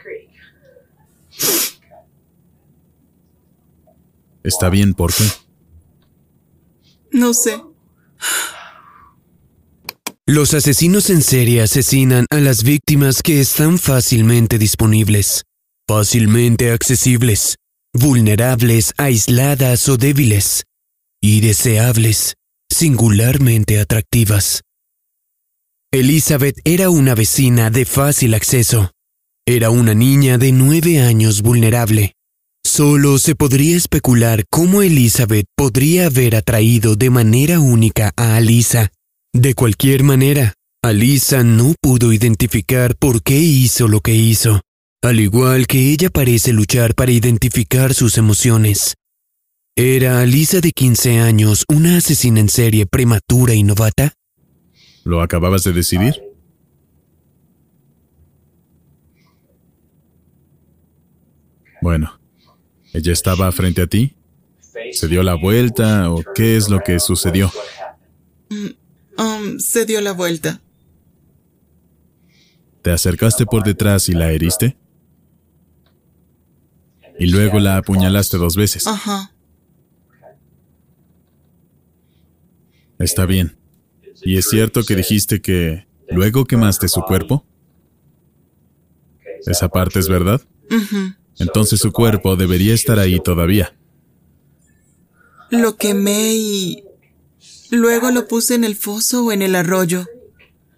Está 4.45 4.69
bien, 4.69 4.95
¿por 4.95 5.13
qué? 5.13 5.25
No 7.11 7.35
sé. 7.35 7.61
Los 10.27 10.55
asesinos 10.55 11.11
en 11.11 11.23
serie 11.23 11.63
asesinan 11.63 12.27
a 12.31 12.37
las 12.37 12.63
víctimas 12.63 13.21
que 13.25 13.41
están 13.41 13.81
fácilmente 13.81 14.59
disponibles, 14.59 15.43
fácilmente 15.89 16.71
accesibles, 16.71 17.57
vulnerables, 17.95 18.93
aisladas 18.97 19.89
o 19.89 19.97
débiles, 19.97 20.65
y 21.21 21.41
deseables, 21.41 22.35
singularmente 22.71 23.81
atractivas. 23.81 24.63
Elizabeth 25.93 26.59
era 26.65 26.89
una 26.89 27.15
vecina 27.15 27.71
de 27.71 27.85
fácil 27.85 28.35
acceso. 28.35 28.93
Era 29.47 29.71
una 29.71 29.93
niña 29.95 30.39
de 30.39 30.53
nueve 30.53 31.03
años 31.03 31.43
vulnerable. 31.43 32.15
Solo 32.65 33.19
se 33.19 33.35
podría 33.35 33.77
especular 33.77 34.45
cómo 34.49 34.83
Elizabeth 34.83 35.47
podría 35.55 36.07
haber 36.07 36.37
atraído 36.37 36.97
de 36.97 37.11
manera 37.11 37.61
única 37.61 38.13
a 38.17 38.37
Alisa. 38.37 38.91
De 39.35 39.55
cualquier 39.55 40.03
manera, 40.03 40.55
Alisa 40.83 41.43
no 41.43 41.75
pudo 41.81 42.13
identificar 42.13 42.97
por 42.97 43.23
qué 43.23 43.39
hizo 43.39 43.89
lo 43.89 44.01
que 44.01 44.15
hizo, 44.15 44.63
al 45.03 45.19
igual 45.19 45.67
que 45.67 45.93
ella 45.93 46.11
parece 46.11 46.53
luchar 46.53 46.95
para 46.95 47.11
identificar 47.11 47.93
sus 47.93 48.19
emociones. 48.19 48.95
¿Era 49.75 50.21
Alisa 50.21 50.61
de 50.61 50.71
15 50.71 51.19
años 51.19 51.65
una 51.69 51.97
asesina 51.97 52.39
en 52.39 52.49
serie 52.49 52.87
prematura 52.87 53.53
y 53.55 53.65
novata? 53.65 54.15
¿Lo 55.03 55.21
acababas 55.21 55.65
de 55.65 55.73
decidir? 55.73 56.23
Bueno, 61.81 62.21
¿ella 62.93 63.13
estaba 63.13 63.51
frente 63.51 63.83
a 63.83 63.89
ti? 63.89 64.15
¿Se 64.93 65.09
dio 65.09 65.25
la 65.25 65.35
vuelta 65.35 66.13
o 66.13 66.23
qué 66.33 66.57
es 66.57 66.69
lo 66.69 66.79
que 66.79 67.01
sucedió? 67.01 67.51
Mm, 68.51 69.21
um, 69.21 69.59
se 69.59 69.85
dio 69.85 70.01
la 70.01 70.13
vuelta. 70.13 70.61
¿Te 72.83 72.93
acercaste 72.93 73.47
por 73.47 73.65
detrás 73.65 74.09
y 74.09 74.13
la 74.13 74.31
heriste? 74.31 74.77
Y 77.23 77.27
luego 77.27 77.61
la 77.61 77.77
apuñalaste 77.77 78.37
dos 78.37 78.57
veces. 78.57 78.85
Ajá. 78.89 79.33
Está 82.99 83.27
bien. 83.27 83.57
¿Y 84.25 84.39
es 84.39 84.49
cierto 84.49 84.83
que 84.83 84.97
dijiste 84.97 85.41
que 85.41 85.87
luego 86.11 86.47
quemaste 86.47 86.89
su 86.89 87.01
cuerpo? 87.03 87.47
¿Esa 89.47 89.69
parte 89.69 90.01
es 90.01 90.09
verdad? 90.09 90.43
Entonces 91.39 91.79
su 91.79 91.93
cuerpo 91.93 92.35
debería 92.35 92.75
estar 92.75 92.99
ahí 92.99 93.21
todavía. 93.21 93.73
Lo 95.51 95.77
quemé 95.77 96.35
y... 96.35 96.83
Luego 97.71 98.11
lo 98.11 98.27
puse 98.27 98.57
en 98.57 98.65
el 98.65 98.75
foso 98.75 99.27
o 99.27 99.31
en 99.33 99.43
el 99.43 99.55
arroyo. 99.55 100.07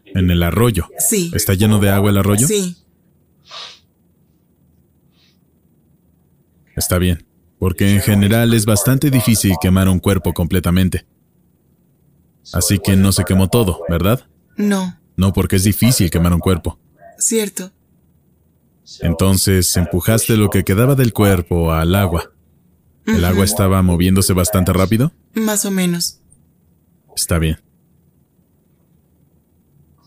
En 0.04 0.30
el 0.30 0.42
arroyo. 0.42 0.90
Sí. 0.98 1.30
¿Está 1.34 1.54
lleno 1.54 1.78
de 1.78 1.88
agua 1.88 2.10
el 2.10 2.18
arroyo? 2.18 2.46
Sí. 2.46 2.83
Está 6.76 6.98
bien. 6.98 7.26
Porque 7.58 7.94
en 7.94 8.00
general 8.00 8.52
es 8.52 8.66
bastante 8.66 9.10
difícil 9.10 9.54
quemar 9.60 9.88
un 9.88 10.00
cuerpo 10.00 10.32
completamente. 10.32 11.06
Así 12.52 12.78
que 12.78 12.96
no 12.96 13.12
se 13.12 13.24
quemó 13.24 13.48
todo, 13.48 13.80
¿verdad? 13.88 14.26
No. 14.56 14.98
No 15.16 15.32
porque 15.32 15.56
es 15.56 15.64
difícil 15.64 16.10
quemar 16.10 16.34
un 16.34 16.40
cuerpo. 16.40 16.78
Cierto. 17.18 17.72
Entonces 19.00 19.74
empujaste 19.76 20.36
lo 20.36 20.50
que 20.50 20.64
quedaba 20.64 20.94
del 20.94 21.12
cuerpo 21.12 21.72
al 21.72 21.94
agua. 21.94 22.32
¿El 23.06 23.24
agua 23.24 23.44
estaba 23.44 23.82
moviéndose 23.82 24.32
bastante 24.32 24.72
rápido? 24.72 25.12
Más 25.34 25.64
o 25.64 25.70
menos. 25.70 26.20
Está 27.16 27.38
bien. 27.38 27.60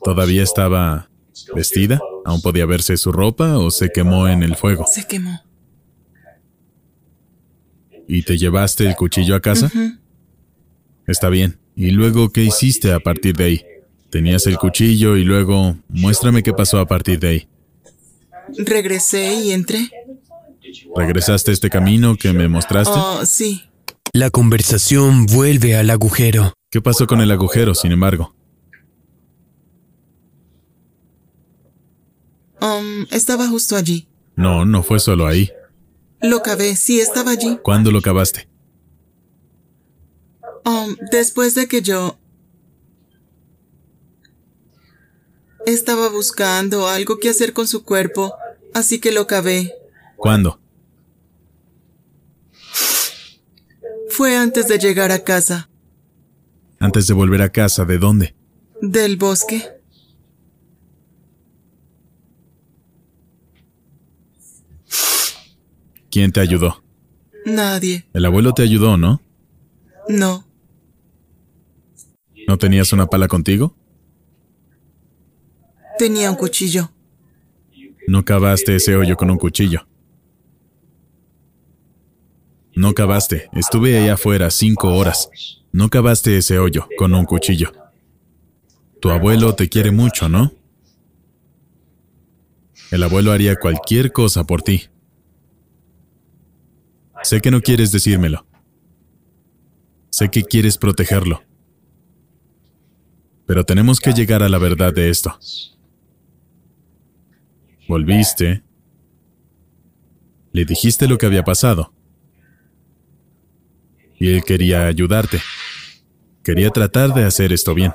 ¿Todavía 0.04 0.44
estaba 0.44 1.10
vestida? 1.56 2.00
¿Aún 2.26 2.42
podía 2.42 2.66
verse 2.66 2.98
su 2.98 3.12
ropa 3.12 3.58
o 3.58 3.72
se 3.72 3.90
quemó 3.90 4.28
en 4.28 4.44
el 4.44 4.56
fuego? 4.56 4.86
Se 4.92 5.06
quemó. 5.06 5.42
¿Y 8.08 8.24
te 8.24 8.38
llevaste 8.38 8.86
el 8.86 8.96
cuchillo 8.96 9.36
a 9.36 9.42
casa? 9.42 9.72
Está 11.06 11.30
bien. 11.30 11.60
¿Y 11.76 11.92
luego 11.92 12.30
qué 12.30 12.44
hiciste 12.44 12.94
a 12.94 13.00
partir 13.00 13.36
de 13.36 13.44
ahí? 13.44 13.66
Tenías 14.10 14.48
el 14.48 14.58
cuchillo 14.58 15.18
y 15.18 15.24
luego 15.24 15.78
muéstrame 15.90 16.42
qué 16.42 16.54
pasó 16.54 16.80
a 16.80 16.88
partir 16.88 17.20
de 17.20 17.28
ahí. 17.28 17.48
Regresé 18.58 19.42
y 19.42 19.52
entré. 19.52 19.92
¿Regresaste 20.96 21.52
a 21.52 21.54
este 21.54 21.70
camino 21.70 22.16
que 22.16 22.34
me 22.34 22.48
mostraste? 22.48 22.94
Oh, 22.96 23.26
sí. 23.26 23.64
La 24.14 24.30
conversación 24.30 25.26
vuelve 25.26 25.76
al 25.76 25.90
agujero. 25.90 26.54
¿Qué 26.72 26.82
pasó 26.82 27.08
con 27.08 27.22
el 27.22 27.32
agujero, 27.32 27.76
sin 27.76 27.92
embargo? 27.92 28.34
Um, 32.62 33.06
estaba 33.12 33.48
justo 33.48 33.76
allí. 33.76 34.08
No, 34.36 34.66
no 34.66 34.82
fue 34.82 35.00
solo 35.00 35.28
ahí. 35.28 35.52
Lo 36.22 36.42
cavé, 36.42 36.76
sí, 36.76 37.00
estaba 37.00 37.32
allí. 37.32 37.60
¿Cuándo 37.64 37.92
lo 37.92 38.02
cavaste? 38.02 38.48
Um, 40.66 40.96
después 41.12 41.56
de 41.56 41.68
que 41.68 41.82
yo... 41.82 42.18
Estaba 45.66 46.08
buscando 46.10 46.88
algo 46.88 47.20
que 47.20 47.30
hacer 47.30 47.52
con 47.54 47.68
su 47.68 47.84
cuerpo, 47.84 48.34
así 48.74 49.00
que 49.00 49.12
lo 49.12 49.28
cavé. 49.28 49.74
¿Cuándo? 50.16 50.60
Fue 54.10 54.36
antes 54.38 54.68
de 54.68 54.80
llegar 54.80 55.12
a 55.12 55.20
casa, 55.24 55.70
Antes 56.80 57.08
de 57.08 57.14
volver 57.14 57.42
a 57.42 57.52
casa, 57.52 57.86
¿de 57.86 57.98
dónde? 57.98 58.36
del 58.82 59.18
bosque. 59.18 59.77
¿Quién 66.10 66.32
te 66.32 66.40
ayudó? 66.40 66.84
Nadie. 67.46 68.06
El 68.14 68.26
abuelo 68.26 68.54
te 68.54 68.64
ayudó, 68.64 68.98
¿no? 68.98 69.22
No. 70.10 70.46
¿No 72.48 72.58
tenías 72.58 72.94
una 72.94 73.08
pala 73.08 73.28
contigo? 73.28 73.76
Tenía 75.98 76.30
un 76.30 76.38
cuchillo. 76.38 76.92
No 78.08 78.24
cavaste 78.24 78.76
ese 78.76 78.96
hoyo 78.96 79.18
con 79.18 79.30
un 79.30 79.38
cuchillo. 79.38 79.88
No 82.76 82.94
cavaste. 82.94 83.50
Estuve 83.54 83.98
ahí 83.98 84.08
afuera 84.08 84.52
cinco 84.52 84.96
horas. 84.96 85.30
No 85.72 85.90
cavaste 85.90 86.38
ese 86.38 86.60
hoyo 86.60 86.88
con 86.98 87.14
un 87.14 87.26
cuchillo. 87.26 87.72
Tu 89.02 89.10
abuelo 89.10 89.56
te 89.56 89.68
quiere 89.68 89.92
mucho, 89.92 90.30
¿no? 90.30 90.54
El 92.92 93.04
abuelo 93.04 93.32
haría 93.32 93.56
cualquier 93.58 94.12
cosa 94.14 94.46
por 94.46 94.62
ti. 94.62 94.90
Sé 97.24 97.42
que 97.42 97.52
no 97.52 97.62
quieres 97.62 97.92
decírmelo. 97.92 98.46
Sé 100.10 100.30
que 100.30 100.44
quieres 100.44 100.78
protegerlo. 100.78 101.44
Pero 103.46 103.64
tenemos 103.64 104.00
que 104.00 104.14
llegar 104.14 104.44
a 104.44 104.50
la 104.50 104.58
verdad 104.58 104.94
de 104.94 105.10
esto. 105.10 105.38
Volviste. 107.88 108.64
Le 110.52 110.66
dijiste 110.66 111.08
lo 111.08 111.18
que 111.18 111.26
había 111.26 111.44
pasado. 111.44 111.94
Y 114.20 114.30
él 114.32 114.44
quería 114.44 114.88
ayudarte. 114.88 115.40
Quería 116.44 116.70
tratar 116.72 117.14
de 117.14 117.24
hacer 117.24 117.54
esto 117.54 117.74
bien. 117.74 117.94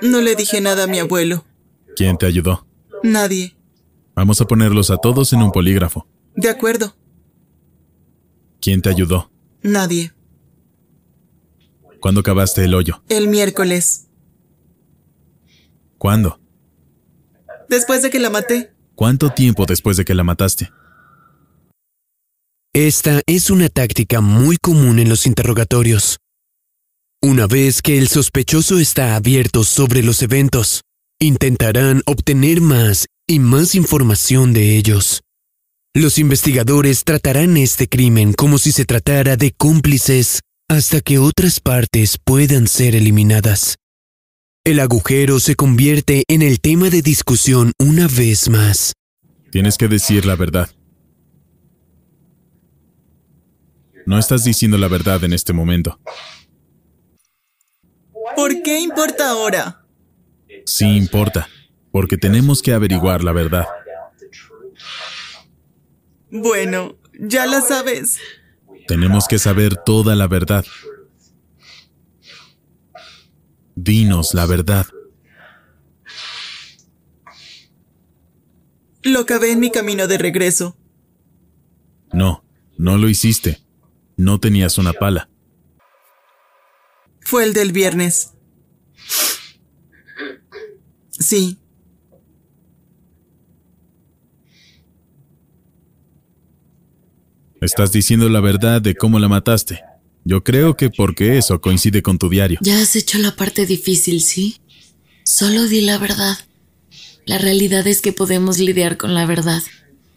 No 0.00 0.20
le 0.20 0.34
dije 0.34 0.60
nada 0.60 0.84
a 0.84 0.86
mi 0.86 0.98
abuelo. 0.98 1.44
¿Quién 1.96 2.16
te 2.16 2.26
ayudó? 2.26 2.66
Nadie. 3.02 3.56
Vamos 4.14 4.40
a 4.40 4.46
ponerlos 4.46 4.90
a 4.90 4.96
todos 4.96 5.32
en 5.32 5.42
un 5.42 5.52
polígrafo. 5.52 6.06
De 6.34 6.48
acuerdo. 6.48 6.96
¿Quién 8.60 8.82
te 8.82 8.90
ayudó? 8.90 9.30
Nadie. 9.62 10.12
¿Cuándo 12.00 12.22
cavaste 12.22 12.64
el 12.64 12.74
hoyo? 12.74 13.02
El 13.08 13.28
miércoles. 13.28 14.08
¿Cuándo? 15.98 16.40
Después 17.68 18.02
de 18.02 18.10
que 18.10 18.18
la 18.18 18.30
maté. 18.30 18.72
¿Cuánto 18.94 19.30
tiempo 19.30 19.66
después 19.66 19.96
de 19.96 20.04
que 20.04 20.14
la 20.14 20.24
mataste? 20.24 20.70
Esta 22.72 23.20
es 23.26 23.50
una 23.50 23.68
táctica 23.68 24.20
muy 24.20 24.56
común 24.56 24.98
en 24.98 25.08
los 25.08 25.26
interrogatorios. 25.26 26.18
Una 27.22 27.46
vez 27.46 27.82
que 27.82 27.98
el 27.98 28.08
sospechoso 28.08 28.78
está 28.78 29.16
abierto 29.16 29.64
sobre 29.64 30.02
los 30.02 30.22
eventos, 30.22 30.82
intentarán 31.18 32.02
obtener 32.06 32.60
más 32.60 33.06
y 33.26 33.40
más 33.40 33.74
información 33.74 34.52
de 34.52 34.76
ellos. 34.76 35.22
Los 35.94 36.20
investigadores 36.20 37.02
tratarán 37.02 37.56
este 37.56 37.88
crimen 37.88 38.32
como 38.32 38.58
si 38.58 38.70
se 38.70 38.84
tratara 38.84 39.36
de 39.36 39.50
cómplices 39.50 40.40
hasta 40.68 41.00
que 41.00 41.18
otras 41.18 41.58
partes 41.58 42.16
puedan 42.16 42.68
ser 42.68 42.94
eliminadas. 42.94 43.76
El 44.62 44.78
agujero 44.78 45.40
se 45.40 45.56
convierte 45.56 46.22
en 46.28 46.42
el 46.42 46.60
tema 46.60 46.90
de 46.90 47.02
discusión 47.02 47.72
una 47.80 48.06
vez 48.06 48.48
más. 48.48 48.92
Tienes 49.50 49.76
que 49.76 49.88
decir 49.88 50.26
la 50.26 50.36
verdad. 50.36 50.70
No 54.06 54.16
estás 54.16 54.44
diciendo 54.44 54.78
la 54.78 54.86
verdad 54.86 55.24
en 55.24 55.32
este 55.32 55.52
momento. 55.52 55.98
¿Por 58.36 58.62
qué 58.62 58.78
importa 58.78 59.30
ahora? 59.30 59.84
Sí 60.66 60.86
importa, 60.86 61.48
porque 61.90 62.16
tenemos 62.16 62.62
que 62.62 62.74
averiguar 62.74 63.24
la 63.24 63.32
verdad. 63.32 63.64
Bueno, 66.30 66.96
ya 67.18 67.46
la 67.46 67.60
sabes. 67.60 68.18
Tenemos 68.86 69.28
que 69.28 69.38
saber 69.38 69.76
toda 69.76 70.16
la 70.16 70.26
verdad. 70.26 70.64
Dinos 73.74 74.34
la 74.34 74.46
verdad. 74.46 74.86
Lo 79.02 79.26
cavé 79.26 79.52
en 79.52 79.60
mi 79.60 79.70
camino 79.70 80.06
de 80.06 80.18
regreso. 80.18 80.76
No, 82.12 82.44
no 82.76 82.98
lo 82.98 83.08
hiciste. 83.08 83.62
No 84.16 84.40
tenías 84.40 84.76
una 84.76 84.92
pala. 84.92 85.30
Fue 87.20 87.44
el 87.44 87.54
del 87.54 87.72
viernes. 87.72 88.34
Sí. 91.10 91.59
Estás 97.60 97.92
diciendo 97.92 98.28
la 98.30 98.40
verdad 98.40 98.80
de 98.80 98.94
cómo 98.94 99.18
la 99.18 99.28
mataste. 99.28 99.82
Yo 100.24 100.42
creo 100.42 100.76
que 100.76 100.88
porque 100.88 101.36
eso 101.36 101.60
coincide 101.60 102.02
con 102.02 102.18
tu 102.18 102.30
diario. 102.30 102.58
Ya 102.62 102.80
has 102.80 102.96
hecho 102.96 103.18
la 103.18 103.36
parte 103.36 103.66
difícil, 103.66 104.22
¿sí? 104.22 104.56
Solo 105.24 105.64
di 105.66 105.82
la 105.82 105.98
verdad. 105.98 106.38
La 107.26 107.36
realidad 107.36 107.86
es 107.86 108.00
que 108.00 108.12
podemos 108.12 108.58
lidiar 108.58 108.96
con 108.96 109.14
la 109.14 109.26
verdad. 109.26 109.62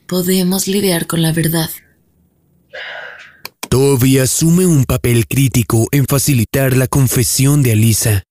Podemos 0.07 0.67
lidiar 0.67 1.05
con 1.05 1.21
la 1.21 1.33
verdad. 1.33 1.69
Toby 3.69 4.19
asume 4.19 4.65
un 4.65 4.85
papel 4.85 5.27
crítico 5.27 5.87
en 5.91 6.05
facilitar 6.05 6.77
la 6.77 6.87
confesión 6.87 7.61
de 7.61 7.73
Alisa. 7.73 8.23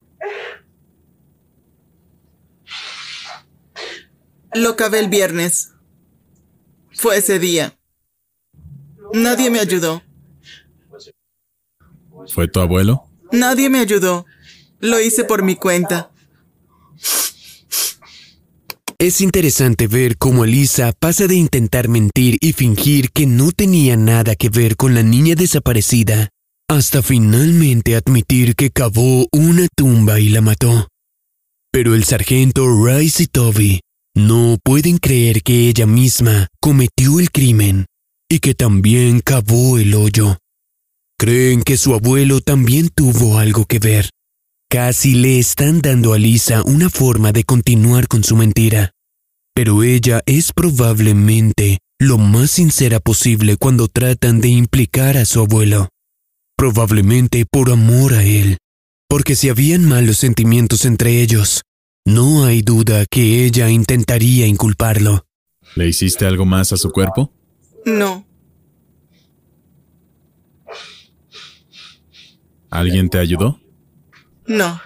Lo 4.55 4.76
cavé 4.76 5.01
el 5.01 5.09
viernes. 5.09 5.72
Fue 6.93 7.18
ese 7.18 7.39
día. 7.39 7.76
Nadie 9.12 9.51
me 9.51 9.60
ayudó. 9.60 10.02
¿Fue 12.28 12.48
tu 12.48 12.60
abuelo? 12.60 13.05
Nadie 13.30 13.68
me 13.68 13.80
ayudó. 13.80 14.26
Lo 14.80 15.01
hice 15.01 15.24
por 15.24 15.43
mi 15.43 15.56
cuenta. 15.56 16.10
Es 18.98 19.20
interesante 19.20 19.89
ver 19.89 20.16
cómo 20.16 20.44
Elisa 20.44 20.93
pasa 20.93 21.26
de 21.26 21.34
intentar 21.34 21.89
mentir 21.89 22.39
y 22.40 22.52
fingir 22.52 23.10
que 23.10 23.26
no 23.26 23.51
tenía 23.51 23.97
nada 23.97 24.36
que 24.36 24.48
ver 24.48 24.76
con 24.76 24.94
la 24.94 25.02
niña 25.02 25.34
desaparecida, 25.34 26.28
hasta 26.68 27.02
finalmente 27.02 27.97
admitir 27.97 28.55
que 28.55 28.70
cavó 28.70 29.26
una 29.32 29.66
tumba 29.74 30.20
y 30.20 30.28
la 30.28 30.40
mató. 30.40 30.89
Pero 31.72 31.94
el 31.94 32.05
sargento 32.05 32.64
Rice 32.86 33.24
y 33.24 33.26
Toby 33.26 33.80
no 34.14 34.56
pueden 34.62 34.98
creer 34.98 35.43
que 35.43 35.68
ella 35.68 35.86
misma 35.86 36.47
cometió 36.60 37.18
el 37.18 37.32
crimen 37.32 37.86
y 38.32 38.40
que 38.40 38.54
también 38.54 39.20
cavó 39.20 39.76
el 39.76 39.94
hoyo. 39.94 40.38
Creen 41.18 41.62
que 41.62 41.76
su 41.76 41.92
abuelo 41.92 42.40
también 42.40 42.88
tuvo 42.88 43.38
algo 43.38 43.66
que 43.66 43.78
ver. 43.78 44.09
Casi 44.70 45.12
le 45.12 45.38
están 45.38 45.82
dando 45.82 46.14
a 46.14 46.18
Lisa 46.18 46.62
una 46.64 46.88
forma 46.88 47.32
de 47.32 47.44
continuar 47.44 48.09
con 48.09 48.24
su 48.24 48.34
mentira. 48.34 48.92
Pero 49.54 49.82
ella 49.82 50.22
es 50.24 50.54
probablemente 50.54 51.80
lo 51.98 52.16
más 52.16 52.52
sincera 52.52 53.00
posible 53.00 53.59
cuando 53.59 53.88
tratan 53.88 54.40
de 54.40 54.48
implicar 54.48 55.18
a 55.18 55.26
su 55.26 55.40
abuelo. 55.40 55.90
Probablemente 56.56 57.44
por 57.44 57.70
amor 57.70 58.14
a 58.14 58.24
él. 58.24 58.56
Porque 59.10 59.36
si 59.36 59.50
habían 59.50 59.84
malos 59.84 60.16
sentimientos 60.16 60.86
entre 60.86 61.20
ellos, 61.20 61.64
no 62.06 62.46
hay 62.46 62.62
duda 62.62 63.04
que 63.10 63.44
ella 63.44 63.68
intentaría 63.68 64.46
inculparlo. 64.46 65.26
¿Le 65.76 65.86
hiciste 65.86 66.24
algo 66.24 66.46
más 66.46 66.72
a 66.72 66.78
su 66.78 66.92
cuerpo? 66.92 67.30
No. 67.84 68.26
¿Alguien 72.70 73.10
te 73.10 73.18
ayudó? 73.18 73.60
No. 74.46 74.80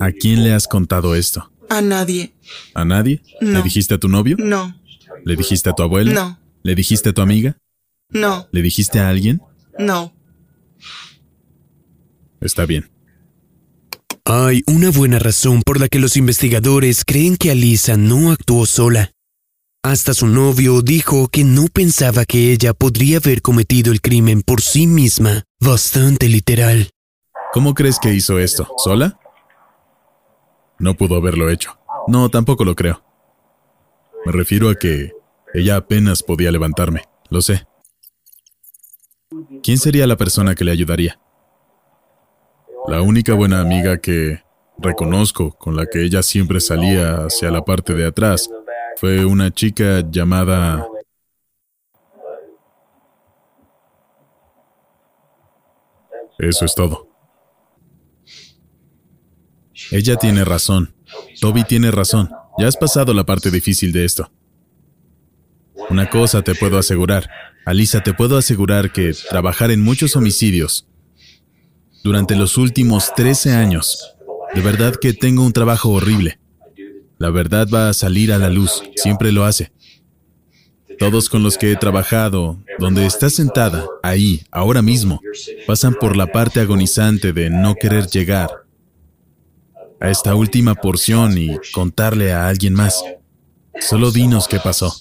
¿A 0.00 0.12
quién 0.12 0.44
le 0.44 0.52
has 0.52 0.68
contado 0.68 1.14
esto? 1.14 1.50
A 1.68 1.80
nadie. 1.80 2.34
¿A 2.74 2.84
nadie? 2.84 3.22
No. 3.40 3.58
¿Le 3.58 3.62
dijiste 3.62 3.94
a 3.94 3.98
tu 3.98 4.08
novio? 4.08 4.36
No. 4.38 4.78
¿Le 5.24 5.36
dijiste 5.36 5.70
a 5.70 5.72
tu 5.72 5.82
abuelo? 5.82 6.12
No. 6.12 6.38
¿Le 6.62 6.74
dijiste 6.74 7.08
a 7.08 7.12
tu 7.12 7.22
amiga? 7.22 7.56
No. 8.10 8.48
¿Le 8.52 8.62
dijiste 8.62 9.00
a 9.00 9.08
alguien? 9.08 9.40
No. 9.78 10.14
Está 12.40 12.66
bien. 12.66 12.90
Hay 14.24 14.62
una 14.66 14.90
buena 14.90 15.18
razón 15.18 15.62
por 15.62 15.80
la 15.80 15.88
que 15.88 15.98
los 15.98 16.16
investigadores 16.16 17.04
creen 17.04 17.36
que 17.36 17.50
Alisa 17.50 17.96
no 17.96 18.32
actuó 18.32 18.66
sola. 18.66 19.13
Hasta 19.84 20.14
su 20.14 20.28
novio 20.28 20.80
dijo 20.80 21.28
que 21.28 21.44
no 21.44 21.66
pensaba 21.70 22.24
que 22.24 22.52
ella 22.52 22.72
podría 22.72 23.18
haber 23.18 23.42
cometido 23.42 23.92
el 23.92 24.00
crimen 24.00 24.40
por 24.40 24.62
sí 24.62 24.86
misma, 24.86 25.42
bastante 25.60 26.26
literal. 26.30 26.88
¿Cómo 27.52 27.74
crees 27.74 27.98
que 27.98 28.14
hizo 28.14 28.38
esto? 28.38 28.66
¿Sola? 28.78 29.20
No 30.78 30.94
pudo 30.94 31.16
haberlo 31.16 31.50
hecho. 31.50 31.76
No, 32.08 32.30
tampoco 32.30 32.64
lo 32.64 32.74
creo. 32.74 33.04
Me 34.24 34.32
refiero 34.32 34.70
a 34.70 34.74
que 34.74 35.12
ella 35.52 35.76
apenas 35.76 36.22
podía 36.22 36.50
levantarme, 36.50 37.02
lo 37.28 37.42
sé. 37.42 37.66
¿Quién 39.62 39.76
sería 39.76 40.06
la 40.06 40.16
persona 40.16 40.54
que 40.54 40.64
le 40.64 40.70
ayudaría? 40.70 41.20
La 42.88 43.02
única 43.02 43.34
buena 43.34 43.60
amiga 43.60 43.98
que 43.98 44.42
reconozco 44.78 45.50
con 45.50 45.76
la 45.76 45.84
que 45.84 46.02
ella 46.04 46.22
siempre 46.22 46.60
salía 46.60 47.26
hacia 47.26 47.50
la 47.50 47.66
parte 47.66 47.92
de 47.92 48.06
atrás 48.06 48.48
fue 49.04 49.22
una 49.26 49.50
chica 49.50 50.02
llamada... 50.10 50.88
Eso 56.38 56.64
es 56.64 56.74
todo. 56.74 57.06
Ella 59.90 60.16
tiene 60.16 60.42
razón. 60.46 60.94
Toby 61.38 61.64
tiene 61.64 61.90
razón. 61.90 62.30
Ya 62.56 62.66
has 62.66 62.78
pasado 62.78 63.12
la 63.12 63.24
parte 63.24 63.50
difícil 63.50 63.92
de 63.92 64.06
esto. 64.06 64.32
Una 65.90 66.08
cosa 66.08 66.40
te 66.40 66.54
puedo 66.54 66.78
asegurar. 66.78 67.28
Alisa, 67.66 68.02
te 68.02 68.14
puedo 68.14 68.38
asegurar 68.38 68.90
que 68.90 69.12
trabajar 69.28 69.70
en 69.70 69.82
muchos 69.82 70.16
homicidios 70.16 70.88
durante 72.02 72.36
los 72.36 72.56
últimos 72.56 73.14
13 73.14 73.52
años, 73.52 74.16
de 74.54 74.62
verdad 74.62 74.94
que 74.98 75.12
tengo 75.12 75.44
un 75.44 75.52
trabajo 75.52 75.90
horrible. 75.90 76.38
La 77.24 77.30
verdad 77.30 77.66
va 77.72 77.88
a 77.88 77.94
salir 77.94 78.34
a 78.34 78.38
la 78.38 78.50
luz, 78.50 78.82
siempre 78.96 79.32
lo 79.32 79.46
hace. 79.46 79.72
Todos 80.98 81.30
con 81.30 81.42
los 81.42 81.56
que 81.56 81.72
he 81.72 81.76
trabajado, 81.76 82.62
donde 82.78 83.06
estás 83.06 83.32
sentada, 83.32 83.86
ahí, 84.02 84.42
ahora 84.50 84.82
mismo, 84.82 85.22
pasan 85.66 85.94
por 85.94 86.18
la 86.18 86.26
parte 86.26 86.60
agonizante 86.60 87.32
de 87.32 87.48
no 87.48 87.76
querer 87.76 88.08
llegar 88.08 88.50
a 90.00 90.10
esta 90.10 90.34
última 90.34 90.74
porción 90.74 91.38
y 91.38 91.56
contarle 91.72 92.30
a 92.34 92.46
alguien 92.46 92.74
más. 92.74 93.02
Solo 93.80 94.10
dinos 94.10 94.46
qué 94.46 94.60
pasó. 94.60 94.94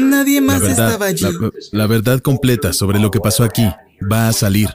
Nadie 0.00 0.40
más 0.40 0.60
verdad, 0.60 0.88
estaba 0.88 1.06
allí. 1.06 1.22
la, 1.22 1.50
la 1.70 1.86
verdad 1.86 2.18
completa 2.18 2.72
sobre 2.72 2.98
lo 2.98 3.12
que 3.12 3.20
pasó 3.20 3.44
aquí 3.44 3.70
va 4.10 4.26
a 4.26 4.32
salir. 4.32 4.70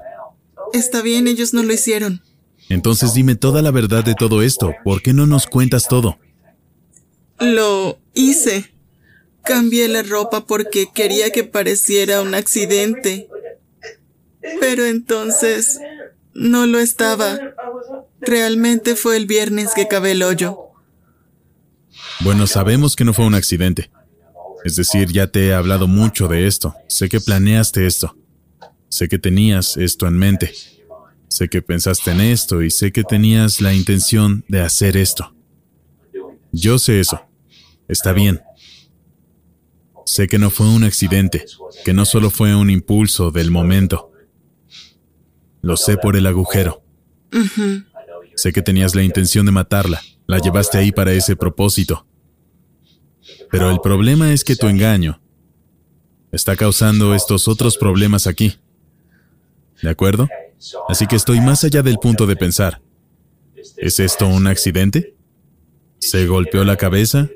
Está 0.71 1.01
bien, 1.01 1.27
ellos 1.27 1.53
no 1.53 1.61
lo 1.61 1.73
hicieron. 1.73 2.21
Entonces 2.69 3.15
dime 3.15 3.35
toda 3.35 3.61
la 3.61 3.71
verdad 3.71 4.03
de 4.03 4.13
todo 4.13 4.43
esto. 4.43 4.73
¿Por 4.83 5.01
qué 5.01 5.11
no 5.11 5.25
nos 5.25 5.47
cuentas 5.47 5.87
todo? 5.87 6.19
Lo 7.39 7.97
hice. 8.13 8.71
Cambié 9.43 9.87
la 9.87 10.03
ropa 10.03 10.45
porque 10.45 10.89
quería 10.93 11.31
que 11.31 11.43
pareciera 11.43 12.21
un 12.21 12.35
accidente. 12.35 13.27
Pero 14.59 14.85
entonces 14.85 15.79
no 16.33 16.67
lo 16.67 16.79
estaba. 16.79 17.39
Realmente 18.21 18.95
fue 18.95 19.17
el 19.17 19.25
viernes 19.25 19.71
que 19.75 19.87
cavé 19.87 20.11
el 20.11 20.23
hoyo. 20.23 20.57
Bueno, 22.21 22.47
sabemos 22.47 22.95
que 22.95 23.03
no 23.03 23.13
fue 23.13 23.25
un 23.25 23.33
accidente. 23.33 23.89
Es 24.63 24.75
decir, 24.75 25.11
ya 25.11 25.27
te 25.27 25.47
he 25.47 25.53
hablado 25.53 25.87
mucho 25.87 26.27
de 26.27 26.45
esto. 26.45 26.75
Sé 26.87 27.09
que 27.09 27.19
planeaste 27.19 27.87
esto. 27.87 28.15
Sé 28.89 29.07
que 29.07 29.17
tenías 29.17 29.77
esto 29.77 30.05
en 30.05 30.17
mente. 30.17 30.53
Sé 31.29 31.47
que 31.47 31.61
pensaste 31.61 32.11
en 32.11 32.21
esto 32.21 32.61
y 32.63 32.71
sé 32.71 32.91
que 32.91 33.03
tenías 33.03 33.61
la 33.61 33.73
intención 33.73 34.43
de 34.47 34.61
hacer 34.61 34.97
esto. 34.97 35.33
Yo 36.51 36.79
sé 36.79 36.99
eso. 36.99 37.21
Está 37.87 38.13
bien. 38.13 38.41
Sé 40.05 40.27
que 40.27 40.39
no 40.39 40.49
fue 40.49 40.67
un 40.67 40.83
accidente, 40.83 41.45
que 41.85 41.93
no 41.93 42.03
solo 42.03 42.31
fue 42.31 42.55
un 42.55 42.71
impulso 42.71 43.29
del 43.29 43.51
momento. 43.51 44.11
Lo 45.61 45.77
sé 45.77 45.97
por 45.97 46.15
el 46.15 46.25
agujero. 46.25 46.83
Sé 48.35 48.51
que 48.51 48.63
tenías 48.63 48.95
la 48.95 49.03
intención 49.03 49.45
de 49.45 49.51
matarla. 49.51 50.01
La 50.25 50.39
llevaste 50.39 50.79
ahí 50.79 50.91
para 50.91 51.13
ese 51.13 51.35
propósito. 51.35 52.07
Pero 53.51 53.69
el 53.69 53.81
problema 53.81 54.33
es 54.33 54.43
que 54.43 54.55
tu 54.55 54.67
engaño 54.67 55.21
está 56.31 56.55
causando 56.55 57.13
estos 57.13 57.47
otros 57.47 57.77
problemas 57.77 58.25
aquí. 58.25 58.57
¿De 59.81 59.89
acuerdo? 59.89 60.27
Así 60.87 61.07
que 61.07 61.15
estoy 61.15 61.39
más 61.41 61.63
allá 61.63 61.81
del 61.81 61.97
punto 61.97 62.25
de 62.25 62.35
pensar. 62.35 62.81
¿Es 63.77 63.99
esto 63.99 64.27
un 64.27 64.47
accidente? 64.47 65.15
¿Se 65.99 66.27
golpeó 66.27 66.63
la 66.63 66.75
cabeza? 66.75 67.29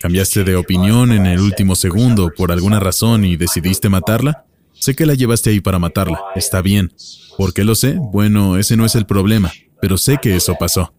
¿Cambiaste 0.00 0.44
de 0.44 0.56
opinión 0.56 1.12
en 1.12 1.26
el 1.26 1.40
último 1.40 1.76
segundo 1.76 2.30
por 2.36 2.52
alguna 2.52 2.80
razón 2.80 3.24
y 3.24 3.36
decidiste 3.36 3.88
matarla? 3.88 4.46
Sé 4.72 4.94
que 4.94 5.04
la 5.04 5.14
llevaste 5.14 5.50
ahí 5.50 5.60
para 5.60 5.78
matarla. 5.78 6.20
Está 6.34 6.62
bien. 6.62 6.92
¿Por 7.36 7.52
qué 7.52 7.64
lo 7.64 7.74
sé? 7.74 7.96
Bueno, 7.98 8.56
ese 8.56 8.76
no 8.76 8.86
es 8.86 8.94
el 8.94 9.04
problema, 9.04 9.52
pero 9.80 9.98
sé 9.98 10.18
que 10.20 10.36
eso 10.36 10.56
pasó. 10.58 10.94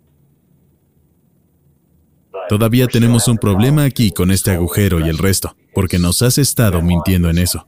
Todavía 2.47 2.87
tenemos 2.87 3.27
un 3.27 3.37
problema 3.37 3.83
aquí 3.83 4.11
con 4.11 4.29
este 4.29 4.51
agujero 4.51 4.99
y 4.99 5.09
el 5.09 5.17
resto, 5.17 5.55
porque 5.73 5.99
nos 5.99 6.21
has 6.21 6.37
estado 6.37 6.81
mintiendo 6.81 7.29
en 7.29 7.37
eso. 7.37 7.65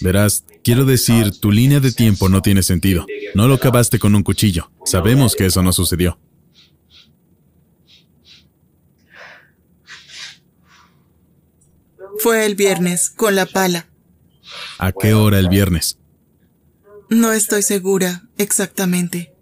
Verás, 0.00 0.44
quiero 0.64 0.84
decir, 0.84 1.38
tu 1.38 1.52
línea 1.52 1.80
de 1.80 1.92
tiempo 1.92 2.28
no 2.28 2.42
tiene 2.42 2.62
sentido. 2.62 3.06
No 3.34 3.48
lo 3.48 3.58
cavaste 3.58 3.98
con 3.98 4.14
un 4.14 4.22
cuchillo. 4.22 4.70
Sabemos 4.84 5.36
que 5.36 5.46
eso 5.46 5.62
no 5.62 5.72
sucedió. 5.72 6.18
Fue 12.18 12.44
el 12.44 12.54
viernes, 12.54 13.10
con 13.10 13.34
la 13.34 13.46
pala. 13.46 13.88
¿A 14.78 14.92
qué 14.92 15.14
hora 15.14 15.38
el 15.38 15.48
viernes? 15.48 15.98
No 17.08 17.32
estoy 17.32 17.62
segura 17.62 18.28
exactamente. 18.36 19.34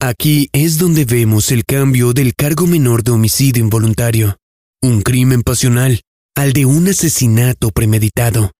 Aquí 0.00 0.50
es 0.52 0.78
donde 0.78 1.04
vemos 1.04 1.50
el 1.50 1.64
cambio 1.64 2.12
del 2.12 2.34
cargo 2.34 2.66
menor 2.66 3.02
de 3.04 3.12
homicidio 3.12 3.62
involuntario, 3.62 4.36
un 4.82 5.00
crimen 5.02 5.42
pasional, 5.42 6.02
al 6.36 6.52
de 6.52 6.66
un 6.66 6.88
asesinato 6.88 7.70
premeditado. 7.70 8.52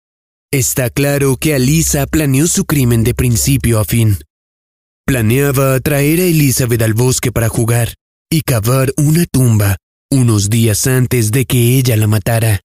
Está 0.52 0.90
claro 0.90 1.36
que 1.36 1.54
Alisa 1.54 2.06
planeó 2.06 2.46
su 2.46 2.64
crimen 2.64 3.02
de 3.02 3.14
principio 3.14 3.80
a 3.80 3.84
fin. 3.84 4.18
Planeaba 5.06 5.78
traer 5.80 6.20
a 6.20 6.24
Elizabeth 6.24 6.82
al 6.82 6.94
bosque 6.94 7.32
para 7.32 7.48
jugar 7.48 7.94
y 8.30 8.42
cavar 8.42 8.92
una 8.96 9.26
tumba 9.26 9.76
unos 10.10 10.48
días 10.48 10.86
antes 10.86 11.32
de 11.32 11.44
que 11.44 11.76
ella 11.76 11.96
la 11.96 12.06
matara. 12.06 12.60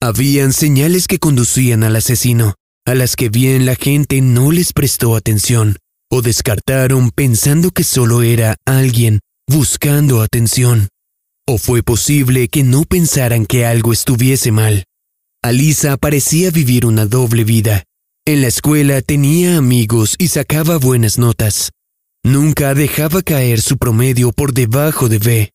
Habían 0.00 0.52
señales 0.52 1.06
que 1.06 1.18
conducían 1.18 1.84
al 1.84 1.96
asesino, 1.96 2.54
a 2.84 2.94
las 2.94 3.16
que 3.16 3.30
bien 3.30 3.64
la 3.64 3.76
gente 3.76 4.20
no 4.20 4.50
les 4.52 4.72
prestó 4.72 5.16
atención 5.16 5.76
o 6.10 6.20
descartaron 6.20 7.10
pensando 7.10 7.70
que 7.70 7.84
solo 7.84 8.22
era 8.22 8.56
alguien 8.66 9.20
buscando 9.48 10.20
atención. 10.20 10.88
O 11.48 11.58
fue 11.58 11.82
posible 11.82 12.46
que 12.48 12.62
no 12.62 12.84
pensaran 12.84 13.46
que 13.46 13.66
algo 13.66 13.92
estuviese 13.92 14.52
mal. 14.52 14.84
Alisa 15.42 15.96
parecía 15.96 16.52
vivir 16.52 16.86
una 16.86 17.04
doble 17.04 17.42
vida. 17.42 17.82
En 18.24 18.42
la 18.42 18.46
escuela 18.46 19.02
tenía 19.02 19.56
amigos 19.56 20.14
y 20.18 20.28
sacaba 20.28 20.76
buenas 20.76 21.18
notas. 21.18 21.72
Nunca 22.24 22.74
dejaba 22.74 23.22
caer 23.22 23.60
su 23.60 23.76
promedio 23.76 24.30
por 24.30 24.54
debajo 24.54 25.08
de 25.08 25.18
B. 25.18 25.50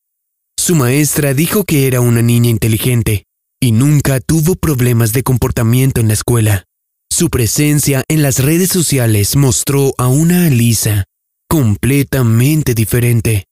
Su 0.60 0.76
maestra 0.76 1.34
dijo 1.34 1.64
que 1.64 1.88
era 1.88 2.02
una 2.02 2.22
niña 2.22 2.50
inteligente 2.50 3.24
y 3.62 3.72
nunca 3.72 4.20
tuvo 4.20 4.56
problemas 4.56 5.14
de 5.14 5.24
comportamiento 5.24 6.02
en 6.02 6.10
la 6.10 6.16
escuela. 6.16 6.66
Su 7.10 7.30
presencia 7.30 8.04
en 8.10 8.22
las 8.22 8.40
redes 8.40 8.70
sociales 8.70 9.38
mostró 9.38 9.94
a 9.98 10.08
una 10.08 10.48
Alisa 10.48 11.06
completamente 11.48 12.74
diferente. 12.74 13.46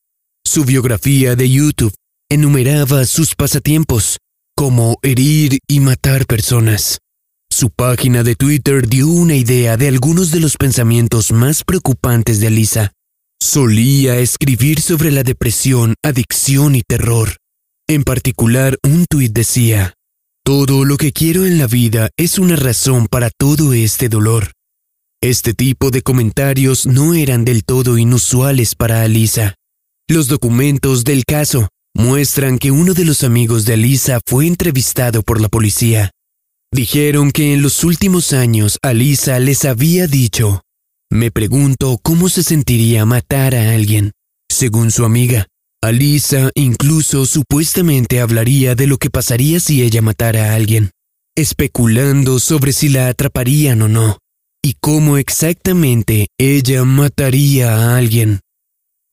Su 0.44 0.66
biografía 0.66 1.38
de 1.38 1.50
YouTube 1.50 1.96
enumeraba 2.30 3.06
sus 3.06 3.36
pasatiempos, 3.36 4.18
como 4.56 4.98
herir 5.04 5.60
y 5.68 5.80
matar 5.80 6.26
personas. 6.26 7.00
Su 7.52 7.70
página 7.70 8.24
de 8.24 8.36
Twitter 8.36 8.88
dio 8.88 9.08
una 9.08 9.36
idea 9.36 9.78
de 9.78 9.88
algunos 9.88 10.32
de 10.32 10.40
los 10.40 10.58
pensamientos 10.58 11.32
más 11.32 11.64
preocupantes 11.64 12.40
de 12.40 12.48
Alisa. 12.48 12.92
Solía 13.40 14.18
escribir 14.18 14.82
sobre 14.82 15.12
la 15.12 15.24
depresión, 15.24 15.94
adicción 16.04 16.76
y 16.76 16.82
terror. 16.82 17.38
En 17.88 18.04
particular, 18.04 18.78
un 18.84 19.06
tuit 19.06 19.32
decía, 19.32 19.94
Todo 20.44 20.84
lo 20.84 20.98
que 20.98 21.12
quiero 21.12 21.46
en 21.46 21.60
la 21.60 21.68
vida 21.68 22.10
es 22.18 22.40
una 22.40 22.56
razón 22.56 23.08
para 23.08 23.30
todo 23.30 23.74
este 23.74 24.10
dolor. 24.10 24.52
Este 25.22 25.54
tipo 25.54 25.92
de 25.92 26.02
comentarios 26.02 26.88
no 26.88 27.14
eran 27.14 27.46
del 27.46 27.64
todo 27.64 27.98
inusuales 27.98 28.76
para 28.76 29.04
Alisa. 29.04 29.56
Los 30.08 30.28
documentos 30.28 31.04
del 31.04 31.24
caso 31.26 31.70
muestran 31.96 32.60
que 32.60 32.72
uno 32.72 32.94
de 32.94 33.06
los 33.06 33.24
amigos 33.24 33.66
de 33.66 33.74
Alisa 33.74 34.20
fue 34.28 34.46
entrevistado 34.46 35.24
por 35.24 35.42
la 35.42 35.48
policía. 35.48 36.12
Dijeron 36.72 37.32
que 37.32 37.54
en 37.54 37.62
los 37.62 37.84
últimos 37.84 38.34
años 38.34 38.78
Alisa 38.84 39.40
les 39.40 39.64
había 39.64 40.08
dicho, 40.08 40.62
me 41.10 41.32
pregunto 41.32 41.98
cómo 42.04 42.28
se 42.28 42.44
sentiría 42.44 43.06
matar 43.06 43.56
a 43.56 43.74
alguien. 43.74 44.12
Según 44.52 44.92
su 44.92 45.06
amiga, 45.06 45.48
Alisa 45.82 46.52
incluso 46.56 47.26
supuestamente 47.26 48.20
hablaría 48.20 48.76
de 48.76 48.88
lo 48.88 48.98
que 48.98 49.10
pasaría 49.10 49.60
si 49.60 49.82
ella 49.82 50.02
matara 50.02 50.52
a 50.52 50.56
alguien, 50.56 50.92
especulando 51.36 52.40
sobre 52.40 52.74
si 52.74 52.90
la 52.90 53.08
atraparían 53.08 53.82
o 53.84 53.88
no, 53.88 54.18
y 54.62 54.76
cómo 54.82 55.18
exactamente 55.18 56.28
ella 56.38 56.84
mataría 56.84 57.76
a 57.76 57.98
alguien. 57.98 58.42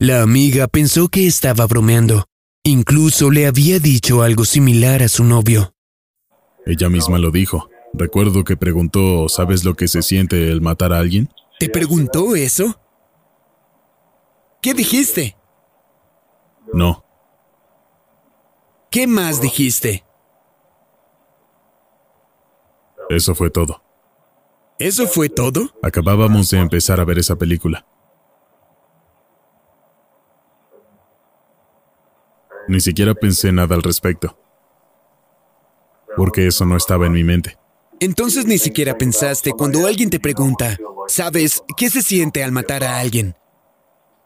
La 0.00 0.22
amiga 0.22 0.66
pensó 0.66 1.09
que 1.09 1.26
estaba 1.26 1.66
bromeando, 1.66 2.24
incluso 2.64 3.30
le 3.30 3.47
había 3.47 3.78
dicho 3.78 4.22
algo 4.22 4.44
similar 4.44 5.02
a 5.02 5.09
su 5.09 5.24
novio. 5.24 5.74
Ella 6.66 6.89
misma 6.89 7.18
lo 7.18 7.30
dijo. 7.30 7.68
Recuerdo 7.93 8.44
que 8.44 8.56
preguntó, 8.56 9.28
¿sabes 9.28 9.64
lo 9.64 9.74
que 9.74 9.89
se 9.89 10.02
siente 10.02 10.51
el 10.51 10.60
matar 10.60 10.93
a 10.93 10.98
alguien? 10.98 11.28
¿Te 11.59 11.68
preguntó 11.68 12.34
eso? 12.34 12.80
¿Qué 14.62 14.74
dijiste? 14.74 15.36
No. 16.72 17.05
¿Qué 18.90 19.06
más 19.06 19.40
dijiste? 19.40 20.05
Eso 23.10 23.34
fue 23.34 23.51
todo. 23.51 23.82
¿Eso 24.78 25.06
fue 25.06 25.28
todo? 25.28 25.70
Acabábamos 25.82 26.51
de 26.51 26.59
empezar 26.59 27.01
a 27.01 27.05
ver 27.05 27.18
esa 27.18 27.36
película. 27.36 27.86
Ni 32.68 32.80
siquiera 32.80 33.14
pensé 33.14 33.52
nada 33.52 33.74
al 33.74 33.82
respecto. 33.82 34.39
Porque 36.16 36.47
eso 36.47 36.64
no 36.66 36.76
estaba 36.76 37.06
en 37.06 37.12
mi 37.12 37.24
mente. 37.24 37.56
Entonces 38.01 38.47
ni 38.47 38.59
siquiera 38.59 38.98
pensaste 38.98 39.52
cuando 39.52 39.86
alguien 39.86 40.10
te 40.10 40.20
pregunta, 40.20 40.76
¿sabes 41.09 41.62
qué 41.76 41.89
se 41.89 42.02
siente 42.02 42.43
al 42.43 42.52
matar 42.52 42.84
a 42.84 42.98
alguien? 42.98 43.36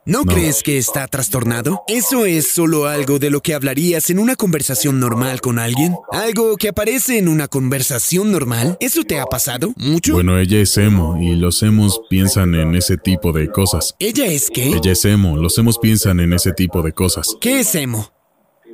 ¿No, 0.08 0.24
crees 0.24 0.62
que 0.62 0.78
está 0.78 1.08
trastornado? 1.08 1.82
¿Eso 1.88 2.26
es 2.26 2.46
solo 2.46 2.86
algo 2.86 3.18
de 3.18 3.28
lo 3.28 3.42
que 3.42 3.54
hablarías 3.54 4.08
en 4.08 4.20
una 4.20 4.36
conversación 4.36 5.00
normal 5.00 5.40
con 5.40 5.58
alguien? 5.58 5.96
¿Algo 6.12 6.56
que 6.56 6.68
aparece 6.68 7.18
en 7.18 7.26
una 7.26 7.48
conversación 7.48 8.30
normal? 8.30 8.76
¿Eso 8.78 9.02
te 9.02 9.18
ha 9.18 9.26
pasado? 9.26 9.74
¿Mucho? 9.76 10.12
Bueno, 10.12 10.38
ella 10.38 10.60
es 10.60 10.76
emo 10.78 11.18
y 11.20 11.34
los 11.34 11.60
emos 11.64 12.00
piensan 12.08 12.54
en 12.54 12.76
ese 12.76 12.96
tipo 12.96 13.32
de 13.32 13.50
cosas. 13.50 13.96
¿Ella 13.98 14.26
es 14.26 14.48
qué? 14.48 14.68
Ella 14.68 14.92
es 14.92 15.04
emo, 15.04 15.36
los 15.38 15.58
emos 15.58 15.76
piensan 15.80 16.20
en 16.20 16.32
ese 16.34 16.52
tipo 16.52 16.82
de 16.82 16.92
cosas. 16.92 17.36
¿Qué 17.40 17.58
es 17.58 17.74
emo? 17.74 18.08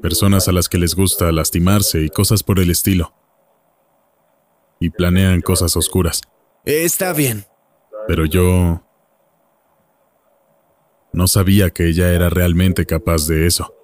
Personas 0.03 0.49
a 0.49 0.53
las 0.53 0.69
que 0.69 0.79
les 0.79 0.95
gusta 0.95 1.31
lastimarse 1.31 2.03
y 2.03 2.11
cosas 2.11 2.43
por 2.43 2.59
el 2.59 2.71
estilo 2.71 3.15
y 4.81 4.91
planean 4.91 5.41
cosas 5.41 5.77
oscuras. 5.77 6.23
Está 6.65 7.13
bien. 7.13 7.45
Pero 8.09 8.27
yo... 8.27 8.83
No 11.13 11.29
sabía 11.29 11.71
que 11.71 11.89
ella 11.89 12.13
era 12.13 12.31
realmente 12.31 12.85
capaz 12.85 13.27
de 13.27 13.47
eso. 13.47 13.75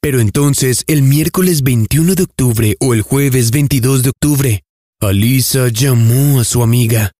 Pero 0.00 0.20
entonces, 0.20 0.84
el 0.86 1.02
miércoles 1.02 1.62
21 1.62 2.14
de 2.14 2.22
octubre 2.22 2.76
o 2.78 2.94
el 2.94 3.02
jueves 3.02 3.50
22 3.50 4.04
de 4.04 4.10
octubre, 4.10 4.62
Alisa 5.00 5.68
llamó 5.68 6.40
a 6.40 6.44
su 6.44 6.62
amiga. 6.62 7.10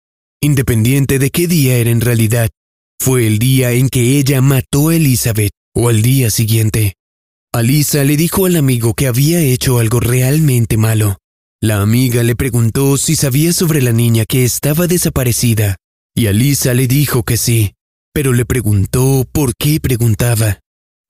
Independiente 0.40 1.18
de 1.18 1.30
qué 1.30 1.48
día 1.48 1.78
era 1.78 1.90
en 1.90 2.02
realidad, 2.02 2.50
fue 3.00 3.26
el 3.26 3.38
día 3.38 3.72
en 3.72 3.88
que 3.88 4.18
ella 4.18 4.40
mató 4.40 4.88
a 4.88 4.96
Elizabeth 4.96 5.52
o 5.74 5.88
al 5.88 6.02
día 6.02 6.30
siguiente. 6.30 6.94
Alisa 7.52 8.04
le 8.04 8.16
dijo 8.16 8.46
al 8.46 8.56
amigo 8.56 8.94
que 8.94 9.06
había 9.06 9.40
hecho 9.40 9.78
algo 9.78 10.00
realmente 10.00 10.76
malo. 10.76 11.18
La 11.60 11.80
amiga 11.80 12.22
le 12.22 12.36
preguntó 12.36 12.98
si 12.98 13.16
sabía 13.16 13.52
sobre 13.52 13.82
la 13.82 13.92
niña 13.92 14.24
que 14.28 14.44
estaba 14.44 14.86
desaparecida, 14.86 15.76
y 16.14 16.26
Alisa 16.26 16.74
le 16.74 16.86
dijo 16.86 17.24
que 17.24 17.36
sí, 17.36 17.72
pero 18.12 18.32
le 18.32 18.44
preguntó 18.44 19.24
por 19.32 19.54
qué 19.58 19.80
preguntaba. 19.80 20.60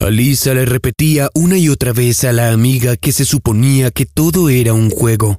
Alisa 0.01 0.55
le 0.55 0.65
repetía 0.65 1.29
una 1.35 1.59
y 1.59 1.69
otra 1.69 1.93
vez 1.93 2.23
a 2.25 2.33
la 2.33 2.53
amiga 2.53 2.97
que 2.97 3.13
se 3.13 3.25
suponía 3.25 3.91
que 3.91 4.07
todo 4.07 4.49
era 4.49 4.73
un 4.73 4.91
juego. 4.91 5.39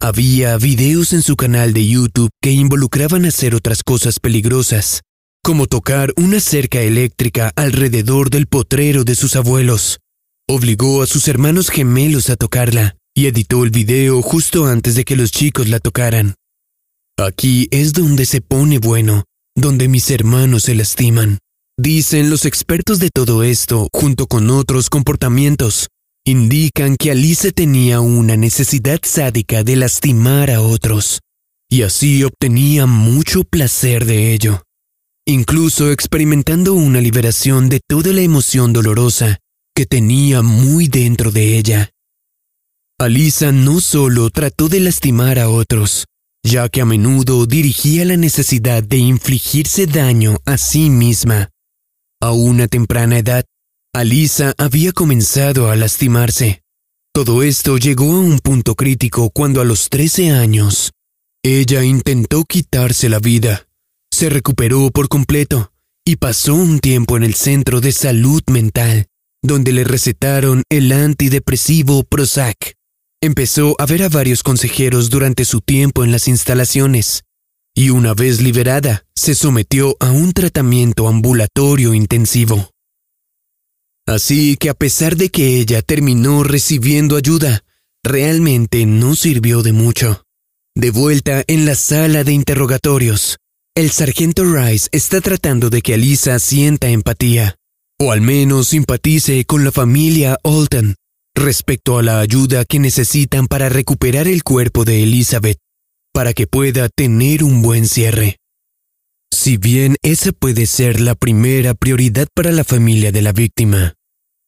Había 0.00 0.56
videos 0.58 1.12
en 1.12 1.22
su 1.22 1.36
canal 1.36 1.72
de 1.72 1.86
YouTube 1.86 2.30
que 2.42 2.50
involucraban 2.50 3.24
hacer 3.24 3.54
otras 3.54 3.82
cosas 3.82 4.18
peligrosas, 4.18 5.02
como 5.44 5.66
tocar 5.66 6.14
una 6.16 6.40
cerca 6.40 6.80
eléctrica 6.80 7.52
alrededor 7.54 8.30
del 8.30 8.46
potrero 8.46 9.04
de 9.04 9.14
sus 9.14 9.36
abuelos. 9.36 10.00
Obligó 10.48 11.02
a 11.02 11.06
sus 11.06 11.28
hermanos 11.28 11.68
gemelos 11.68 12.30
a 12.30 12.36
tocarla 12.36 12.96
y 13.14 13.26
editó 13.26 13.62
el 13.62 13.70
video 13.70 14.22
justo 14.22 14.64
antes 14.64 14.94
de 14.94 15.04
que 15.04 15.16
los 15.16 15.30
chicos 15.32 15.68
la 15.68 15.80
tocaran. 15.80 16.34
Aquí 17.18 17.68
es 17.70 17.92
donde 17.92 18.24
se 18.24 18.40
pone 18.40 18.78
bueno, 18.78 19.24
donde 19.54 19.86
mis 19.86 20.10
hermanos 20.10 20.62
se 20.62 20.74
lastiman. 20.74 21.38
Dicen 21.76 22.30
los 22.30 22.46
expertos 22.46 22.98
de 22.98 23.10
todo 23.12 23.42
esto, 23.42 23.88
junto 23.92 24.26
con 24.26 24.48
otros 24.48 24.88
comportamientos, 24.88 25.88
indican 26.24 26.96
que 26.96 27.10
Alice 27.10 27.52
tenía 27.52 28.00
una 28.00 28.38
necesidad 28.38 28.98
sádica 29.02 29.62
de 29.62 29.76
lastimar 29.76 30.50
a 30.50 30.62
otros, 30.62 31.20
y 31.70 31.82
así 31.82 32.24
obtenía 32.24 32.86
mucho 32.86 33.44
placer 33.44 34.06
de 34.06 34.32
ello, 34.32 34.62
incluso 35.26 35.90
experimentando 35.90 36.74
una 36.74 37.00
liberación 37.00 37.68
de 37.68 37.80
toda 37.86 38.12
la 38.12 38.20
emoción 38.20 38.72
dolorosa 38.72 39.38
que 39.74 39.86
tenía 39.86 40.42
muy 40.42 40.88
dentro 40.88 41.30
de 41.30 41.56
ella. 41.58 41.90
Alisa 42.98 43.50
no 43.50 43.80
solo 43.80 44.30
trató 44.30 44.68
de 44.68 44.80
lastimar 44.80 45.38
a 45.38 45.48
otros, 45.48 46.06
ya 46.44 46.68
que 46.68 46.80
a 46.80 46.84
menudo 46.84 47.46
dirigía 47.46 48.04
la 48.04 48.16
necesidad 48.16 48.82
de 48.82 48.98
infligirse 48.98 49.86
daño 49.86 50.36
a 50.44 50.58
sí 50.58 50.90
misma. 50.90 51.50
A 52.20 52.32
una 52.32 52.68
temprana 52.68 53.18
edad, 53.18 53.44
Alisa 53.94 54.54
había 54.58 54.92
comenzado 54.92 55.70
a 55.70 55.76
lastimarse. 55.76 56.62
Todo 57.12 57.42
esto 57.42 57.78
llegó 57.78 58.12
a 58.12 58.20
un 58.20 58.40
punto 58.40 58.74
crítico 58.74 59.30
cuando 59.30 59.60
a 59.60 59.64
los 59.64 59.88
13 59.88 60.30
años, 60.30 60.92
ella 61.42 61.82
intentó 61.84 62.44
quitarse 62.44 63.08
la 63.08 63.18
vida. 63.18 63.66
Se 64.14 64.30
recuperó 64.30 64.92
por 64.92 65.08
completo 65.08 65.72
y 66.04 66.14
pasó 66.14 66.54
un 66.54 66.78
tiempo 66.78 67.16
en 67.16 67.24
el 67.24 67.34
centro 67.34 67.80
de 67.80 67.90
salud 67.90 68.44
mental, 68.48 69.08
donde 69.42 69.72
le 69.72 69.82
recetaron 69.82 70.62
el 70.68 70.92
antidepresivo 70.92 72.04
Prozac. 72.04 72.76
Empezó 73.20 73.74
a 73.80 73.86
ver 73.86 74.04
a 74.04 74.08
varios 74.08 74.44
consejeros 74.44 75.10
durante 75.10 75.44
su 75.44 75.60
tiempo 75.62 76.04
en 76.04 76.12
las 76.12 76.28
instalaciones 76.28 77.24
y 77.74 77.90
una 77.90 78.14
vez 78.14 78.40
liberada 78.40 79.04
se 79.16 79.34
sometió 79.34 79.96
a 79.98 80.12
un 80.12 80.32
tratamiento 80.32 81.08
ambulatorio 81.08 81.92
intensivo. 81.92 82.70
Así 84.06 84.56
que 84.56 84.70
a 84.70 84.74
pesar 84.74 85.16
de 85.16 85.30
que 85.30 85.58
ella 85.58 85.82
terminó 85.82 86.44
recibiendo 86.44 87.16
ayuda, 87.16 87.64
realmente 88.04 88.86
no 88.86 89.16
sirvió 89.16 89.64
de 89.64 89.72
mucho. 89.72 90.22
De 90.76 90.92
vuelta 90.92 91.42
en 91.48 91.66
la 91.66 91.74
sala 91.74 92.22
de 92.22 92.32
interrogatorios, 92.32 93.38
el 93.76 93.90
sargento 93.90 94.44
Rice 94.44 94.88
está 94.92 95.20
tratando 95.20 95.68
de 95.68 95.82
que 95.82 95.94
Alisa 95.94 96.38
sienta 96.38 96.88
empatía, 96.88 97.56
o 98.00 98.12
al 98.12 98.20
menos 98.20 98.68
simpatice 98.68 99.44
con 99.46 99.64
la 99.64 99.72
familia 99.72 100.38
Alton, 100.44 100.94
respecto 101.34 101.98
a 101.98 102.02
la 102.02 102.20
ayuda 102.20 102.64
que 102.64 102.78
necesitan 102.78 103.48
para 103.48 103.68
recuperar 103.68 104.28
el 104.28 104.44
cuerpo 104.44 104.84
de 104.84 105.02
Elizabeth, 105.02 105.58
para 106.12 106.34
que 106.34 106.46
pueda 106.46 106.88
tener 106.88 107.42
un 107.42 107.62
buen 107.62 107.88
cierre. 107.88 108.36
Si 109.32 109.56
bien 109.56 109.96
esa 110.02 110.30
puede 110.30 110.66
ser 110.66 111.00
la 111.00 111.16
primera 111.16 111.74
prioridad 111.74 112.28
para 112.32 112.52
la 112.52 112.62
familia 112.62 113.10
de 113.10 113.22
la 113.22 113.32
víctima, 113.32 113.94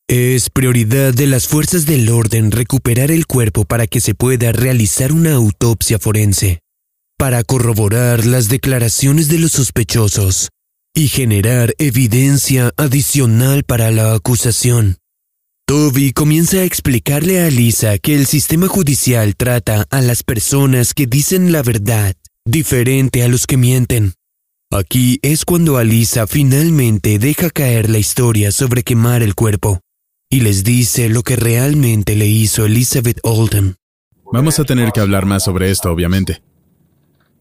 es 0.08 0.50
prioridad 0.50 1.12
de 1.12 1.26
las 1.26 1.48
fuerzas 1.48 1.84
del 1.84 2.08
orden 2.10 2.52
recuperar 2.52 3.10
el 3.10 3.26
cuerpo 3.26 3.64
para 3.64 3.88
que 3.88 4.00
se 4.00 4.14
pueda 4.14 4.52
realizar 4.52 5.10
una 5.10 5.34
autopsia 5.34 5.98
forense, 5.98 6.60
para 7.18 7.44
corroborar 7.44 8.26
las 8.26 8.48
declaraciones 8.48 9.28
de 9.28 9.38
los 9.38 9.52
sospechosos 9.52 10.48
y 10.94 11.08
generar 11.08 11.74
evidencia 11.78 12.72
adicional 12.76 13.64
para 13.64 13.90
la 13.90 14.14
acusación. 14.14 14.98
Toby 15.66 16.12
comienza 16.12 16.58
a 16.58 16.64
explicarle 16.64 17.40
a 17.40 17.50
Lisa 17.50 17.98
que 17.98 18.14
el 18.14 18.26
sistema 18.26 18.68
judicial 18.68 19.34
trata 19.36 19.86
a 19.90 20.00
las 20.00 20.22
personas 20.22 20.94
que 20.94 21.06
dicen 21.06 21.52
la 21.52 21.62
verdad 21.62 22.14
diferente 22.44 23.24
a 23.24 23.28
los 23.28 23.46
que 23.46 23.56
mienten. 23.56 24.14
Aquí 24.70 25.18
es 25.22 25.44
cuando 25.44 25.76
Alisa 25.76 26.26
finalmente 26.26 27.18
deja 27.18 27.50
caer 27.50 27.90
la 27.90 27.98
historia 27.98 28.52
sobre 28.52 28.84
quemar 28.84 29.22
el 29.22 29.34
cuerpo 29.34 29.80
y 30.30 30.40
les 30.40 30.64
dice 30.64 31.08
lo 31.08 31.22
que 31.22 31.36
realmente 31.36 32.14
le 32.14 32.26
hizo 32.26 32.64
Elizabeth 32.64 33.18
Oldham. 33.22 33.74
Vamos 34.32 34.58
a 34.58 34.64
tener 34.64 34.92
que 34.92 35.00
hablar 35.00 35.24
más 35.24 35.44
sobre 35.44 35.70
esto, 35.70 35.90
obviamente. 35.90 36.42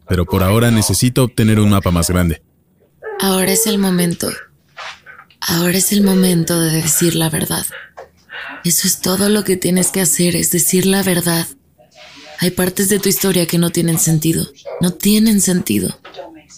Pero 0.08 0.26
por 0.26 0.44
ahora 0.44 0.72
necesito 0.72 1.24
obtener 1.24 1.60
un 1.60 1.70
mapa 1.70 1.92
más 1.92 2.10
grande. 2.10 2.42
Ahora 3.20 3.52
es 3.52 3.68
el 3.68 3.78
momento. 3.78 4.30
Ahora 5.40 5.78
es 5.78 5.92
el 5.92 6.04
momento 6.04 6.60
de 6.60 6.72
decir 6.72 7.16
la 7.16 7.30
verdad. 7.30 7.66
Eso 8.64 8.88
es 8.88 9.00
todo 9.00 9.30
lo 9.30 9.44
que 9.44 9.58
tienes 9.58 9.92
que 9.92 10.02
hacer, 10.02 10.36
es 10.36 10.52
decir 10.52 10.86
la 10.86 11.04
verdad. 11.04 11.48
Hay 12.40 12.52
partes 12.52 12.90
de 12.90 13.00
tu 13.00 13.10
historia 13.10 13.46
que 13.46 13.58
no 13.58 13.70
tienen 13.70 14.00
sentido. 14.00 14.48
No 14.82 14.92
tienen 14.92 15.40
sentido. 15.42 16.00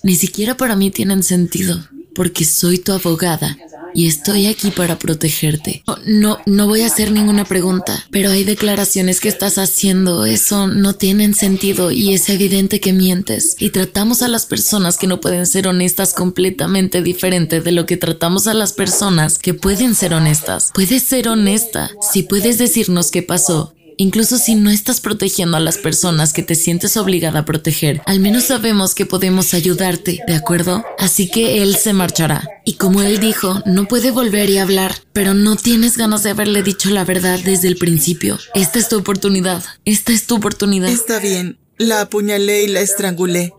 Ni 0.03 0.15
siquiera 0.15 0.55
para 0.55 0.75
mí 0.75 0.91
tienen 0.91 1.23
sentido, 1.23 1.87
porque 2.17 2.45
soy 2.45 2.79
tu 2.79 2.93
abogada 2.93 3.55
y 3.93 4.07
estoy 4.07 4.47
aquí 4.47 4.71
para 4.71 4.97
protegerte. 4.97 5.83
No, 6.05 6.39
no 6.47 6.67
voy 6.67 6.81
a 6.81 6.87
hacer 6.87 7.11
ninguna 7.11 7.45
pregunta, 7.45 8.03
pero 8.09 8.31
hay 8.31 8.43
declaraciones 8.43 9.19
que 9.19 9.29
estás 9.29 9.59
haciendo, 9.59 10.25
eso 10.25 10.67
no 10.67 10.95
tienen 10.95 11.35
sentido 11.35 11.91
y 11.91 12.15
es 12.15 12.27
evidente 12.29 12.79
que 12.79 12.91
mientes. 12.91 13.55
Y 13.59 13.69
tratamos 13.69 14.23
a 14.23 14.27
las 14.27 14.47
personas 14.47 14.97
que 14.97 15.07
no 15.07 15.21
pueden 15.21 15.45
ser 15.45 15.67
honestas 15.67 16.13
completamente 16.13 17.03
diferente 17.03 17.61
de 17.61 17.71
lo 17.71 17.85
que 17.85 17.97
tratamos 17.97 18.47
a 18.47 18.55
las 18.55 18.73
personas 18.73 19.37
que 19.37 19.53
pueden 19.53 19.93
ser 19.93 20.15
honestas. 20.15 20.71
Puedes 20.73 21.03
ser 21.03 21.29
honesta 21.29 21.91
si 22.11 22.23
puedes 22.23 22.57
decirnos 22.57 23.11
qué 23.11 23.21
pasó 23.21 23.76
Incluso 23.99 24.37
si 24.37 24.53
no 24.53 24.69
estás 24.69 25.01
protegiendo 25.01 25.57
a 25.57 25.59
las 25.59 25.79
personas 25.79 26.31
que 26.31 26.43
te 26.43 26.53
sientes 26.53 26.97
obligada 26.97 27.39
a 27.39 27.45
proteger, 27.45 28.01
al 28.05 28.19
menos 28.19 28.43
sabemos 28.43 28.93
que 28.93 29.07
podemos 29.07 29.55
ayudarte, 29.55 30.19
¿de 30.27 30.35
acuerdo? 30.35 30.85
Así 30.99 31.31
que 31.31 31.63
él 31.63 31.75
se 31.75 31.93
marchará. 31.93 32.47
Y 32.63 32.73
como 32.73 33.01
él 33.01 33.19
dijo, 33.19 33.63
no 33.65 33.87
puede 33.87 34.11
volver 34.11 34.51
y 34.51 34.59
hablar, 34.59 34.93
pero 35.13 35.33
no 35.33 35.55
tienes 35.55 35.97
ganas 35.97 36.21
de 36.21 36.29
haberle 36.29 36.61
dicho 36.61 36.91
la 36.91 37.05
verdad 37.05 37.39
desde 37.43 37.67
el 37.69 37.77
principio. 37.77 38.37
Esta 38.53 38.77
es 38.77 38.87
tu 38.87 38.97
oportunidad. 38.97 39.63
Esta 39.83 40.13
es 40.13 40.27
tu 40.27 40.35
oportunidad. 40.35 40.89
Está 40.89 41.19
bien. 41.19 41.57
La 41.77 42.01
apuñalé 42.01 42.63
y 42.63 42.67
la 42.67 42.81
estrangulé. 42.81 43.51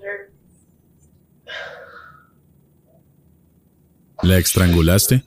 ¿La 4.22 4.38
estrangulaste? 4.38 5.24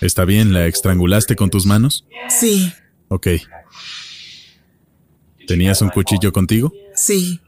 ¿Está 0.00 0.24
bien? 0.24 0.52
¿La 0.52 0.66
estrangulaste 0.66 1.36
con 1.36 1.50
tus 1.50 1.66
manos? 1.66 2.04
Sí. 2.28 2.72
Ok. 3.08 3.28
¿Tenías 5.46 5.82
un 5.82 5.90
cuchillo 5.90 6.32
contigo? 6.32 6.72
Sí. 6.94 7.40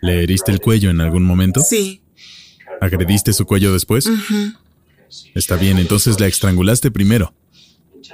¿Le 0.00 0.22
heriste 0.22 0.52
el 0.52 0.60
cuello 0.60 0.90
en 0.90 1.00
algún 1.00 1.24
momento? 1.24 1.60
Sí. 1.60 2.02
¿Agrediste 2.80 3.32
su 3.32 3.46
cuello 3.46 3.72
después? 3.72 4.08
Está 5.34 5.56
bien, 5.56 5.78
entonces 5.78 6.20
la 6.20 6.26
estrangulaste 6.26 6.90
primero, 6.90 7.34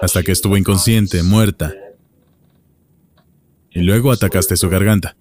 hasta 0.00 0.22
que 0.22 0.32
estuvo 0.32 0.56
inconsciente, 0.56 1.22
muerta. 1.22 1.74
Y 3.70 3.80
luego 3.80 4.12
atacaste 4.12 4.56
su 4.56 4.68
garganta. 4.68 5.16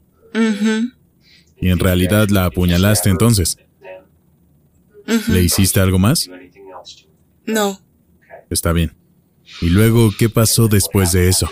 Y 1.60 1.70
en 1.70 1.80
realidad 1.80 2.30
la 2.30 2.46
apuñalaste 2.46 3.10
entonces. 3.10 3.58
¿Le 5.28 5.42
hiciste 5.42 5.80
algo 5.80 6.00
más? 6.00 6.30
No. 7.46 7.83
Está 8.54 8.72
bien. 8.72 8.96
¿Y 9.62 9.70
luego 9.70 10.12
qué 10.18 10.30
pasó 10.30 10.68
después 10.68 11.12
de 11.12 11.28
eso? 11.28 11.50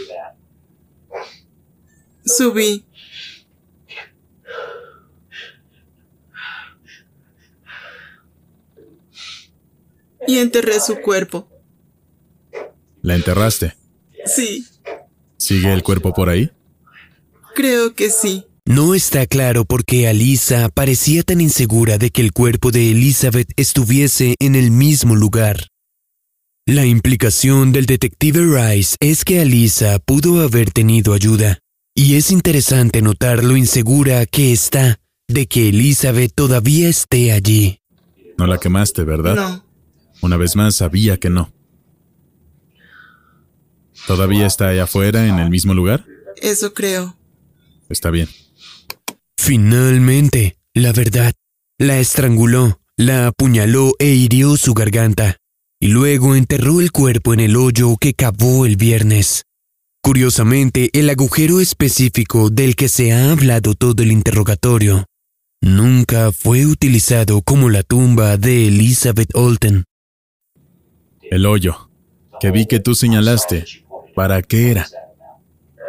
Subí. 2.23 2.85
Y 10.27 10.37
enterré 10.37 10.79
su 10.79 11.01
cuerpo. 11.01 11.49
¿La 13.01 13.15
enterraste? 13.15 13.73
Sí. 14.25 14.67
¿Sigue 15.37 15.73
el 15.73 15.81
cuerpo 15.81 16.13
por 16.13 16.29
ahí? 16.29 16.51
Creo 17.55 17.95
que 17.95 18.11
sí. 18.11 18.45
No 18.65 18.93
está 18.93 19.25
claro 19.25 19.65
por 19.65 19.83
qué 19.83 20.07
Alisa 20.07 20.69
parecía 20.69 21.23
tan 21.23 21.41
insegura 21.41 21.97
de 21.97 22.11
que 22.11 22.21
el 22.21 22.31
cuerpo 22.31 22.69
de 22.69 22.91
Elizabeth 22.91 23.51
estuviese 23.57 24.35
en 24.39 24.53
el 24.53 24.69
mismo 24.69 25.15
lugar. 25.15 25.70
La 26.67 26.85
implicación 26.85 27.71
del 27.71 27.87
detective 27.87 28.41
Rice 28.45 28.95
es 28.99 29.25
que 29.25 29.41
Alisa 29.41 29.97
pudo 29.97 30.41
haber 30.41 30.69
tenido 30.69 31.13
ayuda, 31.13 31.57
y 31.95 32.15
es 32.15 32.29
interesante 32.29 33.01
notar 33.01 33.43
lo 33.43 33.57
insegura 33.57 34.27
que 34.27 34.53
está 34.53 34.99
de 35.27 35.47
que 35.47 35.69
Elizabeth 35.69 36.31
todavía 36.35 36.87
esté 36.87 37.31
allí. 37.31 37.79
No 38.37 38.45
la 38.45 38.59
quemaste, 38.59 39.03
¿verdad? 39.03 39.35
No. 39.35 39.65
Una 40.21 40.37
vez 40.37 40.55
más 40.55 40.75
sabía 40.75 41.17
que 41.17 41.31
no. 41.31 41.51
¿Todavía 44.05 44.45
está 44.45 44.67
allá 44.67 44.83
afuera 44.83 45.27
en 45.27 45.39
el 45.39 45.49
mismo 45.49 45.73
lugar? 45.73 46.05
Eso 46.39 46.75
creo. 46.75 47.17
Está 47.89 48.11
bien. 48.11 48.29
Finalmente, 49.35 50.57
la 50.75 50.93
verdad, 50.93 51.33
la 51.79 51.97
estranguló, 51.97 52.79
la 52.97 53.27
apuñaló 53.27 53.93
e 53.97 54.09
hirió 54.09 54.57
su 54.57 54.75
garganta 54.75 55.40
y 55.81 55.87
luego 55.87 56.35
enterró 56.35 56.79
el 56.79 56.91
cuerpo 56.91 57.33
en 57.33 57.39
el 57.39 57.57
hoyo 57.57 57.97
que 57.99 58.13
cavó 58.13 58.67
el 58.67 58.77
viernes. 58.77 59.45
Curiosamente, 60.03 60.91
el 60.93 61.09
agujero 61.09 61.59
específico 61.59 62.51
del 62.51 62.75
que 62.75 62.87
se 62.87 63.11
ha 63.11 63.31
hablado 63.31 63.73
todo 63.73 64.03
el 64.03 64.11
interrogatorio 64.11 65.05
nunca 65.59 66.31
fue 66.31 66.67
utilizado 66.67 67.41
como 67.41 67.69
la 67.69 67.81
tumba 67.81 68.37
de 68.37 68.67
Elizabeth 68.67 69.35
Olten. 69.35 69.83
El 71.23 71.47
hoyo, 71.47 71.89
que 72.39 72.51
vi 72.51 72.67
que 72.67 72.79
tú 72.79 72.93
señalaste, 72.93 73.65
¿para 74.13 74.43
qué 74.43 74.69
era? 74.69 74.87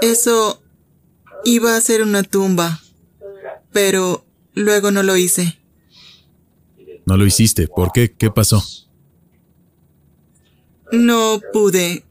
Eso 0.00 0.62
iba 1.44 1.76
a 1.76 1.80
ser 1.82 2.02
una 2.02 2.22
tumba, 2.22 2.80
pero 3.72 4.24
luego 4.54 4.90
no 4.90 5.02
lo 5.02 5.18
hice. 5.18 5.58
No 7.04 7.18
lo 7.18 7.26
hiciste, 7.26 7.68
¿por 7.68 7.92
qué? 7.92 8.10
¿Qué 8.12 8.30
pasó? 8.30 8.62
No 10.92 11.40
pude 11.52 12.04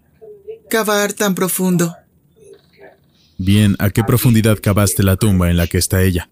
cavar 0.70 1.14
tan 1.14 1.36
profundo. 1.36 1.96
Bien, 3.38 3.76
¿a 3.80 3.90
qué 3.90 4.04
profundidad 4.04 4.60
cavaste 4.62 5.04
la 5.04 5.18
tumba 5.18 5.50
en 5.50 5.58
la 5.58 5.68
que 5.68 5.78
está 5.78 6.04
ella? 6.04 6.30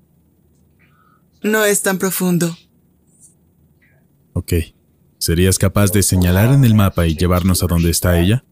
No 1.41 1.63
es 1.63 1.81
tan 1.81 1.97
profundo. 1.97 2.57
Ok. 4.33 4.53
¿Serías 5.19 5.59
capaz 5.59 5.91
de 5.91 6.01
señalar 6.01 6.53
en 6.53 6.63
el 6.63 6.75
mapa 6.75 7.05
y 7.05 7.15
llevarnos 7.15 7.61
a 7.61 7.67
donde 7.67 7.91
está 7.91 8.19
ella? 8.19 8.43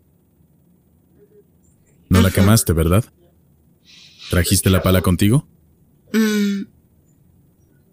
No 2.10 2.22
la 2.22 2.32
quemaste, 2.32 2.74
¿verdad? 2.74 3.06
¿Trajiste 4.30 4.69
la 4.69 4.84
pala 4.84 5.02
contigo? 5.02 5.48
Mm, 6.14 6.64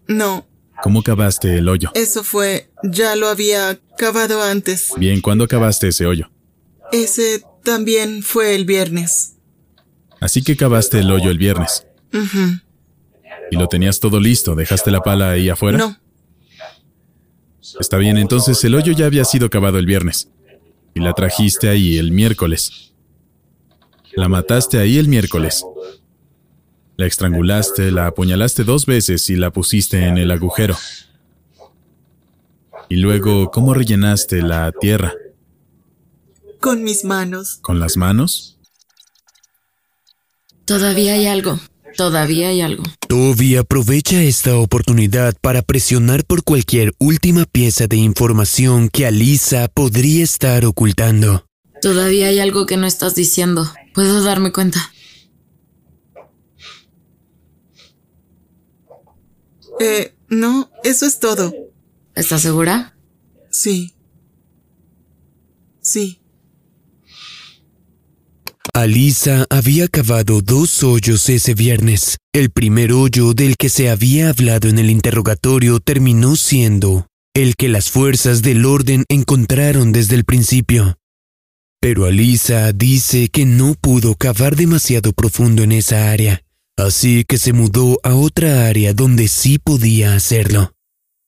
no, 0.07 0.45
¿Cómo 0.83 1.03
cavaste 1.03 1.57
el 1.57 1.69
hoyo? 1.69 1.91
eso 1.93 2.23
fue... 2.23 2.69
Ya 2.83 3.15
lo 3.15 3.27
había 3.27 3.79
cavado 3.97 4.43
antes. 4.43 4.91
Bien, 4.97 5.21
¿cuándo 5.21 5.47
cavaste 5.47 5.87
ese 5.87 6.05
hoyo? 6.05 6.29
Ese 6.91 7.43
también 7.63 8.21
fue 8.21 8.55
el 8.55 8.65
viernes. 8.65 9.35
Así 10.19 10.43
que 10.43 10.55
cavaste 10.55 10.99
el 10.99 11.11
hoyo 11.11 11.31
el 11.31 11.37
viernes. 11.37 11.85
Ujú. 12.13 12.59
Y 13.51 13.55
lo 13.55 13.67
tenías 13.67 13.99
todo 13.99 14.19
listo, 14.19 14.55
¿dejaste 14.55 14.91
la 14.91 15.01
pala 15.01 15.31
ahí 15.31 15.49
afuera? 15.49 15.77
No, 15.77 15.97
Está 17.79 17.97
bien, 17.97 18.17
entonces 18.17 18.63
el 18.63 18.75
hoyo 18.75 18.93
ya 18.93 19.05
había 19.05 19.25
sido 19.25 19.49
cavado 19.49 19.79
el 19.79 19.85
viernes. 19.85 20.29
Y 20.93 21.01
la 21.01 21.13
trajiste 21.13 21.67
ahí 21.67 21.97
el 21.97 22.11
miércoles. 22.11 22.93
La 24.13 24.29
mataste 24.29 24.77
ahí 24.77 24.97
el 24.97 25.09
miércoles. 25.09 25.65
La 26.97 27.05
estrangulaste, 27.05 27.91
la 27.91 28.07
apuñalaste 28.07 28.63
dos 28.63 28.85
veces 28.85 29.29
y 29.29 29.35
la 29.35 29.51
pusiste 29.51 30.05
en 30.05 30.17
el 30.17 30.31
agujero. 30.31 30.77
Y 32.89 32.97
luego, 32.97 33.51
¿cómo 33.51 33.73
rellenaste 33.73 34.41
la 34.41 34.71
tierra? 34.71 35.13
con 36.65 36.83
mis 36.83 37.03
manos. 37.05 37.59
¿Con 37.61 37.79
las 37.79 37.95
manos? 37.95 38.57
Todavía 40.65 41.13
hay 41.13 41.27
algo. 41.27 41.59
Todavía 41.95 42.47
hay 42.47 42.61
algo. 42.61 42.81
Toby 43.07 43.57
aprovecha 43.57 44.23
esta 44.23 44.57
oportunidad 44.57 45.35
para 45.41 45.61
presionar 45.61 46.25
por 46.25 46.43
cualquier 46.43 46.95
última 46.97 47.45
pieza 47.45 47.85
de 47.85 47.97
información 47.97 48.89
que 48.89 49.05
Alisa 49.05 49.67
podría 49.67 50.23
estar 50.23 50.65
ocultando. 50.65 51.45
Todavía 51.83 52.29
hay 52.29 52.39
algo 52.39 52.65
que 52.65 52.77
no 52.77 52.87
estás 52.87 53.13
diciendo. 53.13 53.71
Puedo 53.93 54.23
darme 54.23 54.51
cuenta. 54.51 54.91
Eh, 59.79 60.15
no, 60.29 60.69
eso 60.83 61.05
es 61.05 61.19
todo. 61.19 61.53
¿Estás 62.15 62.41
segura? 62.41 62.97
Sí. 63.51 63.95
Sí. 65.81 66.21
Alisa 68.73 69.45
había 69.49 69.87
cavado 69.87 70.41
dos 70.41 70.83
hoyos 70.83 71.29
ese 71.29 71.53
viernes. 71.53 72.17
El 72.33 72.49
primer 72.49 72.91
hoyo 72.91 73.33
del 73.33 73.55
que 73.55 73.69
se 73.69 73.89
había 73.89 74.29
hablado 74.29 74.67
en 74.67 74.79
el 74.79 74.89
interrogatorio 74.89 75.79
terminó 75.79 76.35
siendo 76.35 77.07
el 77.33 77.55
que 77.55 77.69
las 77.69 77.91
fuerzas 77.91 78.41
del 78.41 78.65
orden 78.65 79.03
encontraron 79.09 79.91
desde 79.91 80.15
el 80.15 80.25
principio. 80.25 80.97
Pero 81.81 82.05
Alisa 82.05 82.71
dice 82.73 83.29
que 83.29 83.45
no 83.45 83.75
pudo 83.75 84.15
cavar 84.15 84.55
demasiado 84.55 85.13
profundo 85.13 85.61
en 85.63 85.73
esa 85.73 86.11
área, 86.11 86.41
así 86.77 87.23
que 87.27 87.37
se 87.37 87.53
mudó 87.53 87.99
a 88.03 88.15
otra 88.15 88.67
área 88.67 88.93
donde 88.93 89.27
sí 89.27 89.59
podía 89.59 90.15
hacerlo. 90.15 90.73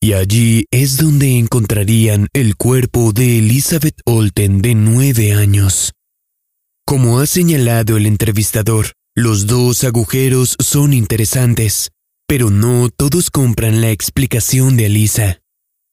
Y 0.02 0.14
allí 0.14 0.65
es 0.72 0.98
donde 0.98 1.38
encontrarían 1.38 2.28
el 2.34 2.56
cuerpo 2.56 3.14
de 3.14 3.40
Elizabeth 3.40 3.99
Olten 4.06 4.61
de 4.61 4.76
nueve 4.76 5.34
años. 5.34 5.94
Como 6.86 7.19
ha 7.19 7.26
señalado 7.26 7.98
el 7.98 8.06
entrevistador, 8.06 8.94
los 9.15 9.48
dos 9.48 9.84
agujeros 9.84 10.56
son 10.60 10.94
interesantes, 10.94 11.90
pero 12.28 12.49
no 12.52 12.90
todos 12.90 13.32
compran 13.32 13.82
la 13.82 13.90
explicación 13.90 14.78
de 14.78 14.86
Alisa. 14.86 15.40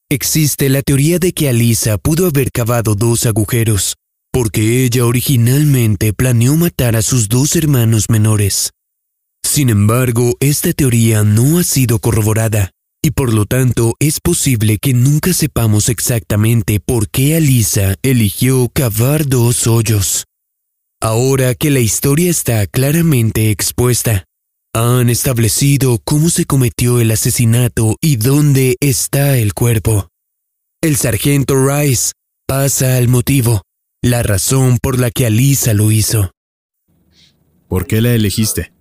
Existe 0.09 0.69
la 0.69 0.83
teoría 0.83 1.17
de 1.17 1.33
que 1.33 1.49
Alisa 1.49 1.97
pudo 1.97 2.27
haber 2.27 2.51
cavado 2.51 2.93
dos 2.93 3.25
agujeros, 3.25 3.95
porque 4.31 4.85
ella 4.85 5.05
originalmente 5.05 6.13
planeó 6.13 6.55
matar 6.55 6.95
a 6.95 7.01
sus 7.01 7.27
dos 7.27 7.55
hermanos 7.55 8.05
menores. 8.09 8.71
Sin 9.45 9.69
embargo, 9.69 10.35
esta 10.39 10.73
teoría 10.73 11.23
no 11.23 11.59
ha 11.59 11.63
sido 11.63 11.99
corroborada, 11.99 12.71
y 13.01 13.11
por 13.11 13.31
lo 13.31 13.45
tanto 13.45 13.93
es 13.99 14.19
posible 14.19 14.79
que 14.79 14.93
nunca 14.93 15.33
sepamos 15.33 15.87
exactamente 15.87 16.79
por 16.79 17.09
qué 17.09 17.35
Alisa 17.35 17.95
eligió 18.01 18.67
cavar 18.73 19.27
dos 19.27 19.67
hoyos. 19.67 20.25
Ahora 20.99 21.53
que 21.53 21.69
la 21.69 21.79
historia 21.79 22.31
está 22.31 22.65
claramente 22.65 23.51
expuesta, 23.51 24.25
han 24.73 25.09
establecido 25.09 25.99
cómo 26.03 26.29
se 26.29 26.45
cometió 26.45 26.99
el 26.99 27.11
asesinato 27.11 27.95
y 28.01 28.17
dónde 28.17 28.75
está 28.81 29.37
el 29.37 29.53
cuerpo. 29.53 30.09
El 30.81 30.97
sargento 30.97 31.55
Rice 31.65 32.13
pasa 32.47 32.97
al 32.97 33.07
motivo, 33.07 33.61
la 34.01 34.21
razón 34.23 34.79
por 34.81 34.99
la 34.99 35.11
que 35.11 35.27
Alisa 35.27 35.73
lo 35.73 35.91
hizo. 35.91 36.31
¿Por 37.69 37.85
qué 37.85 38.01
la 38.01 38.13
elegiste? 38.13 38.74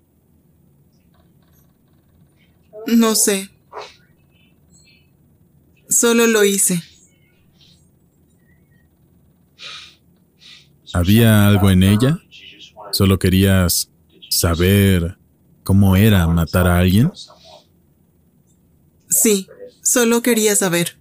No 2.86 3.14
sé. 3.14 3.50
Solo 5.88 6.26
lo 6.26 6.44
hice. 6.44 6.82
¿Había 10.92 11.46
algo 11.46 11.70
en 11.70 11.82
ella? 11.82 12.18
¿Solo 12.92 13.18
querías 13.18 13.90
saber 14.30 15.18
cómo 15.64 15.96
era 15.96 16.26
matar 16.28 16.68
a 16.68 16.78
alguien? 16.78 17.10
Sí, 19.08 19.48
solo 19.82 20.22
quería 20.22 20.54
saber. 20.54 20.98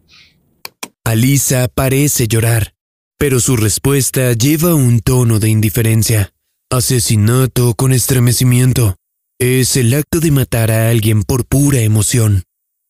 Alisa 1.04 1.68
parece 1.68 2.28
llorar, 2.28 2.76
pero 3.18 3.40
su 3.40 3.58
respuesta 3.58 4.34
lleva 4.34 4.74
un 4.74 5.02
tono 5.02 5.40
de 5.40 5.50
indiferencia. 5.50 6.34
Asesinato 6.72 7.76
con 7.76 7.92
estremecimiento. 7.94 8.96
Es 9.40 9.76
el 9.78 9.94
acto 9.94 10.20
de 10.20 10.32
matar 10.32 10.72
a 10.72 10.90
alguien 10.90 11.24
por 11.24 11.46
pura 11.46 11.80
emoción. 11.82 12.44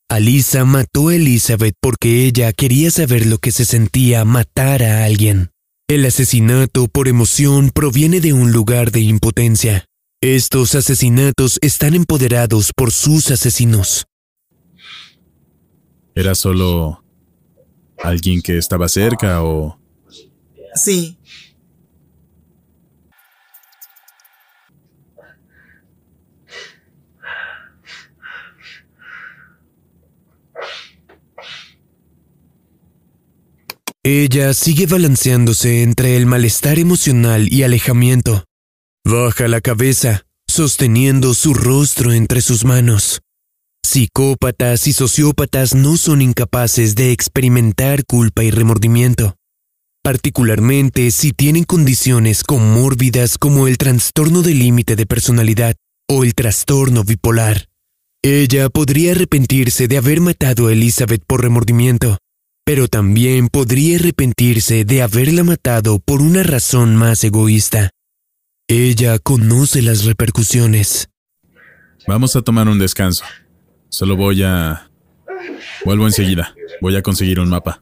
Alisa 0.10 0.66
mató 0.66 1.08
a 1.08 1.16
Elizabeth 1.16 1.76
porque 1.82 2.26
ella 2.26 2.54
quería 2.54 2.92
saber 2.92 3.26
lo 3.26 3.38
que 3.38 3.52
se 3.52 3.66
sentía 3.66 4.26
matar 4.26 4.84
a 4.84 5.06
alguien. 5.06 5.52
El 5.88 6.06
asesinato 6.06 6.88
por 6.88 7.08
emoción 7.08 7.72
proviene 7.72 8.22
de 8.22 8.34
un 8.34 8.52
lugar 8.52 8.92
de 8.92 9.02
impotencia. 9.02 9.86
Estos 10.22 10.76
asesinatos 10.76 11.60
están 11.62 11.96
empoderados 11.96 12.72
por 12.76 12.92
sus 12.92 13.32
asesinos. 13.32 14.06
¿Era 16.16 16.36
solo 16.36 17.04
alguien 17.98 18.42
que 18.42 18.58
estaba 18.58 18.88
cerca 18.88 19.44
o 19.44 19.80
Sí, 20.76 21.18
Ella 34.06 34.54
sigue 34.54 34.86
balanceándose 34.86 35.82
entre 35.82 36.18
el 36.18 36.26
malestar 36.26 36.78
emocional 36.78 37.48
y 37.50 37.64
alejamiento. 37.64 38.44
Baja 39.06 39.48
la 39.48 39.62
cabeza, 39.62 40.26
sosteniendo 40.46 41.34
su 41.34 41.54
rostro 41.54 42.12
entre 42.12 42.42
sus 42.42 42.66
manos. 42.66 43.22
Psicópatas 43.82 44.88
y 44.88 44.94
sociópatas 44.94 45.74
no 45.74 45.96
son 45.96 46.22
incapaces 46.22 46.96
de 46.96 47.14
experimentar 47.14 48.06
culpa 48.06 48.44
y 48.44 48.52
remordimiento, 48.52 49.38
particularmente 50.04 51.10
si 51.12 51.32
tienen 51.32 51.64
condiciones 51.64 52.44
comórbidas 52.44 53.38
como 53.38 53.70
el 53.70 53.78
trastorno 53.78 54.42
de 54.42 54.54
límite 54.54 54.98
de 54.98 55.06
personalidad 55.06 55.76
o 56.10 56.26
el 56.26 56.36
trastorno 56.36 57.06
bipolar. 57.06 57.70
Ella 58.22 58.70
podría 58.70 59.14
arrepentirse 59.14 59.88
de 59.88 59.98
haber 59.98 60.20
matado 60.20 60.68
a 60.68 60.74
Elizabeth 60.74 61.24
por 61.26 61.42
remordimiento, 61.42 62.18
pero 62.66 62.88
también 62.88 63.50
podría 63.50 63.98
arrepentirse 63.98 64.86
de 64.86 65.02
haberla 65.02 65.44
matado 65.44 66.00
por 66.00 66.22
una 66.22 66.44
razón 66.44 66.96
más 66.96 67.24
egoísta. 67.24 67.90
Ella 68.68 69.20
conoce 69.20 69.82
las 69.82 70.06
repercusiones. 70.06 71.10
vamos 72.08 72.36
a 72.36 72.42
tomar 72.42 72.68
un 72.68 72.80
descanso? 72.80 73.26
Solo 73.90 74.16
voy 74.16 74.44
a... 74.44 74.90
Vuelvo 75.84 76.08
enseguida. 76.08 76.56
Voy 76.82 76.96
a 76.96 77.02
conseguir 77.02 77.40
un 77.40 77.50
mapa. 77.50 77.82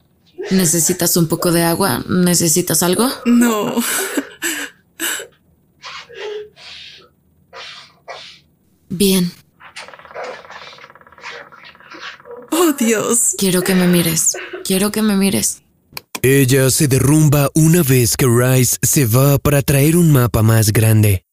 ¿Necesitas 0.50 1.16
un 1.18 1.28
poco 1.28 1.52
de 1.52 1.64
agua? 1.64 2.04
¿Necesitas 2.10 2.82
algo? 2.82 3.08
No. 3.26 3.76
Bien. 8.90 9.32
Oh, 12.52 12.74
Dios. 12.78 13.36
Quiero 13.38 13.62
que 13.64 13.76
me 13.76 13.88
mires. 13.88 14.36
Quiero 14.64 14.92
que 14.92 15.02
me 15.02 15.16
mires. 15.16 15.62
Ella 16.22 16.70
se 16.70 16.88
derrumba 16.88 17.50
una 17.56 17.82
vez 17.82 18.16
que 18.16 18.28
Rice 18.28 18.78
se 18.82 19.06
va 19.06 19.40
para 19.40 19.62
traer 19.62 19.98
un 19.98 20.12
mapa 20.12 20.44
más 20.44 20.72
grande. 20.72 21.26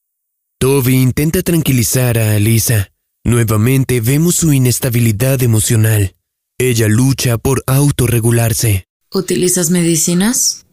Toby 0.59 0.95
intenta 0.97 1.43
tranquilizar 1.43 2.19
a 2.19 2.33
Alisa. 2.33 2.91
Nuevamente 3.25 4.01
vemos 4.01 4.37
su 4.37 4.53
inestabilidad 4.53 5.43
emocional. 5.43 6.15
Ella 6.59 6.89
lucha 6.89 7.37
por 7.37 7.63
autorregularse. 7.67 8.87
¿Utilizas 9.13 9.71
medicinas? 9.71 10.65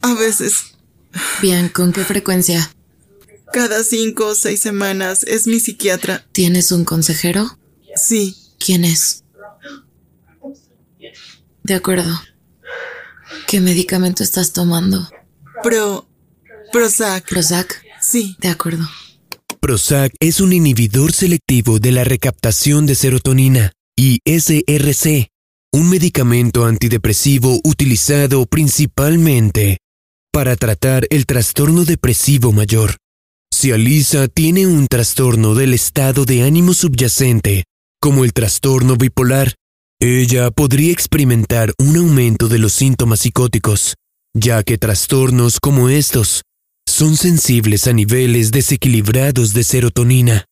A 0.00 0.14
veces, 0.14 0.72
Bien, 1.40 1.68
¿con 1.68 1.92
qué 1.92 2.04
frecuencia? 2.04 2.70
Cada 3.52 3.84
cinco 3.84 4.26
o 4.28 4.34
seis 4.34 4.60
semanas, 4.60 5.24
es 5.24 5.46
mi 5.46 5.60
psiquiatra. 5.60 6.24
¿Tienes 6.32 6.72
un 6.72 6.84
consejero? 6.84 7.58
Sí, 7.94 8.36
¿Quién 8.64 8.84
es? 8.84 9.24
De 11.64 11.74
acuerdo. 11.74 12.20
¿Qué 13.48 13.60
medicamento 13.60 14.22
estás 14.22 14.52
tomando? 14.52 15.08
Pro. 15.62 16.08
Prozac. 16.72 17.28
Prozac. 17.28 17.82
Sí, 18.00 18.36
De 18.40 18.48
acuerdo. 18.48 18.88
Prozac 19.60 20.12
es 20.20 20.40
un 20.40 20.52
inhibidor 20.52 21.12
selectivo 21.12 21.78
de 21.78 21.92
la 21.92 22.04
recaptación 22.04 22.86
de 22.86 22.94
serotonina 22.96 23.72
y 23.96 24.18
SRC, 24.24 25.28
un 25.72 25.88
medicamento 25.88 26.64
antidepresivo 26.64 27.60
utilizado 27.62 28.46
principalmente 28.46 29.78
para 30.32 30.56
tratar 30.56 31.06
el 31.10 31.26
trastorno 31.26 31.84
depresivo 31.84 32.52
mayor. 32.52 32.96
Si 33.62 33.70
Alisa 33.70 34.26
tiene 34.26 34.66
un 34.66 34.88
trastorno 34.88 35.54
del 35.54 35.72
estado 35.72 36.24
de 36.24 36.42
ánimo 36.42 36.74
subyacente, 36.74 37.62
como 38.00 38.24
el 38.24 38.32
trastorno 38.32 38.96
bipolar, 38.96 39.54
ella 40.00 40.50
podría 40.50 40.90
experimentar 40.90 41.72
un 41.78 41.96
aumento 41.96 42.48
de 42.48 42.58
los 42.58 42.72
síntomas 42.72 43.20
psicóticos, 43.20 43.94
ya 44.34 44.64
que 44.64 44.78
trastornos 44.78 45.60
como 45.60 45.90
estos 45.90 46.42
son 46.88 47.16
sensibles 47.16 47.86
a 47.86 47.92
niveles 47.92 48.50
desequilibrados 48.50 49.54
de 49.54 49.62
serotonina. 49.62 50.46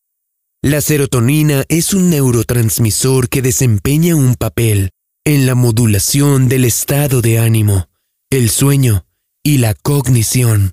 La 0.63 0.79
serotonina 0.79 1.65
es 1.67 1.93
un 1.93 2.11
neurotransmisor 2.11 3.27
que 3.27 3.41
desempeña 3.41 4.15
un 4.15 4.35
papel 4.35 4.91
en 5.25 5.47
la 5.47 5.55
modulación 5.55 6.47
del 6.47 6.63
estado 6.63 7.21
de 7.21 7.39
ánimo, 7.39 7.89
el 8.29 8.49
sueño 8.49 9.05
y 9.43 9.57
la 9.57 9.73
cognición. 9.73 10.71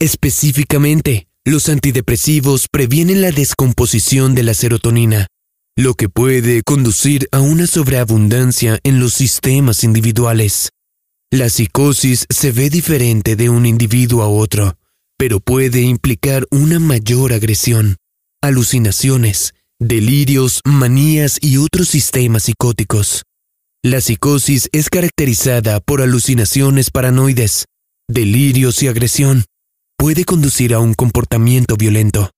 Específicamente, 0.00 1.25
los 1.46 1.68
antidepresivos 1.68 2.66
previenen 2.70 3.20
la 3.20 3.30
descomposición 3.30 4.34
de 4.34 4.42
la 4.42 4.52
serotonina, 4.52 5.28
lo 5.76 5.94
que 5.94 6.08
puede 6.08 6.62
conducir 6.62 7.28
a 7.30 7.40
una 7.40 7.68
sobreabundancia 7.68 8.80
en 8.82 8.98
los 8.98 9.14
sistemas 9.14 9.84
individuales. 9.84 10.70
La 11.30 11.48
psicosis 11.48 12.26
se 12.30 12.50
ve 12.50 12.68
diferente 12.68 13.36
de 13.36 13.48
un 13.48 13.64
individuo 13.64 14.22
a 14.22 14.28
otro, 14.28 14.76
pero 15.16 15.38
puede 15.38 15.82
implicar 15.82 16.46
una 16.50 16.80
mayor 16.80 17.32
agresión, 17.32 17.96
alucinaciones, 18.42 19.54
delirios, 19.78 20.62
manías 20.64 21.38
y 21.40 21.58
otros 21.58 21.88
sistemas 21.88 22.44
psicóticos. 22.44 23.22
La 23.84 24.00
psicosis 24.00 24.68
es 24.72 24.90
caracterizada 24.90 25.78
por 25.78 26.02
alucinaciones 26.02 26.90
paranoides, 26.90 27.66
delirios 28.08 28.82
y 28.82 28.88
agresión. 28.88 29.44
Puede 29.96 30.24
conducir 30.24 30.74
a 30.74 30.80
un 30.80 30.94
comportamiento 30.94 31.76
violento. 31.76 32.30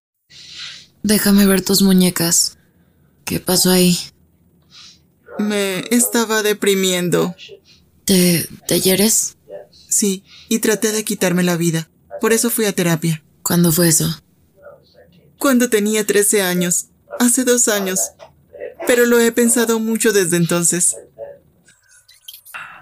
Déjame 1.03 1.47
ver 1.47 1.63
tus 1.63 1.83
muñecas. 1.83 2.59
¿Qué 3.25 3.41
pasó 3.41 3.71
ahí? 3.71 3.99
me 5.39 5.85
estaba 5.91 6.43
deprimiendo. 6.43 7.35
¿Te, 8.05 8.49
te 8.67 8.81
hieres? 8.81 9.37
Sí, 9.89 10.25
y 10.49 10.59
traté 10.59 10.93
de 10.93 11.05
quitarme 11.05 11.43
la 11.43 11.57
vida. 11.57 11.89
Por 12.21 12.33
eso 12.33 12.51
fui 12.51 12.65
a 12.65 12.73
terapia. 12.73 13.23
¿Cuándo 13.43 13.73
fue 13.73 13.89
eso? 13.89 14.23
Cuando 15.39 15.71
tenía 15.71 16.05
13 16.05 16.43
años. 16.43 16.87
Hace 17.19 17.45
dos 17.45 17.69
años. 17.69 18.01
Pero 18.87 19.07
lo 19.07 19.19
he 19.21 19.33
pensado 19.33 19.79
mucho 19.81 20.13
desde 20.13 20.37
entonces. 20.37 20.97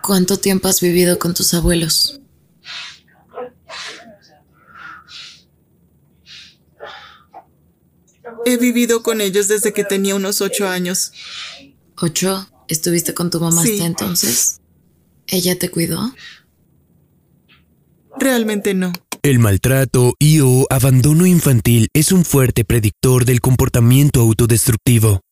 ¿Cuánto 0.03 0.39
tiempo 0.39 0.69
has 0.69 0.81
vivido 0.81 1.19
con 1.19 1.35
tus 1.35 1.55
abuelos? 1.55 2.21
He 8.47 8.59
vivido 8.59 9.03
con 9.03 9.21
ellos 9.21 9.49
desde 9.49 9.73
que 9.73 9.83
tenía 9.83 10.15
unos 10.15 10.41
ocho 10.41 10.69
años. 10.69 11.13
¿Ocho? 11.97 12.49
¿Estuviste 12.69 13.13
con 13.13 13.29
tu 13.29 13.41
mamá 13.41 13.63
Sí. 13.65 13.73
hasta 13.73 13.87
entonces? 13.87 14.61
¿Ella 15.27 15.59
te 15.59 15.69
cuidó? 15.69 16.15
Realmente 18.19 18.73
no. 18.73 18.93
El 19.23 19.41
maltrato 19.41 20.15
y 20.21 20.39
o 20.41 20.65
abandono 20.71 21.27
infantil 21.27 21.89
es 21.93 22.13
un 22.13 22.25
fuerte 22.25 22.65
predictor 22.65 23.25
del 23.25 23.41
comportamiento 23.41 24.21
autodestructivo. 24.21 25.23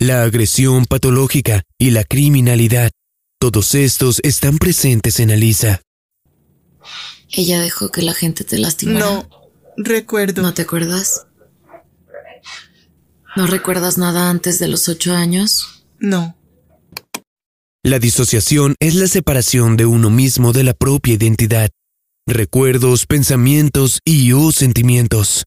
La 0.00 0.24
agresión 0.24 0.86
patológica 0.86 1.62
y 1.78 1.90
la 1.92 2.02
criminalidad, 2.02 2.90
todos 3.38 3.76
estos 3.76 4.18
están 4.24 4.58
presentes 4.58 5.20
en 5.20 5.30
Alisa. 5.30 5.82
¿Ella 7.30 7.60
dejó 7.60 7.92
que 7.92 8.02
la 8.02 8.12
gente 8.12 8.42
te 8.42 8.58
lastimara? 8.58 8.98
No. 8.98 9.28
Recuerdo. 9.76 10.42
¿No 10.42 10.52
te 10.52 10.62
acuerdas? 10.62 11.26
¿No 13.36 13.46
recuerdas 13.46 13.98
nada 13.98 14.30
antes 14.30 14.58
de 14.58 14.66
los 14.66 14.88
ocho 14.88 15.14
años? 15.14 15.84
No. 16.00 16.38
La 17.84 17.98
disociación 17.98 18.74
es 18.80 18.94
la 18.94 19.06
separación 19.06 19.76
de 19.76 19.84
uno 19.84 20.08
mismo 20.08 20.52
de 20.54 20.64
la 20.64 20.72
propia 20.72 21.14
identidad, 21.14 21.70
recuerdos, 22.26 23.04
pensamientos 23.04 24.00
y 24.06 24.32
o 24.32 24.52
sentimientos. 24.52 25.44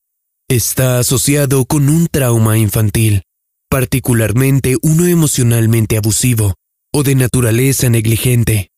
Está 0.48 1.00
asociado 1.00 1.66
con 1.66 1.90
un 1.90 2.08
trauma 2.08 2.60
infantil, 2.60 3.24
particularmente 3.72 4.78
uno 4.84 5.08
emocionalmente 5.08 5.98
abusivo 5.98 6.54
o 6.94 7.02
de 7.02 7.16
naturaleza 7.16 7.90
negligente. 7.90 8.70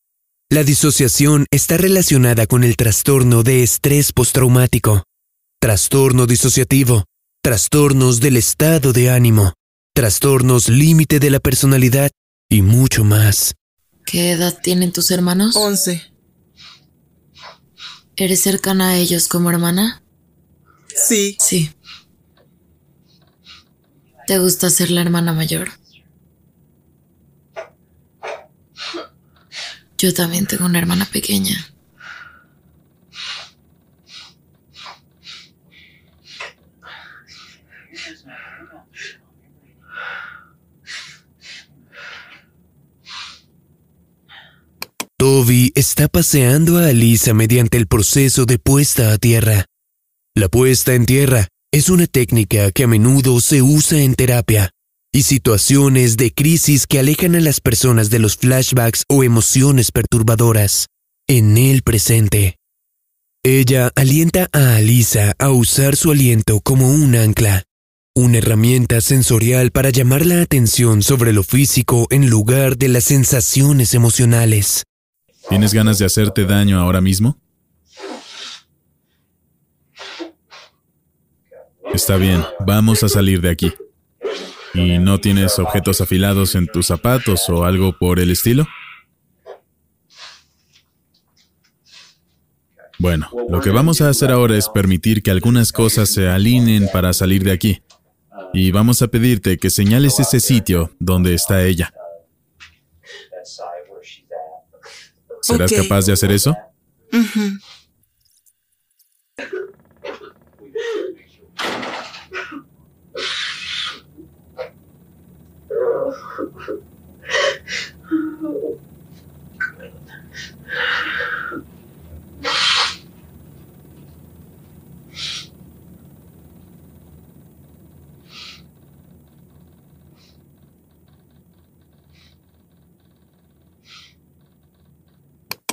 La 0.50 0.64
disociación 0.64 1.46
está 1.50 1.76
relacionada 1.76 2.46
con 2.46 2.64
el 2.64 2.76
trastorno 2.76 3.42
de 3.42 3.62
estrés 3.62 4.12
postraumático, 4.12 5.04
trastorno 5.60 6.26
disociativo, 6.26 7.04
trastornos 7.42 8.20
del 8.20 8.36
estado 8.36 8.92
de 8.92 9.10
ánimo, 9.10 9.54
trastornos 9.94 10.68
límite 10.68 11.18
de 11.18 11.28
la 11.28 11.40
personalidad 11.40 12.12
y 12.48 12.62
mucho 12.62 13.02
más. 13.02 13.54
¿Qué 14.06 14.30
edad 14.30 14.56
tienen 14.62 14.92
tus 14.92 15.10
hermanos? 15.10 15.56
Once. 15.56 16.02
¿Eres 18.14 18.42
cercana 18.42 18.90
a 18.90 18.96
ellos 18.96 19.26
como 19.26 19.50
hermana? 19.50 20.04
Sí. 20.94 21.36
Sí. 21.40 21.72
¿Te 24.28 24.38
gusta 24.38 24.70
ser 24.70 24.92
la 24.92 25.00
hermana 25.00 25.32
mayor? 25.32 25.70
Yo 29.98 30.14
también 30.14 30.46
tengo 30.46 30.66
una 30.66 30.78
hermana 30.78 31.06
pequeña. 31.06 31.71
Toby 45.22 45.70
está 45.76 46.08
paseando 46.08 46.78
a 46.78 46.88
Alisa 46.88 47.32
mediante 47.32 47.78
el 47.78 47.86
proceso 47.86 48.44
de 48.44 48.58
puesta 48.58 49.12
a 49.12 49.18
tierra. 49.18 49.66
La 50.34 50.48
puesta 50.48 50.94
en 50.94 51.06
tierra 51.06 51.46
es 51.70 51.90
una 51.90 52.08
técnica 52.08 52.72
que 52.72 52.82
a 52.82 52.86
menudo 52.88 53.40
se 53.40 53.62
usa 53.62 54.00
en 54.00 54.16
terapia 54.16 54.70
y 55.12 55.22
situaciones 55.22 56.16
de 56.16 56.32
crisis 56.32 56.88
que 56.88 56.98
alejan 56.98 57.36
a 57.36 57.40
las 57.40 57.60
personas 57.60 58.10
de 58.10 58.18
los 58.18 58.36
flashbacks 58.36 59.04
o 59.08 59.22
emociones 59.22 59.92
perturbadoras 59.92 60.88
en 61.28 61.56
el 61.56 61.82
presente. 61.82 62.56
Ella 63.44 63.92
alienta 63.94 64.48
a 64.52 64.74
Alisa 64.74 65.34
a 65.38 65.50
usar 65.50 65.94
su 65.94 66.10
aliento 66.10 66.58
como 66.62 66.90
un 66.90 67.14
ancla, 67.14 67.62
una 68.12 68.38
herramienta 68.38 69.00
sensorial 69.00 69.70
para 69.70 69.90
llamar 69.90 70.26
la 70.26 70.42
atención 70.42 71.00
sobre 71.00 71.32
lo 71.32 71.44
físico 71.44 72.08
en 72.10 72.28
lugar 72.28 72.76
de 72.76 72.88
las 72.88 73.04
sensaciones 73.04 73.94
emocionales. 73.94 74.82
¿Tienes 75.52 75.74
ganas 75.74 75.98
de 75.98 76.06
hacerte 76.06 76.46
daño 76.46 76.80
ahora 76.80 77.02
mismo? 77.02 77.38
Está 81.92 82.16
bien, 82.16 82.42
vamos 82.60 83.02
a 83.02 83.10
salir 83.10 83.42
de 83.42 83.50
aquí. 83.50 83.70
¿Y 84.72 84.98
no 84.98 85.20
tienes 85.20 85.58
objetos 85.58 86.00
afilados 86.00 86.54
en 86.54 86.68
tus 86.68 86.86
zapatos 86.86 87.50
o 87.50 87.66
algo 87.66 87.98
por 87.98 88.18
el 88.18 88.30
estilo? 88.30 88.66
Bueno, 92.98 93.28
lo 93.50 93.60
que 93.60 93.68
vamos 93.68 94.00
a 94.00 94.08
hacer 94.08 94.30
ahora 94.30 94.56
es 94.56 94.70
permitir 94.70 95.22
que 95.22 95.30
algunas 95.30 95.70
cosas 95.70 96.08
se 96.08 96.30
alineen 96.30 96.88
para 96.90 97.12
salir 97.12 97.44
de 97.44 97.52
aquí. 97.52 97.82
Y 98.54 98.70
vamos 98.70 99.02
a 99.02 99.08
pedirte 99.08 99.58
que 99.58 99.68
señales 99.68 100.18
ese 100.18 100.40
sitio 100.40 100.92
donde 100.98 101.34
está 101.34 101.62
ella. 101.62 101.92
¿Serás 105.42 105.72
capaz 105.72 106.06
de 106.06 106.12
hacer 106.12 106.30
eso? 106.32 106.56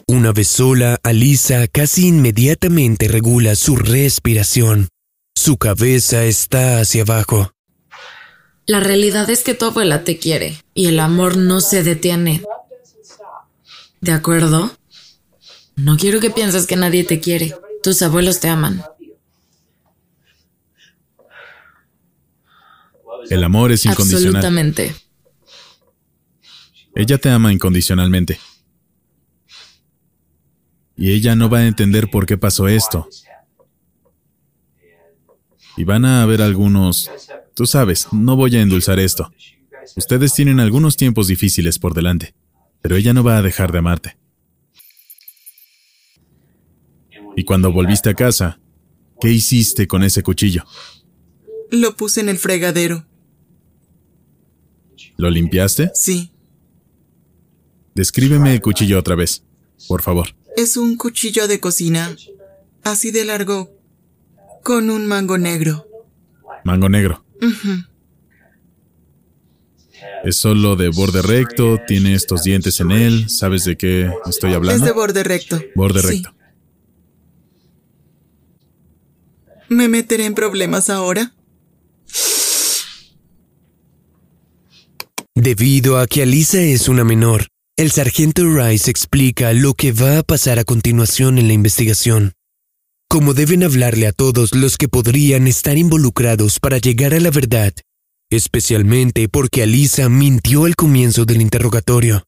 Una 0.09 0.31
vez 0.31 0.47
sola, 0.47 0.99
Alisa 1.03 1.67
casi 1.67 2.07
inmediatamente 2.07 3.07
regula 3.07 3.53
su 3.53 3.75
respiración. 3.75 4.87
Su 5.35 5.57
cabeza 5.57 6.23
está 6.23 6.79
hacia 6.79 7.03
abajo. 7.03 7.53
La 8.65 8.79
realidad 8.79 9.29
es 9.29 9.43
que 9.43 9.53
tu 9.53 9.65
abuela 9.65 10.03
te 10.03 10.17
quiere 10.17 10.63
y 10.73 10.87
el 10.87 10.99
amor 10.99 11.37
no 11.37 11.61
se 11.61 11.83
detiene. 11.83 12.41
¿De 14.01 14.11
acuerdo? 14.11 14.75
No 15.75 15.95
quiero 15.95 16.19
que 16.19 16.31
pienses 16.31 16.65
que 16.65 16.75
nadie 16.75 17.03
te 17.03 17.19
quiere. 17.19 17.53
Tus 17.83 18.01
abuelos 18.01 18.39
te 18.39 18.49
aman. 18.49 18.83
El 23.29 23.43
amor 23.43 23.71
es 23.71 23.85
incondicional. 23.85 24.37
Absolutamente. 24.37 24.95
Ella 26.95 27.19
te 27.19 27.29
ama 27.29 27.53
incondicionalmente. 27.53 28.39
Y 30.99 31.13
ella 31.13 31.33
no 31.33 31.49
va 31.49 31.59
a 31.59 31.67
entender 31.67 32.11
por 32.11 32.25
qué 32.25 32.37
pasó 32.37 32.67
esto. 32.67 33.07
Y 35.77 35.85
van 35.85 36.03
a 36.03 36.21
haber 36.21 36.41
algunos... 36.41 37.09
Tú 37.53 37.65
sabes, 37.65 38.09
no 38.11 38.35
voy 38.35 38.57
a 38.57 38.61
endulzar 38.61 38.99
esto. 38.99 39.31
Ustedes 39.95 40.33
tienen 40.33 40.59
algunos 40.59 40.97
tiempos 40.97 41.27
difíciles 41.27 41.79
por 41.79 41.93
delante, 41.93 42.35
pero 42.81 42.97
ella 42.97 43.13
no 43.13 43.23
va 43.23 43.37
a 43.37 43.41
dejar 43.41 43.71
de 43.71 43.79
amarte. 43.79 44.17
Y 47.37 47.45
cuando 47.45 47.71
volviste 47.71 48.09
a 48.09 48.13
casa, 48.13 48.59
¿qué 49.21 49.31
hiciste 49.31 49.87
con 49.87 50.03
ese 50.03 50.21
cuchillo? 50.21 50.65
Lo 51.71 51.95
puse 51.95 52.19
en 52.19 52.27
el 52.27 52.37
fregadero. 52.37 53.05
¿Lo 55.15 55.29
limpiaste? 55.29 55.91
Sí. 55.93 56.33
Descríbeme 57.95 58.53
el 58.53 58.61
cuchillo 58.61 58.99
otra 58.99 59.15
vez, 59.15 59.45
por 59.87 60.01
favor. 60.01 60.38
Es 60.57 60.77
un 60.77 60.97
cuchillo 60.97 61.47
de 61.47 61.59
cocina. 61.59 62.15
Así 62.83 63.11
de 63.11 63.25
largo. 63.25 63.71
Con 64.63 64.89
un 64.89 65.05
mango 65.07 65.37
negro. 65.37 65.87
Mango 66.65 66.89
negro. 66.89 67.23
Es 70.23 70.35
solo 70.37 70.75
de 70.75 70.89
borde 70.89 71.21
recto, 71.21 71.77
tiene 71.87 72.13
estos 72.13 72.43
dientes 72.43 72.79
en 72.81 72.91
él. 72.91 73.29
¿Sabes 73.29 73.63
de 73.65 73.77
qué 73.77 74.11
estoy 74.29 74.51
Es 74.51 74.55
hablando? 74.57 74.85
de 74.85 74.91
borde 74.91 75.23
recto. 75.23 75.61
Borde 75.75 76.01
Sí. 76.01 76.07
recto. 76.07 76.35
¿Me 79.69 79.87
meteré 79.87 80.25
en 80.25 80.33
problemas 80.33 80.89
ahora? 80.89 81.33
Debido 85.35 85.97
a 85.99 86.07
que 86.07 86.23
Alisa 86.23 86.59
es 86.61 86.89
una 86.89 87.03
menor, 87.03 87.47
el 87.79 87.91
sargento 87.91 88.43
Rice 88.43 88.91
explica 88.91 89.53
lo 89.53 89.73
que 89.73 89.93
va 89.93 90.17
a 90.17 90.23
pasar 90.23 90.59
a 90.59 90.65
continuación 90.65 91.37
en 91.37 91.47
la 91.47 91.53
investigación. 91.53 92.33
Como 93.07 93.33
deben 93.33 93.63
hablarle 93.63 94.05
a 94.05 94.11
todos 94.11 94.53
los 94.53 94.75
que 94.75 94.89
podrían 94.89 95.47
estar 95.47 95.77
involucrados 95.77 96.59
para 96.59 96.77
llegar 96.77 97.13
a 97.13 97.21
la 97.21 97.31
verdad, 97.31 97.73
especialmente 98.29 99.29
porque 99.29 99.63
Alisa 99.63 100.09
mintió 100.09 100.65
al 100.65 100.75
comienzo 100.75 101.23
del 101.23 101.39
interrogatorio. 101.39 102.25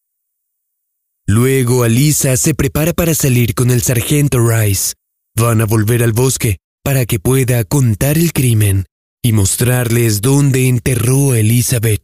Luego 1.27 1.83
Alisa 1.83 2.37
se 2.37 2.55
prepara 2.55 2.93
para 2.93 3.13
salir 3.13 3.53
con 3.53 3.71
el 3.71 3.81
sargento 3.81 4.39
Rice. 4.39 4.93
Van 5.35 5.59
a 5.59 5.65
volver 5.65 6.01
al 6.01 6.13
bosque 6.13 6.59
para 6.81 7.05
que 7.05 7.19
pueda 7.19 7.65
contar 7.65 8.17
el 8.17 8.31
crimen 8.31 8.85
y 9.21 9.33
mostrarles 9.33 10.21
dónde 10.21 10.69
enterró 10.69 11.33
a 11.33 11.39
Elizabeth. 11.39 12.03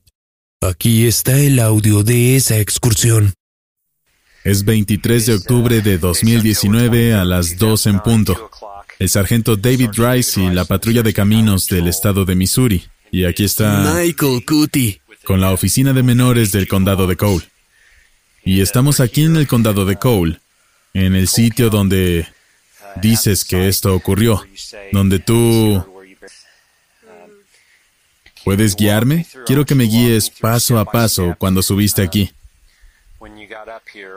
Aquí 0.61 1.07
está 1.07 1.39
el 1.39 1.59
audio 1.59 2.03
de 2.03 2.35
esa 2.35 2.57
excursión. 2.57 3.36
Es 4.47 4.63
23 4.63 5.25
de 5.25 5.33
octubre 5.33 5.81
de 5.81 5.97
2019 5.97 7.13
a 7.13 7.25
las 7.25 7.57
2 7.57 7.87
en 7.87 7.99
punto. 7.99 8.49
El 8.97 9.09
sargento 9.09 9.57
David 9.57 9.89
Rice 9.97 10.41
y 10.41 10.49
la 10.49 10.63
patrulla 10.63 11.03
de 11.03 11.11
caminos 11.11 11.67
del 11.67 11.89
estado 11.89 12.23
de 12.23 12.33
Missouri. 12.33 12.85
Y 13.11 13.25
aquí 13.25 13.43
está 13.43 13.93
Michael 13.93 14.45
Cutie. 14.45 15.01
con 15.25 15.41
la 15.41 15.51
oficina 15.51 15.91
de 15.91 16.01
menores 16.01 16.53
del 16.53 16.69
condado 16.69 17.07
de 17.07 17.17
Cole. 17.17 17.43
Y 18.45 18.61
estamos 18.61 19.01
aquí 19.01 19.25
en 19.25 19.35
el 19.35 19.47
condado 19.49 19.83
de 19.83 19.97
Cole, 19.97 20.39
en 20.93 21.13
el 21.13 21.27
sitio 21.27 21.69
donde 21.69 22.25
dices 23.01 23.43
que 23.43 23.67
esto 23.67 23.93
ocurrió, 23.93 24.47
donde 24.93 25.19
tú... 25.19 25.85
¿Puedes 28.45 28.77
guiarme? 28.77 29.27
Quiero 29.45 29.65
que 29.65 29.75
me 29.75 29.83
guíes 29.83 30.29
paso 30.29 30.79
a 30.79 30.85
paso 30.85 31.35
cuando 31.37 31.61
subiste 31.61 32.01
aquí, 32.01 32.31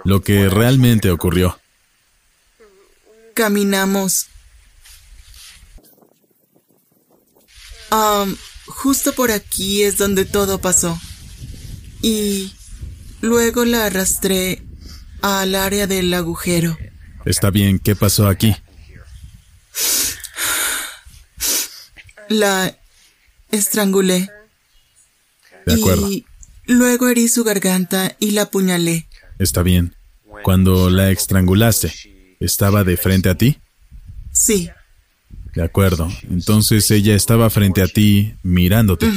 lo 0.05 0.23
que 0.23 0.49
realmente 0.49 1.11
ocurrió. 1.11 1.59
Caminamos. 3.35 4.27
Am, 7.91 8.37
justo 8.67 9.13
por 9.13 9.31
aquí 9.31 9.83
es 9.83 9.99
donde 9.99 10.25
todo 10.25 10.61
pasó. 10.61 10.99
Y 12.03 12.55
luego 13.21 13.65
la 13.65 13.87
arrastré 13.87 14.63
al 15.23 15.55
área 15.55 15.87
del 15.87 16.13
agujero. 16.15 16.77
Está 17.25 17.51
bien, 17.51 17.79
¿qué 17.79 17.95
pasó 17.95 18.29
aquí? 18.29 18.57
La 22.29 22.77
estrangulé. 23.51 24.31
De 25.67 25.75
acuerdo, 25.75 26.11
Y 26.11 26.25
luego 26.71 27.09
herí 27.09 27.29
su 27.29 27.45
garganta 27.45 28.17
y 28.19 28.31
la 28.33 28.43
apuñalé. 28.43 29.07
está 29.39 29.63
bien. 29.63 29.95
Cuando 30.45 30.89
la 30.89 31.11
estrangulaste, 31.11 31.93
¿estaba 32.41 32.85
de 32.85 32.97
frente 32.97 33.29
a 33.29 33.35
ti? 33.35 33.59
Sí, 34.33 34.71
De 35.55 35.63
acuerdo. 35.63 36.09
Entonces 36.31 36.89
ella 36.93 37.15
estaba 37.17 37.51
frente 37.51 37.83
a 37.83 37.89
ti 37.89 38.35
mirándote. 38.45 39.11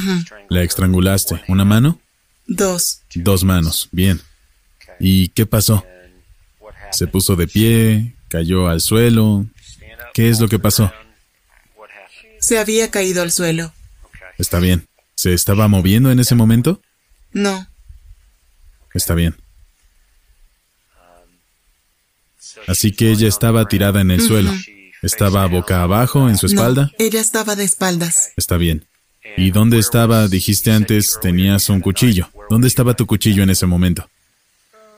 La 0.48 0.62
estrangulaste. 0.62 1.40
¿Una 1.48 1.64
mano? 1.64 2.00
dos. 2.46 3.00
Dos 3.14 3.44
manos. 3.44 3.88
Bien. 3.92 4.20
¿Y 4.98 5.28
qué 5.28 5.46
pasó? 5.46 5.84
¿Se 6.90 7.06
puso 7.06 7.36
de 7.36 7.46
pie? 7.46 8.14
¿Cayó 8.28 8.66
al 8.66 8.80
suelo? 8.80 9.46
¿Qué 10.12 10.28
es 10.28 10.40
lo 10.40 10.48
que 10.48 10.58
pasó? 10.58 10.92
Se 12.40 12.58
había 12.58 12.90
caído 12.90 13.22
al 13.22 13.30
suelo. 13.32 13.72
Está 14.36 14.58
bien. 14.58 14.86
¿Se 15.14 15.32
estaba 15.32 15.68
moviendo 15.68 16.10
en 16.10 16.18
ese 16.18 16.34
momento? 16.34 16.82
No, 17.34 17.68
Está 18.94 19.14
bien. 19.14 19.34
Así 22.68 22.92
que 22.92 23.10
ella 23.10 23.28
estaba 23.28 23.66
tirada 23.66 24.00
en 24.00 24.12
el 24.12 24.20
suelo. 24.20 24.52
¿Estaba 25.02 25.46
boca 25.46 25.82
abajo 25.82 26.30
en 26.30 26.38
su 26.38 26.46
espalda? 26.46 26.84
no, 26.84 26.90
ella 26.98 27.20
estaba 27.20 27.56
de 27.56 27.64
espaldas. 27.64 28.30
Está 28.36 28.56
bien. 28.56 28.86
¿Y 29.36 29.50
dónde 29.50 29.78
estaba? 29.78 30.28
Dijiste 30.28 30.70
antes, 30.70 31.18
tenías 31.20 31.68
un 31.68 31.80
cuchillo. 31.80 32.30
¿Dónde 32.48 32.68
estaba 32.68 32.94
tu 32.94 33.04
cuchillo 33.06 33.42
en 33.42 33.50
ese 33.50 33.66
momento? 33.66 34.08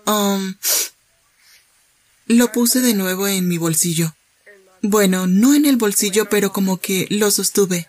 Um, 0.04 0.54
lo 2.26 2.52
puse 2.52 2.80
de 2.82 2.94
nuevo 2.94 3.26
en 3.26 3.48
mi 3.48 3.56
bolsillo. 3.56 4.14
Bueno, 4.82 5.26
no 5.26 5.54
en 5.54 5.64
el 5.64 5.76
bolsillo, 5.76 6.28
pero 6.28 6.52
como 6.52 6.76
que 6.76 7.06
lo 7.10 7.30
sostuve. 7.30 7.88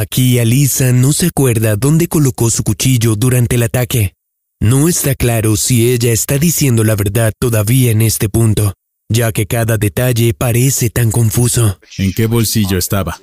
Aquí 0.00 0.38
Alisa 0.38 0.92
no 0.92 1.12
se 1.12 1.26
acuerda 1.26 1.74
dónde 1.74 2.06
colocó 2.06 2.50
su 2.50 2.62
cuchillo 2.62 3.16
durante 3.16 3.56
el 3.56 3.64
ataque. 3.64 4.14
No 4.60 4.88
está 4.88 5.16
claro 5.16 5.56
si 5.56 5.90
ella 5.90 6.12
está 6.12 6.38
diciendo 6.38 6.84
la 6.84 6.94
verdad 6.94 7.32
todavía 7.36 7.90
en 7.90 8.02
este 8.02 8.28
punto, 8.28 8.74
ya 9.08 9.32
que 9.32 9.46
cada 9.46 9.76
detalle 9.76 10.34
parece 10.34 10.90
tan 10.90 11.10
confuso. 11.10 11.80
¿En 11.96 12.12
qué 12.12 12.26
bolsillo 12.26 12.78
estaba? 12.78 13.20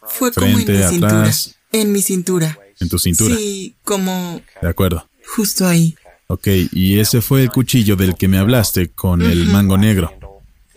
Fue 0.00 0.30
como 0.30 0.46
en 0.46 0.54
mi 0.58 0.64
cintura. 0.64 1.18
atrás. 1.22 1.56
En 1.72 1.90
mi 1.90 2.00
cintura. 2.02 2.56
En 2.78 2.88
tu 2.88 3.00
cintura. 3.00 3.34
Sí, 3.34 3.74
como 3.82 4.40
De 4.62 4.68
acuerdo. 4.68 5.08
justo 5.34 5.66
ahí. 5.66 5.96
Ok, 6.28 6.46
y 6.70 7.00
ese 7.00 7.20
fue 7.20 7.42
el 7.42 7.50
cuchillo 7.50 7.96
del 7.96 8.14
que 8.14 8.28
me 8.28 8.38
hablaste 8.38 8.90
con 8.90 9.22
el 9.22 9.46
mango 9.46 9.76
negro, 9.76 10.12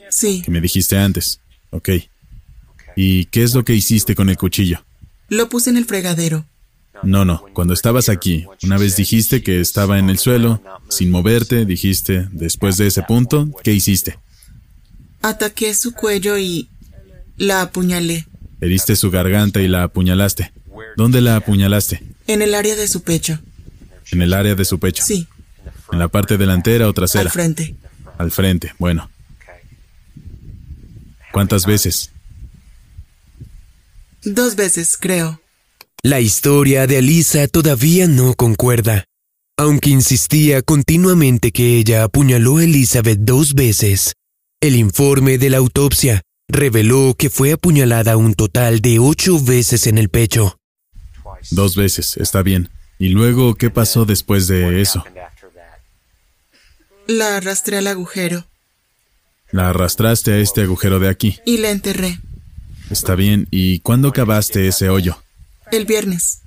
Sí, 0.09 0.41
que 0.41 0.49
me 0.49 0.59
dijiste 0.59 0.97
antes. 0.97 1.39
Ok. 1.69 1.89
¿Y 2.95 3.25
qué 3.25 3.43
es 3.43 3.53
lo 3.53 3.63
que 3.63 3.75
hiciste 3.75 4.15
con 4.15 4.29
el 4.29 4.35
cuchillo? 4.37 4.83
Lo 5.29 5.49
puse 5.49 5.69
en 5.69 5.77
el 5.77 5.85
fregadero. 5.85 6.45
No, 7.03 7.23
no, 7.23 7.43
cuando 7.53 7.73
estabas 7.73 8.09
aquí, 8.09 8.45
una 8.63 8.77
vez 8.77 8.95
dijiste 8.97 9.41
que 9.41 9.61
estaba 9.61 9.99
en 9.99 10.09
el 10.09 10.17
suelo, 10.19 10.61
sin 10.89 11.11
moverte, 11.11 11.65
dijiste, 11.65 12.27
después 12.31 12.77
de 12.77 12.87
ese 12.87 13.03
punto, 13.03 13.49
¿qué 13.63 13.73
hiciste? 13.73 14.19
Ataqué 15.21 15.73
su 15.73 15.93
cuello 15.93 16.37
y 16.37 16.67
la 17.37 17.61
apuñalé. 17.61 18.27
Heriste 18.59 18.95
su 18.97 19.11
garganta 19.11 19.61
y 19.61 19.67
la 19.69 19.83
apuñalaste. 19.83 20.51
¿Dónde 20.97 21.21
la 21.21 21.37
apuñalaste? 21.37 22.03
En 22.27 22.41
el 22.41 22.53
área 22.53 22.75
de 22.75 22.87
su 22.87 23.01
pecho. 23.01 23.39
En 24.11 24.21
el 24.21 24.33
área 24.33 24.55
de 24.55 24.65
su 24.65 24.79
pecho. 24.79 25.03
Sí, 25.05 25.27
¿En 25.91 25.99
la 25.99 26.07
parte 26.07 26.37
delantera 26.37 26.87
o 26.87 26.93
trasera? 26.93 27.23
al 27.25 27.31
frente. 27.31 27.75
Al 28.17 28.31
frente, 28.31 28.73
bueno. 28.77 29.09
¿Cuántas 31.31 31.65
veces? 31.65 32.11
Dos 34.23 34.55
veces, 34.55 34.97
creo. 34.97 35.41
La 36.03 36.19
historia 36.19 36.87
de 36.87 36.97
Alisa 36.97 37.47
todavía 37.47 38.07
no 38.07 38.33
concuerda. 38.33 39.05
Aunque 39.57 39.89
insistía 39.89 40.61
continuamente 40.61 41.51
que 41.51 41.77
ella 41.77 42.03
apuñaló 42.03 42.57
a 42.57 42.63
Elizabeth 42.63 43.19
dos 43.21 43.53
veces, 43.53 44.13
el 44.61 44.75
informe 44.75 45.37
de 45.37 45.49
la 45.49 45.57
autopsia 45.57 46.21
reveló 46.47 47.13
que 47.17 47.29
fue 47.29 47.51
apuñalada 47.51 48.15
un 48.17 48.33
total 48.33 48.79
de 48.81 48.99
ocho 48.99 49.39
veces 49.41 49.87
en 49.87 49.97
el 49.97 50.09
pecho. 50.09 50.57
Dos 51.51 51.75
veces, 51.75 52.17
está 52.17 52.41
bien. 52.41 52.69
¿Y 52.97 53.09
luego 53.09 53.55
qué 53.55 53.69
pasó 53.69 54.05
después 54.05 54.47
de 54.47 54.81
eso? 54.81 55.03
La 57.07 57.37
arrastré 57.37 57.77
al 57.77 57.87
agujero 57.87 58.45
La 59.51 59.69
arrastraste 59.69 60.33
a 60.33 60.37
este 60.37 60.61
agujero 60.61 60.99
de 60.99 61.09
aquí. 61.09 61.39
y 61.45 61.57
la 61.57 61.71
enterré. 61.71 62.19
Está 62.89 63.15
bien. 63.15 63.47
¿Y 63.51 63.79
cuándo 63.79 64.11
cavaste 64.11 64.67
ese 64.67 64.89
hoyo? 64.89 65.21
El 65.71 65.85
viernes. 65.85 66.41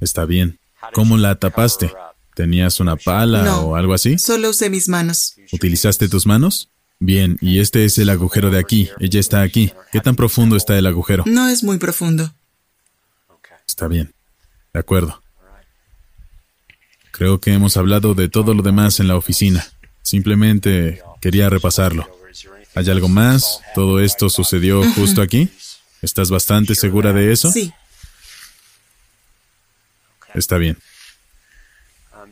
Está 0.00 0.24
bien. 0.24 0.58
¿Cómo 0.92 1.16
la 1.16 1.34
tapaste? 1.36 1.92
¿Tenías 2.34 2.80
una 2.80 2.96
pala 2.96 3.42
No. 3.42 3.60
o 3.60 3.76
algo 3.76 3.94
así? 3.94 4.18
Solo 4.18 4.50
usé 4.50 4.70
mis 4.70 4.88
manos. 4.88 5.34
¿Utilizaste 5.52 6.08
tus 6.08 6.26
manos? 6.26 6.68
Bien, 6.98 7.38
y 7.40 7.60
este 7.60 7.84
es 7.84 7.96
el 7.98 8.10
agujero 8.10 8.50
de 8.50 8.58
aquí. 8.58 8.90
Ella 8.98 9.20
está 9.20 9.40
aquí. 9.42 9.72
¿Qué 9.92 10.00
tan 10.00 10.16
profundo 10.16 10.56
está 10.56 10.76
el 10.78 10.86
agujero? 10.86 11.24
No 11.26 11.48
es 11.48 11.62
muy 11.62 11.78
profundo. 11.78 12.32
Está 13.66 13.88
bien. 13.88 14.12
De 14.74 14.80
acuerdo. 14.80 15.22
Creo 17.12 17.40
que 17.40 17.52
hemos 17.52 17.76
hablado 17.76 18.14
de 18.14 18.28
todo 18.28 18.54
lo 18.54 18.62
demás 18.62 19.00
en 19.00 19.08
la 19.08 19.16
oficina. 19.16 19.66
Simplemente 20.02 21.02
quería 21.20 21.48
repasarlo. 21.50 22.08
¿Hay 22.74 22.88
algo 22.88 23.08
más? 23.08 23.60
¿Todo 23.74 24.00
esto 24.00 24.30
sucedió 24.30 24.82
justo 24.92 25.22
aquí? 25.22 25.48
¿Estás 26.02 26.30
bastante 26.30 26.74
segura 26.74 27.12
de 27.12 27.32
eso? 27.32 27.50
Sí, 27.50 27.72
Está 30.34 30.58
bien. 30.58 30.78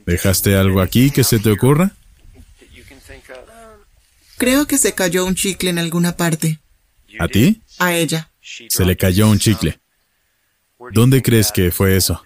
¿Dejaste 0.07 0.57
algo 0.57 0.81
aquí 0.81 1.11
que 1.11 1.25
se 1.25 1.39
te 1.39 1.51
ocurra? 1.51 1.93
creo 4.37 4.67
que 4.69 4.79
se 4.79 4.95
cayó 4.95 5.25
un 5.25 5.35
chicle 5.35 5.71
en 5.71 5.81
alguna 5.81 6.17
parte. 6.17 6.61
¿A 7.19 7.27
ti? 7.27 7.61
A 7.79 7.95
ella. 7.95 8.31
Se 8.41 8.85
le 8.85 8.97
cayó 8.97 9.29
un 9.29 9.39
chicle. 9.39 9.81
¿Dónde 10.93 11.23
crees 11.23 11.51
que 11.51 11.73
fue 11.73 11.97
eso? 11.97 12.25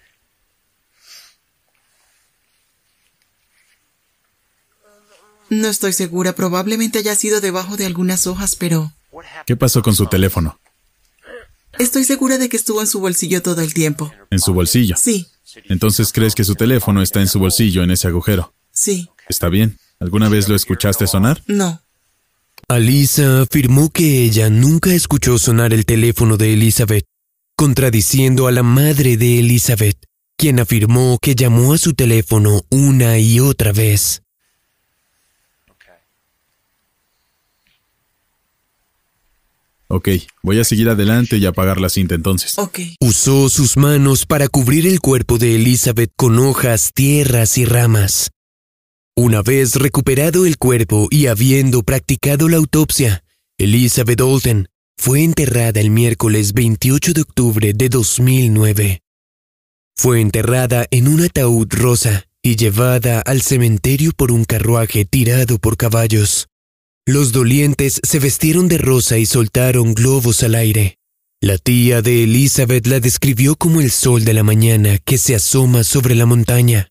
No 5.61 5.67
estoy 5.69 5.93
segura. 5.93 6.33
Probablemente 6.33 6.99
haya 6.99 7.15
sido 7.15 7.39
debajo 7.41 7.77
de 7.77 7.85
algunas 7.85 8.25
hojas, 8.27 8.55
pero 8.55 8.91
¿Qué 9.45 9.55
pasó 9.55 9.81
con 9.83 9.95
su 9.95 10.07
teléfono? 10.07 10.59
estoy 11.79 12.03
segura 12.03 12.37
de 12.37 12.49
que 12.49 12.57
estuvo 12.57 12.81
en 12.81 12.87
su 12.87 12.99
bolsillo 12.99 13.41
todo 13.41 13.61
el 13.61 13.73
tiempo. 13.73 14.11
En 14.31 14.39
su 14.39 14.53
bolsillo. 14.53 14.95
Sí, 14.97 15.27
Entonces 15.69 16.11
crees 16.11 16.35
que 16.35 16.43
su 16.43 16.55
teléfono 16.55 17.01
está 17.01 17.19
en 17.21 17.27
su 17.27 17.39
bolsillo 17.39 17.83
en 17.83 17.91
ese 17.91 18.07
agujero. 18.07 18.53
sí. 18.71 19.09
Está 19.29 19.47
bien. 19.47 19.77
¿Alguna 20.01 20.27
vez 20.27 20.49
lo 20.49 20.55
escuchaste 20.55 21.07
sonar? 21.07 21.41
No. 21.47 21.81
Alisa 22.67 23.43
afirmó 23.43 23.89
que 23.89 24.23
ella 24.23 24.49
nunca 24.49 24.93
escuchó 24.93 25.37
sonar 25.37 25.73
el 25.73 25.85
teléfono 25.85 26.35
de 26.35 26.53
Elizabeth, 26.53 27.05
contradiciendo 27.55 28.47
a 28.47 28.51
la 28.51 28.63
madre 28.63 29.15
de 29.15 29.39
Elizabeth, 29.39 29.97
quien 30.37 30.59
afirmó 30.59 31.19
que 31.21 31.35
llamó 31.35 31.73
a 31.73 31.77
su 31.77 31.93
teléfono 31.93 32.63
una 32.69 33.17
y 33.17 33.39
otra 33.39 33.71
vez. 33.71 34.22
Ok, 39.95 40.09
voy 40.41 40.59
a 40.59 40.63
seguir 40.63 40.89
adelante 40.89 41.37
y 41.37 41.45
apagar 41.45 41.79
la 41.79 41.87
cinta 41.87 42.15
entonces. 42.15 42.57
Ok. 42.57 42.79
Usó 42.99 43.47
sus 43.47 43.77
manos 43.77 44.25
para 44.25 44.47
cubrir 44.47 44.87
el 44.87 44.99
cuerpo 44.99 45.37
de 45.37 45.53
Elizabeth 45.53 46.09
con 46.15 46.39
hojas, 46.39 46.89
tierras 46.95 47.59
y 47.59 47.65
ramas. 47.65 48.31
Una 49.15 49.43
vez 49.43 49.75
recuperado 49.75 50.47
el 50.47 50.57
cuerpo 50.57 51.07
y 51.11 51.27
habiendo 51.27 51.83
practicado 51.83 52.49
la 52.49 52.57
autopsia, 52.57 53.23
Elizabeth 53.59 54.21
Olten 54.21 54.67
fue 54.97 55.23
enterrada 55.23 55.79
el 55.79 55.91
miércoles 55.91 56.53
28 56.53 57.13
de 57.13 57.21
octubre 57.21 57.73
de 57.75 57.89
2009. 57.89 59.01
Fue 59.95 60.21
enterrada 60.21 60.87
en 60.89 61.07
un 61.07 61.21
ataúd 61.21 61.67
rosa 61.69 62.25
y 62.41 62.55
llevada 62.55 63.21
al 63.21 63.43
cementerio 63.43 64.11
por 64.17 64.31
un 64.31 64.43
carruaje 64.43 65.05
tirado 65.05 65.59
por 65.59 65.77
caballos. 65.77 66.47
Los 67.05 67.33
dolientes 67.33 67.99
se 68.01 68.19
vestieron 68.19 68.69
de 68.69 68.77
rosa 68.77 69.17
y 69.17 69.25
soltaron 69.25 69.93
globos 69.93 70.41
al 70.41 70.55
aire. 70.55 70.97
La 71.41 71.57
tía 71.57 72.01
de 72.01 72.23
Elizabeth 72.23 72.87
la 72.87 73.01
describió 73.01 73.57
como 73.57 73.81
el 73.81 73.91
sol 73.91 74.23
de 74.23 74.33
la 74.33 74.43
mañana 74.43 74.97
que 74.99 75.17
se 75.17 75.35
asoma 75.35 75.83
sobre 75.83 76.15
la 76.15 76.25
montaña. 76.25 76.87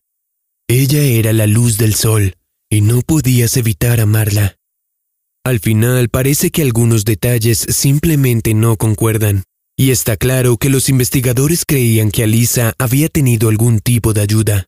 Ella 0.67 1.01
era 1.01 1.33
la 1.33 1.47
luz 1.47 1.79
del 1.79 1.95
sol 1.95 2.35
y 2.69 2.81
no 2.81 3.01
podías 3.01 3.57
evitar 3.57 3.99
amarla. 3.99 4.57
Al 5.43 5.59
final 5.59 6.09
parece 6.09 6.51
que 6.51 6.61
algunos 6.61 7.05
detalles 7.05 7.57
simplemente 7.57 8.53
no 8.53 8.77
concuerdan, 8.77 9.43
y 9.75 9.89
está 9.89 10.15
claro 10.15 10.57
que 10.57 10.69
los 10.69 10.89
investigadores 10.89 11.65
creían 11.65 12.11
que 12.11 12.23
Alisa 12.23 12.73
había 12.77 13.09
tenido 13.09 13.49
algún 13.49 13.79
tipo 13.79 14.13
de 14.13 14.21
ayuda. 14.21 14.65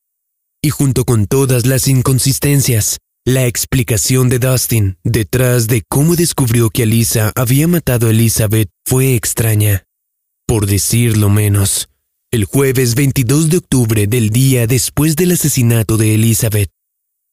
Y 0.61 0.71
junto 0.71 1.05
con 1.05 1.27
todas 1.27 1.67
las 1.67 1.87
inconsistencias, 1.87 2.97
la 3.27 3.47
explicación 3.47 4.29
de 4.29 4.37
Dustin 4.37 4.97
detrás 5.03 5.67
de 5.67 5.81
cómo 5.89 6.15
descubrió 6.15 6.69
que 6.69 6.83
Alisa 6.83 7.31
había 7.35 7.67
matado 7.67 8.07
a 8.07 8.11
Elizabeth 8.11 8.69
fue 8.85 9.15
extraña. 9.15 9.85
Por 10.45 10.67
decirlo 10.67 11.29
menos, 11.29 11.89
el 12.31 12.45
jueves 12.45 12.93
22 12.93 13.49
de 13.49 13.57
octubre 13.57 14.05
del 14.05 14.29
día 14.29 14.67
después 14.67 15.15
del 15.15 15.31
asesinato 15.31 15.97
de 15.97 16.13
Elizabeth, 16.13 16.69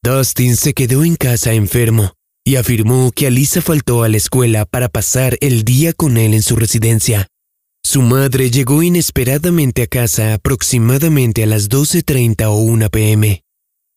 Dustin 0.03 0.55
se 0.57 0.73
quedó 0.73 1.03
en 1.03 1.15
casa 1.15 1.53
enfermo 1.53 2.13
y 2.43 2.55
afirmó 2.55 3.11
que 3.11 3.27
Alisa 3.27 3.61
faltó 3.61 4.01
a 4.01 4.09
la 4.09 4.17
escuela 4.17 4.65
para 4.65 4.89
pasar 4.89 5.37
el 5.41 5.63
día 5.63 5.93
con 5.93 6.17
él 6.17 6.33
en 6.33 6.41
su 6.41 6.55
residencia. 6.55 7.27
Su 7.85 8.01
madre 8.01 8.49
llegó 8.49 8.81
inesperadamente 8.81 9.83
a 9.83 9.87
casa 9.87 10.33
aproximadamente 10.33 11.43
a 11.43 11.45
las 11.45 11.69
12.30 11.69 12.45
o 12.47 12.55
1 12.55 12.89
pm. 12.89 13.42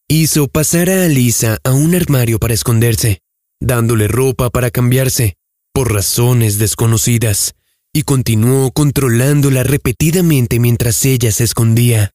Hizo 0.09 0.47
pasar 0.47 0.89
a 0.89 1.05
Alisa 1.05 1.59
a 1.65 1.73
un 1.73 1.97
armario 1.97 2.39
para 2.39 2.55
esconderse, 2.55 3.23
dándole 3.61 4.07
ropa 4.07 4.51
para 4.51 4.71
cambiarse, 4.71 5.35
por 5.75 5.93
razones 5.93 6.59
desconocidas, 6.59 7.57
y 7.93 8.05
continuó 8.05 8.71
controlándola 8.71 9.65
repetidamente 9.65 10.61
mientras 10.61 11.05
ella 11.05 11.33
se 11.33 11.43
escondía. 11.43 12.13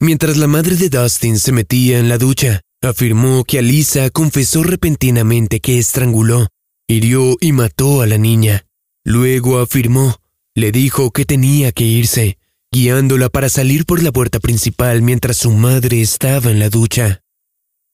Mientras 0.00 0.36
la 0.36 0.46
madre 0.46 0.76
de 0.76 0.90
Dustin 0.90 1.40
se 1.40 1.50
metía 1.50 1.98
en 1.98 2.08
la 2.08 2.18
ducha, 2.18 2.60
afirmó 2.82 3.42
que 3.42 3.58
Alisa 3.58 4.10
confesó 4.10 4.62
repentinamente 4.62 5.58
que 5.58 5.80
estranguló, 5.80 6.46
hirió 6.86 7.36
y 7.40 7.50
mató 7.50 8.00
a 8.00 8.06
la 8.06 8.18
niña. 8.18 8.64
Luego 9.04 9.58
afirmó, 9.58 10.14
le 10.54 10.70
dijo 10.70 11.10
que 11.10 11.24
tenía 11.24 11.72
que 11.72 11.82
irse, 11.82 12.37
guiándola 12.72 13.28
para 13.28 13.48
salir 13.48 13.84
por 13.84 14.02
la 14.02 14.12
puerta 14.12 14.40
principal 14.40 15.02
mientras 15.02 15.38
su 15.38 15.50
madre 15.52 16.00
estaba 16.00 16.50
en 16.50 16.58
la 16.58 16.68
ducha. 16.68 17.22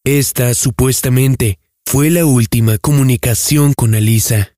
Esta, 0.05 0.53
supuestamente, 0.55 1.59
fue 1.87 2.11
la 2.11 2.27
última 2.27 2.79
comunicación 2.79 3.73
con 3.73 3.95
Alisa. 3.95 4.55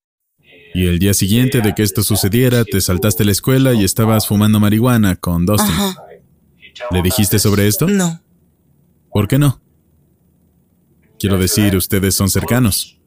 Y 0.75 0.87
el 0.87 0.99
día 0.99 1.15
siguiente 1.15 1.61
de 1.61 1.75
que 1.75 1.83
esto 1.83 2.03
sucediera, 2.03 2.65
te 2.65 2.81
saltaste 2.81 3.23
a 3.23 3.27
la 3.27 3.33
escuela 3.33 3.73
y 3.73 3.85
estabas 3.85 4.27
fumando 4.27 4.61
marihuana 4.61 5.17
con 5.17 5.47
Dustin. 5.47 5.71
Ajá. 5.71 5.97
¿Le 6.91 7.03
dijiste 7.03 7.39
sobre 7.39 7.67
esto? 7.67 7.87
No. 7.87 8.21
¿Por 9.11 9.29
qué 9.29 9.39
no? 9.39 9.63
Quiero 11.19 11.39
decir, 11.39 11.77
ustedes 11.77 12.15
son 12.15 12.29
cercanos. 12.29 13.01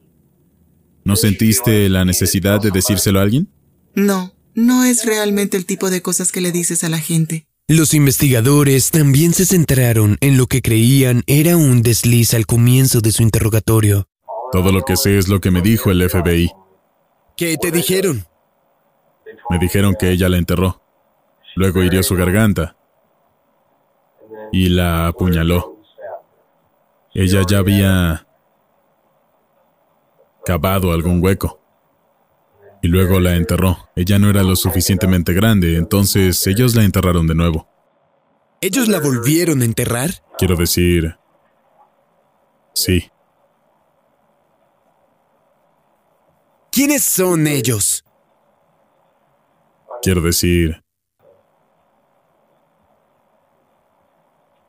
¿No 1.04 1.16
sentiste 1.16 1.88
la 1.88 2.04
necesidad 2.04 2.60
de 2.60 2.70
decírselo 2.70 3.20
a 3.20 3.22
alguien? 3.22 3.48
No. 3.94 4.34
No 4.60 4.84
es 4.84 5.04
realmente 5.04 5.56
el 5.56 5.66
tipo 5.66 5.90
de 5.90 6.02
cosas 6.02 6.32
que 6.32 6.40
le 6.40 6.52
dices 6.52 6.84
a 6.84 6.88
la 6.88 6.98
gente. 6.98 7.46
Los 7.66 7.94
investigadores 7.94 8.90
también 8.90 9.32
se 9.32 9.46
centraron 9.46 10.16
en 10.20 10.36
lo 10.36 10.46
que 10.46 10.60
creían 10.60 11.22
era 11.26 11.56
un 11.56 11.82
desliz 11.82 12.34
al 12.34 12.46
comienzo 12.46 13.00
de 13.00 13.12
su 13.12 13.22
interrogatorio. 13.22 14.06
Todo 14.52 14.72
lo 14.72 14.82
que 14.82 14.96
sé 14.96 15.18
es 15.18 15.28
lo 15.28 15.40
que 15.40 15.50
me 15.50 15.62
dijo 15.62 15.90
el 15.90 16.08
FBI. 16.08 16.50
¿Qué 17.36 17.56
te 17.56 17.70
dijeron? 17.70 18.26
Me 19.48 19.58
dijeron 19.58 19.94
que 19.98 20.10
ella 20.10 20.28
la 20.28 20.38
enterró. 20.38 20.82
Luego 21.54 21.82
hirió 21.82 22.02
su 22.02 22.16
garganta 22.16 22.76
y 24.52 24.68
la 24.68 25.06
apuñaló. 25.06 25.80
Ella 27.14 27.42
ya 27.48 27.58
había 27.58 28.26
cavado 30.44 30.92
algún 30.92 31.22
hueco 31.22 31.59
y 32.82 32.88
luego 32.88 33.20
la 33.20 33.36
enterró. 33.36 33.90
Ella 33.96 34.18
no 34.18 34.30
era 34.30 34.42
lo 34.42 34.56
suficientemente 34.56 35.32
grande, 35.32 35.76
entonces 35.76 36.46
ellos 36.46 36.74
la 36.74 36.84
enterraron 36.84 37.26
de 37.26 37.34
nuevo. 37.34 37.68
¿Ellos 38.60 38.88
la 38.88 39.00
volvieron 39.00 39.62
a 39.62 39.64
enterrar? 39.64 40.10
Quiero 40.38 40.56
decir... 40.56 41.16
Sí. 42.74 43.10
¿Quiénes 46.70 47.02
son 47.02 47.46
ellos? 47.46 48.04
Quiero 50.02 50.20
decir... 50.20 50.82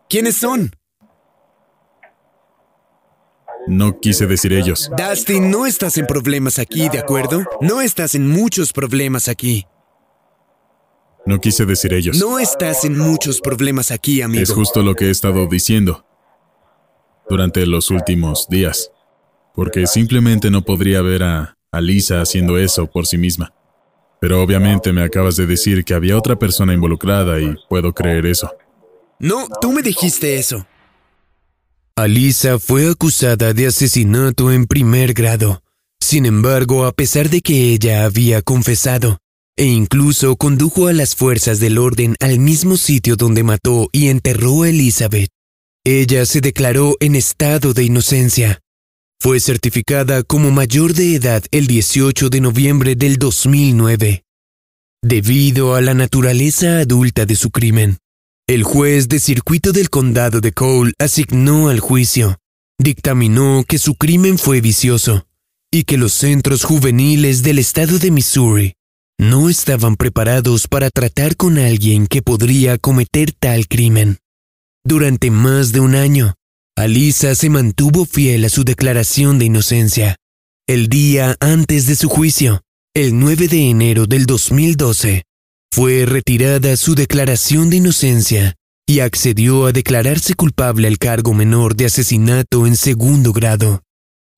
¿Quiénes 0.09 0.35
son? 0.35 0.71
No 3.67 3.99
quise 3.99 4.25
decir 4.25 4.53
ellos. 4.53 4.89
Dustin, 4.97 5.51
no 5.51 5.65
estás 5.65 5.97
en 5.97 6.07
problemas 6.07 6.59
aquí, 6.59 6.89
¿de 6.89 6.99
acuerdo? 6.99 7.43
No 7.61 7.81
estás 7.81 8.15
en 8.15 8.27
muchos 8.27 8.73
problemas 8.73 9.27
aquí. 9.27 9.65
No 11.25 11.39
quise 11.39 11.65
decir 11.65 11.93
ellos. 11.93 12.17
No 12.17 12.39
estás 12.39 12.83
en 12.83 12.97
muchos 12.97 13.39
problemas 13.41 13.91
aquí, 13.91 14.21
amigo. 14.21 14.41
Es 14.41 14.51
justo 14.51 14.81
lo 14.81 14.95
que 14.95 15.05
he 15.05 15.09
estado 15.11 15.45
diciendo 15.47 16.05
durante 17.29 17.65
los 17.65 17.91
últimos 17.91 18.47
días. 18.49 18.91
Porque 19.53 19.85
simplemente 19.85 20.49
no 20.49 20.63
podría 20.63 21.01
ver 21.01 21.23
a, 21.23 21.57
a 21.71 21.81
Lisa 21.81 22.21
haciendo 22.21 22.57
eso 22.57 22.87
por 22.87 23.05
sí 23.05 23.17
misma. 23.17 23.53
Pero 24.19 24.41
obviamente 24.41 24.93
me 24.93 25.03
acabas 25.03 25.35
de 25.35 25.45
decir 25.45 25.83
que 25.83 25.93
había 25.93 26.17
otra 26.17 26.37
persona 26.37 26.73
involucrada 26.73 27.39
y 27.39 27.55
puedo 27.69 27.93
creer 27.93 28.25
eso. 28.25 28.51
No, 29.19 29.47
tú 29.61 29.71
me 29.71 29.81
dijiste 29.81 30.37
eso. 30.37 30.65
Alisa 31.95 32.57
fue 32.57 32.89
acusada 32.89 33.53
de 33.53 33.67
asesinato 33.67 34.51
en 34.51 34.65
primer 34.65 35.13
grado. 35.13 35.61
Sin 35.99 36.25
embargo, 36.25 36.85
a 36.85 36.93
pesar 36.93 37.29
de 37.29 37.41
que 37.41 37.73
ella 37.73 38.05
había 38.05 38.41
confesado, 38.41 39.19
e 39.57 39.65
incluso 39.65 40.35
condujo 40.37 40.87
a 40.87 40.93
las 40.93 41.15
fuerzas 41.15 41.59
del 41.59 41.77
orden 41.77 42.15
al 42.19 42.39
mismo 42.39 42.77
sitio 42.77 43.15
donde 43.15 43.43
mató 43.43 43.89
y 43.91 44.07
enterró 44.07 44.63
a 44.63 44.69
Elizabeth, 44.69 45.29
ella 45.85 46.25
se 46.25 46.41
declaró 46.41 46.95
en 46.99 47.15
estado 47.15 47.73
de 47.73 47.83
inocencia. 47.83 48.61
Fue 49.19 49.39
certificada 49.39 50.23
como 50.23 50.49
mayor 50.49 50.93
de 50.93 51.15
edad 51.15 51.43
el 51.51 51.67
18 51.67 52.29
de 52.29 52.41
noviembre 52.41 52.95
del 52.95 53.17
2009. 53.17 54.23
Debido 55.03 55.75
a 55.75 55.81
la 55.81 55.93
naturaleza 55.93 56.79
adulta 56.79 57.25
de 57.25 57.35
su 57.35 57.51
crimen, 57.51 57.97
el 58.53 58.63
juez 58.63 59.07
de 59.07 59.19
circuito 59.19 59.71
del 59.71 59.89
condado 59.89 60.41
de 60.41 60.51
Cole 60.51 60.91
asignó 60.99 61.69
al 61.69 61.79
juicio. 61.79 62.37
Dictaminó 62.77 63.63
que 63.65 63.77
su 63.77 63.95
crimen 63.95 64.37
fue 64.37 64.59
vicioso 64.59 65.25
y 65.71 65.85
que 65.85 65.97
los 65.97 66.11
centros 66.11 66.63
juveniles 66.63 67.43
del 67.43 67.59
estado 67.59 67.97
de 67.97 68.11
Missouri 68.11 68.73
no 69.17 69.49
estaban 69.49 69.95
preparados 69.95 70.67
para 70.67 70.89
tratar 70.89 71.37
con 71.37 71.57
alguien 71.59 72.07
que 72.07 72.21
podría 72.21 72.77
cometer 72.77 73.31
tal 73.31 73.67
crimen. 73.67 74.17
Durante 74.83 75.31
más 75.31 75.71
de 75.71 75.79
un 75.79 75.95
año, 75.95 76.33
Alisa 76.75 77.35
se 77.35 77.49
mantuvo 77.49 78.05
fiel 78.05 78.43
a 78.43 78.49
su 78.49 78.65
declaración 78.65 79.39
de 79.39 79.45
inocencia. 79.45 80.17
El 80.67 80.89
día 80.89 81.37
antes 81.39 81.85
de 81.85 81.95
su 81.95 82.09
juicio, 82.09 82.63
el 82.93 83.17
9 83.17 83.47
de 83.47 83.69
enero 83.69 84.07
del 84.07 84.25
2012, 84.25 85.23
fue 85.71 86.05
retirada 86.05 86.75
su 86.75 86.95
declaración 86.95 87.69
de 87.69 87.77
inocencia 87.77 88.55
y 88.85 88.99
accedió 88.99 89.65
a 89.65 89.71
declararse 89.71 90.33
culpable 90.33 90.87
al 90.87 90.97
cargo 90.97 91.33
menor 91.33 91.75
de 91.75 91.85
asesinato 91.85 92.67
en 92.67 92.75
segundo 92.75 93.31
grado, 93.31 93.83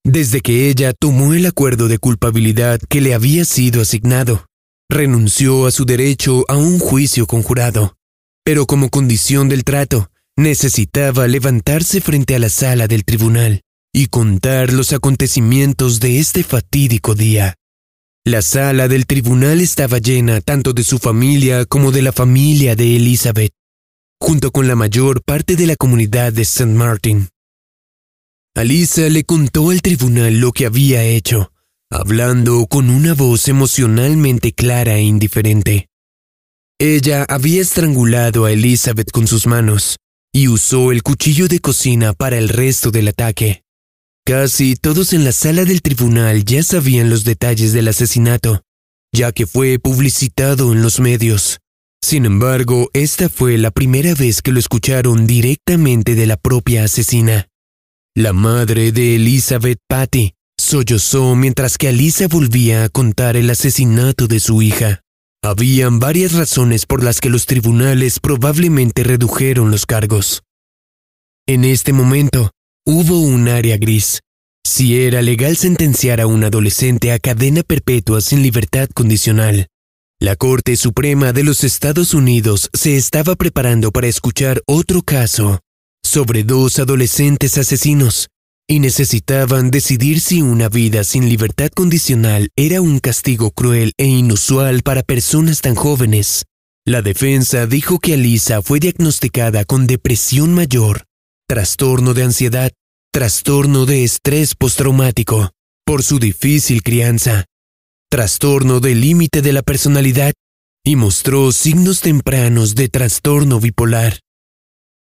desde 0.03 0.41
que 0.41 0.69
ella 0.69 0.93
tomó 0.93 1.33
el 1.33 1.47
acuerdo 1.47 1.87
de 1.87 1.97
culpabilidad 1.97 2.79
que 2.87 3.01
le 3.01 3.15
había 3.15 3.45
sido 3.45 3.81
asignado. 3.81 4.45
Renunció 4.89 5.65
a 5.65 5.71
su 5.71 5.85
derecho 5.85 6.45
a 6.47 6.57
un 6.57 6.77
juicio 6.77 7.25
conjurado, 7.25 7.95
pero 8.43 8.67
como 8.67 8.89
condición 8.89 9.49
del 9.49 9.63
trato, 9.63 10.11
necesitaba 10.37 11.27
levantarse 11.27 11.99
frente 11.99 12.35
a 12.35 12.39
la 12.39 12.49
sala 12.49 12.87
del 12.87 13.05
tribunal 13.05 13.61
y 13.91 14.07
contar 14.07 14.71
los 14.71 14.93
acontecimientos 14.93 15.99
de 15.99 16.19
este 16.19 16.43
fatídico 16.43 17.15
día. 17.15 17.55
La 18.25 18.41
sala 18.41 18.87
del 18.87 19.05
tribunal 19.05 19.59
estaba 19.59 19.97
llena 19.97 20.39
tanto 20.39 20.71
de 20.71 20.85
su 20.85 20.97
familia 20.97 21.65
como 21.65 21.91
de 21.91 22.01
la 22.01 22.13
familia 22.13 22.73
de 22.73 22.95
Elizabeth, 22.95 23.51
junto 24.17 24.51
con 24.51 24.65
la 24.65 24.77
mayor 24.77 25.21
parte 25.23 25.57
de 25.57 25.67
la 25.67 25.75
comunidad 25.75 26.31
de 26.31 26.43
St. 26.43 26.67
Martin. 26.67 27.27
Alisa 28.55 29.09
le 29.09 29.25
contó 29.25 29.71
al 29.71 29.81
tribunal 29.81 30.39
lo 30.39 30.53
que 30.53 30.65
había 30.65 31.03
hecho, 31.03 31.51
hablando 31.91 32.65
con 32.67 32.89
una 32.89 33.13
voz 33.13 33.49
emocionalmente 33.49 34.53
clara 34.53 34.95
e 34.95 35.01
indiferente. 35.01 35.89
Ella 36.79 37.25
había 37.27 37.61
estrangulado 37.61 38.45
a 38.45 38.53
Elizabeth 38.53 39.11
con 39.11 39.27
sus 39.27 39.47
manos 39.47 39.97
y 40.31 40.47
usó 40.47 40.93
el 40.93 41.03
cuchillo 41.03 41.49
de 41.49 41.59
cocina 41.59 42.13
para 42.13 42.37
el 42.37 42.47
resto 42.47 42.89
del 42.89 43.09
ataque. 43.09 43.62
Casi 44.25 44.75
todos 44.77 45.11
en 45.11 45.25
la 45.25 45.33
sala 45.33 45.65
del 45.65 45.81
tribunal 45.81 46.45
ya 46.45 46.63
sabían 46.63 47.09
los 47.09 47.25
detalles 47.25 47.73
del 47.73 47.89
asesinato, 47.89 48.61
ya 49.13 49.33
que 49.33 49.45
fue 49.45 49.79
publicitado 49.79 50.71
en 50.71 50.81
los 50.81 51.01
medios. 51.01 51.59
Sin 52.01 52.25
embargo, 52.25 52.89
esta 52.93 53.27
fue 53.27 53.57
la 53.57 53.71
primera 53.71 54.13
vez 54.15 54.41
que 54.41 54.53
lo 54.53 54.59
escucharon 54.59 55.27
directamente 55.27 56.15
de 56.15 56.25
la 56.25 56.37
propia 56.37 56.85
asesina. 56.85 57.49
La 58.15 58.31
madre 58.31 58.93
de 58.93 59.15
Elizabeth 59.15 59.79
Patty 59.89 60.35
sollozó 60.57 61.35
mientras 61.35 61.77
que 61.77 61.89
Alisa 61.89 62.27
volvía 62.29 62.85
a 62.85 62.89
contar 62.89 63.35
el 63.35 63.49
asesinato 63.49 64.27
de 64.27 64.39
su 64.39 64.61
hija. 64.61 65.01
Habían 65.43 65.99
varias 65.99 66.31
razones 66.31 66.85
por 66.85 67.03
las 67.03 67.19
que 67.19 67.29
los 67.29 67.45
tribunales 67.45 68.21
probablemente 68.21 69.03
redujeron 69.03 69.69
los 69.69 69.85
cargos. 69.85 70.43
En 71.45 71.65
este 71.65 71.91
momento, 71.91 72.51
Hubo 72.85 73.17
un 73.21 73.47
área 73.47 73.77
gris. 73.77 74.19
Si 74.67 75.01
era 75.05 75.21
legal 75.21 75.55
sentenciar 75.55 76.19
a 76.19 76.27
un 76.27 76.43
adolescente 76.43 77.13
a 77.13 77.19
cadena 77.19 77.63
perpetua 77.63 78.19
sin 78.19 78.43
libertad 78.43 78.89
condicional. 78.93 79.67
La 80.19 80.35
Corte 80.35 80.75
Suprema 80.75 81.31
de 81.31 81.45
los 81.45 81.63
Estados 81.63 82.13
Unidos 82.13 82.69
se 82.73 82.97
estaba 82.97 83.35
preparando 83.35 83.91
para 83.91 84.07
escuchar 84.07 84.61
otro 84.67 85.01
caso 85.01 85.61
sobre 86.03 86.43
dos 86.43 86.77
adolescentes 86.77 87.57
asesinos 87.57 88.27
y 88.67 88.81
necesitaban 88.81 89.71
decidir 89.71 90.19
si 90.19 90.41
una 90.41 90.67
vida 90.67 91.05
sin 91.05 91.29
libertad 91.29 91.69
condicional 91.69 92.49
era 92.57 92.81
un 92.81 92.99
castigo 92.99 93.51
cruel 93.51 93.93
e 93.97 94.07
inusual 94.07 94.81
para 94.83 95.03
personas 95.03 95.61
tan 95.61 95.75
jóvenes. 95.75 96.43
La 96.85 97.01
defensa 97.01 97.65
dijo 97.65 97.99
que 97.99 98.15
Alisa 98.15 98.61
fue 98.61 98.81
diagnosticada 98.81 99.63
con 99.63 99.87
depresión 99.87 100.53
mayor 100.53 101.05
trastorno 101.47 102.13
de 102.13 102.23
ansiedad, 102.23 102.71
trastorno 103.11 103.85
de 103.85 104.03
estrés 104.03 104.55
postraumático, 104.55 105.51
por 105.85 106.03
su 106.03 106.19
difícil 106.19 106.81
crianza, 106.83 107.45
trastorno 108.09 108.79
del 108.79 109.01
límite 109.01 109.41
de 109.41 109.53
la 109.53 109.61
personalidad. 109.61 110.33
Y 110.85 110.97
mostró 110.97 111.53
signos 111.53 112.01
tempranos 112.01 112.75
de 112.75 112.89
trastorno 112.89 113.61
bipolar. 113.61 114.19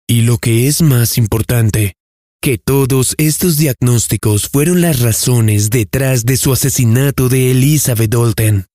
Y 0.07 0.21
lo 0.21 0.37
que 0.37 0.69
es 0.69 0.81
más 0.81 1.17
importante, 1.17 1.95
que 2.41 2.57
todos 2.57 3.13
estos 3.17 3.57
diagnósticos 3.57 4.47
fueron 4.47 4.79
las 4.79 5.01
razones 5.01 5.71
detrás 5.71 6.25
de 6.25 6.37
su 6.37 6.53
asesinato 6.53 7.27
de 7.27 7.51
Elizabeth 7.51 8.09
Dalton. 8.09 8.67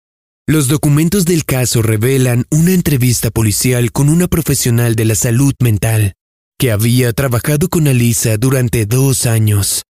Los 0.46 0.68
documentos 0.68 1.24
del 1.24 1.44
caso 1.44 1.80
revelan 1.80 2.44
una 2.50 2.74
entrevista 2.74 3.30
policial 3.30 3.92
con 3.92 4.08
una 4.08 4.26
profesional 4.26 4.94
de 4.94 5.04
la 5.04 5.14
salud 5.14 5.54
mental, 5.62 6.14
que 6.60 6.70
había 6.70 7.14
trabajado 7.14 7.70
con 7.70 7.88
Alisa 7.88 8.36
durante 8.36 8.84
dos 8.84 9.24
años. 9.24 9.82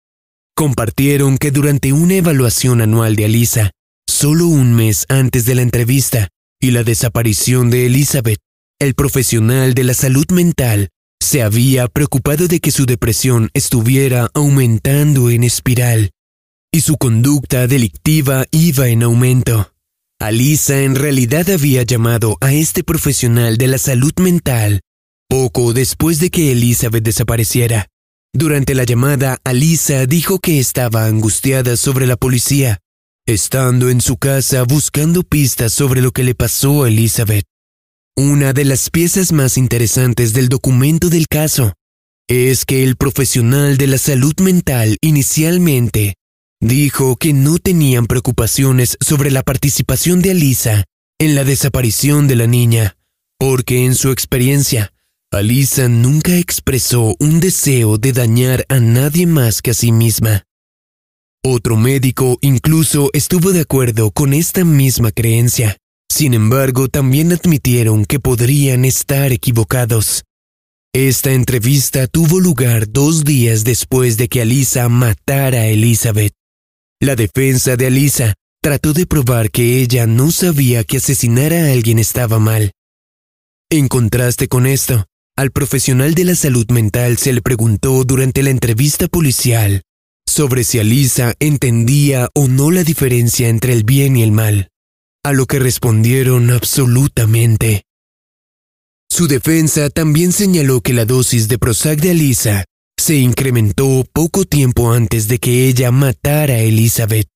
Compartieron 0.55 1.37
que 1.37 1.51
durante 1.51 1.93
una 1.93 2.15
evaluación 2.15 2.81
anual 2.81 3.17
de 3.17 3.25
Alisa, 3.25 3.73
solo 4.09 4.47
un 4.47 4.75
mes 4.75 5.05
antes 5.09 5.45
de 5.47 5.57
la 5.57 5.63
entrevista 5.63 6.29
y 6.61 6.71
la 6.71 6.85
desaparición 6.85 7.71
de 7.71 7.87
Elizabeth, 7.87 8.39
el 8.79 8.95
profesional 8.95 9.75
de 9.75 9.83
la 9.83 9.95
salud 9.95 10.27
mental 10.31 10.91
se 11.21 11.43
había 11.43 11.89
preocupado 11.89 12.47
de 12.47 12.61
que 12.61 12.71
su 12.71 12.87
depresión 12.87 13.51
estuviera 13.53 14.31
aumentando 14.33 15.29
en 15.29 15.43
espiral 15.43 16.11
y 16.73 16.83
su 16.83 16.97
conducta 16.99 17.67
delictiva 17.67 18.47
iba 18.53 18.87
en 18.87 19.03
aumento. 19.03 19.73
Alisa 20.21 20.83
en 20.83 20.95
realidad 20.95 21.51
había 21.51 21.83
llamado 21.83 22.39
a 22.41 22.53
este 22.53 22.85
profesional 22.85 23.57
de 23.57 23.67
la 23.67 23.79
salud 23.79 24.13
mental 24.21 24.83
poco 25.31 25.73
después 25.73 26.19
de 26.19 26.29
que 26.29 26.51
Elizabeth 26.51 27.05
desapareciera. 27.05 27.87
Durante 28.35 28.75
la 28.75 28.83
llamada, 28.83 29.39
Alisa 29.45 30.05
dijo 30.07 30.41
que 30.41 30.59
estaba 30.59 31.07
angustiada 31.07 31.77
sobre 31.77 32.09
la 32.09 32.17
policía, 32.17 32.81
estando 33.27 33.91
en 33.91 34.01
su 34.01 34.17
casa 34.17 34.65
buscando 34.65 35.23
pistas 35.23 35.73
sobre 35.73 36.03
lo 36.03 36.11
que 36.11 36.25
le 36.25 36.35
pasó 36.35 36.83
a 36.83 36.89
Elizabeth. 36.89 37.45
Una 38.17 38.53
de 38.53 38.65
las 38.65 38.91
piezas 38.91 39.31
más 39.33 39.57
interesantes 39.57 40.33
del 40.33 40.49
documento 40.49 41.09
del 41.11 41.29
caso 41.29 41.75
es 42.29 42.65
que 42.65 42.83
el 42.83 42.97
profesional 42.97 43.77
de 43.77 43.87
la 43.87 43.99
salud 43.99 44.35
mental 44.41 44.97
inicialmente 45.01 46.15
dijo 46.61 47.15
que 47.17 47.33
no 47.33 47.59
tenían 47.59 48.07
preocupaciones 48.07 48.99
sobre 49.01 49.31
la 49.31 49.45
participación 49.45 50.23
de 50.23 50.33
Alisa 50.33 50.85
en 51.21 51.37
la 51.37 51.45
desaparición 51.45 52.27
de 52.27 52.37
la 52.37 52.49
niña, 52.49 52.97
porque 53.39 53.85
en 53.85 53.95
su 53.95 54.11
experiencia, 54.11 54.93
Alisa 55.33 55.89
nunca 55.89 56.37
expresó 56.37 57.15
un 57.21 57.39
deseo 57.39 57.99
de 57.99 58.13
dañar 58.13 58.67
a 58.69 58.81
nadie 58.81 59.29
más 59.29 59.63
que 59.63 59.71
a 59.71 59.75
sí 59.75 59.93
misma. 59.93 60.43
Otro 61.45 61.77
médico 61.77 62.37
incluso 62.41 63.11
estuvo 63.13 63.53
de 63.53 63.61
acuerdo 63.61 64.11
con 64.11 64.35
esta 64.35 64.65
misma 64.65 65.13
creencia. 65.13 65.77
Sin 66.11 66.35
embargo, 66.35 66.89
también 66.89 67.33
admitieron 67.33 68.07
que 68.07 68.19
podrían 68.19 68.85
estar 68.85 69.31
equivocados. 69.31 70.25
Esta 70.93 71.31
entrevista 71.31 72.09
tuvo 72.09 72.41
lugar 72.41 72.91
dos 72.91 73.23
días 73.23 73.63
después 73.63 74.17
de 74.17 74.27
que 74.27 74.43
Alisa 74.43 74.89
matara 74.89 75.61
a 75.61 75.67
Elizabeth. 75.69 76.33
La 77.01 77.15
defensa 77.15 77.77
de 77.77 77.87
Alisa 77.87 78.35
trató 78.61 78.93
de 78.93 79.07
probar 79.07 79.53
que 79.53 79.81
ella 79.81 80.09
no 80.09 80.33
sabía 80.33 80.83
que 80.83 80.97
asesinar 80.97 81.53
a 81.53 81.71
alguien 81.71 82.01
estaba 82.01 82.41
mal. 82.41 82.73
En 83.71 83.87
contraste 83.87 84.49
con 84.49 84.67
esto, 84.67 85.07
al 85.41 85.53
profesional 85.53 86.15
de 86.15 86.25
la 86.25 86.35
salud 86.35 86.71
mental 86.71 87.17
se 87.17 87.33
le 87.33 87.41
preguntó 87.41 88.05
durante 88.05 88.43
la 88.43 88.51
entrevista 88.51 89.09
policial 89.09 89.81
sobre 90.29 90.65
si 90.65 90.79
Alisa 90.79 91.33
entendía 91.41 92.29
o 92.35 92.47
no 92.47 92.71
la 92.71 92.85
diferencia 92.85 93.49
entre 93.49 93.73
el 93.73 93.85
bien 93.85 94.19
y 94.19 94.23
el 94.23 94.33
mal, 94.33 94.69
a 95.25 95.33
lo 95.33 95.47
que 95.47 95.59
respondieron 95.59 96.51
absolutamente. 96.51 97.85
Su 99.09 99.29
defensa 99.29 99.89
también 99.89 100.33
señaló 100.33 100.83
que 100.83 100.93
la 100.93 101.07
dosis 101.07 101.49
de 101.49 101.59
Prozac 101.59 102.01
de 102.01 102.11
Alisa 102.11 102.67
se 102.99 103.17
incrementó 103.17 104.05
poco 104.13 104.45
tiempo 104.45 104.93
antes 104.93 105.27
de 105.27 105.39
que 105.39 105.69
ella 105.69 105.91
matara 105.91 106.55
a 106.55 106.61
Elizabeth. 106.61 107.29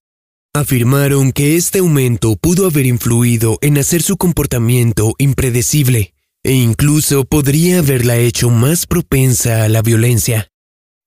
Afirmaron 0.53 1.31
que 1.31 1.55
este 1.55 1.79
aumento 1.79 2.35
pudo 2.35 2.67
haber 2.67 2.85
influido 2.85 3.57
en 3.61 3.79
hacer 3.79 4.03
su 4.03 4.15
comportamiento 4.15 5.15
impredecible 5.17 6.14
e 6.45 6.53
incluso 6.53 7.25
podría 7.25 7.79
haberla 7.79 8.17
hecho 8.17 8.51
más 8.51 8.85
propensa 8.85 9.63
a 9.63 9.69
la 9.69 9.81
violencia. 9.81 10.47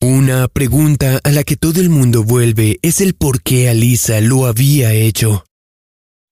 Una 0.00 0.48
pregunta 0.48 1.20
a 1.22 1.30
la 1.30 1.44
que 1.44 1.56
todo 1.56 1.80
el 1.80 1.90
mundo 1.90 2.24
vuelve 2.24 2.80
es 2.82 3.00
el 3.00 3.14
por 3.14 3.40
qué 3.40 3.68
Alisa 3.68 4.20
lo 4.20 4.46
había 4.46 4.92
hecho. 4.92 5.44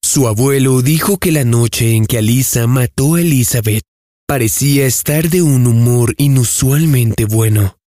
Su 0.02 0.26
abuelo 0.26 0.82
dijo 0.82 1.18
que 1.18 1.30
la 1.30 1.44
noche 1.44 1.94
en 1.94 2.06
que 2.06 2.18
Alisa 2.18 2.66
mató 2.66 3.14
a 3.14 3.20
Elizabeth 3.20 3.84
parecía 4.26 4.86
estar 4.86 5.30
de 5.30 5.40
un 5.40 5.68
humor 5.68 6.14
inusualmente 6.18 7.26
bueno. 7.26 7.78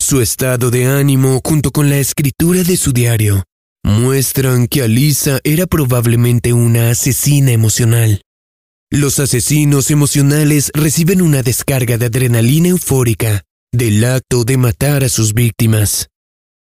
Su 0.00 0.20
estado 0.20 0.72
de 0.72 0.86
ánimo 0.86 1.40
junto 1.44 1.70
con 1.70 1.88
la 1.88 1.98
escritura 1.98 2.64
de 2.64 2.76
su 2.76 2.92
diario 2.92 3.44
muestran 3.84 4.66
que 4.66 4.82
Alisa 4.82 5.38
era 5.44 5.66
probablemente 5.66 6.52
una 6.52 6.90
asesina 6.90 7.52
emocional. 7.52 8.22
Los 8.90 9.18
asesinos 9.18 9.90
emocionales 9.90 10.70
reciben 10.74 11.22
una 11.22 11.42
descarga 11.42 11.98
de 11.98 12.06
adrenalina 12.06 12.68
eufórica 12.68 13.44
del 13.72 14.04
acto 14.04 14.44
de 14.44 14.56
matar 14.56 15.02
a 15.02 15.08
sus 15.08 15.34
víctimas, 15.34 16.08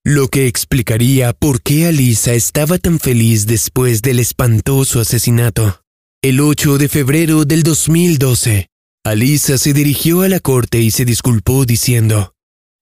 lo 0.06 0.30
que 0.30 0.48
explicaría 0.48 1.34
por 1.34 1.62
qué 1.62 1.86
Alisa 1.86 2.34
estaba 2.34 2.78
tan 2.78 3.00
feliz 3.00 3.46
después 3.46 4.02
del 4.02 4.20
espantoso 4.20 5.00
asesinato. 5.02 5.82
El 6.24 6.40
8 6.40 6.78
de 6.78 6.88
febrero 6.88 7.46
del 7.46 7.64
2012, 7.64 8.68
Alisa 9.04 9.58
se 9.58 9.74
dirigió 9.74 10.22
a 10.22 10.30
la 10.30 10.40
corte 10.40 10.80
y 10.80 10.92
se 10.92 11.06
disculpó 11.06 11.66
diciendo, 11.66 12.34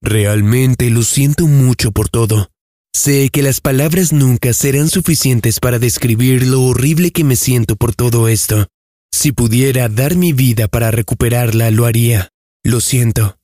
Realmente 0.02 0.90
lo 0.90 1.04
siento 1.04 1.48
mucho 1.48 1.92
por 1.92 2.10
todo. 2.10 2.52
Sé 2.94 3.30
que 3.30 3.42
las 3.42 3.62
palabras 3.62 4.14
nunca 4.14 4.54
serán 4.54 4.90
suficientes 4.90 5.60
para 5.60 5.80
describir 5.80 6.46
lo 6.48 6.64
horrible 6.64 7.12
que 7.12 7.24
me 7.24 7.36
siento 7.36 7.76
por 7.76 7.96
todo 7.96 8.28
esto. 8.28 8.68
Si 9.12 9.32
pudiera 9.32 9.90
dar 9.90 10.16
mi 10.16 10.34
vida 10.34 10.68
para 10.68 10.92
recuperarla, 10.92 11.72
lo 11.72 11.86
haría. 11.86 12.30
Lo 12.64 12.82
siento. 12.82 13.38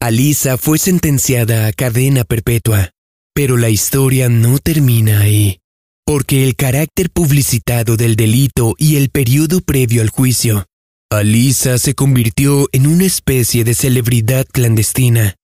Alisa 0.00 0.58
fue 0.58 0.78
sentenciada 0.78 1.66
a 1.66 1.72
cadena 1.72 2.24
perpetua, 2.24 2.90
pero 3.34 3.56
la 3.56 3.70
historia 3.70 4.28
no 4.28 4.58
termina 4.58 5.20
ahí, 5.20 5.60
porque 6.04 6.44
el 6.44 6.54
carácter 6.54 7.10
publicitado 7.10 7.96
del 7.96 8.16
delito 8.16 8.74
y 8.78 8.96
el 8.96 9.08
periodo 9.10 9.60
previo 9.60 10.02
al 10.02 10.10
juicio, 10.10 10.66
Alisa 11.10 11.78
se 11.78 11.94
convirtió 11.94 12.68
en 12.72 12.86
una 12.86 13.04
especie 13.04 13.64
de 13.64 13.74
celebridad 13.74 14.46
clandestina 14.52 15.36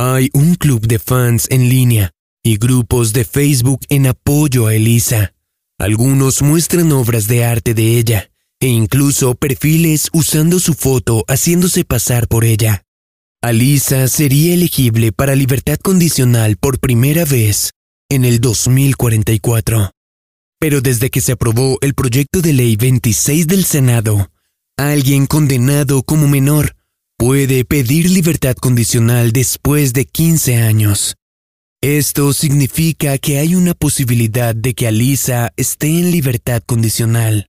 hay 0.00 0.30
un 0.32 0.54
club 0.54 0.86
de 0.86 1.00
fans 1.00 1.48
en 1.50 1.68
línea 1.68 2.12
y 2.44 2.56
grupos 2.56 3.12
de 3.12 3.24
Facebook 3.24 3.80
en 3.88 4.06
apoyo 4.06 4.68
a 4.68 4.74
Elisa. 4.76 5.34
Algunos 5.76 6.40
muestran 6.40 6.92
obras 6.92 7.26
de 7.26 7.44
arte 7.44 7.74
de 7.74 7.98
ella 7.98 8.30
e 8.60 8.66
incluso 8.66 9.34
perfiles 9.34 10.08
usando 10.12 10.58
su 10.58 10.74
foto 10.74 11.24
haciéndose 11.28 11.84
pasar 11.84 12.28
por 12.28 12.44
ella. 12.44 12.82
Alisa 13.40 14.08
sería 14.08 14.54
elegible 14.54 15.12
para 15.12 15.36
libertad 15.36 15.78
condicional 15.78 16.56
por 16.56 16.80
primera 16.80 17.24
vez 17.24 17.70
en 18.08 18.24
el 18.24 18.40
2044. 18.40 19.92
Pero 20.58 20.80
desde 20.80 21.10
que 21.10 21.20
se 21.20 21.32
aprobó 21.32 21.78
el 21.82 21.94
proyecto 21.94 22.40
de 22.40 22.52
ley 22.52 22.74
26 22.74 23.46
del 23.46 23.64
Senado, 23.64 24.32
alguien 24.76 25.26
condenado 25.26 26.02
como 26.02 26.26
menor 26.26 26.74
puede 27.16 27.64
pedir 27.64 28.10
libertad 28.10 28.56
condicional 28.56 29.30
después 29.32 29.92
de 29.92 30.04
15 30.04 30.56
años. 30.56 31.14
Esto 31.80 32.32
significa 32.32 33.18
que 33.18 33.38
hay 33.38 33.54
una 33.54 33.74
posibilidad 33.74 34.52
de 34.52 34.74
que 34.74 34.88
Alisa 34.88 35.52
esté 35.56 35.86
en 35.86 36.10
libertad 36.10 36.60
condicional 36.66 37.48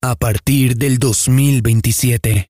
a 0.00 0.14
partir 0.14 0.76
del 0.76 0.98
2027. 0.98 2.46